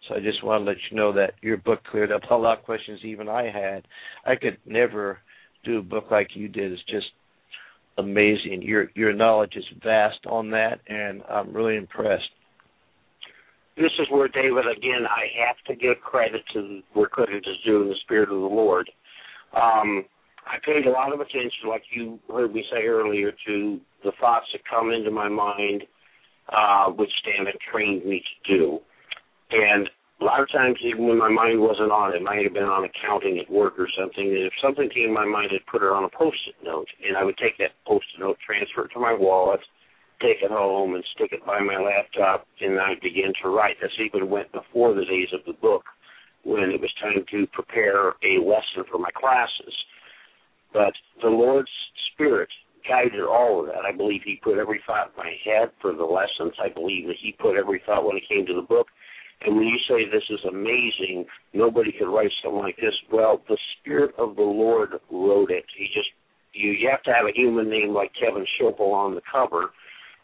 So 0.08 0.16
I 0.16 0.20
just 0.20 0.44
want 0.44 0.62
to 0.62 0.66
let 0.66 0.78
you 0.90 0.98
know 0.98 1.14
that 1.14 1.34
your 1.42 1.58
book 1.58 1.80
cleared 1.90 2.12
up 2.12 2.22
a 2.30 2.36
lot 2.36 2.60
of 2.60 2.66
questions 2.66 3.00
even 3.04 3.30
I 3.30 3.44
had. 3.44 3.84
I 4.26 4.36
could 4.36 4.58
never 4.66 5.20
do 5.64 5.80
a 5.80 5.84
book 5.84 6.06
like 6.10 6.30
you 6.34 6.48
did. 6.48 6.72
It's 6.72 6.82
just 6.90 7.08
amazing. 7.98 8.62
Your 8.64 8.90
your 8.96 9.14
knowledge 9.14 9.54
is 9.56 9.66
vast 9.84 10.26
on 10.28 10.52
that, 10.52 10.80
and 10.88 11.22
I'm 11.30 11.54
really 11.54 11.78
impressed 11.78 12.30
this 13.80 13.92
is 13.98 14.08
where 14.12 14.28
David 14.28 14.66
again 14.68 15.08
I 15.08 15.32
have 15.48 15.56
to 15.68 15.76
give 15.76 16.02
credit 16.04 16.42
to 16.54 16.82
where 16.94 17.08
credit 17.08 17.46
is 17.48 17.56
due 17.66 17.84
in 17.84 17.88
the 17.88 17.96
spirit 18.04 18.30
of 18.30 18.42
the 18.42 18.46
Lord. 18.46 18.92
Um, 19.56 20.06
I 20.50 20.58
paid 20.66 20.88
a 20.88 20.92
lot 20.92 21.14
of 21.14 21.20
attention, 21.20 21.70
like 21.70 21.84
you 21.94 22.20
heard 22.28 22.54
me 22.54 22.66
say 22.72 22.88
earlier, 22.88 23.32
to 23.46 23.80
the 24.04 24.12
thoughts 24.20 24.48
that 24.52 24.62
come 24.66 24.92
into 24.92 25.12
my 25.12 25.30
mind, 25.30 25.84
uh, 26.50 26.90
which 26.90 27.12
Dan 27.24 27.46
had 27.46 27.62
trained 27.72 28.04
me 28.04 28.24
to 28.26 28.58
do. 28.58 28.80
And 29.52 29.88
a 30.22 30.26
lot 30.26 30.42
of 30.42 30.52
times, 30.52 30.78
even 30.84 31.08
when 31.08 31.20
my 31.20 31.30
mind 31.30 31.62
wasn't 31.62 31.92
on 31.92 32.16
it, 32.16 32.22
might 32.22 32.44
have 32.44 32.54
been 32.54 32.64
on 32.64 32.84
accounting 32.84 33.38
at 33.38 33.50
work 33.50 33.78
or 33.78 33.88
something. 33.94 34.26
And 34.26 34.50
if 34.50 34.54
something 34.62 34.90
came 34.90 35.10
to 35.10 35.14
my 35.14 35.26
mind, 35.26 35.52
I'd 35.54 35.66
put 35.72 35.86
it 35.86 35.94
on 35.94 36.04
a 36.04 36.10
post-it 36.10 36.56
note, 36.66 36.90
and 37.06 37.16
I 37.16 37.24
would 37.24 37.38
take 37.38 37.58
that 37.60 37.78
post-it 37.86 38.20
note, 38.20 38.38
transfer 38.42 38.86
it 38.86 38.92
to 38.94 39.00
my 39.00 39.14
wallet, 39.14 39.62
take 40.20 40.42
it 40.42 40.52
home 40.52 40.96
and 40.96 41.06
stick 41.16 41.32
it 41.32 41.46
by 41.46 41.60
my 41.62 41.78
laptop, 41.78 42.48
and 42.60 42.80
I 42.80 42.96
began 43.02 43.32
to 43.44 43.50
write. 43.50 43.78
This 43.80 43.96
even 44.04 44.30
went 44.30 44.52
before 44.52 44.94
the 44.94 45.06
days 45.06 45.30
of 45.32 45.46
the 45.46 45.54
book 45.54 45.84
when 46.44 46.72
it 46.74 46.82
was 46.82 46.92
time 47.00 47.24
to 47.32 47.48
prepare 47.54 48.10
a 48.26 48.42
lesson 48.44 48.84
for 48.90 48.98
my 48.98 49.12
classes. 49.16 49.74
But 50.74 50.94
the 51.22 51.30
Lord's 51.30 51.72
Spirit 52.14 52.50
guided 52.88 53.22
all 53.22 53.62
of 53.62 53.68
that. 53.68 53.86
I 53.86 53.96
believe 53.96 54.22
He 54.24 54.40
put 54.44 54.58
every 54.58 54.82
thought 54.86 55.12
in 55.12 55.18
my 55.18 55.34
head 55.46 55.72
for 55.82 55.94
the 55.94 56.04
lessons. 56.04 56.54
I 56.64 56.70
believe 56.70 57.08
that 57.08 57.22
He 57.22 57.36
put 57.40 57.58
every 57.58 57.82
thought 57.86 58.06
when 58.06 58.18
it 58.18 58.24
came 58.30 58.46
to 58.46 58.56
the 58.56 58.68
book. 58.68 58.88
And 59.42 59.56
when 59.56 59.68
you 59.68 59.78
say 59.88 60.04
this 60.06 60.28
is 60.30 60.40
amazing, 60.50 61.26
nobody 61.54 61.94
could 61.98 62.14
write 62.14 62.32
something 62.44 62.60
like 62.60 62.76
this. 62.76 62.94
Well, 63.12 63.42
the 63.48 63.58
Spirit 63.80 64.14
of 64.18 64.36
the 64.36 64.42
Lord 64.42 64.90
wrote 65.10 65.52
it. 65.52 65.66
He 65.78 65.88
just 65.88 66.10
you 66.54 66.72
you 66.72 66.90
have 66.90 67.04
to 67.04 67.14
have 67.14 67.26
a 67.26 67.34
human 67.36 67.70
name 67.70 67.90
like 67.90 68.12
Kevin 68.20 68.46
Schoeppel 68.60 68.92
on 68.92 69.16
the 69.16 69.22
cover 69.32 69.70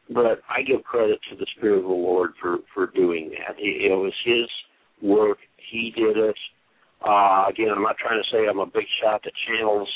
but 0.10 0.42
I 0.50 0.62
give 0.62 0.84
credit 0.84 1.20
to 1.30 1.36
the 1.36 1.48
Spirit 1.58 1.80
of 1.80 1.84
the 1.84 1.90
Lord 1.90 2.32
for 2.42 2.58
for 2.74 2.88
doing 2.88 3.32
that. 3.32 3.56
It, 3.58 3.92
it 3.92 3.96
was 3.96 4.14
His 4.24 4.50
work. 5.02 5.38
He 5.72 5.92
did 5.96 6.18
it. 6.18 6.36
Uh, 7.02 7.46
again, 7.50 7.70
I'm 7.76 7.84
not 7.84 7.98
trying 7.98 8.22
to 8.22 8.30
say 8.32 8.48
I'm 8.48 8.60
a 8.60 8.66
big 8.66 8.86
shot 9.02 9.22
that 9.24 9.34
channels 9.48 9.90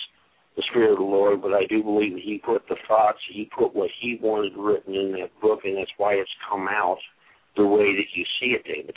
the 0.59 0.67
Spirit 0.69 0.91
of 0.91 0.97
the 0.97 1.03
Lord, 1.03 1.41
but 1.41 1.53
I 1.53 1.65
do 1.69 1.81
believe 1.81 2.13
that 2.13 2.21
He 2.23 2.41
put 2.43 2.67
the 2.67 2.75
thoughts, 2.87 3.19
He 3.31 3.49
put 3.57 3.73
what 3.73 3.89
He 4.01 4.19
wanted 4.21 4.53
written 4.57 4.93
in 4.93 5.13
that 5.13 5.31
book, 5.41 5.61
and 5.63 5.77
that's 5.77 5.91
why 5.97 6.13
it's 6.13 6.29
come 6.49 6.67
out 6.67 6.97
the 7.55 7.65
way 7.65 7.95
that 7.95 8.11
you 8.13 8.25
see 8.39 8.47
it, 8.47 8.63
David. 8.65 8.95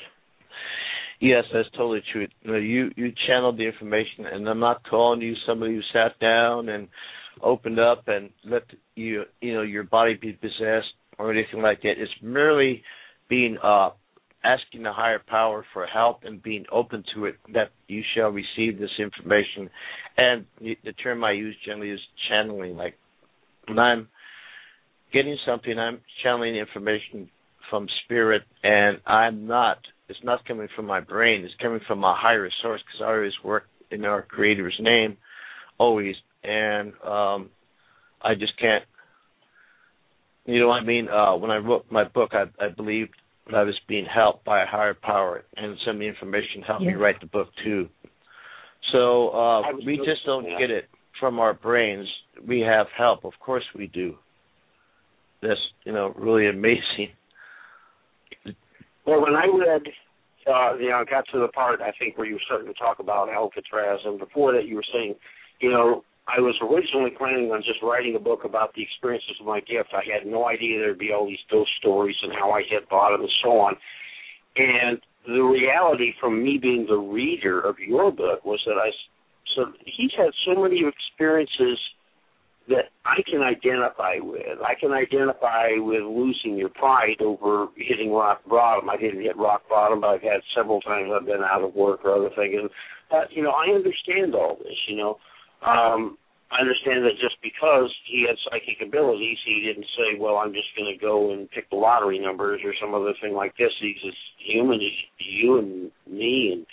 Yes, 1.20 1.44
that's 1.54 1.68
totally 1.76 2.02
true. 2.12 2.26
You, 2.44 2.90
you 2.96 3.12
channeled 3.28 3.56
the 3.56 3.66
information, 3.66 4.26
and 4.26 4.48
I'm 4.48 4.58
not 4.58 4.82
calling 4.88 5.20
you 5.20 5.34
somebody 5.46 5.76
who 5.76 5.80
sat 5.92 6.18
down 6.18 6.68
and 6.68 6.88
opened 7.40 7.78
up 7.78 8.08
and 8.08 8.30
let 8.44 8.62
you 8.96 9.22
you 9.40 9.54
know 9.54 9.62
your 9.62 9.84
body 9.84 10.18
be 10.20 10.32
possessed 10.32 10.92
or 11.18 11.32
anything 11.32 11.62
like 11.62 11.80
that. 11.82 11.92
It's 11.96 12.10
merely 12.22 12.82
being 13.28 13.56
uh, 13.62 13.90
asking 14.44 14.82
the 14.82 14.92
higher 14.92 15.20
power 15.26 15.64
for 15.72 15.86
help 15.86 16.20
and 16.24 16.42
being 16.42 16.64
open 16.72 17.04
to 17.14 17.26
it 17.26 17.36
that 17.54 17.70
you 17.88 18.02
shall 18.14 18.30
receive 18.30 18.78
this 18.78 18.90
information. 18.98 19.70
And 20.16 20.46
the 20.60 20.92
term 21.02 21.24
I 21.24 21.32
use 21.32 21.56
generally 21.64 21.90
is 21.90 22.00
channeling. 22.28 22.76
Like 22.76 22.94
when 23.66 23.78
I'm 23.78 24.08
getting 25.12 25.36
something, 25.46 25.78
I'm 25.78 26.00
channeling 26.22 26.56
information 26.56 27.28
from 27.70 27.86
spirit, 28.04 28.42
and 28.62 28.98
I'm 29.06 29.46
not. 29.46 29.78
It's 30.08 30.18
not 30.22 30.44
coming 30.44 30.68
from 30.76 30.86
my 30.86 31.00
brain. 31.00 31.44
It's 31.44 31.54
coming 31.62 31.80
from 31.86 32.04
a 32.04 32.14
higher 32.16 32.50
source 32.60 32.82
because 32.82 33.02
I 33.02 33.12
always 33.12 33.32
work 33.44 33.64
in 33.90 34.04
our 34.04 34.22
Creator's 34.22 34.76
name, 34.80 35.16
always. 35.78 36.16
And 36.44 36.92
um 37.04 37.50
I 38.20 38.34
just 38.34 38.58
can't 38.60 38.84
you 40.44 40.58
know 40.60 40.68
what 40.68 40.82
I 40.82 40.84
mean? 40.84 41.08
Uh, 41.08 41.36
when 41.36 41.50
I 41.50 41.58
wrote 41.58 41.86
my 41.90 42.04
book, 42.04 42.30
I, 42.32 42.44
I 42.62 42.68
believed 42.68 43.14
I 43.54 43.62
was 43.62 43.78
being 43.88 44.06
helped 44.06 44.44
by 44.44 44.62
a 44.62 44.66
higher 44.66 44.94
power, 44.94 45.44
and 45.56 45.76
some 45.86 46.00
information 46.00 46.62
helped 46.66 46.82
yeah. 46.82 46.90
me 46.90 46.94
write 46.94 47.20
the 47.20 47.26
book 47.26 47.48
too. 47.64 47.88
So 48.92 49.30
uh, 49.30 49.62
we 49.84 49.96
just 49.96 50.24
don't 50.26 50.44
yeah. 50.44 50.58
get 50.58 50.70
it 50.70 50.84
from 51.18 51.38
our 51.38 51.54
brains. 51.54 52.06
We 52.46 52.60
have 52.60 52.86
help, 52.96 53.24
of 53.24 53.32
course 53.40 53.64
we 53.76 53.86
do. 53.88 54.16
That's 55.40 55.60
you 55.84 55.92
know 55.92 56.14
really 56.16 56.48
amazing. 56.48 57.10
Well, 59.04 59.20
when 59.20 59.34
I 59.34 59.46
read, 59.46 59.82
uh, 60.46 60.76
you 60.78 60.90
know, 60.90 61.04
got 61.08 61.24
to 61.32 61.40
the 61.40 61.48
part 61.48 61.80
I 61.80 61.90
think 61.98 62.16
where 62.16 62.26
you 62.26 62.34
were 62.34 62.40
starting 62.46 62.68
to 62.68 62.78
talk 62.78 63.00
about 63.00 63.28
Alcatraz, 63.28 64.00
and 64.04 64.18
before 64.18 64.52
that 64.52 64.66
you 64.66 64.76
were 64.76 64.84
saying, 64.92 65.16
you 65.60 65.70
know, 65.70 66.04
I 66.28 66.38
was 66.40 66.54
originally 66.62 67.10
planning 67.10 67.50
on 67.50 67.62
just 67.66 67.82
writing 67.82 68.14
a 68.14 68.20
book 68.20 68.44
about 68.44 68.74
the 68.74 68.82
experiences 68.82 69.36
of 69.40 69.46
my 69.46 69.60
gift. 69.60 69.90
I 69.92 70.06
had 70.06 70.26
no 70.26 70.46
idea 70.48 70.78
there'd 70.78 70.98
be 70.98 71.12
all 71.12 71.26
these 71.26 71.42
ghost 71.50 71.70
stories 71.78 72.16
and 72.22 72.32
how 72.32 72.52
I 72.52 72.62
hit 72.62 72.88
bottom 72.88 73.22
and 73.22 73.30
so 73.42 73.58
on. 73.58 73.74
And 74.56 75.00
the 75.26 75.42
reality 75.42 76.14
from 76.20 76.42
me 76.42 76.58
being 76.60 76.86
the 76.86 76.98
reader 76.98 77.60
of 77.60 77.76
your 77.78 78.10
book 78.12 78.44
was 78.44 78.60
that 78.66 78.78
I 78.78 78.90
so 79.56 79.72
he's 79.84 80.12
had 80.16 80.30
so 80.46 80.62
many 80.62 80.82
experiences 80.86 81.78
that 82.68 82.90
I 83.04 83.22
can 83.28 83.42
identify 83.42 84.16
with. 84.20 84.62
I 84.64 84.74
can 84.78 84.92
identify 84.92 85.74
with 85.76 86.02
losing 86.02 86.56
your 86.56 86.68
pride 86.68 87.20
over 87.20 87.66
hitting 87.76 88.12
rock 88.12 88.42
bottom. 88.48 88.88
I 88.88 88.96
didn't 88.96 89.22
hit 89.22 89.36
rock 89.36 89.62
bottom, 89.68 90.00
but 90.00 90.08
I've 90.08 90.22
had 90.22 90.40
several 90.56 90.80
times 90.80 91.10
I've 91.12 91.26
been 91.26 91.42
out 91.42 91.62
of 91.62 91.74
work 91.74 92.04
or 92.04 92.14
other 92.14 92.30
things. 92.36 92.54
And, 92.54 92.70
uh, 93.10 93.26
you 93.30 93.42
know, 93.42 93.50
I 93.50 93.74
understand 93.74 94.34
all 94.34 94.56
this, 94.62 94.78
you 94.88 94.96
know. 94.96 95.18
Um, 95.66 96.18
I 96.50 96.60
understand 96.60 97.04
that 97.04 97.16
just 97.20 97.36
because 97.42 97.88
he 98.04 98.26
had 98.28 98.36
psychic 98.44 98.86
abilities, 98.86 99.38
he 99.46 99.62
didn't 99.64 99.86
say, 99.96 100.18
"Well, 100.18 100.36
I'm 100.36 100.52
just 100.52 100.68
going 100.76 100.92
to 100.92 101.00
go 101.00 101.32
and 101.32 101.50
pick 101.50 101.70
the 101.70 101.76
lottery 101.76 102.18
numbers 102.18 102.60
or 102.64 102.74
some 102.80 102.94
other 102.94 103.14
thing 103.22 103.32
like 103.32 103.56
this." 103.56 103.72
He's 103.80 104.00
just 104.02 104.18
human, 104.38 104.76
as 104.76 104.92
you 105.18 105.58
and 105.58 105.90
me, 106.06 106.52
and 106.52 106.66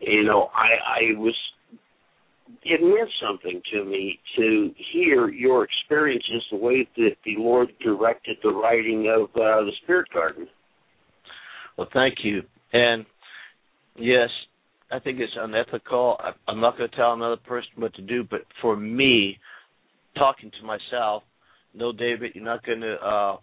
you 0.00 0.24
know, 0.24 0.50
I 0.54 1.12
I 1.14 1.18
was 1.18 1.36
it 2.64 2.80
meant 2.80 3.10
something 3.20 3.60
to 3.72 3.84
me 3.84 4.18
to 4.36 4.72
hear 4.92 5.28
your 5.28 5.64
experiences, 5.64 6.42
the 6.50 6.56
way 6.56 6.88
that 6.96 7.16
the 7.24 7.36
Lord 7.38 7.68
directed 7.82 8.38
the 8.42 8.50
writing 8.50 9.12
of 9.14 9.24
uh, 9.30 9.64
the 9.64 9.72
Spirit 9.82 10.08
Garden. 10.12 10.48
Well, 11.76 11.88
thank 11.92 12.16
you. 12.22 12.42
And 12.72 13.04
yes, 13.96 14.28
I 14.92 14.98
think 14.98 15.20
it's 15.20 15.32
unethical. 15.36 16.16
I, 16.20 16.32
I'm 16.48 16.60
not 16.60 16.76
going 16.76 16.90
to 16.90 16.96
tell 16.96 17.14
another 17.14 17.36
person 17.36 17.70
what 17.76 17.94
to 17.94 18.02
do, 18.02 18.24
but 18.28 18.42
for 18.60 18.76
me, 18.76 19.38
talking 20.16 20.50
to 20.60 20.66
myself, 20.66 21.22
no, 21.74 21.92
David, 21.92 22.32
you're 22.34 22.44
not 22.44 22.64
going 22.64 22.80
to 22.80 22.94
uh, 22.94 23.36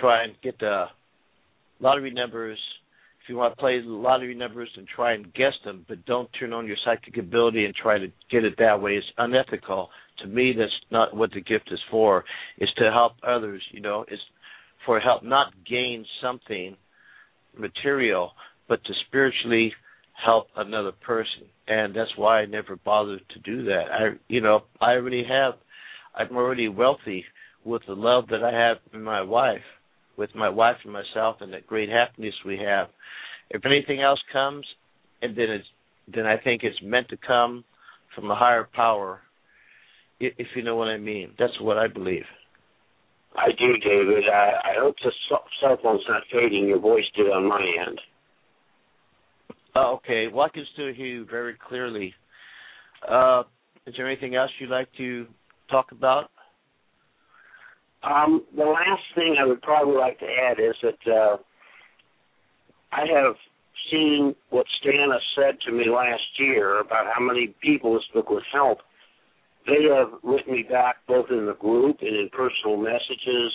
try 0.00 0.24
and 0.24 0.34
get 0.42 0.58
the 0.58 0.86
lottery 1.80 2.12
numbers 2.12 2.58
if 3.24 3.30
you 3.30 3.36
want 3.36 3.54
to 3.54 3.60
play 3.60 3.80
lottery 3.82 4.34
numbers 4.34 4.68
and 4.76 4.86
try 4.86 5.14
and 5.14 5.32
guess 5.32 5.54
them, 5.64 5.86
but 5.88 6.04
don't 6.04 6.28
turn 6.38 6.52
on 6.52 6.66
your 6.66 6.76
psychic 6.84 7.16
ability 7.16 7.64
and 7.64 7.74
try 7.74 7.96
to 7.98 8.08
get 8.30 8.44
it 8.44 8.54
that 8.58 8.82
way. 8.82 8.96
It's 8.96 9.06
unethical. 9.16 9.88
To 10.18 10.26
me, 10.26 10.52
that's 10.56 10.70
not 10.90 11.16
what 11.16 11.30
the 11.32 11.40
gift 11.40 11.70
is 11.72 11.80
for. 11.90 12.22
It's 12.58 12.72
to 12.74 12.90
help 12.92 13.12
others. 13.26 13.62
You 13.72 13.80
know, 13.80 14.04
it's 14.08 14.20
for 14.84 15.00
help, 15.00 15.22
not 15.22 15.54
gain 15.66 16.04
something 16.22 16.76
material, 17.56 18.32
but 18.68 18.84
to 18.84 18.92
spiritually 19.06 19.72
help 20.24 20.48
another 20.56 20.92
person. 20.92 21.48
And 21.66 21.94
that's 21.94 22.10
why 22.16 22.40
I 22.40 22.46
never 22.46 22.76
bothered 22.76 23.22
to 23.30 23.38
do 23.40 23.64
that. 23.64 23.84
I, 23.90 24.18
you 24.28 24.40
know, 24.40 24.60
I 24.80 24.92
already 24.92 25.24
have. 25.28 25.54
I'm 26.14 26.36
already 26.36 26.68
wealthy 26.68 27.24
with 27.64 27.82
the 27.86 27.94
love 27.94 28.28
that 28.28 28.44
I 28.44 28.52
have 28.52 28.76
in 28.92 29.02
my 29.02 29.22
wife 29.22 29.62
with 30.16 30.34
my 30.34 30.48
wife 30.48 30.76
and 30.84 30.92
myself 30.92 31.36
and 31.40 31.52
the 31.52 31.58
great 31.66 31.88
happiness 31.88 32.34
we 32.44 32.58
have. 32.58 32.88
If 33.50 33.64
anything 33.64 34.00
else 34.00 34.20
comes, 34.32 34.64
and 35.22 35.36
then 35.36 35.50
it's 35.50 35.66
then 36.14 36.26
I 36.26 36.36
think 36.36 36.62
it's 36.62 36.78
meant 36.82 37.08
to 37.08 37.16
come 37.16 37.64
from 38.14 38.30
a 38.30 38.34
higher 38.34 38.68
power. 38.74 39.20
If 40.20 40.48
you 40.54 40.62
know 40.62 40.76
what 40.76 40.88
I 40.88 40.98
mean, 40.98 41.30
that's 41.38 41.58
what 41.60 41.78
I 41.78 41.88
believe. 41.88 42.24
I 43.34 43.48
do, 43.58 43.76
David. 43.82 44.24
I, 44.32 44.70
I 44.70 44.80
hope 44.80 44.96
the 45.02 45.10
cell 45.28 45.78
phone's 45.82 46.02
not 46.08 46.22
fading. 46.30 46.68
Your 46.68 46.78
voice 46.78 47.04
did 47.16 47.26
on 47.26 47.48
my 47.48 47.60
end. 47.86 48.00
Oh, 49.76 49.94
okay. 49.96 50.26
Well, 50.32 50.46
I 50.46 50.48
can 50.50 50.64
still 50.72 50.92
hear 50.92 51.06
you 51.06 51.26
very 51.28 51.56
clearly. 51.68 52.14
Uh, 53.08 53.42
is 53.86 53.94
there 53.96 54.06
anything 54.06 54.34
else 54.34 54.50
you'd 54.58 54.70
like 54.70 54.88
to 54.96 55.26
talk 55.70 55.92
about? 55.92 56.30
Um, 58.02 58.44
the 58.56 58.64
last 58.64 59.02
thing 59.14 59.36
I 59.40 59.46
would 59.46 59.62
probably 59.62 59.96
like 59.96 60.18
to 60.20 60.26
add 60.26 60.60
is 60.60 60.74
that 60.82 61.12
uh, 61.12 61.36
I 62.92 63.00
have 63.00 63.34
seen 63.90 64.34
what 64.50 64.66
Stanna 64.80 65.18
said 65.36 65.58
to 65.66 65.72
me 65.72 65.84
last 65.88 66.22
year 66.38 66.80
about 66.80 67.06
how 67.14 67.24
many 67.24 67.54
people 67.62 67.94
this 67.94 68.04
book 68.12 68.30
would 68.30 68.42
help. 68.52 68.78
They 69.66 69.88
have 69.94 70.20
written 70.22 70.52
me 70.52 70.64
back 70.70 70.96
both 71.08 71.26
in 71.30 71.46
the 71.46 71.54
group 71.54 71.98
and 72.00 72.14
in 72.14 72.28
personal 72.30 72.76
messages 72.76 73.52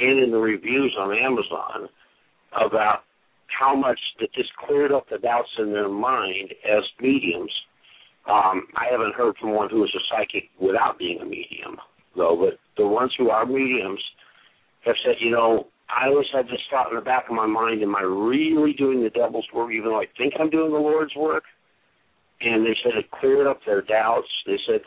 and 0.00 0.22
in 0.22 0.30
the 0.30 0.38
reviews 0.38 0.94
on 0.98 1.16
Amazon 1.16 1.88
about 2.54 3.00
how 3.48 3.74
much 3.74 3.98
that 4.20 4.28
this 4.36 4.46
cleared 4.66 4.92
up 4.92 5.06
the 5.10 5.18
doubts 5.18 5.48
in 5.58 5.72
their 5.72 5.88
mind 5.88 6.52
as 6.64 6.84
mediums. 7.00 7.52
Um, 8.28 8.66
I 8.76 8.86
haven't 8.90 9.14
heard 9.14 9.36
from 9.40 9.54
one 9.54 9.70
who 9.70 9.82
is 9.84 9.94
a 9.94 10.02
psychic 10.10 10.50
without 10.60 10.98
being 10.98 11.20
a 11.20 11.24
medium 11.24 11.78
though, 12.16 12.36
but 12.36 12.58
the 12.76 12.86
ones 12.86 13.12
who 13.16 13.30
are 13.30 13.46
mediums 13.46 14.02
have 14.84 14.96
said, 15.04 15.16
you 15.20 15.30
know, 15.30 15.68
I 15.88 16.08
always 16.08 16.26
had 16.32 16.46
this 16.46 16.60
thought 16.70 16.90
in 16.90 16.96
the 16.96 17.04
back 17.04 17.24
of 17.30 17.36
my 17.36 17.46
mind, 17.46 17.82
am 17.82 17.96
I 17.96 18.02
really 18.02 18.74
doing 18.74 19.02
the 19.02 19.10
devil's 19.10 19.48
work 19.54 19.70
even 19.72 19.88
though 19.88 20.00
I 20.00 20.06
think 20.18 20.34
I'm 20.38 20.50
doing 20.50 20.72
the 20.72 20.78
Lord's 20.78 21.14
work? 21.16 21.44
And 22.40 22.64
they 22.64 22.76
said 22.82 22.92
it 22.98 23.10
cleared 23.10 23.46
up 23.46 23.60
their 23.64 23.82
doubts. 23.82 24.28
They 24.46 24.58
said, 24.66 24.82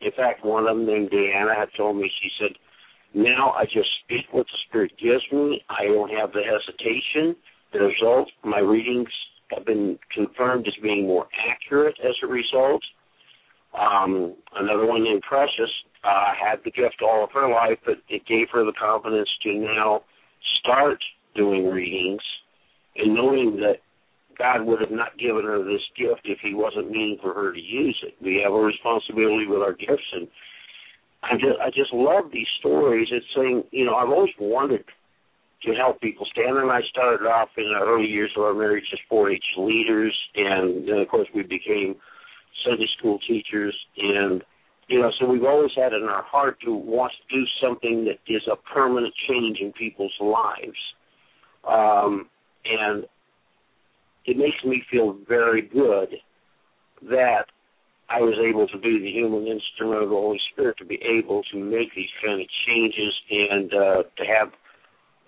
in 0.00 0.10
fact, 0.16 0.44
one 0.44 0.66
of 0.66 0.76
them 0.76 0.86
named 0.86 1.10
Deanna 1.10 1.56
had 1.56 1.68
told 1.76 1.96
me, 1.96 2.10
she 2.22 2.30
said, 2.40 2.56
now 3.14 3.50
I 3.52 3.64
just 3.64 3.88
speak 4.04 4.26
what 4.32 4.46
the 4.46 4.58
Spirit 4.68 4.92
gives 5.00 5.22
me. 5.30 5.62
I 5.70 5.84
don't 5.84 6.10
have 6.10 6.32
the 6.32 6.42
hesitation. 6.42 7.36
The 7.76 7.84
result, 7.84 8.30
my 8.42 8.60
readings 8.60 9.08
have 9.54 9.66
been 9.66 9.98
confirmed 10.14 10.66
as 10.66 10.72
being 10.82 11.06
more 11.06 11.26
accurate 11.46 11.96
as 12.02 12.14
a 12.22 12.26
result. 12.26 12.82
Um, 13.78 14.34
another 14.54 14.86
one 14.86 15.04
named 15.04 15.22
Precious 15.28 15.70
uh, 16.02 16.32
had 16.40 16.60
the 16.64 16.70
gift 16.70 17.02
all 17.02 17.22
of 17.22 17.30
her 17.32 17.50
life, 17.50 17.78
but 17.84 17.96
it 18.08 18.24
gave 18.26 18.48
her 18.52 18.64
the 18.64 18.72
confidence 18.72 19.28
to 19.42 19.52
now 19.52 20.02
start 20.60 20.98
doing 21.34 21.66
readings 21.66 22.22
and 22.96 23.14
knowing 23.14 23.56
that 23.56 23.82
God 24.38 24.64
would 24.64 24.80
have 24.80 24.90
not 24.90 25.18
given 25.18 25.44
her 25.44 25.62
this 25.62 25.84
gift 25.98 26.22
if 26.24 26.38
He 26.42 26.54
wasn't 26.54 26.90
meaning 26.90 27.18
for 27.20 27.34
her 27.34 27.52
to 27.52 27.60
use 27.60 27.98
it. 28.06 28.14
We 28.22 28.40
have 28.42 28.54
a 28.54 28.56
responsibility 28.56 29.46
with 29.46 29.60
our 29.60 29.74
gifts, 29.74 30.08
and 30.14 30.28
I 31.22 31.34
just 31.34 31.60
I 31.60 31.68
just 31.68 31.92
love 31.92 32.30
these 32.32 32.48
stories. 32.58 33.08
It's 33.10 33.26
saying, 33.36 33.64
you 33.70 33.84
know, 33.84 33.96
I've 33.96 34.08
always 34.08 34.32
wanted 34.40 34.84
to 35.66 35.74
help 35.74 36.00
people. 36.00 36.26
Stanna 36.36 36.62
and 36.62 36.70
I 36.70 36.80
started 36.90 37.26
off 37.26 37.48
in 37.56 37.64
the 37.64 37.84
early 37.84 38.06
years 38.06 38.30
of 38.36 38.42
our 38.44 38.54
marriage 38.54 38.84
as 38.92 38.98
4-H 39.10 39.44
leaders, 39.58 40.14
and 40.34 40.88
then 40.88 40.98
of 40.98 41.08
course 41.08 41.28
we 41.34 41.42
became 41.42 41.96
Sunday 42.64 42.86
school 42.98 43.18
teachers, 43.28 43.76
and 43.98 44.42
you 44.88 45.00
know, 45.00 45.10
so 45.18 45.26
we've 45.26 45.42
always 45.42 45.72
had 45.76 45.92
in 45.92 46.04
our 46.04 46.22
heart 46.22 46.58
to 46.64 46.72
want 46.72 47.12
to 47.12 47.36
do 47.36 47.44
something 47.60 48.04
that 48.04 48.18
is 48.32 48.42
a 48.50 48.56
permanent 48.72 49.12
change 49.28 49.58
in 49.60 49.72
people's 49.72 50.14
lives. 50.20 50.78
Um, 51.68 52.28
and 52.64 53.04
it 54.26 54.36
makes 54.36 54.62
me 54.64 54.82
feel 54.88 55.16
very 55.28 55.62
good 55.62 56.14
that 57.10 57.46
I 58.08 58.20
was 58.20 58.38
able 58.38 58.68
to 58.68 58.78
be 58.78 59.00
the 59.00 59.10
human 59.10 59.48
instrument 59.48 60.04
of 60.04 60.10
the 60.10 60.14
Holy 60.14 60.40
Spirit 60.52 60.78
to 60.78 60.84
be 60.84 61.00
able 61.02 61.42
to 61.50 61.58
make 61.58 61.92
these 61.96 62.10
kind 62.24 62.40
of 62.40 62.46
changes 62.68 63.12
and 63.28 63.74
uh, 63.74 64.02
to 64.16 64.24
have 64.24 64.52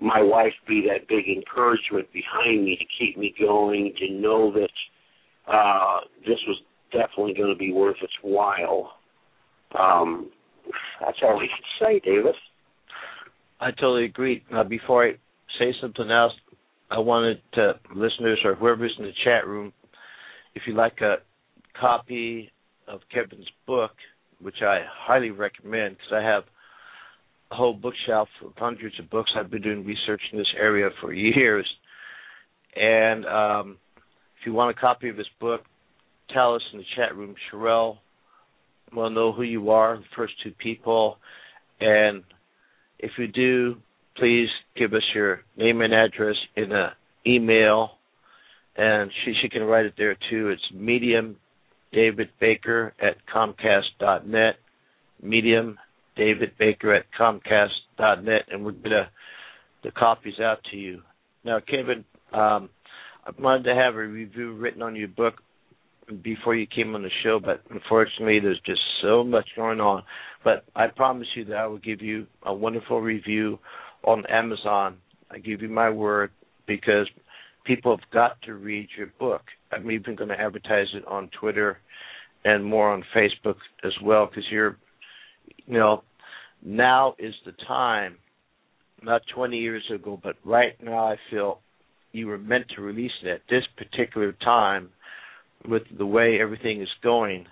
my 0.01 0.23
wife 0.23 0.53
be 0.67 0.87
that 0.89 1.09
big 1.09 1.25
encouragement 1.29 2.07
behind 2.13 2.65
me 2.65 2.77
to 2.79 2.85
keep 2.99 3.19
me 3.19 3.35
going, 3.39 3.93
to 3.99 4.13
know 4.13 4.53
that 4.53 5.53
uh, 5.53 6.01
this 6.21 6.39
was 6.47 6.61
definitely 6.93 7.35
going 7.35 7.53
to 7.53 7.59
be 7.59 7.73
worth 7.73 7.97
its 8.03 8.13
while. 8.23 8.93
Um, 9.79 10.31
that's 11.01 11.19
all 11.23 11.39
we 11.39 11.49
can 11.49 11.87
say, 11.87 12.01
David. 12.05 12.35
I 13.61 13.71
totally 13.73 14.05
agree. 14.05 14.45
Now, 14.53 14.65
before 14.65 15.07
I 15.07 15.13
say 15.59 15.75
something 15.81 16.11
else, 16.11 16.33
I 16.91 16.99
wanted 16.99 17.41
to 17.55 17.75
listeners 17.95 18.39
or 18.45 18.55
whoever's 18.55 18.95
in 18.99 19.05
the 19.05 19.13
chat 19.25 19.47
room, 19.47 19.73
if 20.55 20.63
you 20.67 20.75
like 20.75 21.01
a 21.01 21.17
copy 21.79 22.51
of 22.87 23.01
Kevin's 23.13 23.49
book, 23.67 23.91
which 24.41 24.63
I 24.63 24.81
highly 24.89 25.31
recommend 25.31 25.97
because 25.97 26.13
I 26.13 26.23
have 26.23 26.45
whole 27.51 27.75
bookshelf 27.75 28.29
of 28.45 28.53
hundreds 28.57 28.99
of 28.99 29.11
books. 29.11 29.31
I've 29.37 29.51
been 29.51 29.63
doing 29.63 29.85
research 29.85 30.21
in 30.33 30.39
this 30.39 30.53
area 30.59 30.91
for 31.01 31.13
years. 31.15 31.67
And 32.77 33.27
um, 33.27 33.79
if 34.41 34.47
you 34.47 34.53
want 34.53 34.77
a 34.77 34.81
copy 34.81 35.09
of 35.09 35.17
his 35.17 35.27
book, 35.41 35.63
tell 36.33 36.55
us 36.55 36.63
in 36.73 36.79
the 36.79 36.85
chat 36.97 37.17
room. 37.17 37.35
Sherelle 37.51 37.99
will 38.95 39.11
know 39.11 39.33
who 39.33 39.43
you 39.43 39.71
are, 39.71 39.97
the 39.97 40.05
first 40.17 40.35
two 40.43 40.53
people. 40.53 41.17
And 41.81 42.23
if 42.99 43.13
you 43.19 43.27
do, 43.29 43.77
please 44.17 44.49
give 44.77 44.93
us 44.93 45.03
your 45.15 45.41
name 45.57 45.81
and 45.81 45.95
address 45.95 46.37
in 46.57 46.73
an 46.73 46.91
email. 47.27 47.91
And 48.77 49.11
she, 49.25 49.35
she 49.43 49.49
can 49.49 49.63
write 49.63 49.87
it 49.87 49.95
there 49.97 50.17
too. 50.31 50.51
It's 50.51 50.63
medium 50.73 51.37
David 51.93 52.29
Baker 52.41 52.93
at 53.01 53.17
Comcast 53.33 53.87
dot 53.99 54.27
net. 54.27 54.57
Medium 55.23 55.79
David 56.19 56.53
Baker 56.59 56.93
at 56.93 57.07
Comcast 57.19 57.69
net, 58.23 58.43
and 58.51 58.65
we'll 58.65 58.75
get 58.75 58.93
a, 58.93 59.09
the 59.85 59.93
copies 59.93 60.41
out 60.41 60.59
to 60.71 60.77
you. 60.77 61.01
Now, 61.45 61.61
Kevin, 61.61 62.05
um, 62.33 62.69
I 63.25 63.31
wanted 63.39 63.65
to 63.65 63.75
have 63.75 63.95
a 63.95 64.07
review 64.07 64.55
written 64.55 64.83
on 64.83 64.97
your 64.97 65.09
book 65.09 65.35
before 66.23 66.55
you 66.55 66.67
came 66.67 66.95
on 66.95 67.03
the 67.03 67.11
show, 67.23 67.39
but 67.43 67.63
unfortunately, 67.71 68.41
there's 68.41 68.61
just 68.67 68.81
so 69.03 69.23
much 69.23 69.47
going 69.57 69.81
on. 69.81 70.03
But 70.43 70.65
I 70.75 70.89
promise 70.89 71.29
you 71.37 71.45
that 71.47 71.57
I 71.57 71.67
will 71.67 71.79
give 71.79 72.03
you 72.03 72.27
a 72.45 72.53
wonderful 72.53 73.01
review 73.01 73.59
on 74.05 74.25
Amazon. 74.27 74.97
I 75.31 75.39
give 75.39 75.63
you 75.63 75.69
my 75.69 75.91
word 75.91 76.31
because 76.67 77.09
people 77.65 77.97
have 77.97 78.11
got 78.11 78.41
to 78.43 78.55
read 78.55 78.89
your 78.97 79.09
book. 79.19 79.43
I'm 79.71 79.91
even 79.91 80.17
going 80.17 80.31
to 80.31 80.41
advertise 80.41 80.87
it 80.95 81.07
on 81.07 81.31
Twitter 81.39 81.79
and 82.45 82.65
more 82.65 82.91
on 82.91 83.05
Facebook 83.15 83.57
as 83.85 83.93
well 84.03 84.27
because 84.27 84.45
you're, 84.51 84.79
you 85.67 85.79
know, 85.79 86.03
now 86.63 87.15
is 87.19 87.35
the 87.45 87.53
time, 87.67 88.17
not 89.03 89.23
20 89.35 89.57
years 89.57 89.85
ago, 89.95 90.19
but 90.23 90.37
right 90.45 90.73
now 90.83 91.07
I 91.07 91.17
feel 91.31 91.61
you 92.13 92.27
were 92.27 92.39
meant 92.39 92.67
to 92.75 92.83
release 92.83 93.13
it 93.23 93.29
at 93.29 93.41
this 93.49 93.65
particular 93.77 94.33
time 94.33 94.91
with 95.69 95.83
the 95.97 96.07
way 96.07 96.39
everything 96.41 96.83
is 96.83 96.89
going. 97.03 97.47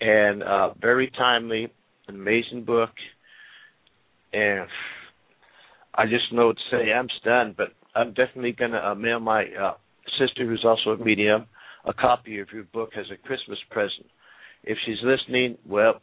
And 0.00 0.42
uh, 0.42 0.74
very 0.80 1.10
timely, 1.16 1.68
amazing 2.08 2.64
book. 2.64 2.90
And 4.32 4.68
I 5.94 6.04
just 6.04 6.32
know 6.32 6.52
to 6.52 6.58
say 6.70 6.92
I'm 6.92 7.08
stunned, 7.20 7.56
but 7.56 7.68
I'm 7.94 8.08
definitely 8.08 8.52
going 8.52 8.72
to 8.72 8.88
uh, 8.88 8.94
mail 8.94 9.20
my 9.20 9.44
uh, 9.44 9.74
sister, 10.18 10.46
who's 10.46 10.64
also 10.66 11.00
a 11.00 11.04
medium, 11.04 11.46
a 11.84 11.94
copy 11.94 12.40
of 12.40 12.48
your 12.52 12.64
book 12.64 12.90
as 12.98 13.06
a 13.12 13.26
Christmas 13.26 13.58
present. 13.70 14.06
If 14.64 14.78
she's 14.84 14.98
listening, 15.04 15.58
well, 15.66 16.00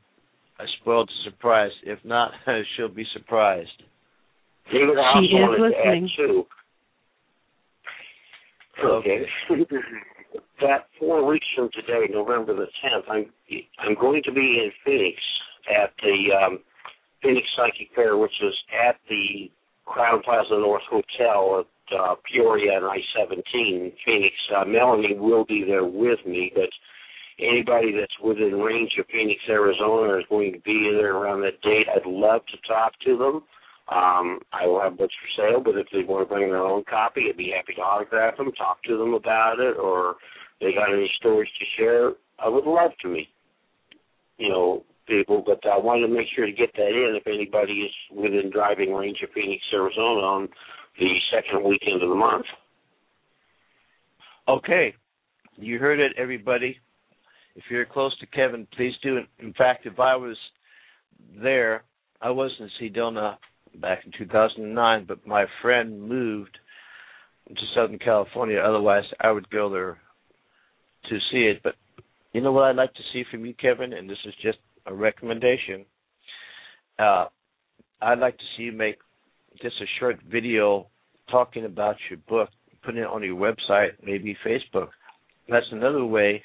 I 0.61 0.65
spoiled 0.79 1.09
the 1.09 1.31
surprise. 1.31 1.71
If 1.83 1.99
not, 2.03 2.31
she'll 2.77 2.87
be 2.87 3.05
surprised. 3.13 3.69
She 4.69 4.77
is 4.77 4.89
wanted 5.33 5.71
to 5.71 5.77
add 5.77 5.93
listening. 5.93 6.09
too. 6.15 6.43
Okay. 8.85 9.25
that 10.61 10.85
four 10.99 11.25
weeks 11.25 11.45
from 11.55 11.69
today, 11.73 12.05
November 12.11 12.53
the 12.53 12.67
tenth, 12.81 13.05
I'm 13.09 13.25
I'm 13.79 13.95
going 13.99 14.21
to 14.25 14.31
be 14.31 14.61
in 14.63 14.71
Phoenix 14.85 15.17
at 15.69 15.91
the 16.01 16.45
um, 16.45 16.59
Phoenix 17.21 17.47
Psychic 17.57 17.89
Fair, 17.95 18.17
which 18.17 18.31
is 18.41 18.53
at 18.87 18.95
the 19.09 19.49
Crowne 19.87 20.23
Plaza 20.23 20.51
North 20.51 20.83
Hotel 20.89 21.65
at 21.65 21.97
uh, 21.97 22.15
Peoria 22.31 22.77
and 22.77 22.85
I-17 22.85 23.41
in 23.53 23.91
Phoenix. 24.05 24.35
Uh, 24.55 24.65
Melanie 24.65 25.17
will 25.17 25.43
be 25.43 25.63
there 25.67 25.83
with 25.83 26.19
me, 26.25 26.51
but 26.55 26.69
anybody 27.41 27.91
that's 27.97 28.17
within 28.23 28.59
range 28.59 28.91
of 28.99 29.05
Phoenix, 29.11 29.41
Arizona 29.49 30.19
is 30.19 30.25
going 30.29 30.53
to 30.53 30.59
be 30.59 30.91
there 30.95 31.15
around 31.15 31.41
that 31.41 31.61
date. 31.61 31.87
I'd 31.93 32.05
love 32.05 32.41
to 32.47 32.67
talk 32.67 32.93
to 33.05 33.17
them. 33.17 33.43
Um, 33.89 34.39
I 34.53 34.65
will 34.67 34.81
have 34.81 34.97
books 34.97 35.13
for 35.19 35.41
sale, 35.41 35.61
but 35.61 35.77
if 35.77 35.87
they 35.91 36.03
want 36.03 36.27
to 36.27 36.33
bring 36.33 36.49
their 36.49 36.63
own 36.63 36.83
copy, 36.89 37.25
I'd 37.27 37.37
be 37.37 37.53
happy 37.55 37.73
to 37.75 37.81
autograph 37.81 38.37
them, 38.37 38.51
talk 38.53 38.81
to 38.83 38.97
them 38.97 39.13
about 39.13 39.59
it, 39.59 39.75
or 39.77 40.15
they 40.61 40.71
got 40.71 40.93
any 40.93 41.11
stories 41.17 41.49
to 41.59 41.65
share. 41.77 42.11
I 42.39 42.47
would 42.47 42.65
love 42.65 42.91
to 43.01 43.09
meet, 43.09 43.27
you 44.37 44.49
know, 44.49 44.85
people, 45.07 45.43
but 45.45 45.59
I 45.67 45.77
wanted 45.77 46.07
to 46.07 46.13
make 46.13 46.27
sure 46.35 46.45
to 46.45 46.51
get 46.51 46.73
that 46.73 46.87
in 46.87 47.19
if 47.19 47.27
anybody 47.27 47.73
is 47.73 47.91
within 48.15 48.49
driving 48.51 48.93
range 48.93 49.17
of 49.23 49.29
Phoenix, 49.33 49.61
Arizona 49.73 50.21
on 50.21 50.49
the 50.97 51.09
second 51.33 51.67
weekend 51.67 52.01
of 52.01 52.09
the 52.09 52.15
month. 52.15 52.45
Okay, 54.47 54.93
you 55.57 55.79
heard 55.79 55.99
it, 55.99 56.13
everybody. 56.17 56.79
If 57.55 57.63
you're 57.69 57.85
close 57.85 58.17
to 58.19 58.25
Kevin, 58.27 58.67
please 58.75 58.93
do. 59.03 59.19
In 59.39 59.53
fact, 59.53 59.85
if 59.85 59.99
I 59.99 60.15
was 60.15 60.37
there, 61.41 61.83
I 62.21 62.29
was 62.31 62.51
in 62.59 62.69
Sedona 62.79 63.35
back 63.75 63.99
in 64.05 64.11
2009, 64.17 65.05
but 65.07 65.25
my 65.25 65.45
friend 65.61 66.01
moved 66.01 66.57
to 67.47 67.61
Southern 67.75 67.99
California. 67.99 68.59
Otherwise, 68.59 69.03
I 69.19 69.31
would 69.31 69.49
go 69.49 69.69
there 69.69 69.99
to 71.09 71.17
see 71.31 71.43
it. 71.43 71.61
But 71.63 71.75
you 72.33 72.41
know 72.41 72.51
what 72.51 72.65
I'd 72.65 72.75
like 72.75 72.93
to 72.93 73.03
see 73.13 73.23
from 73.29 73.45
you, 73.45 73.53
Kevin, 73.53 73.93
and 73.93 74.09
this 74.09 74.17
is 74.25 74.33
just 74.41 74.59
a 74.85 74.93
recommendation. 74.93 75.85
Uh, 76.97 77.25
I'd 78.01 78.19
like 78.19 78.37
to 78.37 78.43
see 78.55 78.63
you 78.63 78.71
make 78.71 78.97
just 79.61 79.75
a 79.81 79.85
short 79.99 80.19
video 80.29 80.87
talking 81.29 81.65
about 81.65 81.95
your 82.09 82.19
book, 82.27 82.49
putting 82.83 83.01
it 83.01 83.07
on 83.07 83.23
your 83.23 83.35
website, 83.35 83.91
maybe 84.03 84.37
Facebook. 84.45 84.89
That's 85.49 85.65
another 85.71 86.05
way. 86.05 86.41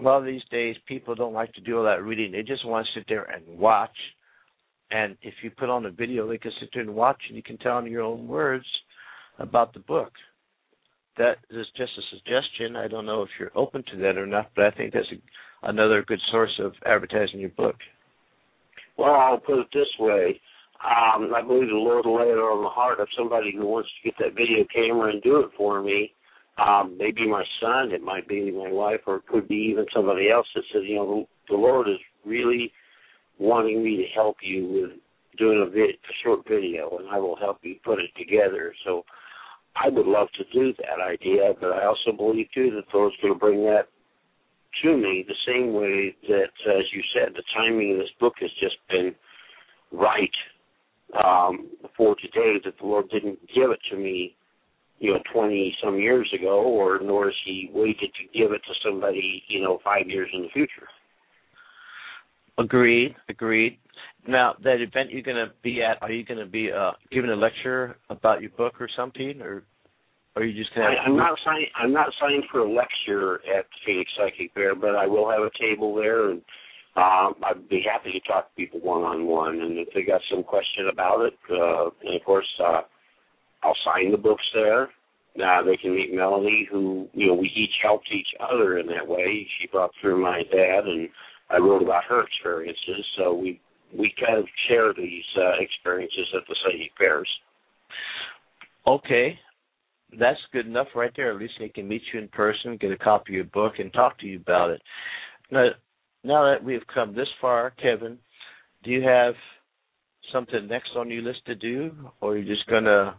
A 0.00 0.02
lot 0.02 0.18
of 0.18 0.24
these 0.24 0.42
days, 0.50 0.76
people 0.86 1.14
don't 1.14 1.34
like 1.34 1.52
to 1.54 1.60
do 1.60 1.78
all 1.78 1.84
that 1.84 2.02
reading. 2.02 2.32
They 2.32 2.42
just 2.42 2.66
want 2.66 2.86
to 2.86 2.98
sit 2.98 3.06
there 3.08 3.24
and 3.24 3.58
watch. 3.58 3.96
And 4.90 5.16
if 5.22 5.34
you 5.42 5.50
put 5.50 5.70
on 5.70 5.86
a 5.86 5.90
video, 5.90 6.28
they 6.28 6.38
can 6.38 6.52
sit 6.60 6.70
there 6.72 6.82
and 6.82 6.94
watch, 6.94 7.20
and 7.28 7.36
you 7.36 7.42
can 7.42 7.58
tell 7.58 7.78
in 7.78 7.86
your 7.86 8.02
own 8.02 8.26
words 8.26 8.66
about 9.38 9.72
the 9.72 9.80
book. 9.80 10.12
That 11.18 11.36
is 11.50 11.66
just 11.76 11.92
a 11.98 12.16
suggestion. 12.16 12.76
I 12.76 12.88
don't 12.88 13.06
know 13.06 13.22
if 13.22 13.28
you're 13.38 13.52
open 13.54 13.84
to 13.92 13.98
that 13.98 14.16
or 14.16 14.26
not, 14.26 14.50
but 14.56 14.64
I 14.64 14.70
think 14.70 14.92
that's 14.92 15.12
a, 15.12 15.68
another 15.68 16.02
good 16.06 16.20
source 16.30 16.58
of 16.58 16.72
advertising 16.86 17.40
your 17.40 17.50
book. 17.50 17.76
Well, 18.96 19.14
I'll 19.14 19.38
put 19.38 19.60
it 19.60 19.66
this 19.72 19.88
way. 19.98 20.40
Um, 20.84 21.32
I 21.34 21.42
believe 21.42 21.68
the 21.68 21.74
Lord 21.74 22.06
will 22.06 22.18
lay 22.18 22.28
it 22.32 22.38
on 22.38 22.62
the 22.62 22.68
heart 22.68 22.98
of 22.98 23.08
somebody 23.16 23.52
who 23.56 23.66
wants 23.66 23.88
to 23.88 24.10
get 24.10 24.18
that 24.18 24.34
video 24.34 24.64
camera 24.74 25.10
and 25.10 25.22
do 25.22 25.40
it 25.40 25.50
for 25.56 25.82
me. 25.82 26.12
Um, 26.58 26.96
maybe 26.98 27.26
my 27.26 27.44
son, 27.60 27.92
it 27.92 28.02
might 28.02 28.28
be 28.28 28.50
my 28.50 28.70
wife, 28.70 29.00
or 29.06 29.16
it 29.16 29.26
could 29.26 29.48
be 29.48 29.70
even 29.72 29.86
somebody 29.94 30.30
else 30.30 30.46
that 30.54 30.64
says, 30.72 30.82
you 30.86 30.96
know, 30.96 31.26
the, 31.48 31.54
Lord 31.56 31.88
is 31.88 31.96
really 32.24 32.72
wanting 33.38 33.82
me 33.82 33.96
to 33.96 34.06
help 34.14 34.36
you 34.42 34.68
with 34.68 34.90
doing 35.38 35.64
a, 35.66 35.70
vid- 35.70 35.94
a 35.94 36.14
short 36.22 36.40
video, 36.48 36.98
and 36.98 37.08
I 37.08 37.18
will 37.18 37.36
help 37.36 37.58
you 37.62 37.76
put 37.82 37.98
it 37.98 38.10
together. 38.18 38.74
So 38.84 39.04
I 39.76 39.88
would 39.88 40.06
love 40.06 40.28
to 40.36 40.44
do 40.52 40.74
that 40.78 41.02
idea, 41.02 41.52
but 41.58 41.72
I 41.72 41.86
also 41.86 42.12
believe 42.14 42.46
too 42.54 42.70
that 42.76 42.84
the 42.92 42.98
Lord's 42.98 43.16
going 43.22 43.32
to 43.32 43.38
bring 43.38 43.64
that 43.64 43.88
to 44.82 44.96
me 44.96 45.24
the 45.26 45.34
same 45.46 45.72
way 45.72 46.14
that, 46.28 46.52
as 46.68 46.84
you 46.92 47.02
said, 47.14 47.34
the 47.34 47.42
timing 47.54 47.92
of 47.92 47.98
this 47.98 48.10
book 48.20 48.34
has 48.40 48.50
just 48.60 48.76
been 48.90 49.14
right 49.90 50.30
um, 51.24 51.68
for 51.96 52.14
today. 52.16 52.56
That 52.64 52.74
the 52.80 52.86
Lord 52.86 53.08
didn't 53.10 53.38
give 53.54 53.70
it 53.70 53.80
to 53.90 53.96
me, 53.96 54.34
you 55.02 55.12
know, 55.12 55.20
twenty 55.34 55.74
some 55.82 55.98
years 55.98 56.32
ago, 56.32 56.62
or 56.62 57.00
nor 57.02 57.24
has 57.24 57.34
He 57.44 57.68
waited 57.74 58.10
to 58.14 58.38
give 58.38 58.52
it 58.52 58.62
to 58.68 58.74
somebody, 58.84 59.42
you 59.48 59.60
know, 59.60 59.80
five 59.82 60.06
years 60.06 60.30
in 60.32 60.42
the 60.42 60.48
future. 60.52 60.86
Agreed, 62.56 63.16
agreed. 63.28 63.78
Now, 64.28 64.54
that 64.62 64.80
event 64.80 65.10
you're 65.10 65.22
going 65.22 65.44
to 65.44 65.52
be 65.64 65.82
at, 65.82 66.00
are 66.00 66.12
you 66.12 66.24
going 66.24 66.38
to 66.38 66.46
be 66.46 66.70
uh, 66.70 66.92
giving 67.10 67.30
a 67.30 67.34
lecture 67.34 67.96
about 68.10 68.42
your 68.42 68.50
book 68.50 68.74
or 68.80 68.88
something, 68.96 69.42
or 69.42 69.64
are 70.36 70.44
you 70.44 70.56
just 70.56 70.72
going 70.72 70.86
to? 70.86 70.92
I, 70.96 71.04
I'm 71.04 71.16
not 71.16 71.36
signed. 71.44 71.66
I'm 71.82 71.92
not 71.92 72.06
signed 72.20 72.44
for 72.52 72.60
a 72.60 72.72
lecture 72.72 73.40
at 73.58 73.64
the 73.64 73.78
Phoenix 73.84 74.10
Psychic 74.16 74.54
Fair, 74.54 74.76
but 74.76 74.94
I 74.94 75.06
will 75.06 75.28
have 75.28 75.40
a 75.40 75.50
table 75.58 75.96
there, 75.96 76.30
and 76.30 76.42
um, 76.94 77.34
I'd 77.42 77.68
be 77.68 77.82
happy 77.90 78.12
to 78.12 78.20
talk 78.20 78.50
to 78.50 78.54
people 78.56 78.78
one 78.80 79.02
on 79.02 79.26
one. 79.26 79.60
And 79.60 79.78
if 79.78 79.88
they 79.92 80.02
got 80.02 80.20
some 80.30 80.44
question 80.44 80.90
about 80.92 81.22
it, 81.22 81.34
uh, 81.50 81.90
and 82.06 82.14
of 82.14 82.24
course, 82.24 82.46
uh, 82.64 82.82
I'll 83.62 83.76
sign 83.84 84.10
the 84.10 84.18
books 84.18 84.44
there. 84.54 84.88
Now 85.36 85.62
they 85.62 85.76
can 85.76 85.94
meet 85.94 86.12
Melanie, 86.12 86.68
who 86.70 87.08
you 87.14 87.28
know 87.28 87.34
we 87.34 87.50
each 87.54 87.74
helped 87.82 88.08
each 88.12 88.28
other 88.40 88.78
in 88.78 88.86
that 88.88 89.06
way. 89.06 89.46
She 89.58 89.68
brought 89.68 89.90
through 90.00 90.22
my 90.22 90.42
dad, 90.50 90.84
and 90.84 91.08
I 91.50 91.58
wrote 91.58 91.82
about 91.82 92.04
her 92.04 92.22
experiences. 92.22 93.04
So 93.16 93.32
we 93.32 93.60
we 93.96 94.12
kind 94.24 94.38
of 94.38 94.46
share 94.68 94.92
these 94.94 95.24
uh, 95.36 95.60
experiences 95.60 96.26
at 96.34 96.42
the 96.48 96.56
psychic 96.62 96.92
fairs. 96.98 97.28
Okay, 98.86 99.38
that's 100.18 100.38
good 100.52 100.66
enough 100.66 100.88
right 100.94 101.12
there. 101.16 101.32
At 101.32 101.40
least 101.40 101.54
they 101.58 101.68
can 101.68 101.88
meet 101.88 102.02
you 102.12 102.20
in 102.20 102.28
person, 102.28 102.76
get 102.80 102.92
a 102.92 102.98
copy 102.98 103.32
of 103.32 103.34
your 103.34 103.44
book, 103.44 103.74
and 103.78 103.92
talk 103.92 104.18
to 104.18 104.26
you 104.26 104.38
about 104.38 104.70
it. 104.70 104.82
Now, 105.50 105.68
now 106.24 106.44
that 106.44 106.64
we've 106.64 106.86
come 106.92 107.14
this 107.14 107.28
far, 107.40 107.70
Kevin, 107.82 108.18
do 108.82 108.90
you 108.90 109.02
have 109.02 109.34
something 110.32 110.66
next 110.68 110.90
on 110.96 111.10
your 111.10 111.22
list 111.22 111.44
to 111.46 111.54
do, 111.54 111.92
or 112.20 112.32
are 112.32 112.38
you 112.38 112.44
just 112.44 112.66
gonna 112.68 113.16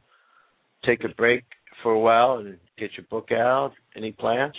take 0.85 1.03
a 1.03 1.13
break 1.15 1.43
for 1.81 1.91
a 1.91 1.99
while 1.99 2.37
and 2.37 2.57
get 2.77 2.91
your 2.97 3.05
book 3.09 3.31
out? 3.31 3.71
Any 3.95 4.11
plans? 4.11 4.55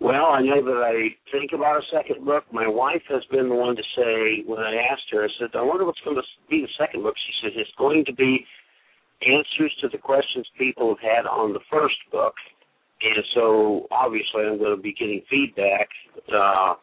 Well, 0.00 0.26
I 0.26 0.42
know 0.42 0.62
that 0.62 0.82
I 0.86 1.10
think 1.32 1.50
about 1.52 1.82
a 1.82 1.86
second 1.92 2.24
book. 2.24 2.44
My 2.52 2.68
wife 2.68 3.02
has 3.08 3.22
been 3.32 3.48
the 3.48 3.54
one 3.54 3.74
to 3.74 3.82
say 3.96 4.44
when 4.46 4.60
I 4.60 4.76
asked 4.92 5.10
her, 5.10 5.24
I 5.24 5.28
said, 5.40 5.50
"I 5.54 5.62
wonder 5.62 5.84
what's 5.84 6.00
going 6.04 6.16
to 6.16 6.22
be 6.48 6.62
the 6.62 6.72
second 6.78 7.02
book." 7.02 7.16
She 7.18 7.32
said, 7.42 7.56
"It's 7.56 7.74
going 7.76 8.04
to 8.04 8.12
be 8.12 8.46
answers 9.22 9.74
to 9.80 9.88
the 9.88 9.98
questions 9.98 10.46
people 10.56 10.94
have 10.94 11.00
had 11.00 11.26
on 11.26 11.52
the 11.52 11.60
first 11.68 11.96
book." 12.12 12.34
And 13.02 13.24
so, 13.34 13.88
obviously, 13.90 14.42
I'm 14.46 14.58
going 14.58 14.76
to 14.76 14.82
be 14.82 14.92
getting 14.92 15.22
feedback, 15.28 15.88
uh, 16.32 16.74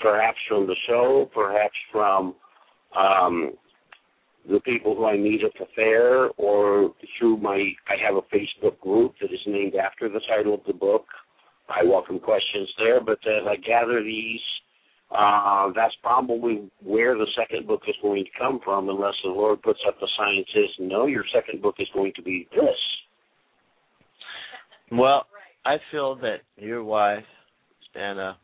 perhaps 0.00 0.38
from 0.48 0.66
the 0.66 0.76
show, 0.88 1.30
perhaps 1.32 1.74
from 1.92 2.34
um, 2.96 3.52
the 4.50 4.60
people 4.60 4.94
who 4.94 5.04
I 5.06 5.16
meet 5.16 5.42
at 5.44 5.52
the 5.58 5.66
fair, 5.74 6.28
or 6.36 6.94
through 7.18 7.38
my. 7.38 7.56
I 7.88 7.94
have 8.04 8.16
a 8.16 8.34
Facebook 8.34 8.78
group 8.80 9.14
that 9.20 9.32
is 9.32 9.40
named 9.46 9.74
after 9.74 10.08
the 10.08 10.20
title 10.28 10.54
of 10.54 10.60
the 10.66 10.72
book. 10.72 11.04
I 11.68 11.84
welcome 11.84 12.20
questions 12.20 12.68
there, 12.78 13.00
but 13.00 13.18
as 13.26 13.46
I 13.46 13.56
gather 13.56 14.02
these, 14.02 14.40
uh, 15.10 15.72
that's 15.74 15.94
probably 16.02 16.70
where 16.82 17.16
the 17.16 17.26
second 17.36 17.66
book 17.66 17.82
is 17.88 17.96
going 18.02 18.24
to 18.24 18.30
come 18.38 18.60
from, 18.64 18.88
unless 18.88 19.14
the 19.24 19.30
Lord 19.30 19.62
puts 19.62 19.80
up 19.86 19.98
the 19.98 20.08
sign 20.16 20.36
and 20.36 20.46
says, 20.54 20.70
"No, 20.78 21.06
your 21.06 21.24
second 21.34 21.60
book 21.62 21.76
is 21.78 21.88
going 21.92 22.12
to 22.14 22.22
be 22.22 22.48
this." 22.54 22.78
Well, 24.92 25.26
I 25.64 25.78
feel 25.90 26.14
that 26.16 26.42
your 26.56 26.84
wife, 26.84 27.24
Stanna, 27.90 28.36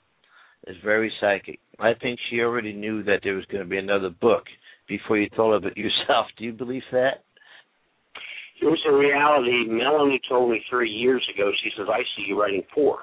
is 0.66 0.76
very 0.84 1.12
psychic. 1.20 1.60
I 1.78 1.94
think 1.94 2.18
she 2.28 2.40
already 2.40 2.72
knew 2.72 3.04
that 3.04 3.20
there 3.22 3.34
was 3.34 3.44
going 3.46 3.62
to 3.62 3.68
be 3.68 3.78
another 3.78 4.10
book 4.10 4.44
before 4.88 5.18
you 5.18 5.28
thought 5.36 5.54
of 5.54 5.64
it 5.64 5.76
yourself. 5.76 6.26
Do 6.38 6.44
you 6.44 6.52
believe 6.52 6.82
that? 6.92 7.24
It 8.60 8.66
was 8.66 8.80
a 8.88 8.94
reality. 8.94 9.64
Melanie 9.66 10.20
told 10.28 10.50
me 10.50 10.62
three 10.70 10.90
years 10.90 11.26
ago. 11.34 11.50
She 11.64 11.70
says, 11.76 11.88
"I 11.90 12.02
see 12.14 12.26
you 12.28 12.40
writing 12.40 12.62
four. 12.72 12.98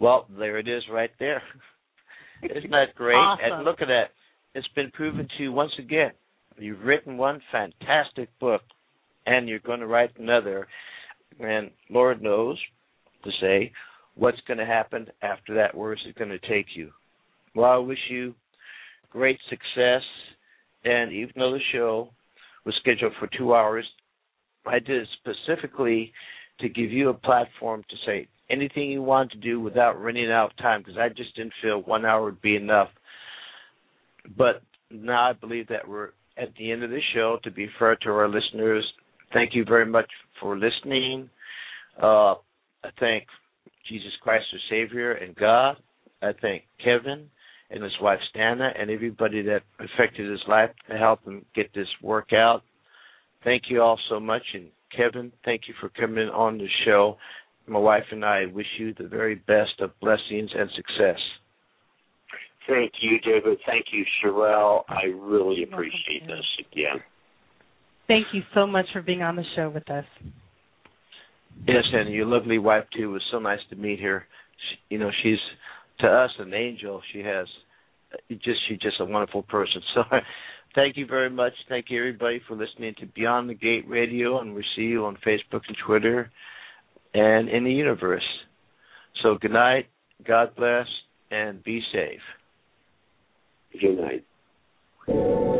Well, 0.00 0.26
there 0.36 0.58
it 0.58 0.66
is 0.66 0.82
right 0.90 1.10
there. 1.20 1.42
Isn't 2.42 2.70
that 2.70 2.94
great? 2.96 3.14
Awesome. 3.14 3.52
And 3.52 3.64
look 3.64 3.82
at 3.82 3.86
that. 3.88 4.10
It's 4.54 4.66
been 4.74 4.90
proven 4.90 5.28
to 5.36 5.42
you 5.42 5.52
once 5.52 5.72
again. 5.78 6.10
You've 6.58 6.82
written 6.84 7.16
one 7.16 7.40
fantastic 7.52 8.28
book, 8.40 8.62
and 9.26 9.48
you're 9.48 9.60
going 9.60 9.80
to 9.80 9.86
write 9.86 10.10
another. 10.18 10.66
And 11.38 11.70
Lord 11.88 12.22
knows 12.22 12.58
to 13.24 13.30
say 13.40 13.72
what's 14.14 14.40
going 14.48 14.58
to 14.58 14.66
happen 14.66 15.06
after 15.22 15.54
that. 15.54 15.74
Where 15.74 15.92
is 15.92 16.00
it 16.06 16.18
going 16.18 16.30
to 16.30 16.38
take 16.38 16.66
you? 16.74 16.90
Well, 17.54 17.70
I 17.70 17.76
wish 17.76 17.98
you 18.10 18.34
great 19.10 19.38
success. 19.48 20.02
And 20.84 21.12
even 21.12 21.32
though 21.36 21.52
the 21.52 21.60
show 21.72 22.08
was 22.64 22.74
scheduled 22.80 23.12
for 23.18 23.28
two 23.36 23.54
hours, 23.54 23.84
I 24.66 24.78
did 24.78 25.02
it 25.02 25.08
specifically 25.20 26.12
to 26.60 26.68
give 26.68 26.90
you 26.90 27.08
a 27.08 27.14
platform 27.14 27.82
to 27.88 27.96
say 28.06 28.28
anything 28.50 28.90
you 28.90 29.02
want 29.02 29.30
to 29.32 29.38
do 29.38 29.60
without 29.60 30.00
running 30.00 30.30
out 30.30 30.50
of 30.50 30.56
time 30.58 30.80
because 30.80 30.98
I 30.98 31.08
just 31.08 31.34
didn't 31.36 31.52
feel 31.62 31.82
one 31.82 32.04
hour 32.04 32.24
would 32.24 32.42
be 32.42 32.56
enough. 32.56 32.88
But 34.36 34.62
now 34.90 35.30
I 35.30 35.32
believe 35.32 35.68
that 35.68 35.88
we're 35.88 36.10
at 36.36 36.54
the 36.58 36.70
end 36.70 36.82
of 36.82 36.90
the 36.90 37.00
show. 37.14 37.38
To 37.44 37.50
be 37.50 37.68
fair 37.78 37.96
to 37.96 38.10
our 38.10 38.28
listeners, 38.28 38.84
thank 39.32 39.54
you 39.54 39.64
very 39.64 39.86
much 39.86 40.10
for 40.40 40.58
listening. 40.58 41.30
Uh, 42.02 42.34
I 42.82 42.90
thank 42.98 43.26
Jesus 43.88 44.12
Christ, 44.22 44.44
our 44.52 44.58
Savior, 44.70 45.12
and 45.12 45.34
God. 45.36 45.76
I 46.22 46.32
thank 46.40 46.64
Kevin 46.82 47.28
and 47.70 47.82
his 47.82 47.92
wife 48.00 48.18
Stanna 48.34 48.70
and 48.78 48.90
everybody 48.90 49.42
that 49.42 49.62
affected 49.78 50.30
his 50.30 50.40
life 50.48 50.70
to 50.88 50.96
help 50.96 51.24
him 51.24 51.44
get 51.54 51.72
this 51.74 51.88
work 52.02 52.32
out. 52.32 52.62
Thank 53.44 53.64
you 53.68 53.80
all 53.80 53.98
so 54.08 54.20
much. 54.20 54.42
And 54.54 54.66
Kevin, 54.96 55.32
thank 55.44 55.62
you 55.68 55.74
for 55.80 55.88
coming 55.88 56.28
on 56.28 56.58
the 56.58 56.66
show. 56.84 57.16
My 57.66 57.78
wife 57.78 58.04
and 58.10 58.24
I 58.24 58.46
wish 58.46 58.66
you 58.78 58.94
the 58.94 59.06
very 59.06 59.36
best 59.36 59.80
of 59.80 59.98
blessings 60.00 60.50
and 60.56 60.68
success. 60.74 61.18
Thank 62.68 62.92
you, 63.00 63.18
David. 63.20 63.58
Thank 63.66 63.86
you, 63.92 64.04
Sherelle. 64.22 64.82
I 64.88 65.04
really 65.06 65.62
appreciate 65.62 66.26
this 66.26 66.44
again. 66.58 67.02
Thank 68.06 68.26
you 68.32 68.42
so 68.54 68.66
much 68.66 68.86
for 68.92 69.02
being 69.02 69.22
on 69.22 69.36
the 69.36 69.44
show 69.54 69.70
with 69.70 69.88
us. 69.88 70.04
Yes, 71.66 71.84
and 71.92 72.12
your 72.12 72.26
lovely 72.26 72.58
wife 72.58 72.84
too. 72.96 73.04
It 73.04 73.12
was 73.12 73.22
so 73.30 73.38
nice 73.38 73.60
to 73.70 73.76
meet 73.76 74.00
her. 74.00 74.24
She, 74.56 74.94
you 74.94 74.98
know, 74.98 75.10
she's 75.22 75.38
to 76.02 76.08
us 76.08 76.30
an 76.38 76.54
angel. 76.54 77.00
She 77.12 77.20
has 77.20 77.46
uh, 78.12 78.34
just 78.34 78.60
she's 78.68 78.78
just 78.78 79.00
a 79.00 79.04
wonderful 79.04 79.42
person. 79.42 79.82
So 79.94 80.02
thank 80.74 80.96
you 80.96 81.06
very 81.06 81.30
much. 81.30 81.52
Thank 81.68 81.86
you 81.88 81.98
everybody 81.98 82.40
for 82.46 82.56
listening 82.56 82.94
to 83.00 83.06
Beyond 83.06 83.50
the 83.50 83.54
Gate 83.54 83.88
Radio, 83.88 84.40
and 84.40 84.54
we 84.54 84.64
see 84.76 84.82
you 84.82 85.04
on 85.04 85.16
Facebook 85.26 85.62
and 85.66 85.76
Twitter 85.84 86.30
and 87.12 87.48
in 87.48 87.64
the 87.64 87.72
universe. 87.72 88.26
So 89.22 89.36
good 89.40 89.52
night. 89.52 89.86
God 90.26 90.54
bless 90.54 90.86
and 91.30 91.62
be 91.62 91.80
safe. 91.92 92.20
Good 93.80 93.98
night. 93.98 95.59